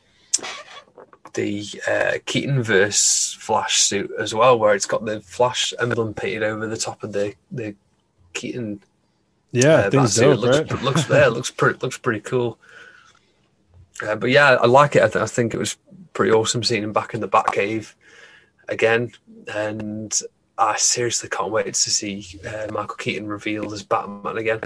the 1.34 1.66
uh, 1.88 2.18
Keaton 2.26 2.62
verse 2.62 3.36
Flash 3.40 3.80
suit 3.80 4.10
as 4.18 4.34
well, 4.34 4.58
where 4.58 4.74
it's 4.74 4.86
got 4.86 5.04
the 5.04 5.20
Flash 5.20 5.72
emblem 5.80 6.14
painted 6.14 6.42
over 6.42 6.66
the 6.66 6.76
top 6.76 7.02
of 7.02 7.12
the 7.12 7.34
the 7.50 7.74
Keaton. 8.32 8.82
Yeah, 9.52 9.74
uh, 9.74 9.90
things 9.90 10.16
dope, 10.16 10.34
It 10.34 10.40
looks 10.40 10.72
right? 10.72 10.82
looks 10.82 11.04
there 11.04 11.30
looks 11.30 11.50
pretty 11.52 11.78
looks 11.78 11.98
pretty 11.98 12.20
cool. 12.20 12.58
Uh, 14.02 14.16
but 14.16 14.30
yeah, 14.30 14.56
I 14.60 14.66
like 14.66 14.96
it. 14.96 15.02
I, 15.02 15.08
th- 15.08 15.22
I 15.22 15.26
think 15.26 15.54
it 15.54 15.58
was 15.58 15.76
pretty 16.12 16.32
awesome 16.32 16.62
seeing 16.62 16.82
him 16.82 16.92
back 16.92 17.14
in 17.14 17.20
the 17.20 17.28
Batcave 17.28 17.94
again, 18.68 19.12
and 19.54 20.18
I 20.58 20.76
seriously 20.76 21.28
can't 21.28 21.50
wait 21.52 21.66
to 21.74 21.90
see 21.90 22.26
uh, 22.46 22.66
Michael 22.72 22.96
Keaton 22.96 23.26
revealed 23.28 23.72
as 23.72 23.82
Batman 23.82 24.36
again. 24.38 24.60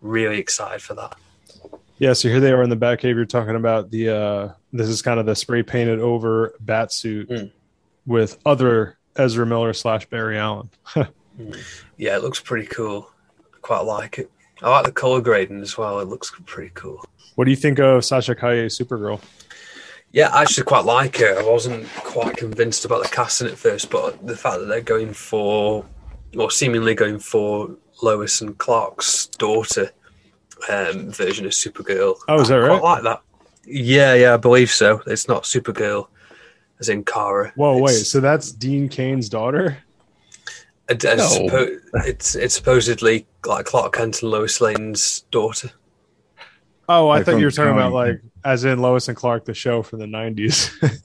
Really 0.00 0.38
excited 0.38 0.82
for 0.82 0.94
that. 0.94 1.16
Yeah, 1.98 2.12
so 2.14 2.28
here 2.28 2.40
they 2.40 2.52
are 2.52 2.62
in 2.62 2.70
the 2.70 2.76
Batcave. 2.76 3.14
You're 3.14 3.24
talking 3.26 3.54
about 3.54 3.90
the 3.90 4.08
uh 4.08 4.52
this 4.72 4.88
is 4.88 5.02
kind 5.02 5.20
of 5.20 5.26
the 5.26 5.36
spray 5.36 5.62
painted 5.62 6.00
over 6.00 6.54
bat 6.60 6.92
suit 6.92 7.28
Mm. 7.28 7.52
with 8.06 8.38
other 8.44 8.96
Ezra 9.14 9.46
Miller 9.46 9.72
slash 9.72 10.06
Barry 10.06 10.38
Allen. 10.38 10.70
Yeah, 11.96 12.16
it 12.16 12.22
looks 12.22 12.40
pretty 12.40 12.66
cool. 12.66 13.10
I 13.54 13.58
quite 13.62 13.80
like 13.80 14.18
it. 14.18 14.30
I 14.60 14.68
like 14.70 14.84
the 14.84 14.92
color 14.92 15.20
grading 15.20 15.62
as 15.62 15.78
well. 15.78 15.98
It 16.00 16.08
looks 16.08 16.30
pretty 16.44 16.70
cool. 16.74 17.02
What 17.34 17.44
do 17.46 17.50
you 17.50 17.56
think 17.56 17.78
of 17.78 18.04
Sasha 18.04 18.34
Calle 18.34 18.66
Supergirl? 18.68 19.20
Yeah, 20.12 20.28
I 20.28 20.42
actually 20.42 20.64
quite 20.64 20.84
like 20.84 21.20
it. 21.20 21.38
I 21.38 21.42
wasn't 21.42 21.88
quite 21.96 22.36
convinced 22.36 22.84
about 22.84 23.02
the 23.02 23.08
casting 23.08 23.46
at 23.46 23.56
first, 23.56 23.88
but 23.90 24.26
the 24.26 24.36
fact 24.36 24.58
that 24.58 24.66
they're 24.66 24.82
going 24.82 25.14
for, 25.14 25.86
or 26.36 26.50
seemingly 26.50 26.94
going 26.94 27.18
for 27.18 27.70
Lois 28.02 28.42
and 28.42 28.56
Clark's 28.58 29.26
daughter 29.26 29.90
um, 30.68 31.10
version 31.10 31.46
of 31.46 31.52
Supergirl. 31.52 32.16
Oh, 32.28 32.40
is 32.40 32.48
that 32.48 32.58
I 32.58 32.68
right? 32.68 32.80
Quite 32.80 32.92
like 32.94 33.02
that. 33.04 33.22
Yeah, 33.64 34.12
yeah, 34.14 34.34
I 34.34 34.36
believe 34.36 34.70
so. 34.70 35.00
It's 35.06 35.28
not 35.28 35.44
Supergirl, 35.44 36.08
as 36.78 36.90
in 36.90 37.04
Kara. 37.04 37.52
Whoa, 37.56 37.78
wait, 37.78 37.92
so 37.94 38.20
that's 38.20 38.52
Dean 38.52 38.88
Cain's 38.90 39.28
daughter? 39.30 39.78
it- 40.90 41.02
it's, 41.04 41.38
No. 41.38 41.46
suppo- 41.48 41.78
it's 42.04 42.34
it's 42.34 42.54
supposedly 42.54 43.24
like 43.46 43.64
Clark 43.66 43.94
Kent 43.94 44.20
and 44.20 44.30
Lois 44.30 44.60
Lane's 44.60 45.20
daughter. 45.30 45.70
Oh, 46.94 47.08
I 47.08 47.16
Like 47.18 47.26
thought 47.26 47.38
you 47.38 47.44
were 47.46 47.50
talking 47.50 47.72
about 47.72 47.92
like 47.92 48.20
as 48.44 48.64
in 48.64 48.80
Lois 48.80 49.08
and 49.08 49.16
Clark, 49.16 49.44
the 49.46 49.54
show 49.54 49.82
from 49.82 50.00
the 50.00 50.06
nineties. 50.06 50.70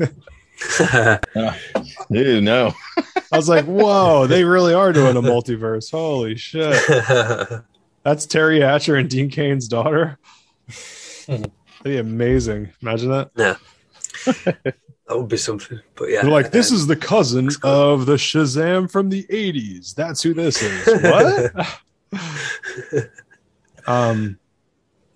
Ew, 2.09 2.41
no. 2.41 2.73
I 3.31 3.38
was 3.38 3.47
like, 3.47 3.65
whoa, 3.65 4.27
they 4.27 4.43
really 4.43 4.73
are 4.73 4.91
doing 4.91 5.15
a 5.15 5.22
multiverse. 5.22 5.91
Holy 5.91 6.35
shit. 6.35 6.72
That's 8.03 8.26
Teri 8.26 8.61
Hatcher 8.61 8.95
and 8.95 9.09
Dean 9.09 9.30
Cain's 9.30 9.68
daughter. 9.68 10.18
That'd 11.27 11.51
be 11.84 11.97
amazing. 11.97 12.72
Imagine 12.81 13.09
that. 13.11 13.31
Yeah. 13.35 13.55
that 14.26 14.76
would 15.09 15.27
be 15.27 15.38
something. 15.38 15.80
But 15.95 16.09
yeah, 16.09 16.22
They're 16.22 16.31
like, 16.31 16.51
this 16.51 16.72
um, 16.72 16.77
is 16.77 16.88
the 16.88 16.95
cousin 16.95 17.45
looks 17.45 17.57
good. 17.57 17.69
of 17.69 18.05
the 18.05 18.15
Shazam 18.15 18.89
from 18.89 19.09
the 19.09 19.23
80s. 19.26 19.93
That's 19.93 20.22
who 20.22 20.34
this 20.34 20.61
is. 20.61 21.03
What? 21.03 21.80
um 23.88 24.39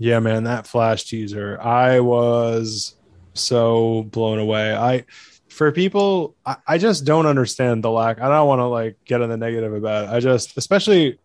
yeah, 0.02 0.20
man, 0.20 0.46
that 0.46 0.66
flash 0.66 1.04
teaser. 1.04 1.62
I 1.62 2.00
was 2.00 2.96
so 3.36 4.02
blown 4.10 4.40
away. 4.40 4.74
I 4.74 5.06
for 5.48 5.72
people 5.72 6.36
I, 6.44 6.56
I 6.68 6.78
just 6.80 7.06
don't 7.06 7.28
understand 7.28 7.84
the 7.84 7.92
lack. 7.92 8.20
I 8.20 8.28
don't 8.28 8.48
want 8.48 8.60
to 8.62 8.66
like 8.66 8.98
get 9.06 9.22
on 9.22 9.30
the 9.30 9.38
negative 9.38 9.76
about 9.76 10.06
it. 10.06 10.10
I 10.10 10.20
just 10.20 10.58
especially 10.58 11.20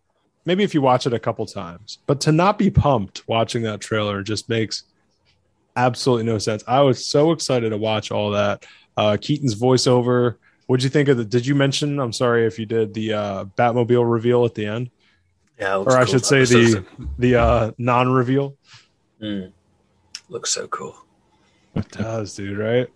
maybe 0.44 0.62
if 0.62 0.74
you 0.74 0.82
watch 0.82 1.06
it 1.06 1.14
a 1.14 1.18
couple 1.18 1.46
times, 1.46 2.00
but 2.06 2.20
to 2.20 2.32
not 2.32 2.58
be 2.58 2.70
pumped 2.70 3.26
watching 3.26 3.62
that 3.62 3.80
trailer 3.80 4.22
just 4.22 4.50
makes 4.50 4.82
absolutely 5.76 6.26
no 6.26 6.36
sense. 6.36 6.62
I 6.68 6.82
was 6.82 7.02
so 7.02 7.32
excited 7.32 7.70
to 7.70 7.78
watch 7.78 8.10
all 8.10 8.32
that. 8.32 8.66
Uh, 8.94 9.16
Keaton's 9.18 9.54
voiceover. 9.54 10.36
What'd 10.66 10.84
you 10.84 10.90
think 10.90 11.08
of 11.08 11.16
the? 11.16 11.24
Did 11.24 11.46
you 11.46 11.54
mention? 11.54 11.98
I'm 11.98 12.12
sorry 12.12 12.44
if 12.44 12.58
you 12.58 12.66
did 12.66 12.92
the 12.92 13.14
uh, 13.14 13.44
Batmobile 13.56 14.10
reveal 14.10 14.44
at 14.44 14.54
the 14.54 14.66
end, 14.66 14.90
yeah, 15.58 15.76
or 15.78 15.92
I 15.92 16.04
cool. 16.04 16.06
should 16.12 16.24
say 16.26 16.44
the 16.44 16.84
the 17.18 17.34
uh, 17.36 17.70
non-reveal. 17.78 18.54
Mm. 19.22 19.52
looks 20.28 20.50
so 20.50 20.66
cool. 20.68 20.94
It 21.74 21.88
does, 21.90 22.34
dude. 22.34 22.58
Right? 22.58 22.86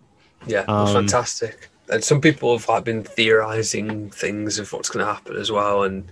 Yeah, 0.47 0.65
Um, 0.67 0.87
fantastic. 0.93 1.69
And 1.89 2.03
some 2.03 2.21
people 2.21 2.57
have 2.57 2.67
like 2.69 2.83
been 2.83 3.03
theorizing 3.03 4.09
things 4.11 4.59
of 4.59 4.71
what's 4.71 4.89
going 4.89 5.05
to 5.05 5.11
happen 5.11 5.35
as 5.35 5.51
well, 5.51 5.83
and 5.83 6.07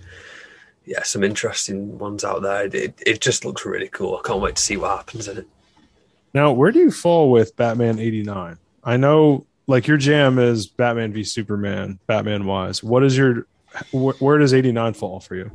yeah, 0.84 1.02
some 1.04 1.22
interesting 1.24 1.98
ones 1.98 2.24
out 2.24 2.42
there. 2.42 2.66
It, 2.66 2.94
it 3.06 3.20
just 3.20 3.44
looks 3.44 3.64
really 3.64 3.88
cool. 3.88 4.16
I 4.22 4.26
can't 4.26 4.40
wait 4.40 4.56
to 4.56 4.62
see 4.62 4.76
what 4.76 4.96
happens 4.96 5.28
in 5.28 5.38
it. 5.38 5.46
Now, 6.34 6.52
where 6.52 6.70
do 6.70 6.78
you 6.80 6.90
fall 6.90 7.30
with 7.30 7.56
Batman 7.56 7.98
'89? 7.98 8.58
I 8.84 8.96
know, 8.96 9.46
like 9.66 9.86
your 9.86 9.96
jam 9.96 10.38
is 10.38 10.66
Batman 10.66 11.12
v 11.12 11.24
Superman, 11.24 11.98
Batman 12.06 12.44
wise. 12.46 12.82
What 12.82 13.02
is 13.04 13.16
your 13.16 13.46
wh- 13.92 14.20
where 14.20 14.38
does 14.38 14.52
'89 14.54 14.94
fall 14.94 15.18
for 15.20 15.34
you? 15.36 15.50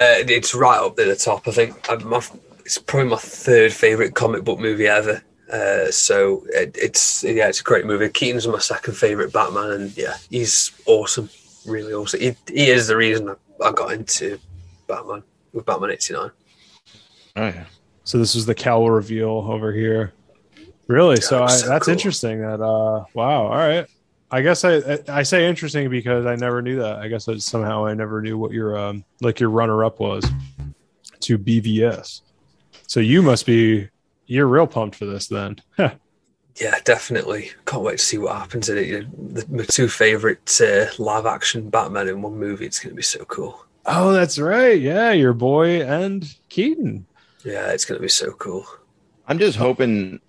Uh, 0.00 0.22
it's 0.28 0.54
right 0.54 0.78
up 0.78 0.94
there, 0.96 1.10
at 1.10 1.18
the 1.18 1.24
top. 1.24 1.48
I 1.48 1.50
think 1.50 2.04
my, 2.04 2.22
it's 2.60 2.78
probably 2.78 3.10
my 3.10 3.16
third 3.16 3.72
favorite 3.72 4.14
comic 4.14 4.44
book 4.44 4.60
movie 4.60 4.86
ever. 4.86 5.22
Uh, 5.52 5.90
so 5.90 6.44
it, 6.50 6.76
it's 6.80 7.24
yeah, 7.24 7.48
it's 7.48 7.60
a 7.60 7.64
great 7.64 7.86
movie. 7.86 8.08
Keaton's 8.08 8.46
my 8.46 8.58
second 8.58 8.94
favorite 8.94 9.32
Batman, 9.32 9.72
and 9.72 9.96
yeah, 9.96 10.16
he's 10.30 10.72
awesome, 10.86 11.30
really 11.66 11.92
awesome. 11.94 12.20
He, 12.20 12.36
he 12.46 12.68
is 12.68 12.86
the 12.86 12.96
reason 12.96 13.30
I, 13.30 13.34
I 13.64 13.72
got 13.72 13.92
into 13.92 14.38
Batman 14.86 15.22
with 15.52 15.66
Batman 15.66 15.90
'89. 15.90 16.30
Oh, 17.36 17.46
yeah. 17.46 17.64
So 18.04 18.18
this 18.18 18.34
was 18.34 18.46
the 18.46 18.54
cowl 18.54 18.90
reveal 18.90 19.46
over 19.48 19.72
here. 19.72 20.12
Really? 20.86 21.16
so, 21.16 21.38
I, 21.38 21.42
was 21.42 21.60
so 21.60 21.68
that's 21.68 21.86
cool. 21.86 21.92
interesting. 21.92 22.40
That 22.40 22.60
uh, 22.60 23.04
wow. 23.14 23.46
All 23.46 23.56
right. 23.56 23.86
I 24.30 24.42
guess 24.42 24.64
I 24.64 24.98
I 25.08 25.22
say 25.22 25.48
interesting 25.48 25.88
because 25.90 26.26
I 26.26 26.36
never 26.36 26.60
knew 26.62 26.76
that. 26.80 26.96
I 26.96 27.08
guess 27.08 27.28
I, 27.28 27.36
somehow 27.38 27.86
I 27.86 27.94
never 27.94 28.20
knew 28.20 28.36
what 28.36 28.52
your 28.52 28.76
um 28.76 29.04
like 29.20 29.40
your 29.40 29.50
runner 29.50 29.84
up 29.84 30.00
was 30.00 30.24
to 31.20 31.38
BVS. 31.38 32.20
So 32.86 33.00
you 33.00 33.22
must 33.22 33.46
be 33.46 33.88
you're 34.26 34.46
real 34.46 34.66
pumped 34.66 34.96
for 34.96 35.06
this 35.06 35.28
then. 35.28 35.56
Yeah, 36.60 36.76
definitely. 36.82 37.52
Can't 37.66 37.84
wait 37.84 37.98
to 37.98 38.04
see 38.04 38.18
what 38.18 38.34
happens 38.34 38.68
in 38.68 38.78
it. 38.78 39.34
The, 39.34 39.46
my 39.48 39.62
two 39.64 39.86
favorite 39.86 40.60
uh, 40.60 40.86
live 40.98 41.24
action 41.24 41.70
Batman 41.70 42.08
in 42.08 42.20
one 42.20 42.36
movie. 42.36 42.66
It's 42.66 42.80
going 42.80 42.90
to 42.90 42.96
be 42.96 43.02
so 43.02 43.24
cool. 43.26 43.64
oh, 43.86 44.12
that's 44.12 44.40
right. 44.40 44.80
Yeah, 44.80 45.12
your 45.12 45.34
boy 45.34 45.82
and 45.82 46.24
Keaton. 46.48 47.06
Yeah, 47.44 47.70
it's 47.70 47.84
going 47.84 47.98
to 47.98 48.02
be 48.02 48.08
so 48.08 48.32
cool. 48.32 48.66
I'm 49.28 49.38
just 49.38 49.56
hoping 49.56 50.20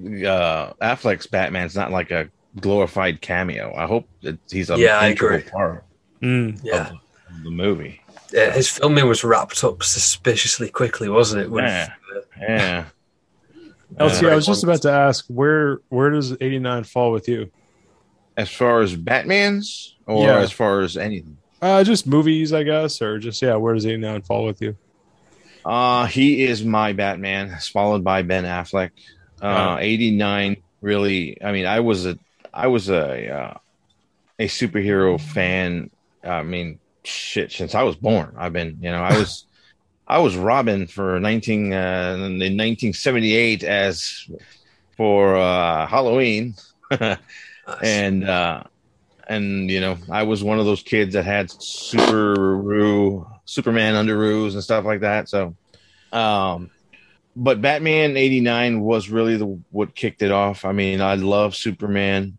uh, 0.00 0.72
Affleck's 0.82 1.28
Batman's 1.28 1.76
not 1.76 1.92
like 1.92 2.10
a 2.10 2.28
glorified 2.60 3.20
cameo. 3.20 3.74
I 3.76 3.86
hope 3.86 4.08
that 4.22 4.38
he's 4.50 4.70
a 4.70 4.78
Yeah, 4.78 4.98
I 4.98 5.08
integral 5.08 5.38
agree. 5.38 5.50
part 5.50 5.84
Mm. 6.22 6.60
Yeah, 6.62 6.90
of 6.90 7.44
the 7.44 7.50
movie. 7.50 8.00
Uh, 8.36 8.50
his 8.50 8.68
filming 8.68 9.06
was 9.08 9.22
wrapped 9.24 9.62
up 9.64 9.82
suspiciously 9.82 10.68
quickly, 10.68 11.08
wasn't 11.08 11.42
it? 11.42 11.50
With, 11.50 11.64
Yeah. 11.64 11.88
uh, 12.14 12.20
Yeah. 12.40 12.84
LT, 13.98 14.22
Yeah. 14.22 14.28
I 14.30 14.34
was 14.34 14.46
just 14.46 14.64
about 14.64 14.82
to 14.82 14.90
ask 14.90 15.24
where 15.28 15.78
where 15.88 16.10
does 16.10 16.36
89 16.40 16.84
fall 16.84 17.10
with 17.12 17.28
you? 17.28 17.50
As 18.36 18.50
far 18.50 18.80
as 18.82 18.94
Batman's, 18.94 19.96
or 20.06 20.24
Yeah. 20.26 20.38
as 20.38 20.52
far 20.52 20.82
as 20.82 20.96
anything. 20.96 21.36
Uh, 21.62 21.82
just 21.84 22.06
movies, 22.06 22.52
I 22.52 22.62
guess, 22.62 23.00
or 23.02 23.18
just 23.18 23.40
yeah. 23.42 23.56
Where 23.56 23.74
does 23.74 23.86
89 23.86 24.22
fall 24.22 24.44
with 24.44 24.60
you? 24.62 24.76
Uh, 25.64 26.06
he 26.06 26.44
is 26.44 26.64
my 26.64 26.92
Batman, 26.92 27.56
followed 27.72 28.04
by 28.04 28.22
Ben 28.22 28.44
Affleck. 28.44 28.90
Uh, 29.42 29.46
Right. 29.76 29.82
89 29.82 30.56
really, 30.80 31.38
I 31.42 31.52
mean, 31.52 31.66
I 31.66 31.80
was 31.80 32.06
a, 32.06 32.16
I 32.52 32.66
was 32.66 32.88
a, 32.88 33.28
uh, 33.28 33.54
a 34.38 34.48
superhero 34.48 35.20
fan. 35.20 35.90
I 36.24 36.42
mean, 36.42 36.78
shit, 37.04 37.52
since 37.52 37.74
I 37.74 37.82
was 37.82 37.96
born, 37.96 38.34
I've 38.38 38.52
been, 38.52 38.78
you 38.80 38.90
know, 38.90 39.02
I 39.02 39.16
was, 39.18 39.44
I 40.08 40.18
was 40.18 40.36
Robin 40.36 40.86
for 40.86 41.20
19, 41.20 41.72
uh, 41.72 42.14
in 42.16 42.38
1978 42.38 43.62
as 43.62 44.28
for, 44.96 45.36
uh, 45.36 45.86
Halloween. 45.86 46.54
and 47.82 48.24
uh 48.28 48.62
and 49.28 49.70
you 49.70 49.80
know 49.80 49.96
i 50.10 50.22
was 50.22 50.42
one 50.42 50.58
of 50.58 50.64
those 50.64 50.82
kids 50.82 51.12
that 51.12 51.24
had 51.24 51.50
super 51.50 52.56
superman 53.44 53.94
underoos 53.94 54.54
and 54.54 54.62
stuff 54.62 54.84
like 54.84 55.00
that 55.00 55.28
so 55.28 55.54
um 56.12 56.70
but 57.40 57.62
batman 57.62 58.16
89 58.16 58.80
was 58.80 59.08
really 59.08 59.36
the 59.36 59.46
what 59.70 59.94
kicked 59.94 60.22
it 60.22 60.32
off 60.32 60.64
i 60.64 60.72
mean 60.72 61.00
i 61.00 61.14
love 61.14 61.54
superman 61.54 62.36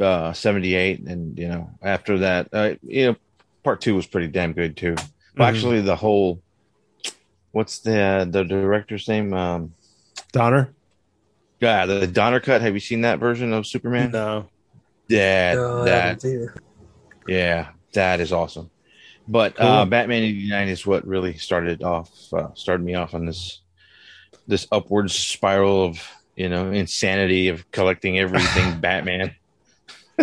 uh 0.00 0.32
78 0.32 1.00
and 1.00 1.38
you 1.38 1.48
know 1.48 1.70
after 1.82 2.18
that 2.18 2.48
uh 2.52 2.74
you 2.82 3.06
know 3.06 3.16
part 3.62 3.80
two 3.80 3.94
was 3.94 4.06
pretty 4.06 4.28
damn 4.28 4.52
good 4.54 4.76
too 4.76 4.94
but 5.36 5.44
Mhm. 5.44 5.48
actually 5.48 5.80
the 5.82 5.96
whole 5.96 6.40
what's 7.52 7.80
the 7.80 8.26
the 8.30 8.44
director's 8.44 9.06
name 9.08 9.32
um 9.34 9.72
Donner. 10.32 10.74
Yeah, 11.60 11.86
the 11.86 12.06
Donner 12.06 12.38
cut. 12.38 12.60
Have 12.60 12.74
you 12.74 12.80
seen 12.80 13.00
that 13.00 13.18
version 13.18 13.52
of 13.52 13.66
Superman? 13.66 14.10
No. 14.12 14.48
Yeah, 15.08 15.54
No, 15.54 15.84
that 15.84 16.22
yeah, 17.26 17.68
that 17.94 18.20
is 18.20 18.32
awesome. 18.32 18.70
But 19.26 19.58
uh, 19.58 19.84
Batman 19.86 20.22
'89 20.22 20.68
is 20.68 20.86
what 20.86 21.06
really 21.06 21.36
started 21.36 21.82
off, 21.82 22.10
uh, 22.32 22.48
started 22.54 22.84
me 22.84 22.94
off 22.94 23.14
on 23.14 23.26
this 23.26 23.62
this 24.48 24.66
upwards 24.72 25.14
spiral 25.14 25.84
of 25.84 26.02
you 26.36 26.48
know 26.48 26.70
insanity 26.72 27.48
of 27.48 27.70
collecting 27.70 28.18
everything 28.18 28.80
Batman. 28.80 29.34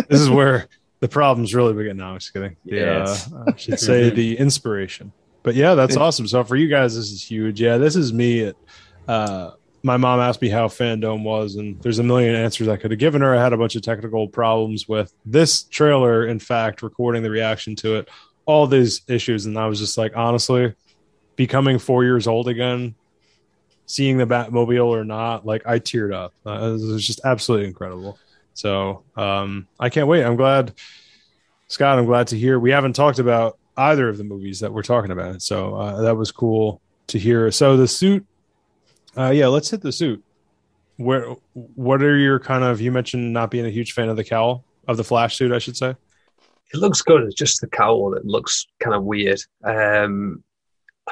This 0.08 0.20
is 0.20 0.28
where 0.28 0.68
the 1.00 1.08
problems 1.08 1.54
really 1.54 1.72
begin. 1.72 1.96
No, 1.96 2.06
I'm 2.08 2.18
just 2.18 2.32
kidding. 2.34 2.56
The, 2.66 2.76
Yes. 2.76 3.32
uh, 3.32 3.44
I 3.48 3.56
should 3.56 3.78
say 3.80 4.10
the 4.10 4.36
inspiration. 4.36 5.12
But 5.42 5.54
yeah, 5.54 5.74
that's 5.74 5.96
awesome. 5.96 6.26
So 6.26 6.42
for 6.44 6.56
you 6.56 6.68
guys, 6.68 6.96
this 6.96 7.10
is 7.12 7.22
huge. 7.22 7.60
Yeah, 7.60 7.78
this 7.78 7.94
is 7.96 8.12
me. 8.12 8.44
At, 8.46 8.56
uh, 9.06 9.52
my 9.82 9.96
mom 9.96 10.18
asked 10.18 10.42
me 10.42 10.48
how 10.48 10.66
fandom 10.66 11.22
was, 11.22 11.54
and 11.54 11.80
there's 11.82 12.00
a 12.00 12.02
million 12.02 12.34
answers 12.34 12.66
I 12.66 12.76
could 12.76 12.90
have 12.90 12.98
given 12.98 13.22
her. 13.22 13.34
I 13.36 13.40
had 13.40 13.52
a 13.52 13.56
bunch 13.56 13.76
of 13.76 13.82
technical 13.82 14.26
problems 14.26 14.88
with 14.88 15.14
this 15.24 15.62
trailer. 15.62 16.26
In 16.26 16.40
fact, 16.40 16.82
recording 16.82 17.22
the 17.22 17.30
reaction 17.30 17.76
to 17.76 17.94
it, 17.96 18.08
all 18.44 18.66
these 18.66 19.02
issues, 19.06 19.46
and 19.46 19.56
I 19.56 19.66
was 19.68 19.78
just 19.78 19.96
like, 19.96 20.16
honestly, 20.16 20.74
becoming 21.36 21.78
four 21.78 22.02
years 22.02 22.26
old 22.26 22.48
again, 22.48 22.96
seeing 23.86 24.18
the 24.18 24.26
Batmobile 24.26 24.86
or 24.86 25.04
not, 25.04 25.46
like 25.46 25.66
I 25.66 25.78
teared 25.78 26.12
up. 26.12 26.34
Uh, 26.44 26.74
it 26.74 26.92
was 26.92 27.06
just 27.06 27.20
absolutely 27.24 27.68
incredible. 27.68 28.18
So 28.54 29.04
um, 29.16 29.68
I 29.78 29.88
can't 29.88 30.08
wait. 30.08 30.24
I'm 30.24 30.36
glad, 30.36 30.74
Scott. 31.68 31.98
I'm 31.98 32.06
glad 32.06 32.26
to 32.28 32.38
hear. 32.38 32.58
We 32.58 32.70
haven't 32.70 32.94
talked 32.94 33.18
about 33.18 33.58
either 33.76 34.08
of 34.08 34.18
the 34.18 34.24
movies 34.24 34.60
that 34.60 34.72
we're 34.72 34.82
talking 34.82 35.10
about, 35.10 35.42
so 35.42 35.74
uh, 35.76 36.02
that 36.02 36.16
was 36.16 36.32
cool 36.32 36.80
to 37.08 37.18
hear. 37.18 37.50
So 37.50 37.76
the 37.76 37.86
suit, 37.86 38.26
uh, 39.16 39.30
yeah, 39.30 39.46
let's 39.46 39.70
hit 39.70 39.82
the 39.82 39.92
suit. 39.92 40.22
Where, 40.96 41.34
what 41.52 42.02
are 42.02 42.16
your 42.16 42.40
kind 42.40 42.64
of? 42.64 42.80
You 42.80 42.90
mentioned 42.90 43.32
not 43.32 43.50
being 43.50 43.66
a 43.66 43.70
huge 43.70 43.92
fan 43.92 44.08
of 44.08 44.16
the 44.16 44.24
cowl 44.24 44.64
of 44.88 44.96
the 44.96 45.04
Flash 45.04 45.36
suit, 45.36 45.52
I 45.52 45.58
should 45.58 45.76
say. 45.76 45.94
It 46.72 46.78
looks 46.78 47.02
good. 47.02 47.22
It's 47.22 47.34
just 47.34 47.60
the 47.60 47.68
cowl 47.68 48.10
that 48.10 48.24
looks 48.24 48.66
kind 48.80 48.96
of 48.96 49.04
weird. 49.04 49.40
Um, 49.62 50.42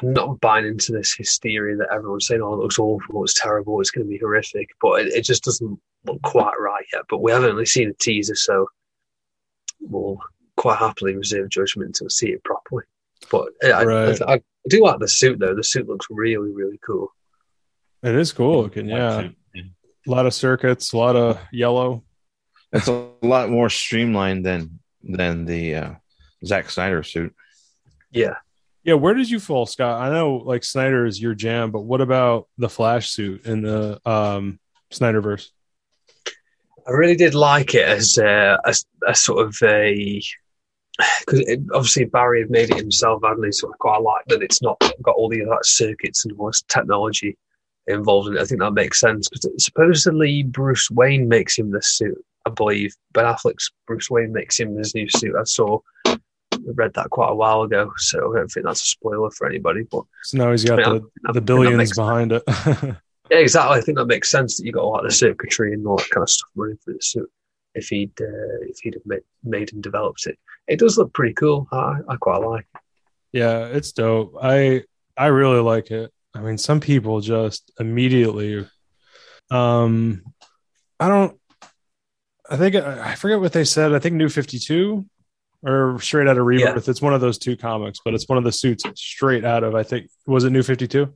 I'm 0.02 0.12
not 0.12 0.40
buying 0.40 0.66
into 0.66 0.92
this 0.92 1.14
hysteria 1.14 1.76
that 1.76 1.92
everyone's 1.92 2.26
saying, 2.26 2.42
"Oh, 2.42 2.54
it 2.54 2.58
looks 2.58 2.78
awful. 2.78 3.22
It's 3.22 3.40
terrible. 3.40 3.80
It's 3.80 3.90
going 3.90 4.06
to 4.06 4.10
be 4.10 4.18
horrific," 4.18 4.70
but 4.80 5.02
it, 5.02 5.12
it 5.14 5.22
just 5.22 5.44
doesn't 5.44 5.78
look 6.04 6.22
quite 6.22 6.58
right 6.58 6.84
yet. 6.92 7.02
But 7.08 7.22
we 7.22 7.30
haven't 7.30 7.52
really 7.52 7.66
seen 7.66 7.90
a 7.90 7.94
teaser, 7.94 8.34
so 8.34 8.66
we'll 9.80 10.18
quite 10.56 10.78
happily 10.78 11.14
reserve 11.14 11.48
judgment 11.48 11.88
until 11.88 12.06
we 12.06 12.10
see 12.10 12.28
it 12.30 12.42
properly. 12.44 12.84
But 13.30 13.48
uh, 13.64 13.68
I, 13.68 13.84
Right. 13.84 14.22
I, 14.22 14.34
I 14.34 14.40
do 14.68 14.82
like 14.82 14.98
the 14.98 15.08
suit 15.08 15.38
though. 15.38 15.54
The 15.54 15.64
suit 15.64 15.88
looks 15.88 16.06
really, 16.10 16.52
really 16.52 16.78
cool. 16.84 17.08
It 18.02 18.14
is 18.14 18.32
cool 18.32 18.62
looking, 18.62 18.88
yeah. 18.88 19.28
A 19.56 20.10
lot 20.10 20.26
of 20.26 20.34
circuits, 20.34 20.92
a 20.92 20.98
lot 20.98 21.16
of 21.16 21.38
yellow. 21.50 22.04
It's 22.72 22.88
a 22.88 23.08
lot 23.22 23.48
more 23.48 23.70
streamlined 23.70 24.44
than 24.44 24.80
than 25.02 25.46
the 25.46 25.74
uh, 25.74 25.94
Zack 26.44 26.68
Snyder 26.68 27.02
suit. 27.02 27.34
Yeah. 28.10 28.36
Yeah, 28.84 28.94
where 28.94 29.14
did 29.14 29.30
you 29.30 29.40
fall, 29.40 29.64
Scott? 29.66 30.00
I 30.00 30.10
know 30.10 30.36
like 30.36 30.62
Snyder 30.62 31.06
is 31.06 31.20
your 31.20 31.34
jam, 31.34 31.70
but 31.70 31.80
what 31.80 32.02
about 32.02 32.48
the 32.58 32.68
Flash 32.68 33.10
suit 33.10 33.46
in 33.46 33.62
the 33.62 34.00
um 34.08 34.60
Snyderverse? 34.92 35.50
I 36.86 36.90
really 36.90 37.16
did 37.16 37.34
like 37.34 37.74
it 37.74 37.88
as 37.88 38.18
a, 38.18 38.58
a, 38.62 38.74
a 39.08 39.14
sort 39.14 39.46
of 39.46 39.56
a 39.62 40.22
because 41.26 41.44
obviously 41.72 42.04
Barry 42.04 42.42
had 42.42 42.50
made 42.50 42.70
it 42.70 42.76
himself, 42.76 43.22
hadn't 43.24 43.44
he? 43.44 43.52
So 43.52 43.68
I 43.68 43.76
quite 43.78 44.02
like 44.02 44.24
that 44.26 44.42
it's 44.42 44.62
not 44.62 44.78
got 45.02 45.16
all 45.16 45.28
the 45.28 45.44
like, 45.44 45.64
circuits 45.64 46.24
and 46.24 46.38
all 46.38 46.48
this 46.48 46.62
technology 46.68 47.36
involved 47.86 48.28
in 48.28 48.36
it. 48.36 48.40
I 48.40 48.44
think 48.44 48.60
that 48.60 48.72
makes 48.72 49.00
sense 49.00 49.28
because 49.28 49.64
supposedly 49.64 50.42
Bruce 50.42 50.90
Wayne 50.90 51.26
makes 51.26 51.58
him 51.58 51.70
this 51.70 51.96
suit. 51.96 52.22
I 52.46 52.50
believe 52.50 52.94
Ben 53.12 53.24
Affleck's 53.24 53.72
Bruce 53.86 54.10
Wayne 54.10 54.32
makes 54.32 54.60
him 54.60 54.76
his 54.76 54.94
new 54.94 55.08
suit. 55.08 55.34
I 55.34 55.44
saw, 55.44 55.78
read 56.72 56.94
that 56.94 57.10
quite 57.10 57.30
a 57.30 57.34
while 57.34 57.62
ago, 57.62 57.92
so 57.96 58.32
I 58.32 58.38
don't 58.38 58.48
think 58.48 58.66
that's 58.66 58.82
a 58.82 58.86
spoiler 58.86 59.30
for 59.30 59.46
anybody. 59.46 59.82
But 59.82 60.04
So 60.22 60.38
now 60.38 60.50
he's 60.50 60.64
got 60.64 60.76
the, 60.76 61.32
the 61.32 61.40
billions 61.40 61.92
behind 61.92 62.32
it. 62.32 62.42
Yeah, 63.30 63.38
exactly. 63.38 63.78
I 63.78 63.80
think 63.80 63.96
that 63.98 64.06
makes 64.06 64.30
sense 64.30 64.58
that 64.58 64.66
you 64.66 64.72
got 64.72 64.82
all 64.82 64.92
like, 64.92 65.04
the 65.04 65.10
circuitry 65.10 65.72
and 65.72 65.86
all 65.86 65.96
that 65.96 66.10
kind 66.10 66.22
of 66.22 66.28
stuff 66.28 66.50
running 66.54 66.76
through 66.76 66.94
the 66.94 67.02
suit. 67.02 67.30
If 67.74 67.88
he'd 67.88 68.12
uh, 68.20 68.60
if 68.68 68.78
he'd 68.80 68.94
have 68.94 69.06
made, 69.06 69.22
made 69.42 69.72
and 69.72 69.82
developed 69.82 70.26
it, 70.26 70.38
it 70.68 70.78
does 70.78 70.98
look 70.98 71.12
pretty 71.12 71.32
cool. 71.34 71.66
I, 71.72 72.00
I 72.08 72.16
quite 72.16 72.42
like. 72.42 72.66
it. 72.74 72.80
yeah, 73.32 73.64
it's 73.66 73.92
dope. 73.92 74.36
I 74.40 74.84
I 75.16 75.26
really 75.26 75.60
like 75.60 75.90
it. 75.90 76.12
I 76.34 76.40
mean, 76.40 76.58
some 76.58 76.80
people 76.80 77.20
just 77.20 77.72
immediately 77.80 78.68
um 79.50 80.22
I 81.00 81.08
don't 81.08 81.40
I 82.48 82.56
think 82.56 82.76
I 82.76 83.12
I 83.12 83.14
forget 83.14 83.40
what 83.40 83.52
they 83.52 83.64
said. 83.64 83.94
I 83.94 83.98
think 83.98 84.16
New 84.16 84.28
52 84.28 85.04
or 85.64 85.98
straight 86.00 86.28
out 86.28 86.38
of 86.38 86.44
Rebirth. 86.44 86.88
It's 86.88 87.02
one 87.02 87.14
of 87.14 87.20
those 87.20 87.38
two 87.38 87.56
comics, 87.56 88.00
but 88.04 88.14
it's 88.14 88.28
one 88.28 88.38
of 88.38 88.44
the 88.44 88.52
suits 88.52 88.84
straight 88.94 89.44
out 89.44 89.64
of 89.64 89.74
I 89.74 89.82
think 89.82 90.10
was 90.26 90.44
it 90.44 90.50
New 90.50 90.62
52? 90.62 91.12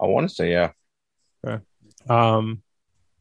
I 0.00 0.06
want 0.06 0.28
to 0.28 0.34
say, 0.34 0.50
yeah, 0.50 0.72
Um, 2.08 2.62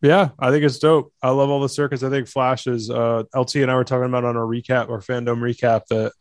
yeah, 0.02 0.30
I 0.40 0.50
think 0.50 0.64
it's 0.64 0.80
dope. 0.80 1.14
I 1.22 1.30
love 1.30 1.50
all 1.50 1.60
the 1.60 1.70
circuits. 1.70 2.04
I 2.04 2.10
think 2.10 2.28
Flash 2.28 2.68
is 2.68 2.90
uh, 2.90 3.24
LT 3.36 3.56
and 3.56 3.70
I 3.70 3.76
were 3.76 3.84
talking 3.84 4.06
about 4.06 4.24
on 4.24 4.38
our 4.38 4.46
recap 4.46 4.88
or 4.90 5.00
fandom 5.00 5.40
recap 5.40 5.86
that 5.90 6.14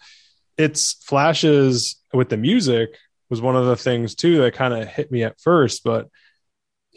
it's 0.57 0.95
Flashes 1.05 2.03
with 2.13 2.29
the 2.29 2.37
music 2.37 2.91
was 3.31 3.41
one 3.41 3.57
of 3.57 3.67
the 3.67 3.77
things 3.77 4.15
too 4.15 4.39
that 4.39 4.55
kind 4.55 4.75
of 4.75 4.89
hit 4.89 5.13
me 5.13 5.23
at 5.23 5.41
first, 5.41 5.85
but 5.85 6.09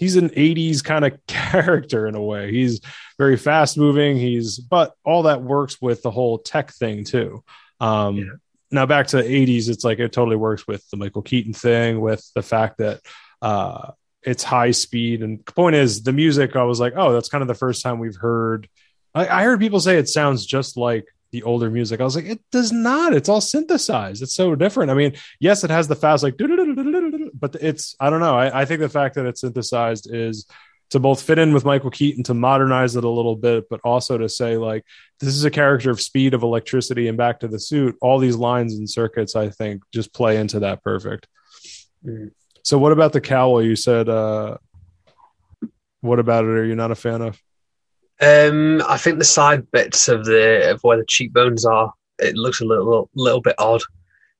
he's 0.01 0.17
an 0.17 0.29
80s 0.31 0.83
kind 0.83 1.05
of 1.05 1.13
character 1.27 2.07
in 2.07 2.15
a 2.15 2.21
way. 2.21 2.51
He's 2.51 2.81
very 3.17 3.37
fast 3.37 3.77
moving. 3.77 4.17
He's 4.17 4.57
but 4.59 4.93
all 5.05 5.23
that 5.23 5.41
works 5.43 5.79
with 5.81 6.01
the 6.01 6.11
whole 6.11 6.39
tech 6.39 6.73
thing 6.73 7.05
too. 7.05 7.43
Um 7.79 8.17
Yeah. 8.17 8.23
now 8.71 8.85
back 8.85 9.07
to 9.07 9.17
the 9.17 9.23
80s, 9.23 9.69
it's 9.69 9.85
like 9.85 9.99
it 9.99 10.11
totally 10.11 10.35
works 10.37 10.67
with 10.67 10.83
the 10.89 10.97
Michael 10.97 11.21
Keaton 11.21 11.53
thing, 11.53 12.01
with 12.01 12.23
the 12.35 12.41
fact 12.41 12.79
that 12.79 12.99
uh 13.41 13.91
it's 14.23 14.43
high 14.43 14.71
speed. 14.71 15.23
And 15.23 15.39
the 15.45 15.53
point 15.53 15.75
is, 15.75 16.03
the 16.03 16.11
music, 16.13 16.55
I 16.55 16.63
was 16.63 16.79
like, 16.79 16.93
oh, 16.95 17.11
that's 17.13 17.29
kind 17.29 17.41
of 17.41 17.47
the 17.47 17.55
first 17.55 17.81
time 17.81 17.97
we've 17.99 18.17
heard. 18.17 18.67
I, 19.15 19.27
I 19.27 19.43
heard 19.43 19.59
people 19.59 19.79
say 19.79 19.97
it 19.97 20.09
sounds 20.09 20.45
just 20.45 20.77
like 20.77 21.05
the 21.31 21.41
older 21.43 21.69
music. 21.71 21.99
I 21.99 22.03
was 22.03 22.15
like, 22.15 22.25
it 22.25 22.39
does 22.51 22.71
not. 22.71 23.13
It's 23.13 23.29
all 23.29 23.41
synthesized. 23.41 24.21
It's 24.21 24.35
so 24.35 24.53
different. 24.53 24.91
I 24.91 24.93
mean, 24.95 25.13
yes, 25.39 25.63
it 25.63 25.71
has 25.71 25.87
the 25.87 25.95
fast, 25.95 26.21
like, 26.23 26.37
but 27.41 27.55
it's, 27.55 27.95
I 27.99 28.09
don't 28.09 28.21
know. 28.21 28.37
I, 28.37 28.61
I 28.61 28.65
think 28.65 28.79
the 28.79 28.89
fact 28.89 29.15
that 29.15 29.25
it's 29.25 29.41
synthesized 29.41 30.13
is 30.13 30.45
to 30.91 30.99
both 30.99 31.21
fit 31.21 31.39
in 31.39 31.53
with 31.53 31.65
Michael 31.65 31.89
Keaton, 31.89 32.23
to 32.23 32.33
modernize 32.33 32.95
it 32.95 33.03
a 33.03 33.09
little 33.09 33.35
bit, 33.35 33.67
but 33.69 33.79
also 33.83 34.17
to 34.17 34.29
say, 34.29 34.57
like, 34.57 34.85
this 35.19 35.29
is 35.29 35.45
a 35.45 35.51
character 35.51 35.89
of 35.89 36.01
speed, 36.01 36.33
of 36.33 36.43
electricity, 36.43 37.07
and 37.07 37.17
back 37.17 37.39
to 37.39 37.47
the 37.47 37.59
suit. 37.59 37.97
All 38.01 38.19
these 38.19 38.35
lines 38.35 38.75
and 38.75 38.89
circuits, 38.89 39.35
I 39.35 39.49
think, 39.49 39.83
just 39.93 40.13
play 40.13 40.37
into 40.37 40.59
that 40.59 40.83
perfect. 40.83 41.27
Mm. 42.05 42.31
So 42.63 42.77
what 42.77 42.91
about 42.91 43.13
the 43.13 43.21
cowl? 43.21 43.61
You 43.61 43.75
said 43.75 44.07
uh 44.07 44.57
what 46.01 46.19
about 46.19 46.45
it 46.45 46.49
are 46.49 46.65
you 46.65 46.75
not 46.75 46.91
a 46.91 46.95
fan 46.95 47.21
of? 47.21 47.41
Um, 48.19 48.83
I 48.87 48.97
think 48.97 49.17
the 49.17 49.25
side 49.25 49.71
bits 49.71 50.07
of 50.07 50.25
the 50.25 50.71
of 50.71 50.81
where 50.81 50.97
the 50.97 51.05
cheekbones 51.07 51.65
are, 51.65 51.93
it 52.19 52.35
looks 52.35 52.61
a 52.61 52.65
little 52.65 53.09
little 53.15 53.41
bit 53.41 53.55
odd. 53.57 53.81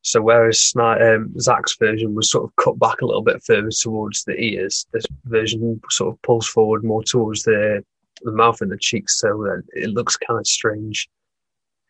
So 0.04 0.22
whereas 0.22 0.74
um, 0.78 1.34
Zack's 1.40 1.78
version 1.78 2.16
was 2.16 2.32
sort 2.32 2.46
of 2.46 2.56
cut 2.56 2.80
back 2.80 3.02
a 3.02 3.06
little 3.06 3.22
bit 3.22 3.44
further 3.44 3.70
towards 3.70 4.24
the 4.24 4.34
ears, 4.40 4.88
this 4.94 5.06
version 5.26 5.80
sort 5.90 6.14
of 6.14 6.22
pulls 6.24 6.48
forward 6.48 6.84
more 6.84 7.04
towards 7.04 7.44
the 7.44 7.84
the 8.24 8.32
mouth 8.32 8.62
and 8.62 8.72
the 8.72 8.78
cheeks. 8.78 9.20
So 9.20 9.46
uh, 9.48 9.62
it 9.74 9.90
looks 9.90 10.18
kind 10.18 10.40
of 10.40 10.48
strange 10.48 11.10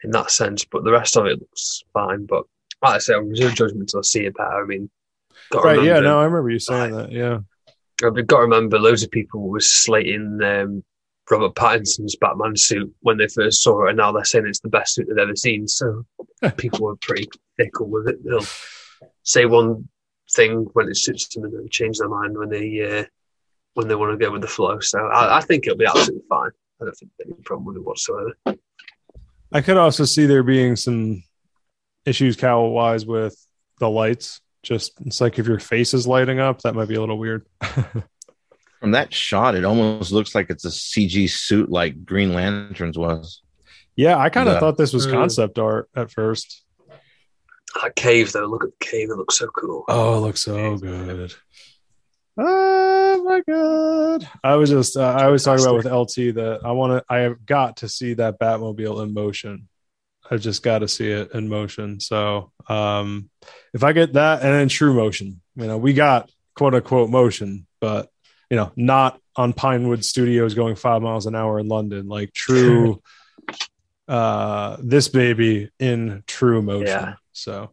in 0.03 0.11
that 0.11 0.31
sense. 0.31 0.65
But 0.65 0.83
the 0.83 0.91
rest 0.91 1.17
of 1.17 1.25
it 1.25 1.39
looks 1.39 1.83
fine. 1.93 2.25
But 2.25 2.43
like 2.81 2.95
I 2.95 2.97
say, 2.99 3.13
I'll 3.13 3.21
reserve 3.21 3.55
judgment 3.55 3.81
until 3.81 3.99
I 3.99 4.03
see 4.03 4.25
it 4.25 4.35
better. 4.35 4.63
I 4.63 4.65
mean, 4.65 4.89
Right, 5.53 5.83
yeah, 5.83 5.99
no, 5.99 6.19
I 6.19 6.25
remember 6.25 6.49
you 6.49 6.59
saying 6.59 6.95
that. 6.95 7.11
Yeah. 7.11 7.39
I've 8.03 8.27
got 8.27 8.37
to 8.37 8.43
remember 8.43 8.79
loads 8.79 9.03
of 9.03 9.11
people 9.11 9.41
were 9.41 9.59
slating 9.59 10.39
um, 10.43 10.83
Robert 11.31 11.55
Pattinson's 11.55 12.17
Batman 12.17 12.55
suit 12.55 12.93
when 12.99 13.17
they 13.17 13.27
first 13.27 13.63
saw 13.63 13.85
it, 13.85 13.89
and 13.89 13.97
now 13.97 14.11
they're 14.11 14.25
saying 14.25 14.45
it's 14.47 14.59
the 14.59 14.69
best 14.69 14.93
suit 14.93 15.07
they've 15.07 15.17
ever 15.17 15.35
seen. 15.35 15.67
So 15.67 16.05
people 16.57 16.89
are 16.89 16.97
pretty 16.97 17.29
fickle 17.57 17.89
with 17.89 18.09
it. 18.09 18.23
They'll 18.23 18.45
say 19.23 19.45
one 19.45 19.87
thing 20.33 20.67
when 20.73 20.89
it 20.89 20.97
suits 20.97 21.33
them, 21.33 21.45
and 21.45 21.53
then 21.53 21.69
change 21.69 21.97
their 21.97 22.09
mind 22.09 22.37
when 22.37 22.49
they 22.49 22.99
uh, 22.99 23.05
when 23.73 23.87
they 23.87 23.95
want 23.95 24.11
to 24.11 24.23
go 24.23 24.31
with 24.31 24.41
the 24.41 24.47
flow. 24.47 24.79
So 24.81 24.99
I, 24.99 25.37
I 25.37 25.41
think 25.41 25.65
it'll 25.65 25.77
be 25.77 25.85
absolutely 25.85 26.23
fine. 26.29 26.51
I 26.81 26.85
don't 26.85 26.93
think 26.95 27.11
there's 27.17 27.31
any 27.31 27.41
problem 27.43 27.65
with 27.65 27.77
it 27.77 27.85
whatsoever. 27.85 28.35
I 29.53 29.61
could 29.61 29.77
also 29.77 30.05
see 30.05 30.25
there 30.25 30.43
being 30.43 30.75
some 30.75 31.23
issues 32.05 32.35
cowl 32.35 32.71
wise 32.71 33.05
with 33.05 33.35
the 33.79 33.89
lights. 33.89 34.41
Just 34.63 34.93
it's 35.05 35.21
like 35.21 35.39
if 35.39 35.47
your 35.47 35.59
face 35.59 35.93
is 35.93 36.05
lighting 36.05 36.39
up, 36.39 36.61
that 36.61 36.75
might 36.75 36.87
be 36.87 36.95
a 36.95 36.99
little 36.99 37.17
weird. 37.17 37.47
from 38.81 38.91
that 38.91 39.13
shot, 39.13 39.55
it 39.55 39.63
almost 39.63 40.11
looks 40.11 40.33
like 40.35 40.49
it's 40.49 40.65
a 40.65 40.69
CG 40.69 41.29
suit, 41.29 41.69
like 41.69 42.03
Green 42.03 42.33
Lanterns 42.33 42.97
was. 42.97 43.41
yeah, 43.95 44.17
I 44.17 44.29
kind 44.29 44.47
of 44.49 44.55
Yeah. 44.55 44.59
thought 44.59 44.77
this 44.77 44.91
was 44.93 45.05
Mm. 45.05 45.11
concept 45.11 45.59
art 45.59 45.87
at 45.95 46.11
first. 46.11 46.63
That 47.81 47.95
cave 47.95 48.31
though, 48.31 48.45
look 48.47 48.63
at 48.63 48.71
the 48.71 48.85
cave; 48.85 49.09
it 49.11 49.15
looks 49.17 49.37
so 49.37 49.47
cool. 49.47 49.85
Oh, 49.87 50.17
it 50.17 50.19
looks 50.21 50.41
so 50.41 50.77
good. 50.77 51.33
Oh 52.37 53.21
my 53.23 53.41
god! 53.47 54.27
I 54.43 54.55
was 54.55 54.69
just 54.69 54.95
uh, 54.97 55.01
I 55.01 55.27
was 55.27 55.43
talking 55.43 55.63
about 55.63 55.75
with 55.75 55.85
LT 55.85 56.35
that 56.35 56.61
I 56.63 56.71
want 56.71 56.93
to 56.93 57.13
I 57.13 57.19
have 57.19 57.45
got 57.45 57.77
to 57.77 57.89
see 57.89 58.13
that 58.15 58.39
Batmobile 58.39 59.03
in 59.03 59.13
motion. 59.13 59.67
I 60.29 60.37
just 60.37 60.63
got 60.63 60.79
to 60.79 60.87
see 60.87 61.09
it 61.11 61.31
in 61.33 61.49
motion. 61.49 61.99
So 61.99 62.51
um, 62.69 63.29
if 63.73 63.83
I 63.83 63.91
get 63.91 64.13
that 64.13 64.41
and 64.41 64.53
then 64.53 64.69
true 64.69 64.93
motion, 64.93 65.41
you 65.55 65.67
know, 65.67 65.77
we 65.77 65.93
got 65.93 66.31
quote 66.55 66.73
unquote 66.73 67.09
motion, 67.09 67.67
but 67.81 68.09
you 68.51 68.57
know, 68.57 68.71
not 68.75 69.19
on 69.35 69.53
Pinewood 69.53 70.05
Studios 70.05 70.53
going 70.53 70.75
five 70.75 71.01
miles 71.01 71.25
an 71.25 71.35
hour 71.35 71.57
in 71.57 71.67
London, 71.67 72.07
like 72.07 72.33
true. 72.33 73.01
uh, 74.07 74.75
this 74.83 75.07
baby 75.07 75.69
in 75.79 76.23
true 76.27 76.61
motion. 76.61 76.87
Yeah. 76.87 77.13
So, 77.31 77.71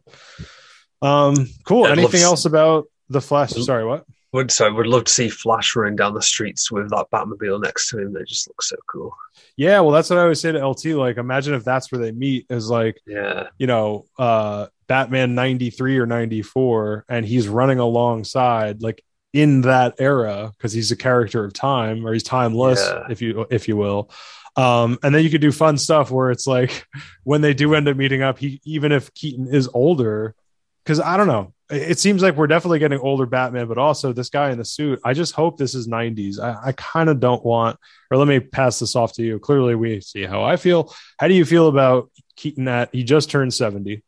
um, 1.01 1.35
cool. 1.65 1.85
I'd 1.85 1.99
Anything 1.99 2.21
to- 2.21 2.25
else 2.25 2.45
about 2.45 2.85
the 3.09 3.19
Flash? 3.21 3.51
Sorry, 3.51 3.85
what? 3.85 4.05
Would 4.31 4.51
so 4.51 4.71
would 4.71 4.85
love 4.85 5.05
to 5.05 5.11
see 5.11 5.27
Flash 5.27 5.75
running 5.75 5.95
down 5.95 6.13
the 6.13 6.21
streets 6.21 6.71
with 6.71 6.91
that 6.91 7.07
Batmobile 7.11 7.63
next 7.63 7.89
to 7.89 7.99
him. 7.99 8.13
That 8.13 8.27
just 8.27 8.47
looks 8.47 8.69
so 8.69 8.77
cool. 8.87 9.11
Yeah, 9.57 9.79
well, 9.79 9.91
that's 9.91 10.09
what 10.09 10.19
I 10.19 10.21
always 10.21 10.39
say 10.39 10.51
to 10.51 10.65
LT. 10.65 10.85
Like, 10.85 11.17
imagine 11.17 11.55
if 11.55 11.63
that's 11.65 11.91
where 11.91 11.99
they 11.99 12.11
meet 12.11 12.45
is 12.49 12.69
like, 12.69 13.01
Yeah, 13.07 13.47
you 13.57 13.65
know, 13.67 14.05
uh, 14.19 14.67
Batman 14.87 15.33
93 15.35 15.97
or 15.97 16.05
94, 16.05 17.05
and 17.09 17.25
he's 17.25 17.47
running 17.49 17.79
alongside, 17.79 18.83
like, 18.83 19.03
in 19.33 19.61
that 19.61 19.95
era, 19.99 20.51
because 20.57 20.73
he's 20.73 20.91
a 20.91 20.95
character 20.95 21.43
of 21.45 21.53
time 21.53 22.05
or 22.05 22.13
he's 22.13 22.23
timeless, 22.23 22.79
Yeah. 22.85 23.03
if 23.09 23.21
you 23.21 23.45
if 23.49 23.67
you 23.67 23.77
will. 23.77 24.09
Um, 24.55 24.97
and 25.03 25.13
then 25.13 25.23
you 25.23 25.29
could 25.29 25.41
do 25.41 25.51
fun 25.51 25.77
stuff 25.77 26.11
where 26.11 26.31
it's 26.31 26.47
like 26.47 26.85
when 27.23 27.41
they 27.41 27.53
do 27.53 27.75
end 27.75 27.87
up 27.87 27.95
meeting 27.97 28.21
up, 28.23 28.39
he 28.39 28.59
even 28.65 28.91
if 28.91 29.13
Keaton 29.13 29.47
is 29.53 29.69
older, 29.73 30.35
because 30.83 30.99
I 30.99 31.15
don't 31.17 31.27
know, 31.27 31.53
it 31.69 31.99
seems 31.99 32.23
like 32.23 32.35
we're 32.35 32.47
definitely 32.47 32.79
getting 32.79 32.99
older 32.99 33.27
Batman, 33.27 33.67
but 33.67 33.77
also 33.77 34.11
this 34.11 34.29
guy 34.29 34.49
in 34.49 34.57
the 34.57 34.65
suit. 34.65 34.99
I 35.05 35.13
just 35.13 35.33
hope 35.33 35.57
this 35.57 35.75
is 35.75 35.87
90s. 35.87 36.39
I, 36.39 36.69
I 36.69 36.71
kind 36.71 37.09
of 37.09 37.19
don't 37.19 37.45
want, 37.45 37.77
or 38.09 38.17
let 38.17 38.27
me 38.27 38.39
pass 38.39 38.79
this 38.79 38.95
off 38.95 39.13
to 39.13 39.23
you. 39.23 39.37
Clearly, 39.37 39.75
we 39.75 40.01
see 40.01 40.23
how 40.23 40.43
I 40.43 40.55
feel. 40.55 40.91
How 41.19 41.27
do 41.27 41.35
you 41.35 41.45
feel 41.45 41.67
about 41.67 42.09
Keaton 42.35 42.67
at 42.67 42.89
he 42.91 43.03
just 43.03 43.29
turned 43.29 43.53
70? 43.53 44.01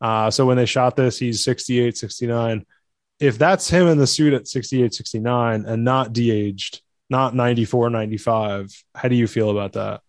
Uh, 0.00 0.30
so 0.30 0.46
when 0.46 0.56
they 0.56 0.64
shot 0.66 0.96
this, 0.96 1.18
he's 1.18 1.44
68, 1.44 1.96
69. 1.96 2.64
If 3.20 3.38
that's 3.38 3.68
him 3.70 3.86
in 3.86 3.98
the 3.98 4.06
suit 4.06 4.32
at 4.34 4.48
68, 4.48 4.92
69 4.92 5.64
and 5.66 5.84
not 5.84 6.12
de-aged, 6.12 6.82
not 7.10 7.34
94, 7.34 7.90
95, 7.90 8.84
how 8.94 9.08
do 9.08 9.14
you 9.14 9.26
feel 9.26 9.50
about 9.50 9.72
that? 9.74 10.00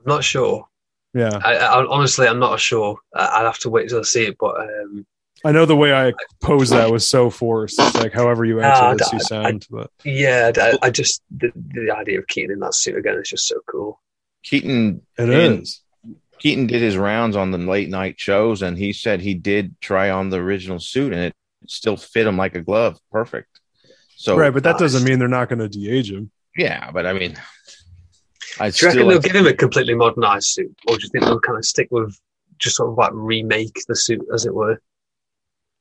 I'm 0.00 0.06
not 0.06 0.24
sure. 0.24 0.66
Yeah. 1.14 1.38
I, 1.44 1.56
I 1.56 1.86
honestly, 1.86 2.26
I'm 2.26 2.38
not 2.40 2.58
sure. 2.58 2.96
I, 3.14 3.26
I'd 3.40 3.44
have 3.44 3.58
to 3.60 3.70
wait 3.70 3.88
till 3.88 4.00
I 4.00 4.02
see 4.02 4.24
it. 4.26 4.36
But 4.40 4.56
um, 4.60 5.06
I 5.44 5.52
know 5.52 5.66
the 5.66 5.76
way 5.76 5.92
I 5.94 6.12
posed 6.42 6.72
that 6.72 6.90
was 6.90 7.06
so 7.08 7.30
forced. 7.30 7.78
It's 7.80 7.94
like 7.96 8.12
however 8.12 8.44
you 8.44 8.60
answer 8.62 8.82
Ah, 8.82 8.94
this, 8.94 9.12
you 9.12 9.18
I- 9.18 9.22
sound. 9.22 9.66
But 9.70 9.90
yeah, 10.04 10.50
I, 10.56 10.78
I 10.82 10.90
just 10.90 11.22
the, 11.30 11.52
the 11.54 11.94
idea 11.94 12.18
of 12.18 12.26
Keaton 12.26 12.50
in 12.52 12.58
that 12.60 12.74
suit 12.74 12.96
again 12.96 13.16
is 13.16 13.28
just 13.28 13.46
so 13.46 13.60
cool. 13.70 14.00
Keaton 14.42 15.02
it 15.18 15.28
And- 15.30 15.62
is. 15.62 15.80
Keaton 16.38 16.66
did 16.66 16.82
his 16.82 16.96
rounds 16.96 17.36
on 17.36 17.52
the 17.52 17.58
late 17.58 17.88
night 17.88 18.18
shows, 18.18 18.62
and 18.62 18.76
he 18.76 18.92
said 18.92 19.20
he 19.20 19.34
did 19.34 19.80
try 19.80 20.10
on 20.10 20.28
the 20.30 20.38
original 20.38 20.80
suit, 20.80 21.12
and 21.12 21.22
it 21.26 21.34
still 21.66 21.96
fit 21.96 22.26
him 22.26 22.36
like 22.36 22.54
a 22.54 22.60
glove, 22.60 22.98
perfect. 23.10 23.48
So 24.16 24.36
right, 24.36 24.52
but 24.52 24.62
that 24.64 24.78
doesn't 24.78 25.04
mean 25.04 25.18
they're 25.18 25.28
not 25.28 25.48
going 25.48 25.58
to 25.58 25.68
de-age 25.68 26.10
him. 26.12 26.30
yeah, 26.56 26.90
but 26.90 27.06
I 27.06 27.12
mean, 27.12 27.36
I 28.60 28.70
Do 28.70 28.76
you 28.76 28.88
reckon 28.88 28.90
still 28.90 29.08
they'll 29.08 29.20
give 29.20 29.34
him 29.34 29.46
a 29.46 29.54
completely 29.54 29.94
modernized 29.94 30.48
suit, 30.48 30.74
or 30.86 30.96
do 30.96 31.02
you 31.02 31.08
think 31.10 31.24
they'll 31.24 31.40
kind 31.40 31.58
of 31.58 31.64
stick 31.64 31.88
with 31.90 32.18
just 32.58 32.76
sort 32.76 32.90
of 32.90 32.98
like 32.98 33.10
remake 33.14 33.76
the 33.88 33.96
suit, 33.96 34.24
as 34.32 34.46
it 34.46 34.54
were? 34.54 34.80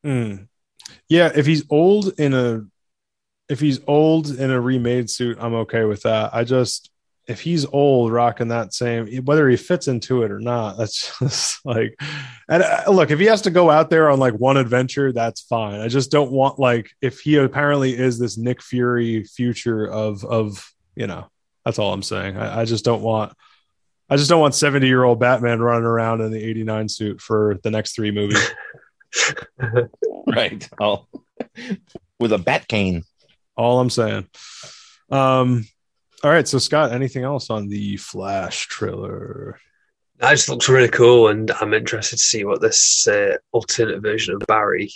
Mm. 0.05 0.47
Yeah, 1.09 1.31
if 1.35 1.45
he's 1.45 1.63
old 1.69 2.19
in 2.19 2.33
a 2.33 2.65
if 3.49 3.59
he's 3.59 3.81
old 3.85 4.29
in 4.29 4.49
a 4.49 4.61
remade 4.61 5.09
suit, 5.09 5.37
I'm 5.39 5.53
okay 5.55 5.83
with 5.83 6.03
that. 6.03 6.33
I 6.33 6.43
just 6.43 6.90
if 7.31 7.39
he's 7.39 7.65
old 7.65 8.11
rocking 8.11 8.49
that 8.49 8.73
same 8.73 9.23
whether 9.25 9.49
he 9.49 9.55
fits 9.55 9.87
into 9.87 10.23
it 10.23 10.31
or 10.31 10.39
not, 10.39 10.77
that's 10.77 11.17
just 11.19 11.65
like 11.65 11.99
and 12.49 12.61
uh, 12.61 12.83
look, 12.89 13.09
if 13.09 13.19
he 13.19 13.25
has 13.25 13.41
to 13.43 13.49
go 13.49 13.69
out 13.69 13.89
there 13.89 14.09
on 14.09 14.19
like 14.19 14.33
one 14.33 14.57
adventure, 14.57 15.11
that's 15.11 15.41
fine. 15.41 15.79
I 15.79 15.87
just 15.87 16.11
don't 16.11 16.31
want 16.31 16.59
like 16.59 16.91
if 17.01 17.21
he 17.21 17.37
apparently 17.37 17.97
is 17.97 18.19
this 18.19 18.37
Nick 18.37 18.61
Fury 18.61 19.23
future 19.23 19.87
of 19.87 20.23
of 20.25 20.71
you 20.95 21.07
know, 21.07 21.29
that's 21.65 21.79
all 21.79 21.93
I'm 21.93 22.03
saying. 22.03 22.37
I, 22.37 22.61
I 22.61 22.65
just 22.65 22.85
don't 22.85 23.01
want 23.01 23.33
I 24.09 24.17
just 24.17 24.29
don't 24.29 24.41
want 24.41 24.53
70 24.53 24.85
year 24.85 25.05
old 25.05 25.21
Batman 25.21 25.61
running 25.61 25.85
around 25.85 26.19
in 26.19 26.31
the 26.31 26.43
89 26.43 26.89
suit 26.89 27.21
for 27.21 27.57
the 27.63 27.71
next 27.71 27.95
three 27.95 28.11
movies. 28.11 28.45
right. 30.27 30.69
Oh, 30.81 31.07
with 32.19 32.33
a 32.33 32.37
bat 32.37 32.67
cane. 32.67 33.03
all 33.55 33.79
I'm 33.79 33.89
saying. 33.89 34.27
Um, 35.09 35.65
all 36.23 36.31
right, 36.31 36.47
so 36.47 36.57
Scott, 36.57 36.91
anything 36.91 37.23
else 37.23 37.49
on 37.49 37.67
the 37.67 37.97
Flash 37.97 38.67
trailer? 38.67 39.59
That 40.19 40.31
just 40.31 40.49
looks 40.49 40.69
really 40.69 40.89
cool, 40.89 41.29
and 41.29 41.49
I'm 41.59 41.73
interested 41.73 42.17
to 42.17 42.23
see 42.23 42.43
what 42.43 42.61
this 42.61 43.07
uh, 43.07 43.37
alternate 43.51 44.01
version 44.01 44.35
of 44.35 44.41
Barry 44.47 44.91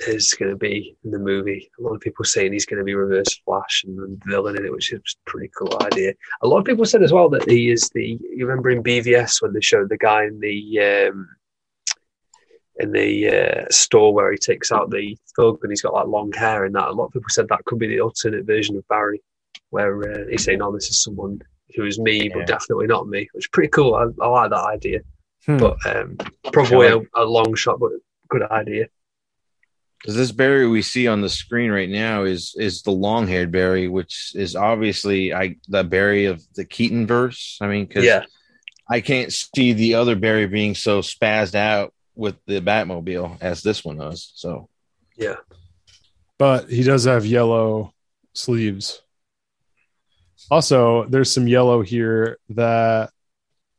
is 0.00 0.34
going 0.34 0.50
to 0.50 0.56
be 0.56 0.96
in 1.04 1.10
the 1.10 1.18
movie. 1.18 1.70
A 1.78 1.82
lot 1.82 1.94
of 1.94 2.00
people 2.00 2.24
saying 2.24 2.52
he's 2.52 2.66
going 2.66 2.78
to 2.78 2.84
be 2.84 2.94
Reverse 2.94 3.38
Flash 3.44 3.84
and 3.86 3.98
the 3.98 4.18
villain 4.26 4.56
in 4.56 4.64
it, 4.64 4.72
which 4.72 4.92
is 4.92 5.00
a 5.00 5.30
pretty 5.30 5.50
cool 5.56 5.76
idea. 5.82 6.12
A 6.42 6.48
lot 6.48 6.58
of 6.58 6.64
people 6.64 6.84
said 6.84 7.02
as 7.02 7.12
well 7.12 7.28
that 7.30 7.48
he 7.48 7.70
is 7.70 7.88
the. 7.94 8.18
You 8.34 8.46
remember 8.46 8.70
in 8.70 8.82
BVS 8.82 9.42
when 9.42 9.52
they 9.52 9.60
showed 9.60 9.88
the 9.88 9.98
guy 9.98 10.24
in 10.24 10.40
the 10.40 11.08
um, 11.08 11.28
in 12.78 12.92
the 12.92 13.28
uh, 13.28 13.64
store 13.70 14.14
where 14.14 14.30
he 14.30 14.38
takes 14.38 14.70
out 14.70 14.90
the 14.90 15.16
thug 15.36 15.58
and 15.62 15.72
he's 15.72 15.82
got 15.82 15.94
like 15.94 16.06
long 16.06 16.32
hair 16.32 16.64
and 16.64 16.74
that. 16.74 16.88
A 16.88 16.92
lot 16.92 17.06
of 17.06 17.12
people 17.12 17.28
said 17.28 17.48
that 17.48 17.64
could 17.64 17.78
be 17.78 17.88
the 17.88 18.00
alternate 18.00 18.46
version 18.46 18.76
of 18.76 18.86
Barry, 18.88 19.20
where 19.70 20.12
uh, 20.12 20.24
he's 20.30 20.44
saying, 20.44 20.62
"Oh, 20.62 20.72
this 20.72 20.88
is 20.88 21.02
someone." 21.02 21.40
Who 21.76 21.84
is 21.84 21.98
me, 21.98 22.24
Yeah. 22.28 22.30
but 22.34 22.46
definitely 22.46 22.86
not 22.86 23.08
me, 23.08 23.28
which 23.32 23.44
is 23.44 23.48
pretty 23.48 23.68
cool. 23.68 23.94
I, 23.94 24.06
I 24.24 24.28
like 24.28 24.50
that 24.50 24.64
idea 24.64 25.00
Hmm. 25.44 25.58
but 25.58 25.76
um, 25.86 26.16
probably 26.50 26.86
Yeah, 26.88 27.00
a, 27.14 27.22
a 27.22 27.26
long 27.26 27.54
shot, 27.54 27.78
but 27.78 27.90
good 28.30 28.42
idea. 28.42 28.86
Because 30.00 30.16
this 30.16 30.32
Barry 30.32 30.66
we 30.66 30.80
see 30.80 31.06
on 31.06 31.20
the 31.20 31.28
screen 31.28 31.70
right 31.70 31.88
now 31.90 32.22
is 32.24 32.54
is 32.56 32.80
the 32.82 32.90
long 32.90 33.26
haired 33.26 33.52
Barry, 33.52 33.86
which 33.86 34.32
is 34.34 34.56
obviously 34.56 35.34
I 35.34 35.56
the 35.68 35.84
Barry 35.84 36.24
of 36.24 36.42
the 36.54 36.64
Keaton 36.64 37.06
verse. 37.06 37.58
I 37.60 37.66
mean, 37.66 37.84
because 37.84 38.04
Yeah, 38.04 38.24
I 38.88 39.00
can't 39.02 39.30
see 39.32 39.74
the 39.74 39.94
other 39.94 40.16
Barry 40.16 40.46
being 40.46 40.74
so 40.74 41.00
spazzed 41.02 41.54
out 41.54 41.92
with 42.14 42.36
the 42.46 42.60
Batmobile 42.62 43.36
as 43.42 43.62
this 43.62 43.84
one 43.84 43.98
does. 43.98 44.32
So 44.36 44.70
yeah, 45.18 45.36
but 46.38 46.70
he 46.70 46.82
does 46.82 47.04
have 47.04 47.26
yellow 47.26 47.92
sleeves. 48.32 49.02
Also, 50.50 51.04
there's 51.04 51.32
some 51.32 51.46
yellow 51.46 51.82
here 51.82 52.38
that, 52.50 53.10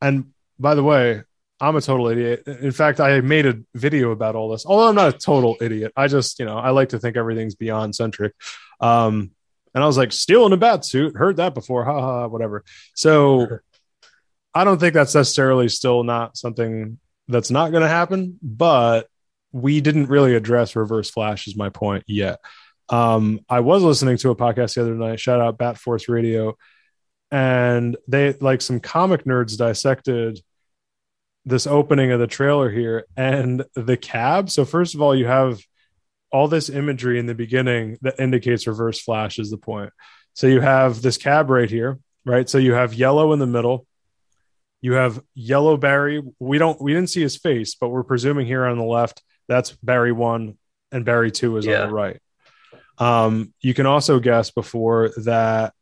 and 0.01 0.31
by 0.59 0.75
the 0.75 0.83
way, 0.83 1.23
I'm 1.61 1.75
a 1.75 1.81
total 1.81 2.07
idiot. 2.07 2.47
In 2.47 2.71
fact, 2.71 2.99
I 2.99 3.19
made 3.21 3.45
a 3.45 3.59
video 3.75 4.11
about 4.11 4.35
all 4.35 4.49
this. 4.49 4.65
Although 4.65 4.87
I'm 4.87 4.95
not 4.95 5.15
a 5.15 5.17
total 5.17 5.57
idiot, 5.59 5.91
I 5.95 6.07
just, 6.07 6.39
you 6.39 6.45
know, 6.45 6.57
I 6.57 6.69
like 6.69 6.89
to 6.89 6.99
think 6.99 7.17
everything's 7.17 7.55
beyond 7.55 7.95
centric. 7.95 8.33
Um, 8.79 9.31
and 9.73 9.83
I 9.83 9.87
was 9.87 9.97
like, 9.97 10.11
stealing 10.11 10.53
a 10.53 10.57
bat 10.57 10.85
suit, 10.85 11.17
heard 11.17 11.37
that 11.37 11.53
before, 11.53 11.83
ha 11.83 11.99
ha, 11.99 12.27
whatever. 12.27 12.63
So 12.95 13.59
I 14.53 14.63
don't 14.63 14.79
think 14.79 14.93
that's 14.93 15.15
necessarily 15.15 15.69
still 15.69 16.03
not 16.03 16.37
something 16.37 16.97
that's 17.27 17.51
not 17.51 17.71
going 17.71 17.83
to 17.83 17.89
happen, 17.89 18.39
but 18.41 19.07
we 19.51 19.81
didn't 19.81 20.07
really 20.07 20.35
address 20.35 20.75
reverse 20.75 21.09
flash, 21.09 21.47
is 21.47 21.55
my 21.55 21.69
point 21.69 22.03
yet. 22.07 22.39
Um, 22.89 23.41
I 23.49 23.59
was 23.59 23.83
listening 23.83 24.17
to 24.17 24.31
a 24.31 24.35
podcast 24.35 24.75
the 24.75 24.81
other 24.81 24.95
night, 24.95 25.19
shout 25.19 25.39
out 25.39 25.57
Bat 25.57 25.77
Force 25.77 26.09
Radio, 26.09 26.57
and 27.31 27.95
they 28.07 28.33
like 28.33 28.61
some 28.61 28.79
comic 28.79 29.25
nerds 29.25 29.57
dissected 29.57 30.41
this 31.45 31.67
opening 31.67 32.11
of 32.11 32.19
the 32.19 32.27
trailer 32.27 32.69
here 32.69 33.05
and 33.15 33.63
the 33.75 33.97
cab. 33.97 34.49
So, 34.49 34.65
first 34.65 34.95
of 34.95 35.01
all, 35.01 35.15
you 35.15 35.27
have 35.27 35.59
all 36.31 36.47
this 36.47 36.69
imagery 36.69 37.19
in 37.19 37.25
the 37.27 37.35
beginning 37.35 37.97
that 38.01 38.19
indicates 38.19 38.67
reverse 38.67 38.99
flash 38.99 39.39
is 39.39 39.49
the 39.51 39.57
point. 39.57 39.91
So, 40.33 40.47
you 40.47 40.61
have 40.61 41.01
this 41.01 41.17
cab 41.17 41.49
right 41.49 41.69
here, 41.69 41.99
right? 42.25 42.49
So, 42.49 42.57
you 42.57 42.73
have 42.73 42.93
yellow 42.93 43.33
in 43.33 43.39
the 43.39 43.47
middle. 43.47 43.85
You 44.81 44.93
have 44.93 45.21
yellow 45.35 45.75
Barry. 45.77 46.23
We 46.39 46.57
don't 46.57 46.79
we 46.81 46.93
didn't 46.93 47.09
see 47.09 47.21
his 47.21 47.35
face, 47.37 47.75
but 47.75 47.89
we're 47.89 48.03
presuming 48.03 48.47
here 48.47 48.65
on 48.65 48.77
the 48.77 48.83
left 48.83 49.21
that's 49.49 49.71
Barry 49.83 50.11
one 50.11 50.57
and 50.91 51.03
Barry 51.03 51.31
two 51.31 51.57
is 51.57 51.65
Yeah. 51.65 51.81
on 51.81 51.87
the 51.89 51.93
right. 51.93 52.19
Um, 52.99 53.53
you 53.61 53.73
can 53.73 53.85
also 53.85 54.19
guess 54.19 54.51
before 54.51 55.11
that, 55.23 55.73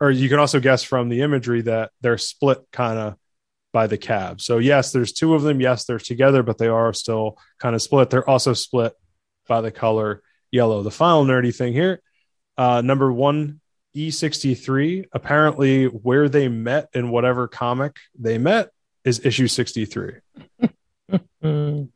or 0.00 0.10
you 0.10 0.28
can 0.28 0.38
also 0.38 0.58
guess 0.58 0.82
from 0.82 1.08
the 1.08 1.20
imagery 1.20 1.62
that 1.62 1.90
they're 2.00 2.18
split 2.18 2.58
kind 2.72 2.98
of 2.98 3.16
by 3.72 3.86
the 3.86 3.98
cab. 3.98 4.40
So 4.40 4.58
yes, 4.58 4.92
there's 4.92 5.12
two 5.12 5.34
of 5.34 5.42
them. 5.42 5.60
Yes, 5.60 5.84
they're 5.84 5.98
together, 5.98 6.42
but 6.42 6.58
they 6.58 6.68
are 6.68 6.92
still 6.92 7.38
kind 7.58 7.74
of 7.74 7.82
split. 7.82 8.10
They're 8.10 8.28
also 8.28 8.52
split 8.52 8.94
by 9.48 9.60
the 9.60 9.70
color 9.70 10.22
yellow. 10.50 10.82
The 10.82 10.90
final 10.90 11.24
nerdy 11.24 11.54
thing 11.54 11.72
here, 11.72 12.02
uh, 12.56 12.80
number 12.80 13.12
one 13.12 13.60
E63. 13.94 15.06
Apparently, 15.12 15.86
where 15.86 16.28
they 16.28 16.48
met 16.48 16.88
in 16.94 17.10
whatever 17.10 17.48
comic 17.48 17.96
they 18.18 18.38
met 18.38 18.70
is 19.04 19.24
issue 19.24 19.48
63. 19.48 20.14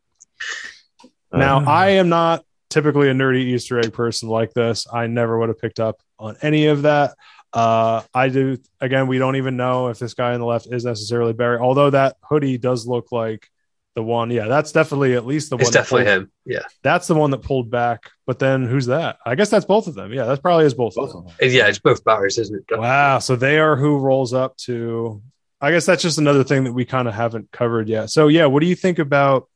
Now, 1.33 1.65
I 1.67 1.89
am 1.91 2.09
not 2.09 2.45
typically 2.77 3.09
a 3.09 3.15
nerdy 3.15 3.39
Easter 3.39 3.79
egg 3.79 3.95
person 3.95 4.29
like 4.29 4.53
this. 4.53 4.87
I 4.93 5.07
never 5.07 5.39
would 5.39 5.49
have 5.49 5.59
picked 5.59 5.81
up 5.81 6.03
on 6.19 6.37
any 6.43 6.67
of 6.67 6.83
that. 6.83 7.15
Uh, 7.51 8.03
I 8.13 8.29
do. 8.29 8.59
Again, 8.83 9.07
we 9.07 9.17
don't 9.17 9.37
even 9.37 9.57
know 9.57 9.89
if 9.89 9.99
this 9.99 10.13
guy 10.13 10.35
on 10.35 10.41
the 10.41 10.47
left 10.47 10.67
is 10.71 10.85
necessarily 10.85 11.33
Barry. 11.33 11.59
Although 11.59 11.89
that 11.89 12.17
hoodie 12.23 12.59
does 12.59 12.87
look 12.87 13.13
like 13.13 13.49
the 13.95 14.03
one. 14.03 14.31
Yeah, 14.31 14.47
that's 14.47 14.73
definitely 14.73 15.15
at 15.15 15.25
least 15.25 15.49
the 15.49 15.57
It's 15.57 15.65
one. 15.65 15.73
that 15.73 15.79
definitely 15.79 16.05
pulled- 16.05 16.17
him. 16.25 16.33
Yeah. 16.45 16.63
That's 16.83 17.07
the 17.07 17.15
one 17.15 17.31
that 17.31 17.39
pulled 17.39 17.71
back. 17.71 18.11
But 18.27 18.39
then 18.39 18.67
who's 18.67 18.87
that? 18.87 19.17
I 19.25 19.37
guess 19.37 19.49
that's 19.49 19.65
both 19.65 19.87
of 19.87 19.95
them. 19.95 20.13
Yeah, 20.13 20.27
that 20.27 20.43
probably 20.43 20.67
is 20.67 20.75
both, 20.75 20.99
of 20.99 21.11
them. 21.11 21.35
And 21.41 21.51
yeah, 21.51 21.67
it's 21.69 21.79
both 21.79 22.05
Barrys, 22.05 22.39
isn't 22.39 22.67
it? 22.71 22.79
Wow. 22.79 23.21
So 23.21 23.37
they 23.37 23.59
are 23.59 23.75
who 23.75 23.99
rolls 23.99 24.35
up 24.35 24.59
to. 24.59 25.23
I 25.63 25.71
guess 25.71 25.87
that's 25.87 26.03
just 26.03 26.19
another 26.19 26.45
thing 26.45 26.65
that 26.65 26.75
we 26.75 26.85
kind 26.85 27.09
of 27.09 27.15
haven't 27.15 27.51
covered 27.53 27.89
yet. 27.89 28.11
So 28.11 28.29
yeah, 28.29 28.45
what 28.45 28.61
do 28.61 28.67
you 28.67 28.75
think 28.75 28.99
about 28.99 29.49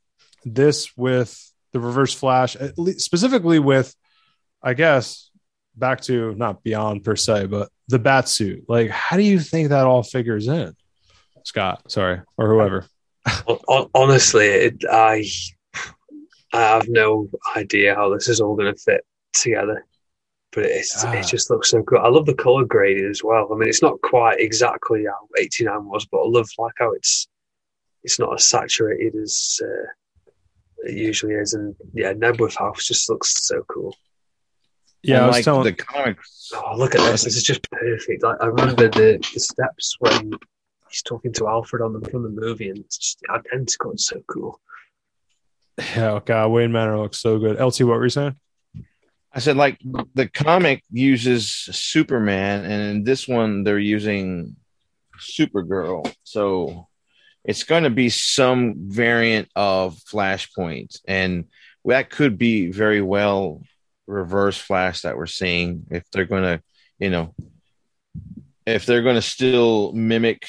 this 0.47 0.97
with 0.97 1.50
the 1.73 1.81
Reverse 1.81 2.15
Flash, 2.15 2.57
at 2.57 2.79
least 2.79 3.01
specifically 3.01 3.59
with, 3.59 3.95
I 4.63 4.75
guess, 4.75 5.31
back 5.77 6.01
to 6.03 6.35
not 6.35 6.63
Beyond 6.63 7.05
per 7.05 7.17
se, 7.17 7.47
but 7.47 7.69
the 7.89 7.99
bat 7.99 8.29
suit. 8.29 8.65
Like, 8.69 8.91
how 8.91 9.17
do 9.17 9.23
you 9.23 9.39
think 9.41 9.69
that 9.71 9.87
all 9.87 10.03
figures 10.03 10.49
in, 10.49 10.75
Scott? 11.45 11.91
Sorry, 11.91 12.21
or 12.37 12.49
whoever. 12.49 12.87
Hon- 13.27 13.59
hon- 13.69 13.91
Honestly, 13.95 14.47
it, 14.47 14.85
I 14.91 15.25
I 16.53 16.61
have 16.61 16.89
no 16.89 17.29
idea 17.57 17.95
how 17.95 18.13
this 18.13 18.29
is 18.29 18.41
all 18.41 18.57
going 18.57 18.73
to 18.75 18.81
fit 18.81 19.05
together. 19.33 19.87
But 20.53 20.65
it's, 20.65 21.05
Ah. 21.05 21.13
it 21.13 21.27
just 21.29 21.49
looks 21.49 21.71
so 21.71 21.81
good. 21.83 22.01
I 22.01 22.09
love 22.09 22.27
the 22.27 22.35
color 22.35 22.65
grading 22.65 23.09
as 23.09 23.23
well. 23.23 23.49
I 23.53 23.57
mean, 23.57 23.69
it's 23.69 23.83
not 23.83 24.01
quite 24.03 24.41
exactly 24.41 25.05
how 25.07 25.29
89 25.39 25.85
was, 25.85 26.07
but 26.07 26.19
I 26.19 26.27
love 26.27 26.49
like 26.59 26.73
how 26.79 26.91
it's 26.93 27.29
it's 28.03 28.19
not 28.19 28.35
as 28.35 28.49
saturated 28.49 29.15
as 29.15 29.61
uh, 29.63 29.87
it 30.85 30.95
usually 30.97 31.35
is. 31.35 31.55
And 31.55 31.75
yeah, 31.95 32.13
Knebworth 32.13 32.57
House 32.57 32.87
just 32.87 33.09
looks 33.11 33.35
so 33.47 33.63
cool. 33.69 33.95
Yeah, 35.03 35.25
I 35.25 35.27
was 35.29 35.37
Unlike 35.37 35.45
telling. 35.45 35.65
the 35.65 35.73
comics. 35.73 36.51
Oh, 36.55 36.77
look 36.77 36.95
at 36.95 37.01
this! 37.01 37.25
This 37.25 37.37
is 37.37 37.43
just 37.43 37.63
perfect. 37.71 38.23
Like, 38.23 38.37
I 38.41 38.47
remember 38.47 38.89
the, 38.89 39.19
the 39.33 39.41
steps 39.41 39.97
when 39.99 40.33
he's 40.91 41.03
talking 41.03 41.33
to 41.35 41.49
Alfred 41.49 41.81
on 41.83 41.99
the 41.99 42.07
from 42.11 42.23
the 42.23 42.29
movie, 42.29 42.69
and 42.69 42.79
it's 42.79 42.99
just 42.99 43.19
identical. 43.31 43.93
It's 43.93 44.07
so 44.07 44.21
cool. 44.27 44.61
yeah, 45.79 46.11
oh 46.13 46.21
God, 46.25 46.49
Wayne 46.49 46.73
Manor 46.73 46.99
looks 46.99 47.19
so 47.19 47.39
good. 47.39 47.59
LT, 47.59 47.81
what 47.83 47.97
were 47.97 48.05
you 48.05 48.11
saying? 48.11 48.37
I 49.33 49.39
said 49.39 49.57
like 49.57 49.79
the 50.15 50.29
comic 50.29 50.85
uses 50.91 51.51
Superman, 51.51 52.65
and 52.65 52.83
in 52.91 53.05
this 53.05 53.27
one 53.27 53.65
they're 53.65 53.79
using 53.79 54.57
Supergirl. 55.19 56.13
So 56.25 56.89
it's 57.45 57.65
going 57.65 57.85
to 57.85 57.91
be 57.91 58.09
some 58.09 58.75
variant 58.77 59.49
of 59.57 59.97
Flashpoint, 59.97 61.01
and 61.07 61.45
that 61.85 62.11
could 62.11 62.39
be 62.39 62.71
very 62.71 63.01
well 63.01 63.63
reverse 64.07 64.59
Flash 64.59 65.03
that 65.03 65.17
we're 65.17 65.27
seeing 65.27 65.87
if 65.91 66.05
they're 66.11 66.25
going 66.25 66.43
to, 66.43 66.63
you 66.99 67.11
know, 67.11 67.35
if 68.67 68.85
they're 68.87 69.03
going 69.03 69.15
to 69.15 69.23
still 69.23 69.93
mimic 69.93 70.47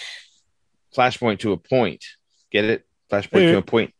Flashpoint 0.95 1.39
to 1.39 1.53
a 1.53 1.57
point. 1.57 2.03
Get 2.51 2.65
it? 2.65 2.85
Flashpoint 3.09 3.51
to 3.51 3.57
a 3.57 3.61
point. 3.61 3.93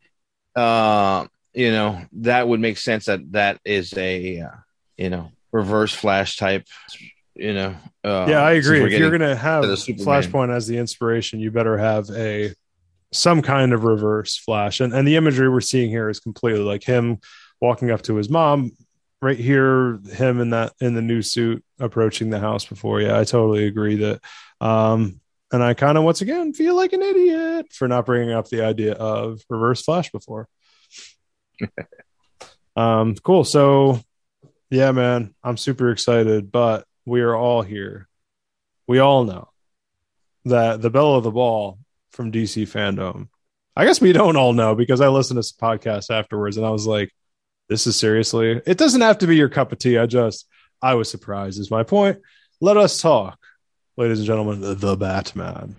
Uh, 0.54 1.26
you 1.54 1.70
know, 1.70 2.02
that 2.12 2.46
would 2.46 2.60
make 2.60 2.76
sense 2.76 3.06
that 3.06 3.32
that 3.32 3.60
is 3.64 3.96
a, 3.96 4.40
uh, 4.40 4.56
you 4.96 5.10
know, 5.10 5.30
reverse 5.52 5.94
Flash 5.94 6.36
type. 6.36 6.66
You 7.34 7.54
know, 7.54 7.76
uh, 8.04 8.26
yeah, 8.28 8.42
I 8.42 8.52
agree. 8.52 8.84
If 8.84 8.98
you're 8.98 9.10
gonna 9.10 9.34
have 9.34 9.64
Flashpoint 9.64 10.54
as 10.54 10.66
the 10.66 10.76
inspiration, 10.76 11.40
you 11.40 11.50
better 11.50 11.78
have 11.78 12.10
a 12.10 12.52
some 13.12 13.42
kind 13.42 13.72
of 13.72 13.84
reverse 13.84 14.36
Flash. 14.36 14.80
And 14.80 14.92
and 14.92 15.06
the 15.06 15.16
imagery 15.16 15.48
we're 15.48 15.60
seeing 15.60 15.90
here 15.90 16.08
is 16.08 16.20
completely 16.20 16.62
like 16.62 16.82
him 16.82 17.18
walking 17.60 17.90
up 17.90 18.02
to 18.02 18.16
his 18.16 18.28
mom 18.28 18.72
right 19.22 19.38
here, 19.38 20.00
him 20.12 20.40
in 20.40 20.50
that 20.50 20.72
in 20.80 20.94
the 20.94 21.00
new 21.02 21.22
suit 21.22 21.64
approaching 21.78 22.30
the 22.30 22.40
house 22.40 22.64
before. 22.64 23.00
Yeah, 23.00 23.18
I 23.18 23.24
totally 23.24 23.66
agree 23.66 23.96
that. 23.96 24.20
Um, 24.60 25.20
and 25.52 25.62
I 25.62 25.74
kind 25.74 25.98
of 25.98 26.04
once 26.04 26.22
again 26.22 26.54
feel 26.54 26.74
like 26.74 26.92
an 26.92 27.02
idiot 27.02 27.72
for 27.72 27.86
not 27.86 28.06
bringing 28.06 28.32
up 28.32 28.48
the 28.48 28.64
idea 28.64 28.94
of 28.94 29.40
reverse 29.48 29.82
Flash 29.82 30.10
before. 30.10 30.48
um, 32.76 33.14
cool. 33.16 33.44
So, 33.44 34.00
yeah, 34.70 34.92
man, 34.92 35.34
I'm 35.44 35.58
super 35.58 35.90
excited, 35.90 36.50
but 36.50 36.86
we 37.04 37.20
are 37.20 37.34
all 37.34 37.62
here. 37.62 38.08
We 38.86 38.98
all 38.98 39.24
know 39.24 39.50
that 40.46 40.80
the 40.80 40.90
belle 40.90 41.14
of 41.14 41.24
the 41.24 41.30
ball 41.30 41.78
from 42.12 42.30
DC 42.30 42.62
fandom. 42.64 43.28
I 43.74 43.86
guess 43.86 44.00
we 44.00 44.12
don't 44.12 44.36
all 44.36 44.52
know 44.52 44.74
because 44.74 45.00
I 45.00 45.08
listened 45.08 45.38
to 45.38 45.42
some 45.42 45.58
podcasts 45.58 46.10
afterwards 46.10 46.56
and 46.56 46.66
I 46.66 46.70
was 46.70 46.86
like, 46.86 47.10
this 47.68 47.86
is 47.86 47.96
seriously, 47.96 48.60
it 48.66 48.76
doesn't 48.76 49.00
have 49.00 49.18
to 49.18 49.26
be 49.26 49.36
your 49.36 49.48
cup 49.48 49.72
of 49.72 49.78
tea. 49.78 49.98
I 49.98 50.06
just, 50.06 50.46
I 50.82 50.94
was 50.94 51.10
surprised, 51.10 51.58
is 51.58 51.70
my 51.70 51.82
point. 51.82 52.18
Let 52.60 52.76
us 52.76 53.00
talk, 53.00 53.38
ladies 53.96 54.18
and 54.18 54.26
gentlemen, 54.26 54.60
the, 54.60 54.74
the 54.74 54.96
Batman. 54.96 55.74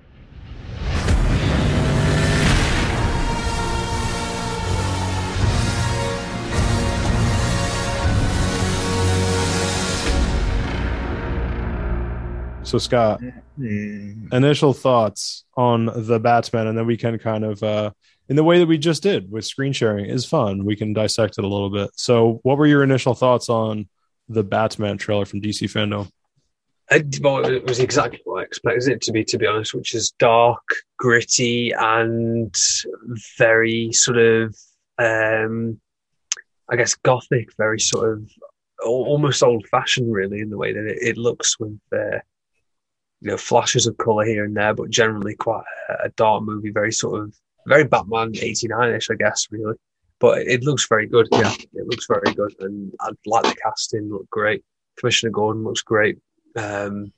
So, 12.63 12.79
Scott, 12.79 13.21
initial 13.57 14.73
thoughts 14.73 15.45
on 15.55 15.85
the 15.85 16.19
Batman, 16.19 16.67
and 16.67 16.77
then 16.77 16.85
we 16.85 16.97
can 16.97 17.17
kind 17.19 17.43
of, 17.43 17.61
uh, 17.61 17.91
in 18.29 18.35
the 18.35 18.43
way 18.43 18.59
that 18.59 18.67
we 18.67 18.77
just 18.77 19.03
did 19.03 19.31
with 19.31 19.45
screen 19.45 19.73
sharing, 19.73 20.05
is 20.05 20.25
fun. 20.25 20.65
We 20.65 20.75
can 20.75 20.93
dissect 20.93 21.37
it 21.37 21.43
a 21.43 21.47
little 21.47 21.69
bit. 21.69 21.91
So, 21.95 22.39
what 22.43 22.57
were 22.57 22.67
your 22.67 22.83
initial 22.83 23.13
thoughts 23.13 23.49
on 23.49 23.87
the 24.29 24.43
Batman 24.43 24.97
trailer 24.97 25.25
from 25.25 25.41
DC 25.41 25.69
fandom? 25.69 26.09
I, 26.89 27.03
well, 27.21 27.45
it 27.45 27.65
was 27.65 27.79
exactly 27.79 28.21
what 28.25 28.41
I 28.41 28.43
expected 28.43 28.91
it 28.91 29.01
to 29.03 29.11
be, 29.11 29.23
to 29.25 29.37
be 29.37 29.47
honest, 29.47 29.73
which 29.73 29.95
is 29.95 30.11
dark, 30.11 30.63
gritty, 30.97 31.71
and 31.71 32.53
very 33.37 33.91
sort 33.93 34.17
of, 34.17 34.55
um, 34.97 35.79
I 36.69 36.75
guess, 36.75 36.95
gothic, 36.95 37.49
very 37.57 37.79
sort 37.79 38.11
of 38.11 38.29
almost 38.85 39.43
old 39.43 39.65
fashioned, 39.67 40.11
really, 40.11 40.39
in 40.39 40.49
the 40.49 40.57
way 40.57 40.73
that 40.73 40.85
it, 40.85 40.97
it 41.01 41.17
looks 41.17 41.57
with, 41.59 41.79
uh, 41.93 42.19
you 43.23 43.31
know, 43.31 43.37
flashes 43.37 43.87
of 43.87 43.97
color 43.97 44.25
here 44.25 44.43
and 44.43 44.55
there, 44.55 44.73
but 44.73 44.89
generally 44.89 45.33
quite 45.33 45.63
a, 45.87 46.07
a 46.07 46.09
dark 46.09 46.43
movie, 46.43 46.71
very 46.71 46.91
sort 46.91 47.21
of, 47.21 47.33
very 47.65 47.85
Batman 47.85 48.33
89 48.35 48.93
ish, 48.95 49.09
I 49.09 49.15
guess, 49.15 49.47
really. 49.49 49.75
But 50.19 50.39
it, 50.39 50.47
it 50.47 50.63
looks 50.63 50.87
very 50.89 51.07
good. 51.07 51.29
Yeah, 51.31 51.53
it 51.53 51.87
looks 51.87 52.05
very 52.05 52.33
good. 52.35 52.53
And 52.59 52.91
I 52.99 53.11
like 53.25 53.43
the 53.43 53.55
casting, 53.63 54.09
look 54.09 54.29
great. 54.29 54.61
Commissioner 54.97 55.31
Gordon 55.31 55.63
looks 55.63 55.81
great. 55.81 56.17
Um, 56.57 57.13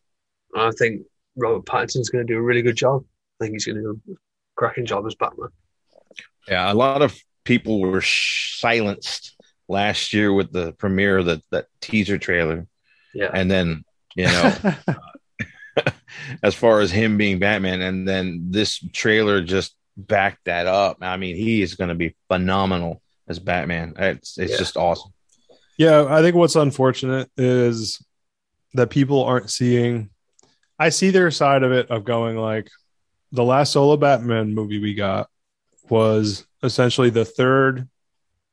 I 0.55 0.69
think 0.77 1.01
Robert 1.35 1.65
Pattinson's 1.65 2.09
going 2.09 2.25
to 2.25 2.31
do 2.31 2.37
a 2.37 2.43
really 2.43 2.61
good 2.61 2.77
job. 2.77 3.03
I 3.41 3.45
think 3.45 3.55
he's 3.55 3.65
going 3.65 3.77
to 3.77 3.81
do 3.81 4.13
a 4.13 4.15
cracking 4.55 4.85
job 4.85 5.07
as 5.07 5.15
Batman. 5.15 5.49
Yeah, 6.47 6.71
a 6.71 6.75
lot 6.75 7.01
of 7.01 7.19
people 7.45 7.81
were 7.81 8.01
sh- 8.01 8.59
silenced 8.59 9.35
last 9.67 10.13
year 10.13 10.31
with 10.31 10.53
the 10.53 10.73
premiere 10.73 11.17
of 11.17 11.25
the, 11.25 11.41
that 11.49 11.65
teaser 11.81 12.19
trailer, 12.19 12.67
Yeah, 13.15 13.31
and 13.33 13.49
then 13.49 13.83
you 14.15 14.25
know, 14.25 14.55
as 16.43 16.55
far 16.55 16.79
as 16.79 16.91
him 16.91 17.17
being 17.17 17.39
Batman, 17.39 17.81
and 17.81 18.07
then 18.07 18.47
this 18.51 18.83
trailer 18.93 19.41
just 19.41 19.75
backed 19.97 20.45
that 20.45 20.67
up. 20.67 20.97
I 21.01 21.17
mean, 21.17 21.35
he 21.35 21.61
is 21.61 21.75
going 21.75 21.89
to 21.89 21.95
be 21.95 22.15
phenomenal 22.27 23.01
as 23.27 23.39
Batman. 23.39 23.93
It's 23.97 24.37
it's 24.37 24.51
Yeah. 24.53 24.57
just 24.57 24.77
awesome. 24.77 25.11
Yeah, 25.77 26.05
I 26.09 26.21
think 26.21 26.35
what's 26.35 26.55
unfortunate 26.55 27.29
is 27.37 28.01
that 28.73 28.89
people 28.89 29.23
aren't 29.23 29.49
seeing. 29.49 30.09
I 30.79 30.89
see 30.89 31.09
their 31.09 31.31
side 31.31 31.63
of 31.63 31.71
it 31.71 31.89
of 31.89 32.03
going 32.05 32.37
like 32.37 32.69
the 33.31 33.43
last 33.43 33.73
solo 33.73 33.97
Batman 33.97 34.53
movie 34.53 34.79
we 34.79 34.93
got 34.93 35.29
was 35.89 36.45
essentially 36.63 37.09
the 37.09 37.25
third 37.25 37.87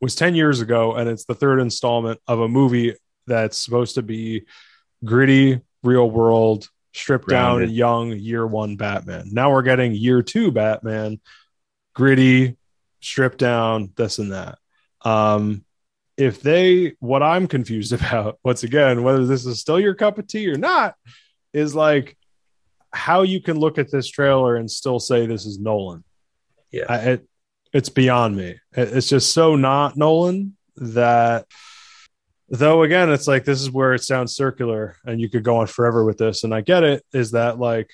was 0.00 0.14
10 0.16 0.34
years 0.34 0.60
ago 0.60 0.94
and 0.94 1.08
it's 1.08 1.24
the 1.24 1.34
third 1.34 1.60
installment 1.60 2.20
of 2.26 2.40
a 2.40 2.48
movie 2.48 2.94
that's 3.26 3.56
supposed 3.56 3.94
to 3.94 4.02
be 4.02 4.42
gritty 5.04 5.60
real 5.84 6.10
world 6.10 6.68
stripped 6.94 7.28
down 7.28 7.60
young 7.70 8.12
year 8.12 8.46
1 8.46 8.76
Batman. 8.76 9.28
Now 9.32 9.52
we're 9.52 9.62
getting 9.62 9.92
year 9.94 10.22
2 10.22 10.50
Batman 10.52 11.20
gritty 11.94 12.56
stripped 13.00 13.38
down 13.38 13.92
this 13.96 14.18
and 14.18 14.32
that. 14.32 14.58
Um 15.02 15.64
if 16.18 16.42
they 16.42 16.92
what 17.00 17.22
i'm 17.22 17.46
confused 17.48 17.92
about 17.98 18.38
once 18.44 18.62
again 18.64 19.02
whether 19.02 19.24
this 19.24 19.46
is 19.46 19.58
still 19.58 19.80
your 19.80 19.94
cup 19.94 20.18
of 20.18 20.26
tea 20.26 20.46
or 20.46 20.58
not 20.58 20.94
is 21.54 21.74
like 21.74 22.18
how 22.92 23.22
you 23.22 23.40
can 23.40 23.58
look 23.58 23.78
at 23.78 23.90
this 23.90 24.06
trailer 24.08 24.56
and 24.56 24.70
still 24.70 25.00
say 25.00 25.24
this 25.24 25.46
is 25.46 25.58
nolan 25.58 26.04
yeah, 26.70 26.84
I, 26.86 26.96
it, 26.98 27.28
it's 27.72 27.88
beyond 27.88 28.36
me 28.36 28.60
It- 28.76 28.92
it's 28.94 29.08
just 29.08 29.32
so 29.32 29.56
not 29.56 29.96
nolan 29.96 30.54
that 30.76 31.46
though 32.52 32.82
again 32.82 33.10
it's 33.10 33.26
like 33.26 33.44
this 33.44 33.60
is 33.60 33.70
where 33.70 33.94
it 33.94 34.04
sounds 34.04 34.36
circular 34.36 34.96
and 35.04 35.20
you 35.20 35.28
could 35.28 35.42
go 35.42 35.56
on 35.56 35.66
forever 35.66 36.04
with 36.04 36.18
this. 36.18 36.44
And 36.44 36.54
i 36.54 36.60
get 36.60 36.84
it 36.84 37.04
is 37.12 37.32
that 37.32 37.58
like 37.58 37.90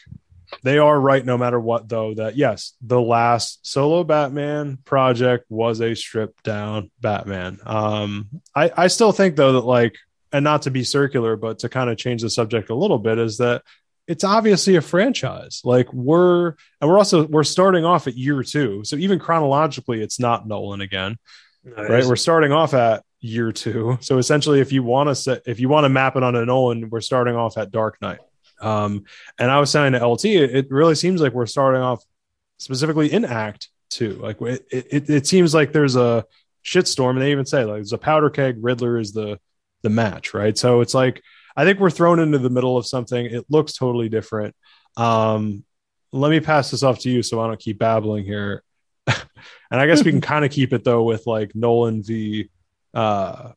they 0.62 0.78
are 0.78 0.98
right 1.00 1.24
no 1.24 1.38
matter 1.38 1.60
what 1.60 1.88
though 1.88 2.14
that 2.14 2.36
yes 2.36 2.74
the 2.82 3.00
last 3.00 3.64
solo 3.66 4.02
batman 4.02 4.78
project 4.84 5.44
was 5.48 5.80
a 5.80 5.94
stripped 5.94 6.42
down 6.42 6.90
batman. 7.00 7.58
Um 7.64 8.28
i 8.54 8.70
i 8.76 8.86
still 8.88 9.12
think 9.12 9.36
though 9.36 9.52
that 9.52 9.64
like 9.64 9.96
and 10.32 10.42
not 10.44 10.62
to 10.62 10.70
be 10.70 10.84
circular 10.84 11.36
but 11.36 11.60
to 11.60 11.68
kind 11.68 11.88
of 11.88 11.96
change 11.96 12.22
the 12.22 12.28
subject 12.30 12.68
a 12.70 12.74
little 12.74 12.98
bit 12.98 13.18
is 13.18 13.38
that 13.38 13.62
it's 14.08 14.24
obviously 14.24 14.74
a 14.76 14.80
franchise. 14.80 15.60
Like 15.64 15.92
we're 15.92 16.54
and 16.80 16.90
we're 16.90 16.96
also 16.98 17.26
we're 17.26 17.44
starting 17.44 17.84
off 17.84 18.06
at 18.06 18.16
year 18.16 18.42
two. 18.42 18.82
So 18.84 18.96
even 18.96 19.18
chronologically 19.18 20.02
it's 20.02 20.18
not 20.18 20.48
nolan 20.48 20.80
again 20.80 21.18
No, 21.62 21.74
right? 21.84 22.04
we're 22.04 22.16
starting 22.16 22.50
off 22.50 22.72
at 22.74 23.04
year 23.20 23.52
two. 23.52 23.98
So 24.00 24.18
essentially 24.18 24.60
if 24.60 24.72
you 24.72 24.82
want 24.82 25.08
to 25.08 25.14
set 25.14 25.42
if 25.46 25.60
you 25.60 25.68
want 25.68 25.84
to 25.84 25.88
map 25.88 26.16
it 26.16 26.22
on 26.22 26.36
a 26.36 26.44
nolan 26.44 26.88
we're 26.90 27.00
starting 27.00 27.34
off 27.34 27.58
at 27.58 27.70
dark 27.70 28.00
knight. 28.00 28.20
Um 28.60 29.04
and 29.38 29.50
i 29.50 29.58
was 29.58 29.70
saying 29.70 29.92
to 29.92 30.04
lt 30.06 30.24
it, 30.24 30.70
really 30.70 30.94
seems 30.94 31.20
like 31.20 31.32
we're 31.32 31.46
starting 31.46 31.80
off 31.80 32.04
specifically 32.58 33.12
in 33.12 33.24
act 33.24 33.68
two. 33.90 34.14
Like 34.14 34.40
it, 34.42 34.66
it, 34.70 35.10
it 35.10 35.26
seems 35.26 35.54
like 35.54 35.72
there's 35.72 35.96
a 35.96 36.24
shitstorm 36.64 37.10
and 37.10 37.22
they 37.22 37.32
even 37.32 37.46
say 37.46 37.64
like 37.64 37.76
there's 37.76 37.92
a 37.92 37.98
powder 37.98 38.30
keg 38.30 38.56
riddler 38.60 38.98
is 38.98 39.12
the 39.12 39.38
the 39.82 39.90
match 39.90 40.34
right? 40.34 40.56
So 40.56 40.80
it's 40.80 40.94
like 40.94 41.22
i 41.56 41.64
think 41.64 41.80
we're 41.80 41.90
thrown 41.90 42.20
into 42.20 42.38
the 42.38 42.50
middle 42.50 42.76
of 42.76 42.86
something. 42.86 43.26
It 43.26 43.46
looks 43.48 43.72
totally 43.72 44.08
different. 44.08 44.54
Um 44.96 45.64
let 46.12 46.30
me 46.30 46.40
pass 46.40 46.70
this 46.70 46.82
off 46.82 47.00
to 47.00 47.10
you 47.10 47.22
so 47.22 47.40
i 47.40 47.46
don't 47.46 47.60
keep 47.60 47.78
babbling 47.78 48.24
here. 48.24 48.62
And 49.70 49.78
i 49.80 49.86
guess 49.86 50.02
we 50.02 50.10
can 50.10 50.20
kind 50.32 50.44
of 50.44 50.50
keep 50.50 50.72
it 50.72 50.82
though 50.82 51.02
with 51.02 51.26
like 51.26 51.54
nolan 51.54 52.02
v 52.02 52.48
uh 52.94 53.52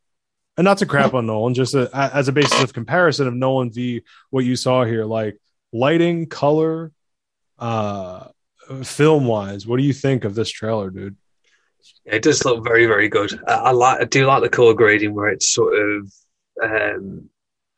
and 0.57 0.65
not 0.65 0.77
to 0.77 0.85
crap 0.85 1.13
on 1.13 1.25
nolan 1.25 1.53
just 1.53 1.73
a, 1.73 1.89
as 2.13 2.27
a 2.27 2.31
basis 2.31 2.61
of 2.61 2.73
comparison 2.73 3.27
of 3.27 3.33
nolan 3.33 3.71
v 3.71 4.01
what 4.29 4.45
you 4.45 4.55
saw 4.55 4.83
here 4.83 5.05
like 5.05 5.39
lighting 5.71 6.25
color 6.25 6.91
uh 7.59 8.27
film 8.83 9.25
wise 9.25 9.65
what 9.65 9.77
do 9.77 9.83
you 9.83 9.93
think 9.93 10.23
of 10.23 10.35
this 10.35 10.49
trailer 10.49 10.89
dude 10.89 11.15
It 12.05 12.21
does 12.23 12.45
look 12.45 12.63
very, 12.63 12.85
very 12.85 13.09
good. 13.09 13.31
I, 13.47 13.53
I 13.53 13.71
like, 13.71 14.01
I 14.01 14.05
do 14.05 14.25
like 14.25 14.43
the 14.43 14.49
color 14.49 14.73
grading 14.73 15.13
where 15.13 15.29
it's 15.29 15.49
sort 15.49 15.73
of. 15.75 16.13
Um, 16.61 17.29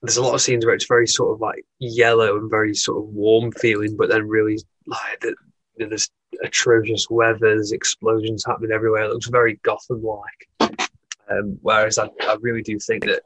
there's 0.02 0.18
a 0.18 0.22
lot 0.22 0.34
of 0.36 0.42
scenes 0.42 0.66
where 0.66 0.76
it's 0.76 0.88
very 0.88 1.08
sort 1.08 1.34
of 1.34 1.40
like 1.40 1.64
yellow 1.80 2.38
and 2.38 2.50
very 2.50 2.76
sort 2.76 2.98
of 2.98 3.06
warm 3.14 3.52
feeling, 3.54 3.96
but 3.96 4.10
then 4.10 4.28
really 4.28 4.60
like 4.86 5.20
the, 5.22 5.34
there's 5.78 6.10
atrocious 6.44 7.10
weather, 7.10 7.40
there's 7.40 7.72
explosions 7.72 8.44
happening 8.46 8.72
everywhere. 8.72 9.04
It 9.04 9.12
looks 9.12 9.28
very 9.28 9.60
Gotham 9.64 10.04
like. 10.04 10.48
Um, 11.39 11.57
whereas 11.61 11.97
I, 11.97 12.10
I 12.22 12.38
really 12.41 12.61
do 12.61 12.77
think 12.80 13.05
that 13.05 13.22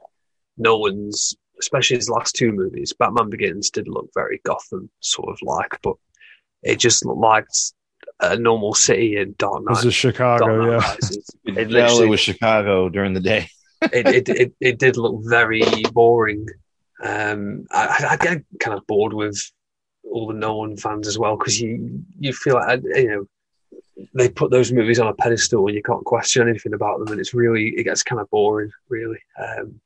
Nolan's, 0.56 1.36
especially 1.60 1.96
his 1.96 2.08
last 2.10 2.34
two 2.34 2.52
movies, 2.52 2.92
Batman 2.98 3.30
Begins 3.30 3.70
did 3.70 3.88
look 3.88 4.08
very 4.14 4.40
Gotham 4.44 4.90
sort 5.00 5.28
of 5.28 5.38
like, 5.42 5.78
but 5.82 5.94
it 6.62 6.78
just 6.78 7.04
looked 7.04 7.20
like 7.20 7.46
a 8.20 8.36
normal 8.36 8.74
city 8.74 9.16
in 9.16 9.34
Dark 9.38 9.62
Knight. 9.64 9.76
this 9.76 9.84
is 9.86 9.94
chicago 9.94 10.70
yeah 10.70 10.76
Rises. 10.76 11.30
You 11.44 11.52
It 11.56 11.58
it 11.58 11.70
literally- 11.70 12.08
was 12.08 12.20
Chicago 12.20 12.88
during 12.88 13.14
the 13.14 13.20
day. 13.20 13.48
it, 13.82 14.06
it, 14.06 14.28
it, 14.28 14.52
it 14.60 14.78
did 14.78 14.96
look 14.96 15.20
very 15.24 15.62
boring. 15.92 16.46
Um, 17.00 17.66
I, 17.70 18.06
I 18.10 18.16
get 18.16 18.42
kind 18.58 18.76
of 18.76 18.84
bored 18.88 19.12
with 19.12 19.38
all 20.02 20.26
the 20.26 20.34
Nolan 20.34 20.76
fans 20.76 21.06
as 21.06 21.16
well 21.16 21.36
because 21.36 21.60
you 21.60 22.02
you 22.18 22.32
feel 22.32 22.54
like 22.54 22.80
you 22.82 23.08
know 23.08 23.24
they 24.14 24.28
put 24.28 24.50
those 24.50 24.72
movies 24.72 25.00
on 25.00 25.08
a 25.08 25.14
pedestal 25.14 25.66
and 25.66 25.74
you 25.74 25.82
can't 25.82 26.04
question 26.04 26.48
anything 26.48 26.74
about 26.74 26.98
them 26.98 27.08
and 27.08 27.20
it's 27.20 27.34
really 27.34 27.70
it 27.76 27.84
gets 27.84 28.02
kind 28.02 28.20
of 28.20 28.30
boring 28.30 28.70
really. 28.88 29.18
Um, 29.40 29.80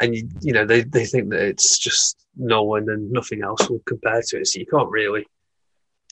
and 0.00 0.14
you, 0.14 0.28
you 0.40 0.52
know 0.52 0.64
they, 0.64 0.82
they 0.82 1.06
think 1.06 1.30
that 1.30 1.40
it's 1.40 1.78
just 1.78 2.24
no 2.36 2.62
one 2.62 2.88
and 2.88 3.10
nothing 3.10 3.42
else 3.42 3.68
will 3.68 3.82
compare 3.86 4.22
to 4.22 4.40
it, 4.40 4.46
so 4.46 4.60
you 4.60 4.66
can't 4.66 4.90
really. 4.90 5.26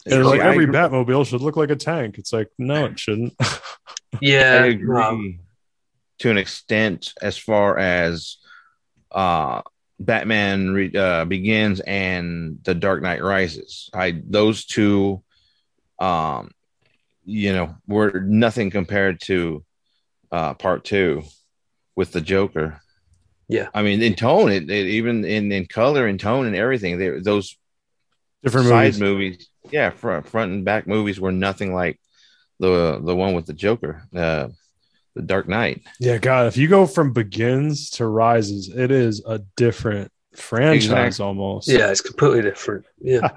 It 0.05 0.19
like 0.19 0.41
every 0.41 0.65
agree. 0.65 0.77
Batmobile 0.77 1.27
should 1.27 1.41
look 1.41 1.57
like 1.57 1.70
a 1.70 1.77
tank. 1.77 2.19
It's 2.19 2.33
like, 2.33 2.49
no, 2.59 2.87
it 2.87 2.99
shouldn't. 2.99 3.35
Yeah, 4.20 4.62
I 4.62 4.66
agree 4.69 5.03
um, 5.03 5.41
to 6.20 6.31
an 6.31 6.39
extent 6.39 7.12
as 7.20 7.37
far 7.37 7.77
as 7.78 8.39
uh 9.11 9.62
Batman 9.99 10.70
re- 10.70 10.97
uh, 10.97 11.24
begins 11.27 11.81
and 11.81 12.59
The 12.62 12.74
Dark 12.74 13.03
Knight 13.03 13.23
Rises. 13.23 13.91
I 13.93 14.23
those 14.24 14.65
two 14.65 15.23
um 15.99 16.51
you 17.27 17.53
know 17.53 17.74
were 17.86 18.20
nothing 18.24 18.70
compared 18.70 19.20
to 19.20 19.65
uh 20.32 20.55
part 20.55 20.85
2 20.85 21.23
with 21.97 22.12
the 22.12 22.20
Joker. 22.20 22.81
Yeah. 23.48 23.69
I 23.74 23.82
mean 23.82 24.01
in 24.01 24.15
tone 24.15 24.51
it, 24.51 24.70
it 24.70 24.86
even 24.86 25.24
in 25.24 25.51
in 25.53 25.66
color 25.66 26.07
and 26.07 26.19
tone 26.19 26.47
and 26.47 26.57
everything 26.57 26.98
they, 26.98 27.11
those 27.20 27.57
Different 28.43 28.69
side 28.69 28.85
movies. 28.98 29.01
movies. 29.01 29.48
Yeah, 29.73 29.90
front 29.90 30.28
front 30.28 30.53
and 30.53 30.65
back 30.65 30.86
movies 30.86 31.19
were 31.19 31.32
nothing 31.32 31.74
like 31.74 31.98
the 32.61 33.01
the 33.05 33.15
one 33.16 33.35
with 33.35 33.47
the 33.47 33.53
Joker, 33.53 34.03
uh, 34.15 34.48
the 35.16 35.23
Dark 35.23 35.48
Knight. 35.48 35.82
Yeah, 35.98 36.19
God, 36.19 36.47
if 36.47 36.57
you 36.57 36.69
go 36.69 36.86
from 36.86 37.12
Begins 37.12 37.90
to 37.90 38.07
Rises, 38.07 38.69
it 38.69 38.90
is 38.93 39.23
a 39.27 39.40
different 39.57 40.12
franchise 40.36 40.85
Exactly. 40.85 41.24
almost. 41.27 41.66
yeah, 41.69 41.90
it's 41.90 42.01
completely 42.03 42.43
different. 42.43 42.85
Yeah, 43.01 43.28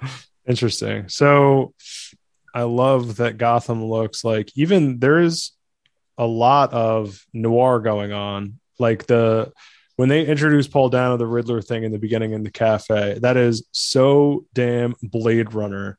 Interesting. 0.48 1.08
So 1.08 1.72
I 2.54 2.62
love 2.62 3.16
that 3.16 3.36
Gotham 3.36 3.84
looks 3.84 4.24
like 4.24 4.50
even 4.54 5.00
there's 5.00 5.52
a 6.16 6.24
lot 6.24 6.72
of 6.72 7.20
noir 7.32 7.80
going 7.80 8.12
on. 8.12 8.60
Like 8.78 9.06
the 9.06 9.52
when 9.96 10.08
they 10.08 10.24
introduced 10.24 10.70
Paul 10.70 10.88
Dano, 10.88 11.16
the 11.16 11.26
Riddler 11.26 11.60
thing 11.60 11.84
in 11.84 11.92
the 11.92 11.98
beginning 11.98 12.32
in 12.32 12.44
the 12.44 12.50
cafe, 12.50 13.18
that 13.20 13.36
is 13.36 13.66
so 13.72 14.46
damn 14.54 14.94
Blade 15.02 15.52
Runner, 15.54 15.98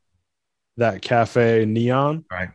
that 0.77 1.01
cafe 1.01 1.65
neon. 1.65 2.25
Right. 2.31 2.49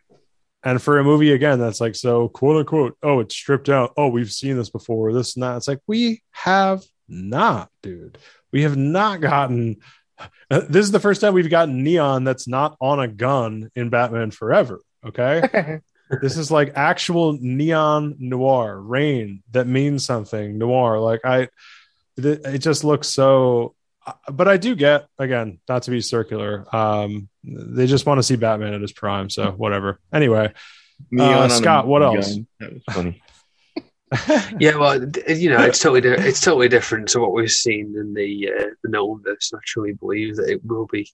And 0.62 0.80
for 0.80 0.98
a 0.98 1.04
movie 1.04 1.32
again, 1.32 1.58
that's 1.58 1.80
like 1.80 1.94
so 1.94 2.28
quote 2.28 2.56
unquote, 2.56 2.96
oh, 3.02 3.20
it's 3.20 3.34
stripped 3.34 3.68
out. 3.68 3.92
Oh, 3.96 4.08
we've 4.08 4.32
seen 4.32 4.56
this 4.56 4.70
before, 4.70 5.12
this 5.12 5.36
and 5.36 5.42
that. 5.42 5.56
It's 5.56 5.68
like 5.68 5.80
we 5.86 6.22
have 6.32 6.82
not, 7.08 7.70
dude. 7.82 8.18
We 8.52 8.62
have 8.62 8.76
not 8.76 9.20
gotten 9.20 9.76
this 10.50 10.84
is 10.84 10.90
the 10.90 11.00
first 11.00 11.20
time 11.20 11.34
we've 11.34 11.50
gotten 11.50 11.82
neon 11.82 12.24
that's 12.24 12.48
not 12.48 12.76
on 12.80 13.00
a 13.00 13.08
gun 13.08 13.70
in 13.74 13.90
Batman 13.90 14.30
Forever. 14.30 14.80
Okay. 15.04 15.80
this 16.22 16.36
is 16.36 16.50
like 16.50 16.72
actual 16.76 17.38
neon 17.40 18.16
noir 18.18 18.80
rain 18.80 19.42
that 19.52 19.66
means 19.66 20.04
something 20.04 20.58
noir. 20.58 20.98
Like 20.98 21.20
I, 21.24 21.48
th- 22.20 22.40
it 22.44 22.58
just 22.58 22.84
looks 22.84 23.08
so, 23.08 23.74
uh, 24.06 24.12
but 24.32 24.48
I 24.48 24.56
do 24.56 24.74
get 24.74 25.06
again, 25.18 25.60
not 25.68 25.84
to 25.84 25.90
be 25.90 26.00
circular. 26.00 26.64
Um, 26.74 27.28
they 27.44 27.86
just 27.86 28.06
want 28.06 28.18
to 28.18 28.22
see 28.22 28.36
Batman 28.36 28.74
at 28.74 28.80
his 28.80 28.92
prime. 28.92 29.30
So 29.30 29.50
whatever. 29.52 30.00
Anyway, 30.12 30.52
Neon 31.10 31.42
on 31.44 31.50
Scott, 31.50 31.86
what 31.86 32.02
else? 32.02 32.36
That 32.58 32.72
was 32.74 32.82
funny. 32.90 33.22
yeah. 34.58 34.76
Well, 34.76 35.00
you 35.28 35.50
know, 35.50 35.60
it's 35.62 35.78
totally 35.78 36.00
di- 36.00 36.26
it's 36.26 36.40
totally 36.40 36.68
different 36.68 37.08
to 37.10 37.20
what 37.20 37.32
we've 37.32 37.50
seen 37.50 37.94
in 37.96 38.12
the 38.14 38.50
uh, 38.58 38.64
the 38.82 38.88
Nolanverse. 38.88 39.54
I 39.54 39.58
truly 39.64 39.92
believe 39.92 40.36
that 40.36 40.48
it 40.50 40.64
will 40.64 40.86
be 40.86 41.08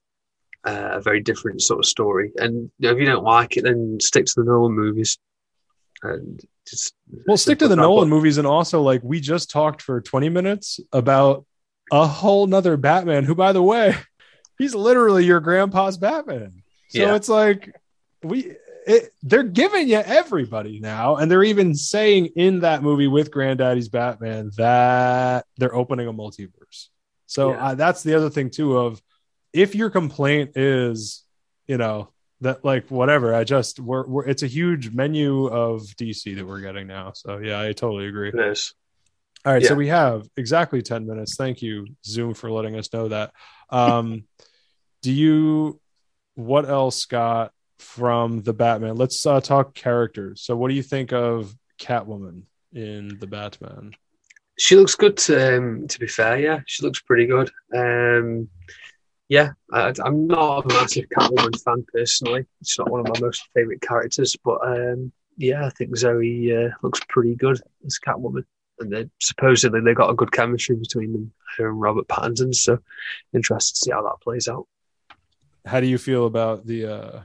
uh, 0.67 0.91
a 0.93 1.01
very 1.03 1.21
different 1.21 1.61
sort 1.63 1.81
of 1.81 1.87
story. 1.87 2.33
And 2.37 2.71
you 2.79 2.89
know, 2.89 2.93
if 2.95 2.99
you 2.99 3.05
don't 3.07 3.25
like 3.25 3.57
it, 3.57 3.65
then 3.65 3.99
stick 4.01 4.25
to 4.27 4.33
the 4.37 4.45
Nolan 4.45 4.73
movies. 4.75 5.19
And 6.03 6.41
just 6.67 6.95
Well, 7.27 7.37
stick 7.37 7.59
to 7.61 7.69
the. 7.69 7.77
Nolan 7.77 8.09
movies, 8.09 8.39
and 8.39 8.47
also 8.47 8.81
like 8.83 9.03
we 9.03 9.21
just 9.21 9.51
talked 9.51 9.83
for 9.83 10.01
20 10.01 10.29
minutes 10.31 10.81
about 10.93 11.45
a 11.93 12.07
whole 12.07 12.47
nother 12.47 12.77
Batman, 12.77 13.25
who, 13.25 13.35
by 13.35 13.53
the 13.53 13.63
way, 13.63 13.95
he's 14.59 14.75
literally 14.75 15.25
your 15.25 15.41
grandpa's 15.41 15.99
Batman. 15.99 16.63
So 16.89 16.99
Yeah. 17.01 17.15
it's 17.15 17.29
like 17.29 17.75
we 18.23 18.57
it, 18.87 19.11
they're 19.23 19.43
giving 19.43 19.89
you 19.89 19.97
everybody 19.97 20.79
now, 20.81 21.17
and 21.17 21.31
they're 21.31 21.43
even 21.43 21.75
saying 21.75 22.27
in 22.37 22.61
that 22.61 22.83
movie 22.83 23.09
with 23.09 23.31
Granddaddy's 23.33 23.89
Batman 23.89 24.53
that 24.57 25.45
they're 25.57 25.75
opening 25.75 26.07
a 26.07 26.13
multiverse. 26.13 26.89
So 27.27 27.51
Yeah. 27.51 27.67
uh, 27.67 27.75
that's 27.75 28.03
the 28.05 28.15
other 28.15 28.31
thing 28.31 28.51
too. 28.51 28.77
Of 28.79 29.03
if 29.53 29.75
your 29.75 29.91
complaint 29.91 30.57
is, 30.57 31.25
you 31.67 31.77
know, 31.77 32.13
that 32.43 32.65
like 32.65 32.89
whatever, 32.89 33.35
I 33.35 33.43
just 33.45 33.81
we're, 33.81 34.07
we're 34.07 34.27
it's 34.27 34.45
a 34.45 34.47
huge 34.47 34.95
menu 34.95 35.47
of 35.47 35.83
DC 35.83 36.37
that 36.37 36.47
we're 36.47 36.61
getting 36.61 36.87
now. 36.87 37.13
So 37.13 37.39
yeah, 37.39 37.61
I 37.61 37.73
totally 37.73 38.07
agree. 38.07 38.29
It 38.29 38.39
is. 38.39 38.73
All 39.45 39.53
right, 39.53 39.65
so 39.65 39.75
we 39.77 39.89
have 39.89 40.29
exactly 40.37 40.83
10 40.83 41.07
minutes. 41.07 41.37
Thank 41.37 41.63
you, 41.63 41.87
Zoom, 42.05 42.35
for 42.35 42.51
letting 42.51 42.77
us 42.77 42.93
know 42.93 43.09
that. 43.09 43.33
Um, 43.71 44.25
do 45.03 45.13
you, 45.13 45.81
what 46.35 46.69
else, 46.69 46.97
Scott, 46.97 47.53
from 47.79 48.43
the 48.43 48.53
Batman? 48.53 48.97
Let's 48.97 49.25
uh, 49.27 49.41
talk 49.41 49.75
characters. 49.75 50.43
So, 50.43 50.57
what 50.57 50.69
do 50.69 50.75
you 50.75 50.83
think 50.83 51.13
of 51.13 51.55
Catwoman 51.79 52.43
in 52.73 53.19
the 53.19 53.27
Batman? 53.27 53.93
She 54.59 54.77
looks 54.77 54.95
good. 54.95 55.17
To, 55.19 55.59
um, 55.59 55.89
to 55.89 56.01
be 56.01 56.07
fair, 56.07 56.39
yeah, 56.39 56.61
she 56.67 56.83
looks 56.85 57.01
pretty 57.01 57.27
good. 57.27 57.51
Um, 57.75 58.49
yeah, 59.29 59.51
I, 59.73 59.93
I'm 60.05 60.27
not 60.27 60.65
a 60.65 60.69
massive 60.69 61.07
Catwoman 61.09 61.61
fan 61.63 61.85
personally. 61.93 62.47
It's 62.61 62.79
not 62.79 62.91
one 62.91 63.01
of 63.01 63.09
my 63.09 63.21
most 63.21 63.49
favorite 63.55 63.83
characters, 63.83 64.37
but 64.45 64.59
um, 64.67 65.13
yeah, 65.37 65.67
I 65.67 65.71
think 65.71 65.97
Zoe 65.97 66.57
uh, 66.57 66.71
looks 66.83 67.01
pretty 67.09 67.35
good 67.35 67.61
as 67.85 67.99
Catwoman. 67.99 68.45
And 68.79 68.93
they, 68.93 69.11
supposedly 69.21 69.81
they 69.81 69.95
got 69.95 70.11
a 70.11 70.15
good 70.15 70.33
chemistry 70.33 70.77
between 70.77 71.13
them, 71.13 71.33
her 71.57 71.69
and 71.71 71.81
Robert 71.81 72.09
Pattinson. 72.09 72.55
So 72.55 72.79
interested 73.33 73.75
to 73.75 73.85
see 73.85 73.91
how 73.91 74.03
that 74.03 74.21
plays 74.23 74.49
out. 74.49 74.67
how 75.65 75.81
do 75.81 75.87
you 75.87 75.99
feel 75.99 76.27
about 76.27 76.67
the 76.67 76.87
uh 76.87 77.21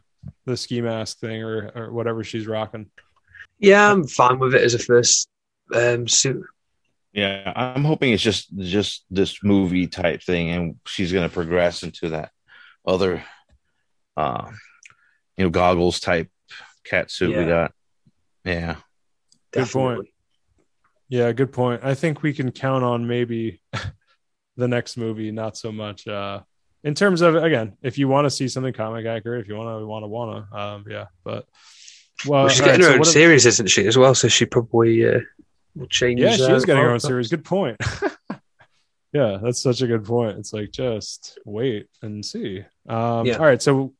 the 0.45 0.57
ski 0.57 0.81
mask 0.81 1.19
thing 1.19 1.43
or 1.43 1.72
or 1.76 1.91
whatever 1.91 2.23
she's 2.23 2.48
rocking? 2.48 2.89
Yeah, 3.60 3.91
I'm 3.91 4.07
fine 4.07 4.39
with 4.39 4.56
it 4.56 4.61
as 4.61 4.73
a 4.73 4.80
first 4.80 5.30
um, 5.73 6.07
suit. 6.07 6.43
Yeah, 7.14 7.52
I'm 7.56 7.84
hoping 7.84 8.14
it's 8.14 8.23
just 8.23 8.56
just 8.57 9.06
this 9.10 9.43
movie 9.43 9.88
type 9.88 10.23
thing, 10.23 10.49
and 10.49 10.76
she's 10.85 11.11
gonna 11.11 11.30
progress 11.30 11.84
into 11.84 12.10
that 12.10 12.31
other, 12.85 13.23
uh, 14.18 14.49
you 15.38 15.43
know, 15.43 15.49
goggles 15.49 15.99
type 15.99 16.30
cat 16.84 17.11
suit 17.11 17.38
we 17.38 17.45
got. 17.45 17.73
Yeah, 18.43 18.77
Good 19.52 19.69
point. 19.69 20.07
Yeah, 21.10 21.31
good 21.34 21.52
point. 21.52 21.81
I 21.84 21.93
think 21.93 22.23
we 22.23 22.34
can 22.34 22.52
count 22.52 22.84
on 22.84 23.06
maybe 23.06 23.61
the 24.56 24.68
next 24.68 24.98
movie, 24.98 25.31
not 25.31 25.57
so 25.57 25.72
much 25.72 26.07
uh 26.07 26.41
in 26.84 26.95
terms 26.95 27.22
of 27.22 27.36
again, 27.36 27.78
if 27.82 27.98
you 27.98 28.08
want 28.08 28.26
to 28.26 28.30
see 28.30 28.48
something 28.48 28.74
comic 28.74 29.06
accurate, 29.06 29.41
if 29.41 29.48
you 29.48 29.56
want 29.56 29.80
to 29.82 29.86
want 29.86 30.03
to 30.03 30.08
want 30.08 30.49
to 30.52 30.58
um 30.58 30.86
yeah, 30.90 31.06
but 31.24 31.48
well, 32.26 32.44
Well, 32.44 32.49
she's 32.49 32.62
getting 32.62 32.82
so 32.82 32.88
her 32.90 32.94
own 32.94 32.99
what 32.99 33.08
if- 33.08 33.14
series, 33.14 33.45
isn't 33.45 33.68
she, 33.68 33.86
as 33.88 33.98
well? 33.98 34.14
So 34.16 34.28
she 34.28 34.45
probably 34.45 35.08
uh, 35.08 35.20
will 35.76 35.88
change. 35.88 36.20
Yeah, 36.20 36.36
she 36.36 36.44
uh, 36.44 36.56
is 36.56 36.66
getting 36.66 36.84
her 36.84 36.91
own 36.91 36.99
series. 36.99 37.30
Good 37.30 37.44
point. 37.45 37.78
yeah, 39.14 39.40
that's 39.41 39.62
such 39.62 39.82
a 39.82 39.88
good 39.88 40.06
point. 40.06 40.38
It's 40.38 40.53
like 40.53 40.72
just 40.72 41.40
wait 41.45 41.88
and 42.02 42.24
see. 42.26 42.64
Um, 42.88 43.26
Yeah. 43.26 43.38
All 43.38 43.45
right, 43.45 43.62
so 43.62 43.94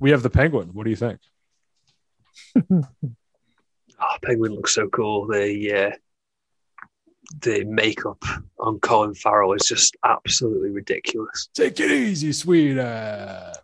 we 0.00 0.10
have 0.10 0.22
the 0.22 0.30
penguin. 0.30 0.70
What 0.72 0.84
do 0.84 0.90
you 0.90 0.96
think? 0.96 1.20
Oh, 2.72 2.82
Penguin 4.22 4.52
looks 4.54 4.74
so 4.74 4.88
cool. 4.88 5.26
The 5.28 5.72
uh, 5.74 5.90
the 7.40 7.64
makeup 7.64 8.22
on 8.58 8.80
Colin 8.80 9.14
Farrell 9.14 9.52
is 9.52 9.66
just 9.66 9.96
absolutely 10.04 10.70
ridiculous. 10.70 11.48
Take 11.54 11.78
it 11.80 11.90
easy, 11.90 12.32
sweetheart. 12.32 13.56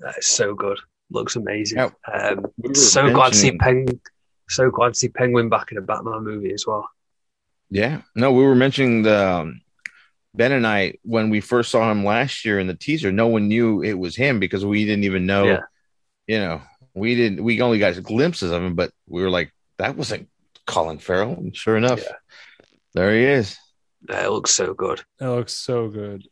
That 0.00 0.18
is 0.18 0.26
so 0.26 0.54
good. 0.54 0.78
Looks 1.10 1.36
amazing. 1.36 1.78
Yeah. 1.78 1.90
Um, 2.12 2.46
We 2.58 2.68
were 2.68 2.74
so 2.74 3.10
glad 3.12 3.32
to 3.32 3.38
see 3.38 3.50
mentioning- 3.52 3.86
Peng. 3.86 4.00
So 4.50 4.70
glad 4.70 4.94
to 4.94 4.98
see 4.98 5.08
Penguin 5.08 5.48
back 5.50 5.72
in 5.72 5.78
a 5.78 5.82
Batman 5.82 6.24
movie 6.24 6.52
as 6.52 6.66
well. 6.66 6.88
yeah. 7.70 8.00
No, 8.14 8.32
we 8.32 8.42
were 8.44 8.54
mentioning 8.54 9.02
the 9.02 9.26
um, 9.26 9.60
Ben 10.34 10.52
and 10.52 10.66
I 10.66 10.94
when 11.02 11.28
we 11.28 11.40
first 11.40 11.70
saw 11.70 11.90
him 11.90 12.02
last 12.04 12.44
year 12.46 12.58
in 12.58 12.66
the 12.66 12.74
teaser. 12.74 13.12
No 13.12 13.26
one 13.26 13.48
knew 13.48 13.82
it 13.82 13.92
was 13.94 14.16
him 14.16 14.38
because 14.40 14.64
we 14.64 14.84
didn't 14.86 15.04
even 15.04 15.26
know. 15.26 15.44
Yeah. 15.44 15.60
You 16.26 16.38
know, 16.38 16.62
we 16.94 17.14
didn't. 17.14 17.42
We 17.44 17.60
only 17.60 17.78
got 17.78 18.02
glimpses 18.02 18.52
of 18.52 18.62
him, 18.62 18.74
but 18.74 18.90
we 19.06 19.20
were 19.22 19.28
like, 19.30 19.52
that 19.78 19.96
wasn't 19.96 20.28
Colin 20.66 20.98
Farrell. 20.98 21.32
And 21.34 21.54
sure 21.54 21.76
enough, 21.76 22.00
Yeah. 22.02 22.12
There 22.94 23.14
he 23.14 23.24
is. 23.24 23.56
That 24.02 24.30
looks 24.30 24.52
so 24.52 24.74
good. 24.74 25.02
That 25.18 25.30
looks 25.30 25.52
so 25.52 25.88
good. 25.88 26.26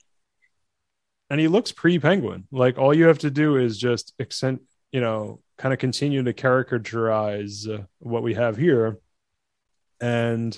And 1.29 1.41
he 1.41 1.49
looks 1.49 1.73
pre 1.73 1.99
penguin. 1.99 2.47
Like 2.53 2.79
all 2.79 2.95
you 2.95 3.07
have 3.07 3.19
to 3.21 3.31
do 3.31 3.57
is 3.57 3.79
just 3.79 4.15
accent, 4.21 4.63
you 4.93 5.01
know, 5.01 5.41
kind 5.59 5.73
of 5.73 5.81
continue 5.81 6.23
to 6.23 6.33
caricaturize 6.33 7.69
uh, 7.69 7.85
what 7.99 8.23
we 8.23 8.35
have 8.35 8.57
here. 8.57 8.99
And, 10.01 10.55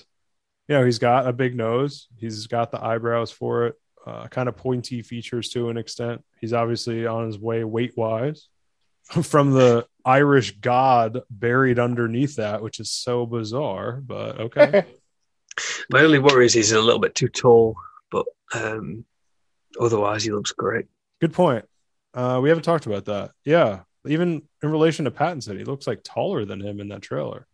you 0.68 0.76
know, 0.76 0.84
he's 0.84 0.98
got 0.98 1.26
a 1.26 1.32
big 1.32 1.54
nose, 1.54 2.08
he's 2.16 2.46
got 2.46 2.70
the 2.70 2.84
eyebrows 2.84 3.30
for 3.30 3.66
it, 3.68 3.74
uh, 4.06 4.26
kind 4.28 4.48
of 4.48 4.56
pointy 4.56 5.02
features 5.02 5.48
to 5.50 5.70
an 5.70 5.78
extent. 5.78 6.22
He's 6.40 6.52
obviously 6.52 7.06
on 7.06 7.26
his 7.26 7.38
way 7.38 7.64
weight 7.64 7.96
wise 7.96 8.48
from 9.22 9.52
the 9.52 9.86
Irish 10.04 10.58
god 10.58 11.20
buried 11.30 11.78
underneath 11.78 12.36
that, 12.36 12.62
which 12.62 12.80
is 12.80 12.90
so 12.90 13.24
bizarre, 13.24 14.02
but 14.04 14.40
okay. 14.40 14.84
My 15.90 16.01
only 16.02 16.18
worry 16.18 16.47
is 16.47 16.55
he's 16.55 16.72
a 16.72 16.80
little 16.80 17.01
bit 17.01 17.14
too 17.14 17.28
tall, 17.28 17.76
but 18.10 18.26
um, 18.55 19.05
otherwise 19.80 20.24
he 20.24 20.30
looks 20.32 20.52
great. 20.52 20.86
Good 21.20 21.32
point. 21.32 21.64
Uh, 22.14 22.40
we 22.43 22.48
haven't 22.48 22.64
talked 22.64 22.86
about 22.86 23.05
that. 23.06 23.32
Yeah, 23.44 23.80
even 24.06 24.43
in 24.62 24.70
relation 24.70 25.05
to 25.05 25.10
Pattinson, 25.10 25.59
he 25.59 25.64
looks 25.64 25.86
like 25.86 26.02
taller 26.05 26.44
than 26.44 26.60
him 26.60 26.80
in 26.80 26.89
that 26.89 27.02
trailer. 27.02 27.47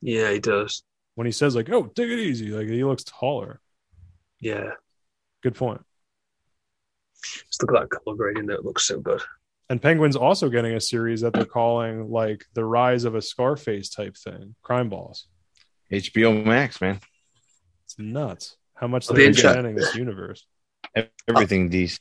Yeah, 0.00 0.30
he 0.30 0.38
does. 0.40 0.82
When 1.14 1.26
he 1.26 1.32
says 1.32 1.54
like, 1.54 1.70
"Oh, 1.70 1.84
take 1.84 2.08
it 2.10 2.18
easy," 2.18 2.50
like 2.50 2.68
he 2.68 2.84
looks 2.84 3.04
taller. 3.04 3.60
Yeah, 4.40 4.70
Good 5.42 5.54
point. 5.54 5.82
just 7.22 7.62
look 7.62 7.74
at 7.76 7.80
that 7.82 7.90
color 7.90 8.16
grading. 8.16 8.46
That 8.46 8.64
looks 8.64 8.84
so 8.86 8.98
good. 9.00 9.20
And 9.68 9.80
Penguin's 9.80 10.16
also 10.16 10.48
getting 10.48 10.72
a 10.74 10.80
series 10.80 11.20
that 11.20 11.32
they're 11.32 11.44
calling 11.44 12.10
like 12.10 12.44
the 12.54 12.64
rise 12.64 13.04
of 13.04 13.14
a 13.14 13.22
Scarface 13.22 13.90
type 13.90 14.16
thing, 14.16 14.54
Crime 14.62 14.88
Boss. 14.88 15.26
HBO 15.92 16.44
Max, 16.44 16.80
man. 16.80 17.00
It's 18.00 18.12
nuts 18.12 18.56
how 18.74 18.86
much 18.86 19.06
they're 19.06 19.16
be 19.16 19.26
expanding 19.26 19.74
this 19.74 19.94
universe. 19.94 20.46
Everything 21.28 21.70
DC. 21.70 21.98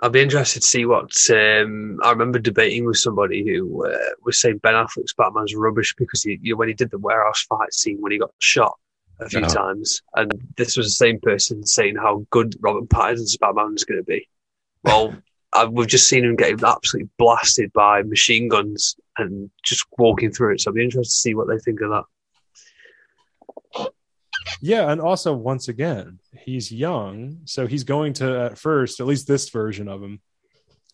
I'll 0.00 0.10
be 0.10 0.20
interested 0.20 0.60
to 0.60 0.66
see 0.66 0.84
what. 0.84 1.12
Um, 1.30 1.98
I 2.02 2.10
remember 2.10 2.38
debating 2.38 2.84
with 2.84 2.98
somebody 2.98 3.44
who 3.48 3.86
uh, 3.86 3.96
was 4.24 4.40
saying 4.40 4.58
Ben 4.58 4.74
Affleck's 4.74 5.14
Batman's 5.14 5.54
rubbish 5.54 5.94
because 5.96 6.22
he, 6.22 6.38
you 6.42 6.52
know, 6.52 6.58
when 6.58 6.68
he 6.68 6.74
did 6.74 6.90
the 6.90 6.98
warehouse 6.98 7.46
fight 7.48 7.72
scene 7.72 7.98
when 8.00 8.12
he 8.12 8.18
got 8.18 8.32
shot 8.38 8.76
a 9.20 9.28
few 9.28 9.40
Uh-huh. 9.40 9.54
times, 9.54 10.02
and 10.14 10.30
this 10.56 10.76
was 10.76 10.86
the 10.86 10.92
same 10.92 11.18
person 11.20 11.64
saying 11.64 11.96
how 11.96 12.26
good 12.30 12.54
Robert 12.60 12.90
Pattinson's 12.90 13.38
Batman 13.38 13.72
is 13.74 13.84
going 13.84 14.00
to 14.00 14.04
be. 14.04 14.28
Well, 14.82 15.16
I, 15.54 15.64
we've 15.64 15.86
just 15.86 16.08
seen 16.08 16.24
him 16.24 16.36
getting 16.36 16.62
absolutely 16.62 17.08
blasted 17.16 17.72
by 17.72 18.02
machine 18.02 18.48
guns 18.48 18.96
and 19.16 19.48
just 19.64 19.86
walking 19.96 20.30
through 20.30 20.54
it. 20.54 20.60
So 20.60 20.70
I'll 20.70 20.74
be 20.74 20.84
interested 20.84 21.08
to 21.08 21.20
see 21.20 21.34
what 21.34 21.48
they 21.48 21.58
think 21.58 21.80
of 21.80 21.90
that. 21.90 22.04
Yeah, 24.60 24.90
and 24.90 25.00
also 25.00 25.32
once 25.34 25.68
again, 25.68 26.18
he's 26.32 26.70
young, 26.70 27.40
so 27.44 27.66
he's 27.66 27.84
going 27.84 28.14
to 28.14 28.46
at 28.46 28.58
first, 28.58 29.00
at 29.00 29.06
least 29.06 29.26
this 29.26 29.48
version 29.50 29.88
of 29.88 30.02
him. 30.02 30.20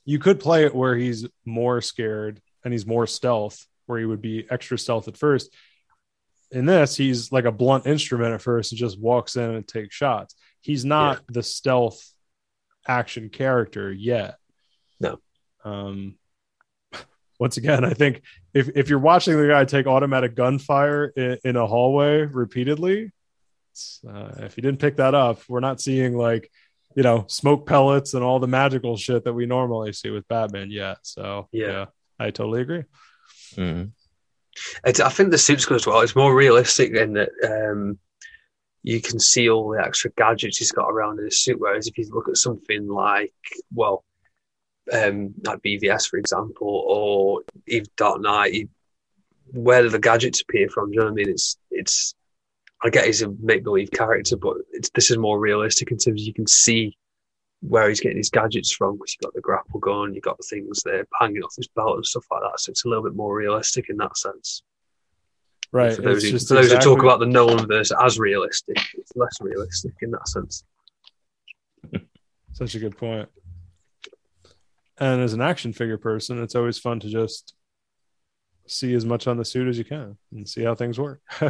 You 0.04 0.18
could 0.18 0.40
play 0.40 0.64
it 0.64 0.74
where 0.74 0.96
he's 0.96 1.26
more 1.44 1.80
scared 1.80 2.40
and 2.64 2.72
he's 2.72 2.86
more 2.86 3.06
stealth, 3.06 3.64
where 3.86 3.98
he 3.98 4.04
would 4.04 4.22
be 4.22 4.46
extra 4.50 4.78
stealth 4.78 5.08
at 5.08 5.16
first. 5.16 5.54
In 6.50 6.66
this, 6.66 6.96
he's 6.96 7.32
like 7.32 7.44
a 7.44 7.52
blunt 7.52 7.86
instrument 7.86 8.34
at 8.34 8.42
first 8.42 8.72
and 8.72 8.78
just 8.78 9.00
walks 9.00 9.36
in 9.36 9.50
and 9.50 9.66
takes 9.66 9.94
shots. 9.94 10.34
He's 10.60 10.84
not 10.84 11.22
the 11.28 11.42
stealth 11.42 12.12
action 12.86 13.28
character 13.28 13.92
yet. 13.92 14.36
No. 15.00 15.18
Um 15.64 16.16
once 17.38 17.56
again, 17.56 17.84
I 17.84 17.94
think 17.94 18.22
if, 18.54 18.68
if 18.74 18.88
you're 18.88 18.98
watching 18.98 19.36
the 19.36 19.48
guy 19.48 19.64
take 19.64 19.86
automatic 19.86 20.34
gunfire 20.34 21.06
in, 21.16 21.38
in 21.44 21.56
a 21.56 21.66
hallway 21.66 22.22
repeatedly, 22.22 23.12
uh, 24.08 24.30
if 24.38 24.56
you 24.56 24.62
didn't 24.62 24.80
pick 24.80 24.96
that 24.96 25.14
up, 25.14 25.40
we're 25.48 25.60
not 25.60 25.80
seeing 25.80 26.16
like, 26.16 26.50
you 26.94 27.02
know, 27.02 27.24
smoke 27.28 27.66
pellets 27.66 28.14
and 28.14 28.22
all 28.22 28.38
the 28.38 28.46
magical 28.46 28.96
shit 28.96 29.24
that 29.24 29.32
we 29.32 29.46
normally 29.46 29.92
see 29.92 30.10
with 30.10 30.26
Batman 30.28 30.70
yet. 30.70 30.98
So, 31.02 31.48
Yeah. 31.52 31.66
yeah, 31.68 31.84
I 32.18 32.30
totally 32.30 32.62
agree. 32.62 32.84
Mhm. 33.54 33.92
It's, 34.84 35.00
I 35.00 35.08
think 35.08 35.30
the 35.30 35.38
suit's 35.38 35.64
good 35.64 35.76
as 35.76 35.86
well. 35.86 36.00
It's 36.00 36.14
more 36.16 36.34
realistic 36.34 36.92
in 36.94 37.14
that 37.14 37.30
um, 37.42 37.98
you 38.82 39.00
can 39.00 39.18
see 39.18 39.48
all 39.48 39.70
the 39.70 39.80
extra 39.82 40.10
gadgets 40.16 40.58
he's 40.58 40.72
got 40.72 40.88
around 40.90 41.18
in 41.18 41.24
his 41.26 41.40
suit. 41.42 41.58
Whereas 41.58 41.86
if 41.86 41.96
you 41.96 42.06
look 42.12 42.28
at 42.28 42.36
something 42.36 42.86
like, 42.88 43.32
well, 43.74 44.04
um, 44.92 45.32
like 45.46 45.62
BVS, 45.62 46.08
for 46.08 46.18
example, 46.18 46.84
or 46.86 47.40
even 47.68 47.86
Dark 47.96 48.20
Knight, 48.20 48.52
you, 48.52 48.68
where 49.52 49.82
do 49.82 49.88
the 49.88 49.98
gadgets 49.98 50.42
appear 50.42 50.68
from? 50.68 50.90
Do 50.90 50.94
you 50.94 51.00
know 51.00 51.06
what 51.06 51.12
I 51.12 51.14
mean? 51.14 51.28
It's 51.30 51.56
it's. 51.70 52.14
I 52.82 52.90
get 52.90 53.06
he's 53.06 53.22
a 53.22 53.32
make 53.40 53.62
believe 53.62 53.90
character, 53.90 54.36
but 54.36 54.56
it's, 54.72 54.90
this 54.90 55.10
is 55.10 55.18
more 55.18 55.38
realistic 55.38 55.90
in 55.90 55.98
terms 55.98 56.20
of 56.20 56.26
you 56.26 56.34
can 56.34 56.46
see 56.46 56.96
where 57.60 57.88
he's 57.88 58.00
getting 58.00 58.16
his 58.16 58.30
gadgets 58.30 58.72
from 58.72 58.96
because 58.96 59.14
you've 59.14 59.22
got 59.22 59.34
the 59.34 59.40
grapple 59.40 59.78
gun, 59.78 60.14
you've 60.14 60.24
got 60.24 60.36
the 60.36 60.46
things 60.48 60.82
there 60.82 61.06
hanging 61.20 61.42
off 61.42 61.54
his 61.56 61.68
belt 61.68 61.96
and 61.96 62.06
stuff 62.06 62.24
like 62.30 62.42
that. 62.42 62.58
So 62.58 62.70
it's 62.70 62.84
a 62.84 62.88
little 62.88 63.04
bit 63.04 63.14
more 63.14 63.34
realistic 63.34 63.88
in 63.88 63.96
that 63.98 64.16
sense. 64.16 64.62
Right. 65.70 65.94
For 65.94 66.02
those, 66.02 66.24
who, 66.24 66.38
for 66.38 66.54
those 66.54 66.72
who 66.72 66.78
talk 66.78 67.02
about 67.02 67.20
the 67.20 67.26
Nolan 67.26 67.66
verse 67.66 67.92
as 68.02 68.18
realistic, 68.18 68.76
it's 68.94 69.12
less 69.14 69.38
realistic 69.40 69.92
in 70.02 70.10
that 70.10 70.28
sense. 70.28 70.64
Such 72.52 72.74
a 72.74 72.78
good 72.80 72.98
point. 72.98 73.28
And 74.98 75.22
as 75.22 75.32
an 75.32 75.40
action 75.40 75.72
figure 75.72 75.98
person, 75.98 76.42
it's 76.42 76.54
always 76.54 76.78
fun 76.78 77.00
to 77.00 77.08
just 77.08 77.54
see 78.66 78.94
as 78.94 79.06
much 79.06 79.26
on 79.26 79.36
the 79.36 79.44
suit 79.44 79.68
as 79.68 79.78
you 79.78 79.84
can 79.84 80.18
and 80.32 80.48
see 80.48 80.64
how 80.64 80.74
things 80.74 80.98
work. 80.98 81.20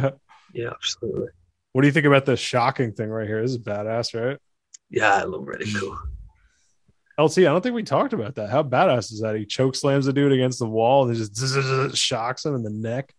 what 0.53 0.61
Yeah, 0.61 0.69
absolutely. 0.69 1.27
What 1.71 1.81
do 1.81 1.87
you 1.87 1.91
think 1.91 2.05
about 2.05 2.25
this 2.25 2.39
shocking 2.39 2.93
thing 2.93 3.09
right 3.09 3.27
here? 3.27 3.41
This 3.41 3.51
is 3.51 3.57
badass, 3.57 4.19
right? 4.19 4.37
Yeah, 4.89 5.21
it 5.21 5.29
looked 5.29 5.47
really 5.47 5.71
cool. 5.73 5.97
LT, 7.17 7.39
I 7.39 7.41
don't 7.43 7.61
think 7.61 7.75
we 7.75 7.83
talked 7.83 8.13
about 8.13 8.35
that. 8.35 8.49
How 8.49 8.63
badass 8.63 9.11
is 9.11 9.21
that? 9.21 9.35
He 9.35 9.45
choke 9.45 9.75
slams 9.75 10.05
the 10.05 10.13
dude 10.13 10.31
against 10.31 10.59
the 10.59 10.67
wall 10.67 11.07
and 11.07 11.15
just 11.15 11.35
zzz, 11.35 11.63
zzz, 11.63 11.97
shocks 11.97 12.45
him 12.45 12.55
in 12.55 12.63
the 12.63 12.69
neck. 12.69 13.13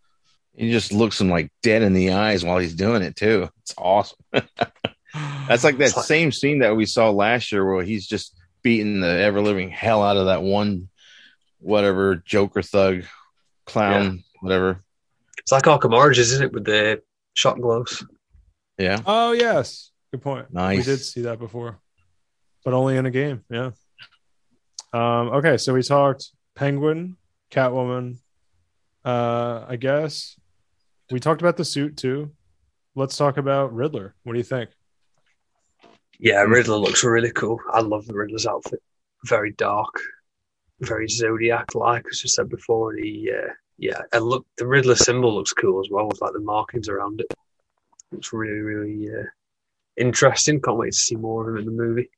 He 0.57 0.71
just 0.71 0.93
looks 0.93 1.21
him 1.21 1.31
like 1.31 1.51
dead 1.63 1.83
in 1.83 1.93
the 1.95 2.13
eyes 2.13 2.45
while 2.45 2.59
he's 2.59 2.75
doing 2.75 3.03
it 3.03 3.17
too. 3.17 3.49
It's 3.63 3.75
awesome. 3.77 4.19
That's 5.49 5.65
like 5.65 5.79
that 5.79 5.97
like- 5.97 6.05
same 6.07 6.33
scene 6.33 6.61
that 6.61 6.77
we 6.77 6.87
saw 6.87 7.11
last 7.11 7.51
year 7.53 7.65
where 7.65 7.85
he's 7.85 8.07
just 8.07 8.37
beating 8.63 9.01
the 9.01 9.09
ever 9.09 9.41
living 9.41 9.71
hell 9.71 10.03
out 10.03 10.17
of 10.17 10.27
that 10.27 10.43
one 10.43 10.89
whatever 11.65 12.17
Joker 12.17 12.63
thug 12.63 13.05
clown, 13.65 14.23
whatever. 14.41 14.81
It's 15.39 15.51
like 15.51 15.65
Arkham 15.65 15.95
Origins, 15.95 16.31
isn't 16.33 16.45
it, 16.47 16.53
with 16.53 16.65
the 16.65 17.03
shock 17.35 17.61
gloves? 17.61 18.05
Yeah. 18.79 19.01
Oh 19.07 19.33
yes, 19.33 19.91
good 20.13 20.23
point. 20.23 20.53
Nice. 20.53 20.79
We 20.79 20.85
did 20.85 20.99
see 20.99 21.23
that 21.23 21.39
before, 21.39 21.79
but 22.65 22.75
only 22.75 22.97
in 22.97 23.07
a 23.07 23.11
game. 23.11 23.45
Yeah. 23.51 23.71
Um, 24.93 25.29
okay, 25.31 25.57
so 25.57 25.75
we 25.75 25.83
talked 25.83 26.31
Penguin, 26.55 27.17
Catwoman. 27.51 28.19
Uh, 29.05 29.65
I 29.69 29.77
guess 29.77 30.39
we 31.11 31.21
talked 31.21 31.43
about 31.43 31.57
the 31.57 31.65
suit 31.65 31.97
too. 31.97 32.33
Let's 32.95 33.17
talk 33.17 33.37
about 33.37 33.75
Riddler. 33.75 34.15
What 34.23 34.33
do 34.33 34.39
you 34.39 34.45
think? 34.45 34.71
Yeah, 36.19 36.43
Riddler 36.43 36.77
looks 36.77 37.03
really 37.03 37.33
cool. 37.33 37.59
I 37.73 37.81
love 37.81 38.07
the 38.07 38.15
Riddler's 38.15 38.47
outfit. 38.47 38.81
Very 39.27 39.53
dark, 39.53 39.93
very 40.81 41.09
Zodiac 41.09 41.75
like, 41.75 42.05
as 42.11 42.23
I 42.25 42.29
said 42.29 42.49
before. 42.49 42.93
And 42.93 43.05
he, 43.05 43.33
uh, 43.33 43.53
yeah, 43.79 44.01
and 44.13 44.25
look, 44.25 44.47
the 44.59 44.67
Riddler 44.67 44.95
symbol 44.97 45.35
looks 45.35 45.53
cool 45.53 45.81
as 45.81 45.89
well 45.91 46.07
with 46.09 46.21
like 46.21 46.33
the 46.33 46.41
markings 46.41 46.89
around 46.89 47.21
it. 47.21 47.27
Looks 48.13 48.33
really, 48.33 48.59
really 48.61 49.09
uh, 49.11 49.25
interesting. 49.97 50.61
Can't 50.61 50.77
wait 50.79 50.93
to 50.93 50.99
see 50.99 51.17
more 51.17 51.43
of 51.49 51.55
him 51.55 51.61
in 51.61 51.65
the 51.67 51.83
movie. 51.83 52.11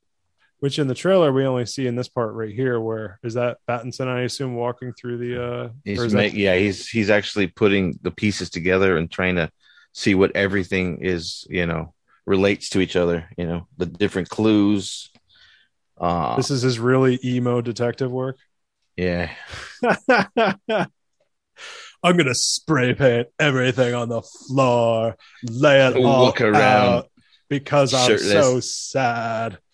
Which 0.59 0.79
in 0.79 0.87
the 0.87 0.95
trailer 0.95 1.31
we 1.31 1.45
only 1.45 1.67
see 1.67 1.85
in 1.85 1.95
this 1.95 2.07
part 2.09 2.33
right 2.33 2.53
here, 2.53 2.79
where 2.79 3.19
is 3.23 3.35
that 3.35 3.57
Battinson? 3.69 4.07
I 4.07 4.21
assume 4.21 4.55
walking 4.55 4.91
through 4.93 5.17
the. 5.19 5.43
uh 5.43 5.69
He's 5.85 5.99
or 5.99 6.05
is 6.05 6.13
ma- 6.13 6.21
that- 6.21 6.33
yeah, 6.33 6.55
he's 6.55 6.87
he's 6.89 7.09
actually 7.11 7.47
putting 7.47 7.99
the 8.01 8.11
pieces 8.11 8.49
together 8.49 8.97
and 8.97 9.09
trying 9.11 9.35
to 9.35 9.51
see 9.93 10.15
what 10.15 10.35
everything 10.35 10.99
is, 11.01 11.45
you 11.49 11.65
know, 11.67 11.93
relates 12.25 12.69
to 12.71 12.79
each 12.81 12.95
other. 12.95 13.29
You 13.37 13.45
know, 13.47 13.67
the 13.77 13.85
different 13.85 14.29
clues. 14.29 15.11
Uh, 15.99 16.35
This 16.37 16.49
is 16.51 16.61
his 16.63 16.79
really 16.79 17.19
emo 17.23 17.61
detective 17.61 18.11
work. 18.11 18.37
yeah, 18.95 19.31
I'm 22.03 22.17
gonna 22.17 22.35
spray 22.35 22.93
paint 22.93 23.27
everything 23.39 23.93
on 23.93 24.09
the 24.09 24.21
floor, 24.21 25.15
lay 25.43 25.85
it 25.87 25.97
all 25.97 26.33
around. 26.39 26.55
out 26.55 27.11
because 27.49 27.93
I'm 27.93 28.17
so 28.17 28.59
sad. 28.59 29.57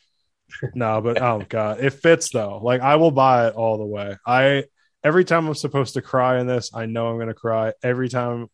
No, 0.76 1.02
but 1.02 1.20
oh 1.22 1.44
god, 1.50 1.84
it 1.84 1.90
fits 1.90 2.30
though. 2.30 2.60
Like 2.64 2.80
I 2.80 2.96
will 2.98 3.12
buy 3.12 3.48
it 3.48 3.56
all 3.56 3.80
the 3.80 3.86
way. 3.86 4.16
I 4.26 4.66
every 5.04 5.26
time 5.26 5.48
I'm 5.48 5.56
supposed 5.56 5.96
to 5.96 6.02
cry 6.02 6.40
in 6.40 6.48
this, 6.48 6.70
I 6.74 6.86
know 6.86 7.08
I'm 7.08 7.18
gonna 7.18 7.34
cry. 7.34 7.74
Every 7.84 8.08
time, 8.08 8.50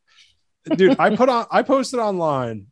dude, 0.76 0.98
I 0.98 1.16
put 1.16 1.28
on, 1.30 1.46
I 1.52 1.62
posted 1.62 2.00
online, 2.00 2.68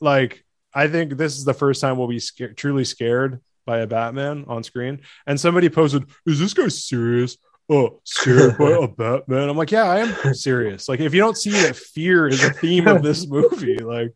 like 0.00 0.44
I 0.72 0.86
think 0.88 1.16
this 1.16 1.36
is 1.36 1.44
the 1.44 1.54
first 1.54 1.80
time 1.80 1.98
we'll 1.98 2.06
be 2.08 2.20
scared, 2.20 2.56
truly 2.56 2.84
scared 2.84 3.40
by 3.66 3.80
a 3.80 3.86
Batman 3.86 4.44
on 4.46 4.62
screen. 4.62 5.00
And 5.26 5.38
somebody 5.40 5.68
posted, 5.68 6.04
"Is 6.24 6.38
this 6.38 6.54
guy 6.54 6.68
serious?" 6.68 7.36
Oh, 7.68 8.00
scared 8.04 8.56
by 8.58 8.70
a 8.70 8.88
Batman. 8.88 9.48
I'm 9.48 9.56
like, 9.56 9.70
yeah, 9.70 9.84
I 9.84 9.98
am 9.98 10.34
serious. 10.34 10.88
Like, 10.88 11.00
if 11.00 11.12
you 11.14 11.20
don't 11.20 11.36
see 11.36 11.50
that 11.50 11.76
fear 11.76 12.26
is 12.26 12.42
a 12.42 12.50
theme 12.50 12.86
of 12.88 13.02
this 13.02 13.26
movie, 13.30 13.78
like, 13.78 14.14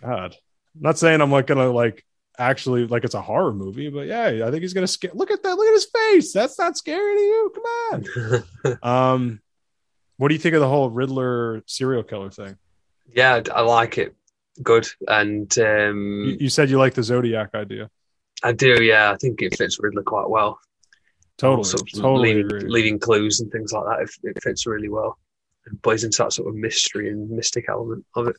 God, 0.00 0.36
I'm 0.76 0.82
not 0.82 0.98
saying 0.98 1.20
I'm 1.20 1.32
like 1.32 1.46
gonna 1.46 1.70
like 1.70 2.04
actually 2.38 2.86
like 2.86 3.04
it's 3.04 3.14
a 3.14 3.20
horror 3.22 3.52
movie, 3.52 3.88
but 3.88 4.06
yeah, 4.06 4.46
I 4.46 4.50
think 4.50 4.62
he's 4.62 4.74
gonna 4.74 4.86
scare. 4.86 5.10
Look 5.14 5.30
at 5.30 5.42
that. 5.42 5.56
Look 5.56 5.66
at 5.66 5.72
his 5.74 5.86
face. 5.86 6.32
That's 6.32 6.58
not 6.58 6.76
scary 6.76 7.16
to 7.16 7.22
you. 7.22 7.52
Come 7.54 7.64
on. 7.64 8.78
Um, 8.82 9.40
what 10.18 10.28
do 10.28 10.34
you 10.34 10.40
think 10.40 10.54
of 10.54 10.60
the 10.60 10.68
whole 10.68 10.90
Riddler 10.90 11.62
serial 11.66 12.02
killer 12.02 12.30
thing? 12.30 12.56
yeah, 13.12 13.40
I 13.54 13.60
like 13.62 13.98
it. 13.98 14.14
Good. 14.62 14.86
And 15.06 15.56
um, 15.58 16.24
You, 16.26 16.36
you 16.40 16.48
said 16.48 16.70
you 16.70 16.78
like 16.78 16.94
the 16.94 17.02
Zodiac 17.02 17.54
idea. 17.54 17.90
I 18.42 18.52
do, 18.52 18.82
yeah. 18.82 19.10
I 19.12 19.16
think 19.16 19.42
it 19.42 19.56
fits 19.56 19.78
Riddler 19.80 20.02
quite 20.02 20.28
well. 20.28 20.58
Totally, 21.38 21.64
Sort 21.64 21.82
of 21.82 22.00
totally 22.00 22.42
leaving, 22.44 22.98
clues 22.98 23.40
and 23.40 23.52
things 23.52 23.72
like 23.72 23.84
that. 23.84 24.02
It, 24.02 24.36
it 24.36 24.42
fits 24.42 24.66
really 24.66 24.88
well. 24.88 25.18
And 25.66 25.82
plays 25.82 26.04
into 26.04 26.22
that 26.22 26.32
sort 26.32 26.48
of 26.48 26.54
mystery 26.54 27.10
and 27.10 27.28
mystic 27.30 27.66
element 27.68 28.06
of 28.14 28.28
it. 28.28 28.36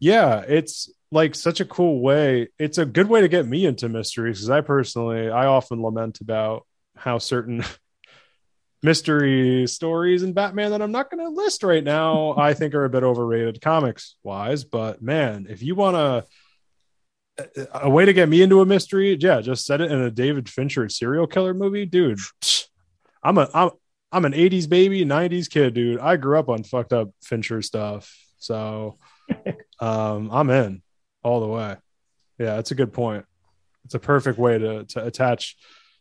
yeah 0.00 0.42
it's 0.48 0.90
like 1.12 1.34
such 1.34 1.60
a 1.60 1.64
cool 1.66 2.00
way 2.00 2.48
it's 2.58 2.78
a 2.78 2.86
good 2.86 3.06
way 3.08 3.20
to 3.20 3.28
get 3.28 3.46
me 3.46 3.66
into 3.66 3.88
mysteries 3.88 4.38
because 4.38 4.50
i 4.50 4.60
personally 4.62 5.28
i 5.30 5.44
often 5.46 5.82
lament 5.82 6.20
about 6.20 6.66
how 6.96 7.18
certain 7.18 7.62
mystery 8.82 9.66
stories 9.66 10.22
in 10.22 10.32
batman 10.32 10.70
that 10.70 10.82
i'm 10.82 10.92
not 10.92 11.10
going 11.10 11.22
to 11.24 11.30
list 11.30 11.62
right 11.62 11.84
now 11.84 12.34
i 12.36 12.54
think 12.54 12.74
are 12.74 12.84
a 12.84 12.90
bit 12.90 13.02
overrated 13.02 13.60
comics 13.60 14.16
wise 14.22 14.64
but 14.64 15.02
man 15.02 15.46
if 15.48 15.62
you 15.62 15.74
want 15.74 15.96
to 15.96 16.24
a 17.74 17.90
way 17.90 18.04
to 18.04 18.12
get 18.12 18.28
me 18.28 18.42
into 18.42 18.60
a 18.60 18.66
mystery 18.66 19.16
yeah 19.20 19.40
just 19.40 19.66
set 19.66 19.80
it 19.80 19.92
in 19.92 20.00
a 20.00 20.10
david 20.10 20.48
fincher 20.48 20.88
serial 20.88 21.26
killer 21.26 21.52
movie 21.52 21.84
dude 21.84 22.18
i'm 23.22 23.36
a 23.36 23.48
i'm 23.52 23.70
i'm 24.10 24.24
an 24.24 24.32
80s 24.32 24.68
baby 24.68 25.04
90s 25.04 25.50
kid 25.50 25.74
dude 25.74 26.00
i 26.00 26.16
grew 26.16 26.38
up 26.38 26.48
on 26.48 26.64
fucked 26.64 26.94
up 26.94 27.10
fincher 27.22 27.60
stuff 27.60 28.10
so 28.38 28.98
um, 29.80 30.30
I'm 30.30 30.50
in 30.50 30.82
all 31.22 31.40
the 31.40 31.46
way. 31.46 31.76
Yeah, 32.38 32.58
it's 32.58 32.70
a 32.70 32.76
good 32.76 32.92
point. 32.92 33.24
It's 33.84 33.94
a 33.94 34.00
perfect 34.00 34.38
way 34.38 34.58
to 34.58 34.84
to 34.84 35.04
attach 35.04 35.56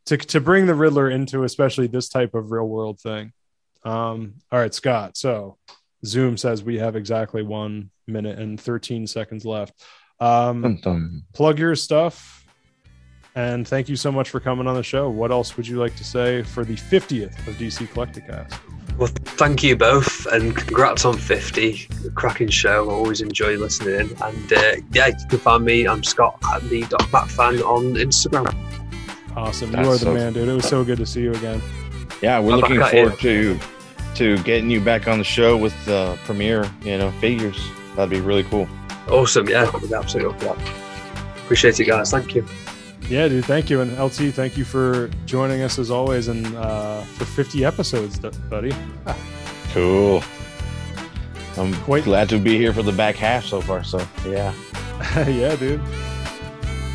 to 0.07 0.17
to 0.17 0.41
bring 0.41 0.65
the 0.65 0.75
Riddler 0.75 1.09
into 1.09 1.43
especially 1.43 1.87
this 1.87 2.09
type 2.09 2.33
of 2.33 2.51
real 2.51 2.67
world 2.67 2.99
thing. 2.99 3.31
Um, 3.83 4.35
all 4.51 4.59
right, 4.59 4.73
Scott. 4.73 5.17
So 5.17 5.57
Zoom 6.05 6.37
says 6.37 6.63
we 6.63 6.79
have 6.79 6.95
exactly 6.95 7.43
one 7.43 7.91
minute 8.07 8.39
and 8.39 8.59
13 8.59 9.07
seconds 9.07 9.45
left. 9.45 9.81
Um, 10.19 10.61
Dun, 10.61 10.79
dun. 10.81 11.23
plug 11.33 11.59
your 11.59 11.75
stuff 11.75 12.45
and 13.35 13.67
thank 13.67 13.89
you 13.89 13.97
so 13.97 14.11
much 14.11 14.29
for 14.29 14.39
coming 14.39 14.65
on 14.65 14.75
the 14.75 14.83
show. 14.83 15.09
What 15.09 15.29
else 15.31 15.57
would 15.57 15.67
you 15.67 15.77
like 15.77 15.95
to 15.97 16.05
say 16.05 16.41
for 16.43 16.63
the 16.63 16.75
50th 16.75 17.45
of 17.47 17.55
DC 17.55 17.85
Collecticast? 17.89 18.57
Well, 18.97 19.09
thank 19.25 19.61
you 19.61 19.75
both, 19.75 20.25
and 20.27 20.55
congrats 20.55 21.03
on 21.03 21.17
50. 21.17 21.89
Cracking 22.15 22.47
show. 22.47 22.89
I 22.89 22.93
always 22.93 23.19
enjoy 23.19 23.57
listening 23.57 23.95
in. 24.11 24.23
And 24.23 24.53
uh, 24.53 24.75
yeah, 24.93 25.07
you 25.07 25.27
can 25.29 25.39
find 25.39 25.65
me. 25.65 25.85
I'm 25.85 26.01
Scott 26.01 26.39
at 26.53 26.61
the 26.69 26.83
Batfan 26.83 27.61
on 27.61 27.95
Instagram. 27.95 28.55
Awesome. 29.35 29.73
That's 29.73 29.85
you 29.85 29.91
are 29.91 29.97
the 29.97 29.99
so- 30.05 30.13
man, 30.13 30.31
dude. 30.31 30.47
It 30.47 30.53
was 30.53 30.69
so 30.69 30.85
good 30.85 30.97
to 30.99 31.05
see 31.05 31.23
you 31.23 31.33
again. 31.33 31.61
yeah, 32.21 32.39
we're 32.39 32.53
I'm 32.53 32.59
looking 32.61 32.79
forward 32.81 33.19
to 33.19 33.59
to 34.15 34.41
getting 34.43 34.69
you 34.69 34.79
back 34.79 35.09
on 35.09 35.17
the 35.17 35.25
show 35.25 35.57
with 35.57 35.73
the 35.83 36.17
premiere. 36.23 36.71
You 36.85 36.97
know, 36.97 37.11
figures. 37.19 37.59
That'd 37.97 38.11
be 38.11 38.21
really 38.21 38.43
cool. 38.43 38.65
Awesome. 39.09 39.47
Yeah, 39.47 39.69
I'd 39.73 39.81
be 39.81 39.93
absolutely 39.93 40.33
up 40.33 40.39
for 40.41 40.55
that. 40.55 41.37
Appreciate 41.43 41.79
it, 41.79 41.85
guys. 41.85 42.11
Thank 42.11 42.33
you. 42.35 42.45
Yeah, 43.07 43.27
dude. 43.27 43.45
Thank 43.45 43.69
you. 43.69 43.81
And 43.81 43.95
LT, 43.99 44.33
thank 44.33 44.57
you 44.57 44.65
for 44.65 45.09
joining 45.25 45.61
us 45.61 45.77
as 45.77 45.91
always 45.91 46.27
and 46.27 46.45
uh, 46.55 47.01
for 47.01 47.25
50 47.25 47.63
episodes, 47.65 48.19
buddy. 48.49 48.73
Cool. 49.73 50.23
I'm 51.57 51.73
Quite- 51.81 52.05
glad 52.05 52.29
to 52.29 52.39
be 52.39 52.57
here 52.57 52.71
for 52.71 52.81
the 52.81 52.93
back 52.93 53.15
half 53.17 53.43
so 53.43 53.59
far. 53.59 53.83
So 53.83 53.99
yeah. 54.25 54.53
yeah, 55.27 55.53
dude. 55.57 55.81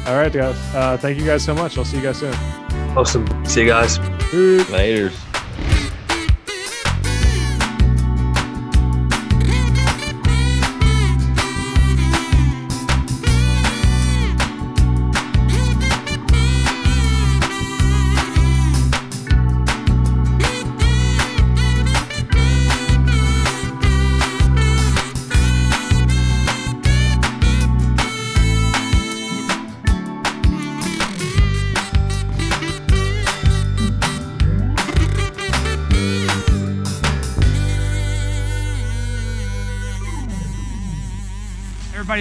All 0.07 0.17
right, 0.17 0.33
guys. 0.33 0.57
Uh, 0.75 0.97
thank 0.99 1.19
you 1.19 1.27
guys 1.27 1.45
so 1.45 1.53
much. 1.55 1.77
I'll 1.77 1.85
see 1.85 1.99
you 1.99 2.03
guys 2.03 2.19
soon. 2.21 2.33
Awesome. 2.97 3.27
See 3.45 3.61
you 3.61 3.67
guys. 3.67 3.99
Peace. 4.31 4.69
Later. 4.71 5.11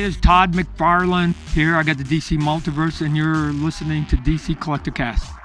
Is 0.10 0.18
Todd 0.18 0.54
McFarlane 0.54 1.36
here. 1.54 1.76
I 1.76 1.84
got 1.84 2.00
the 2.00 2.04
DC 2.04 2.36
Multiverse, 2.40 3.06
and 3.06 3.16
you're 3.16 3.54
listening 3.54 4.08
to 4.08 4.16
DC 4.18 4.58
Collecticast. 4.58 5.39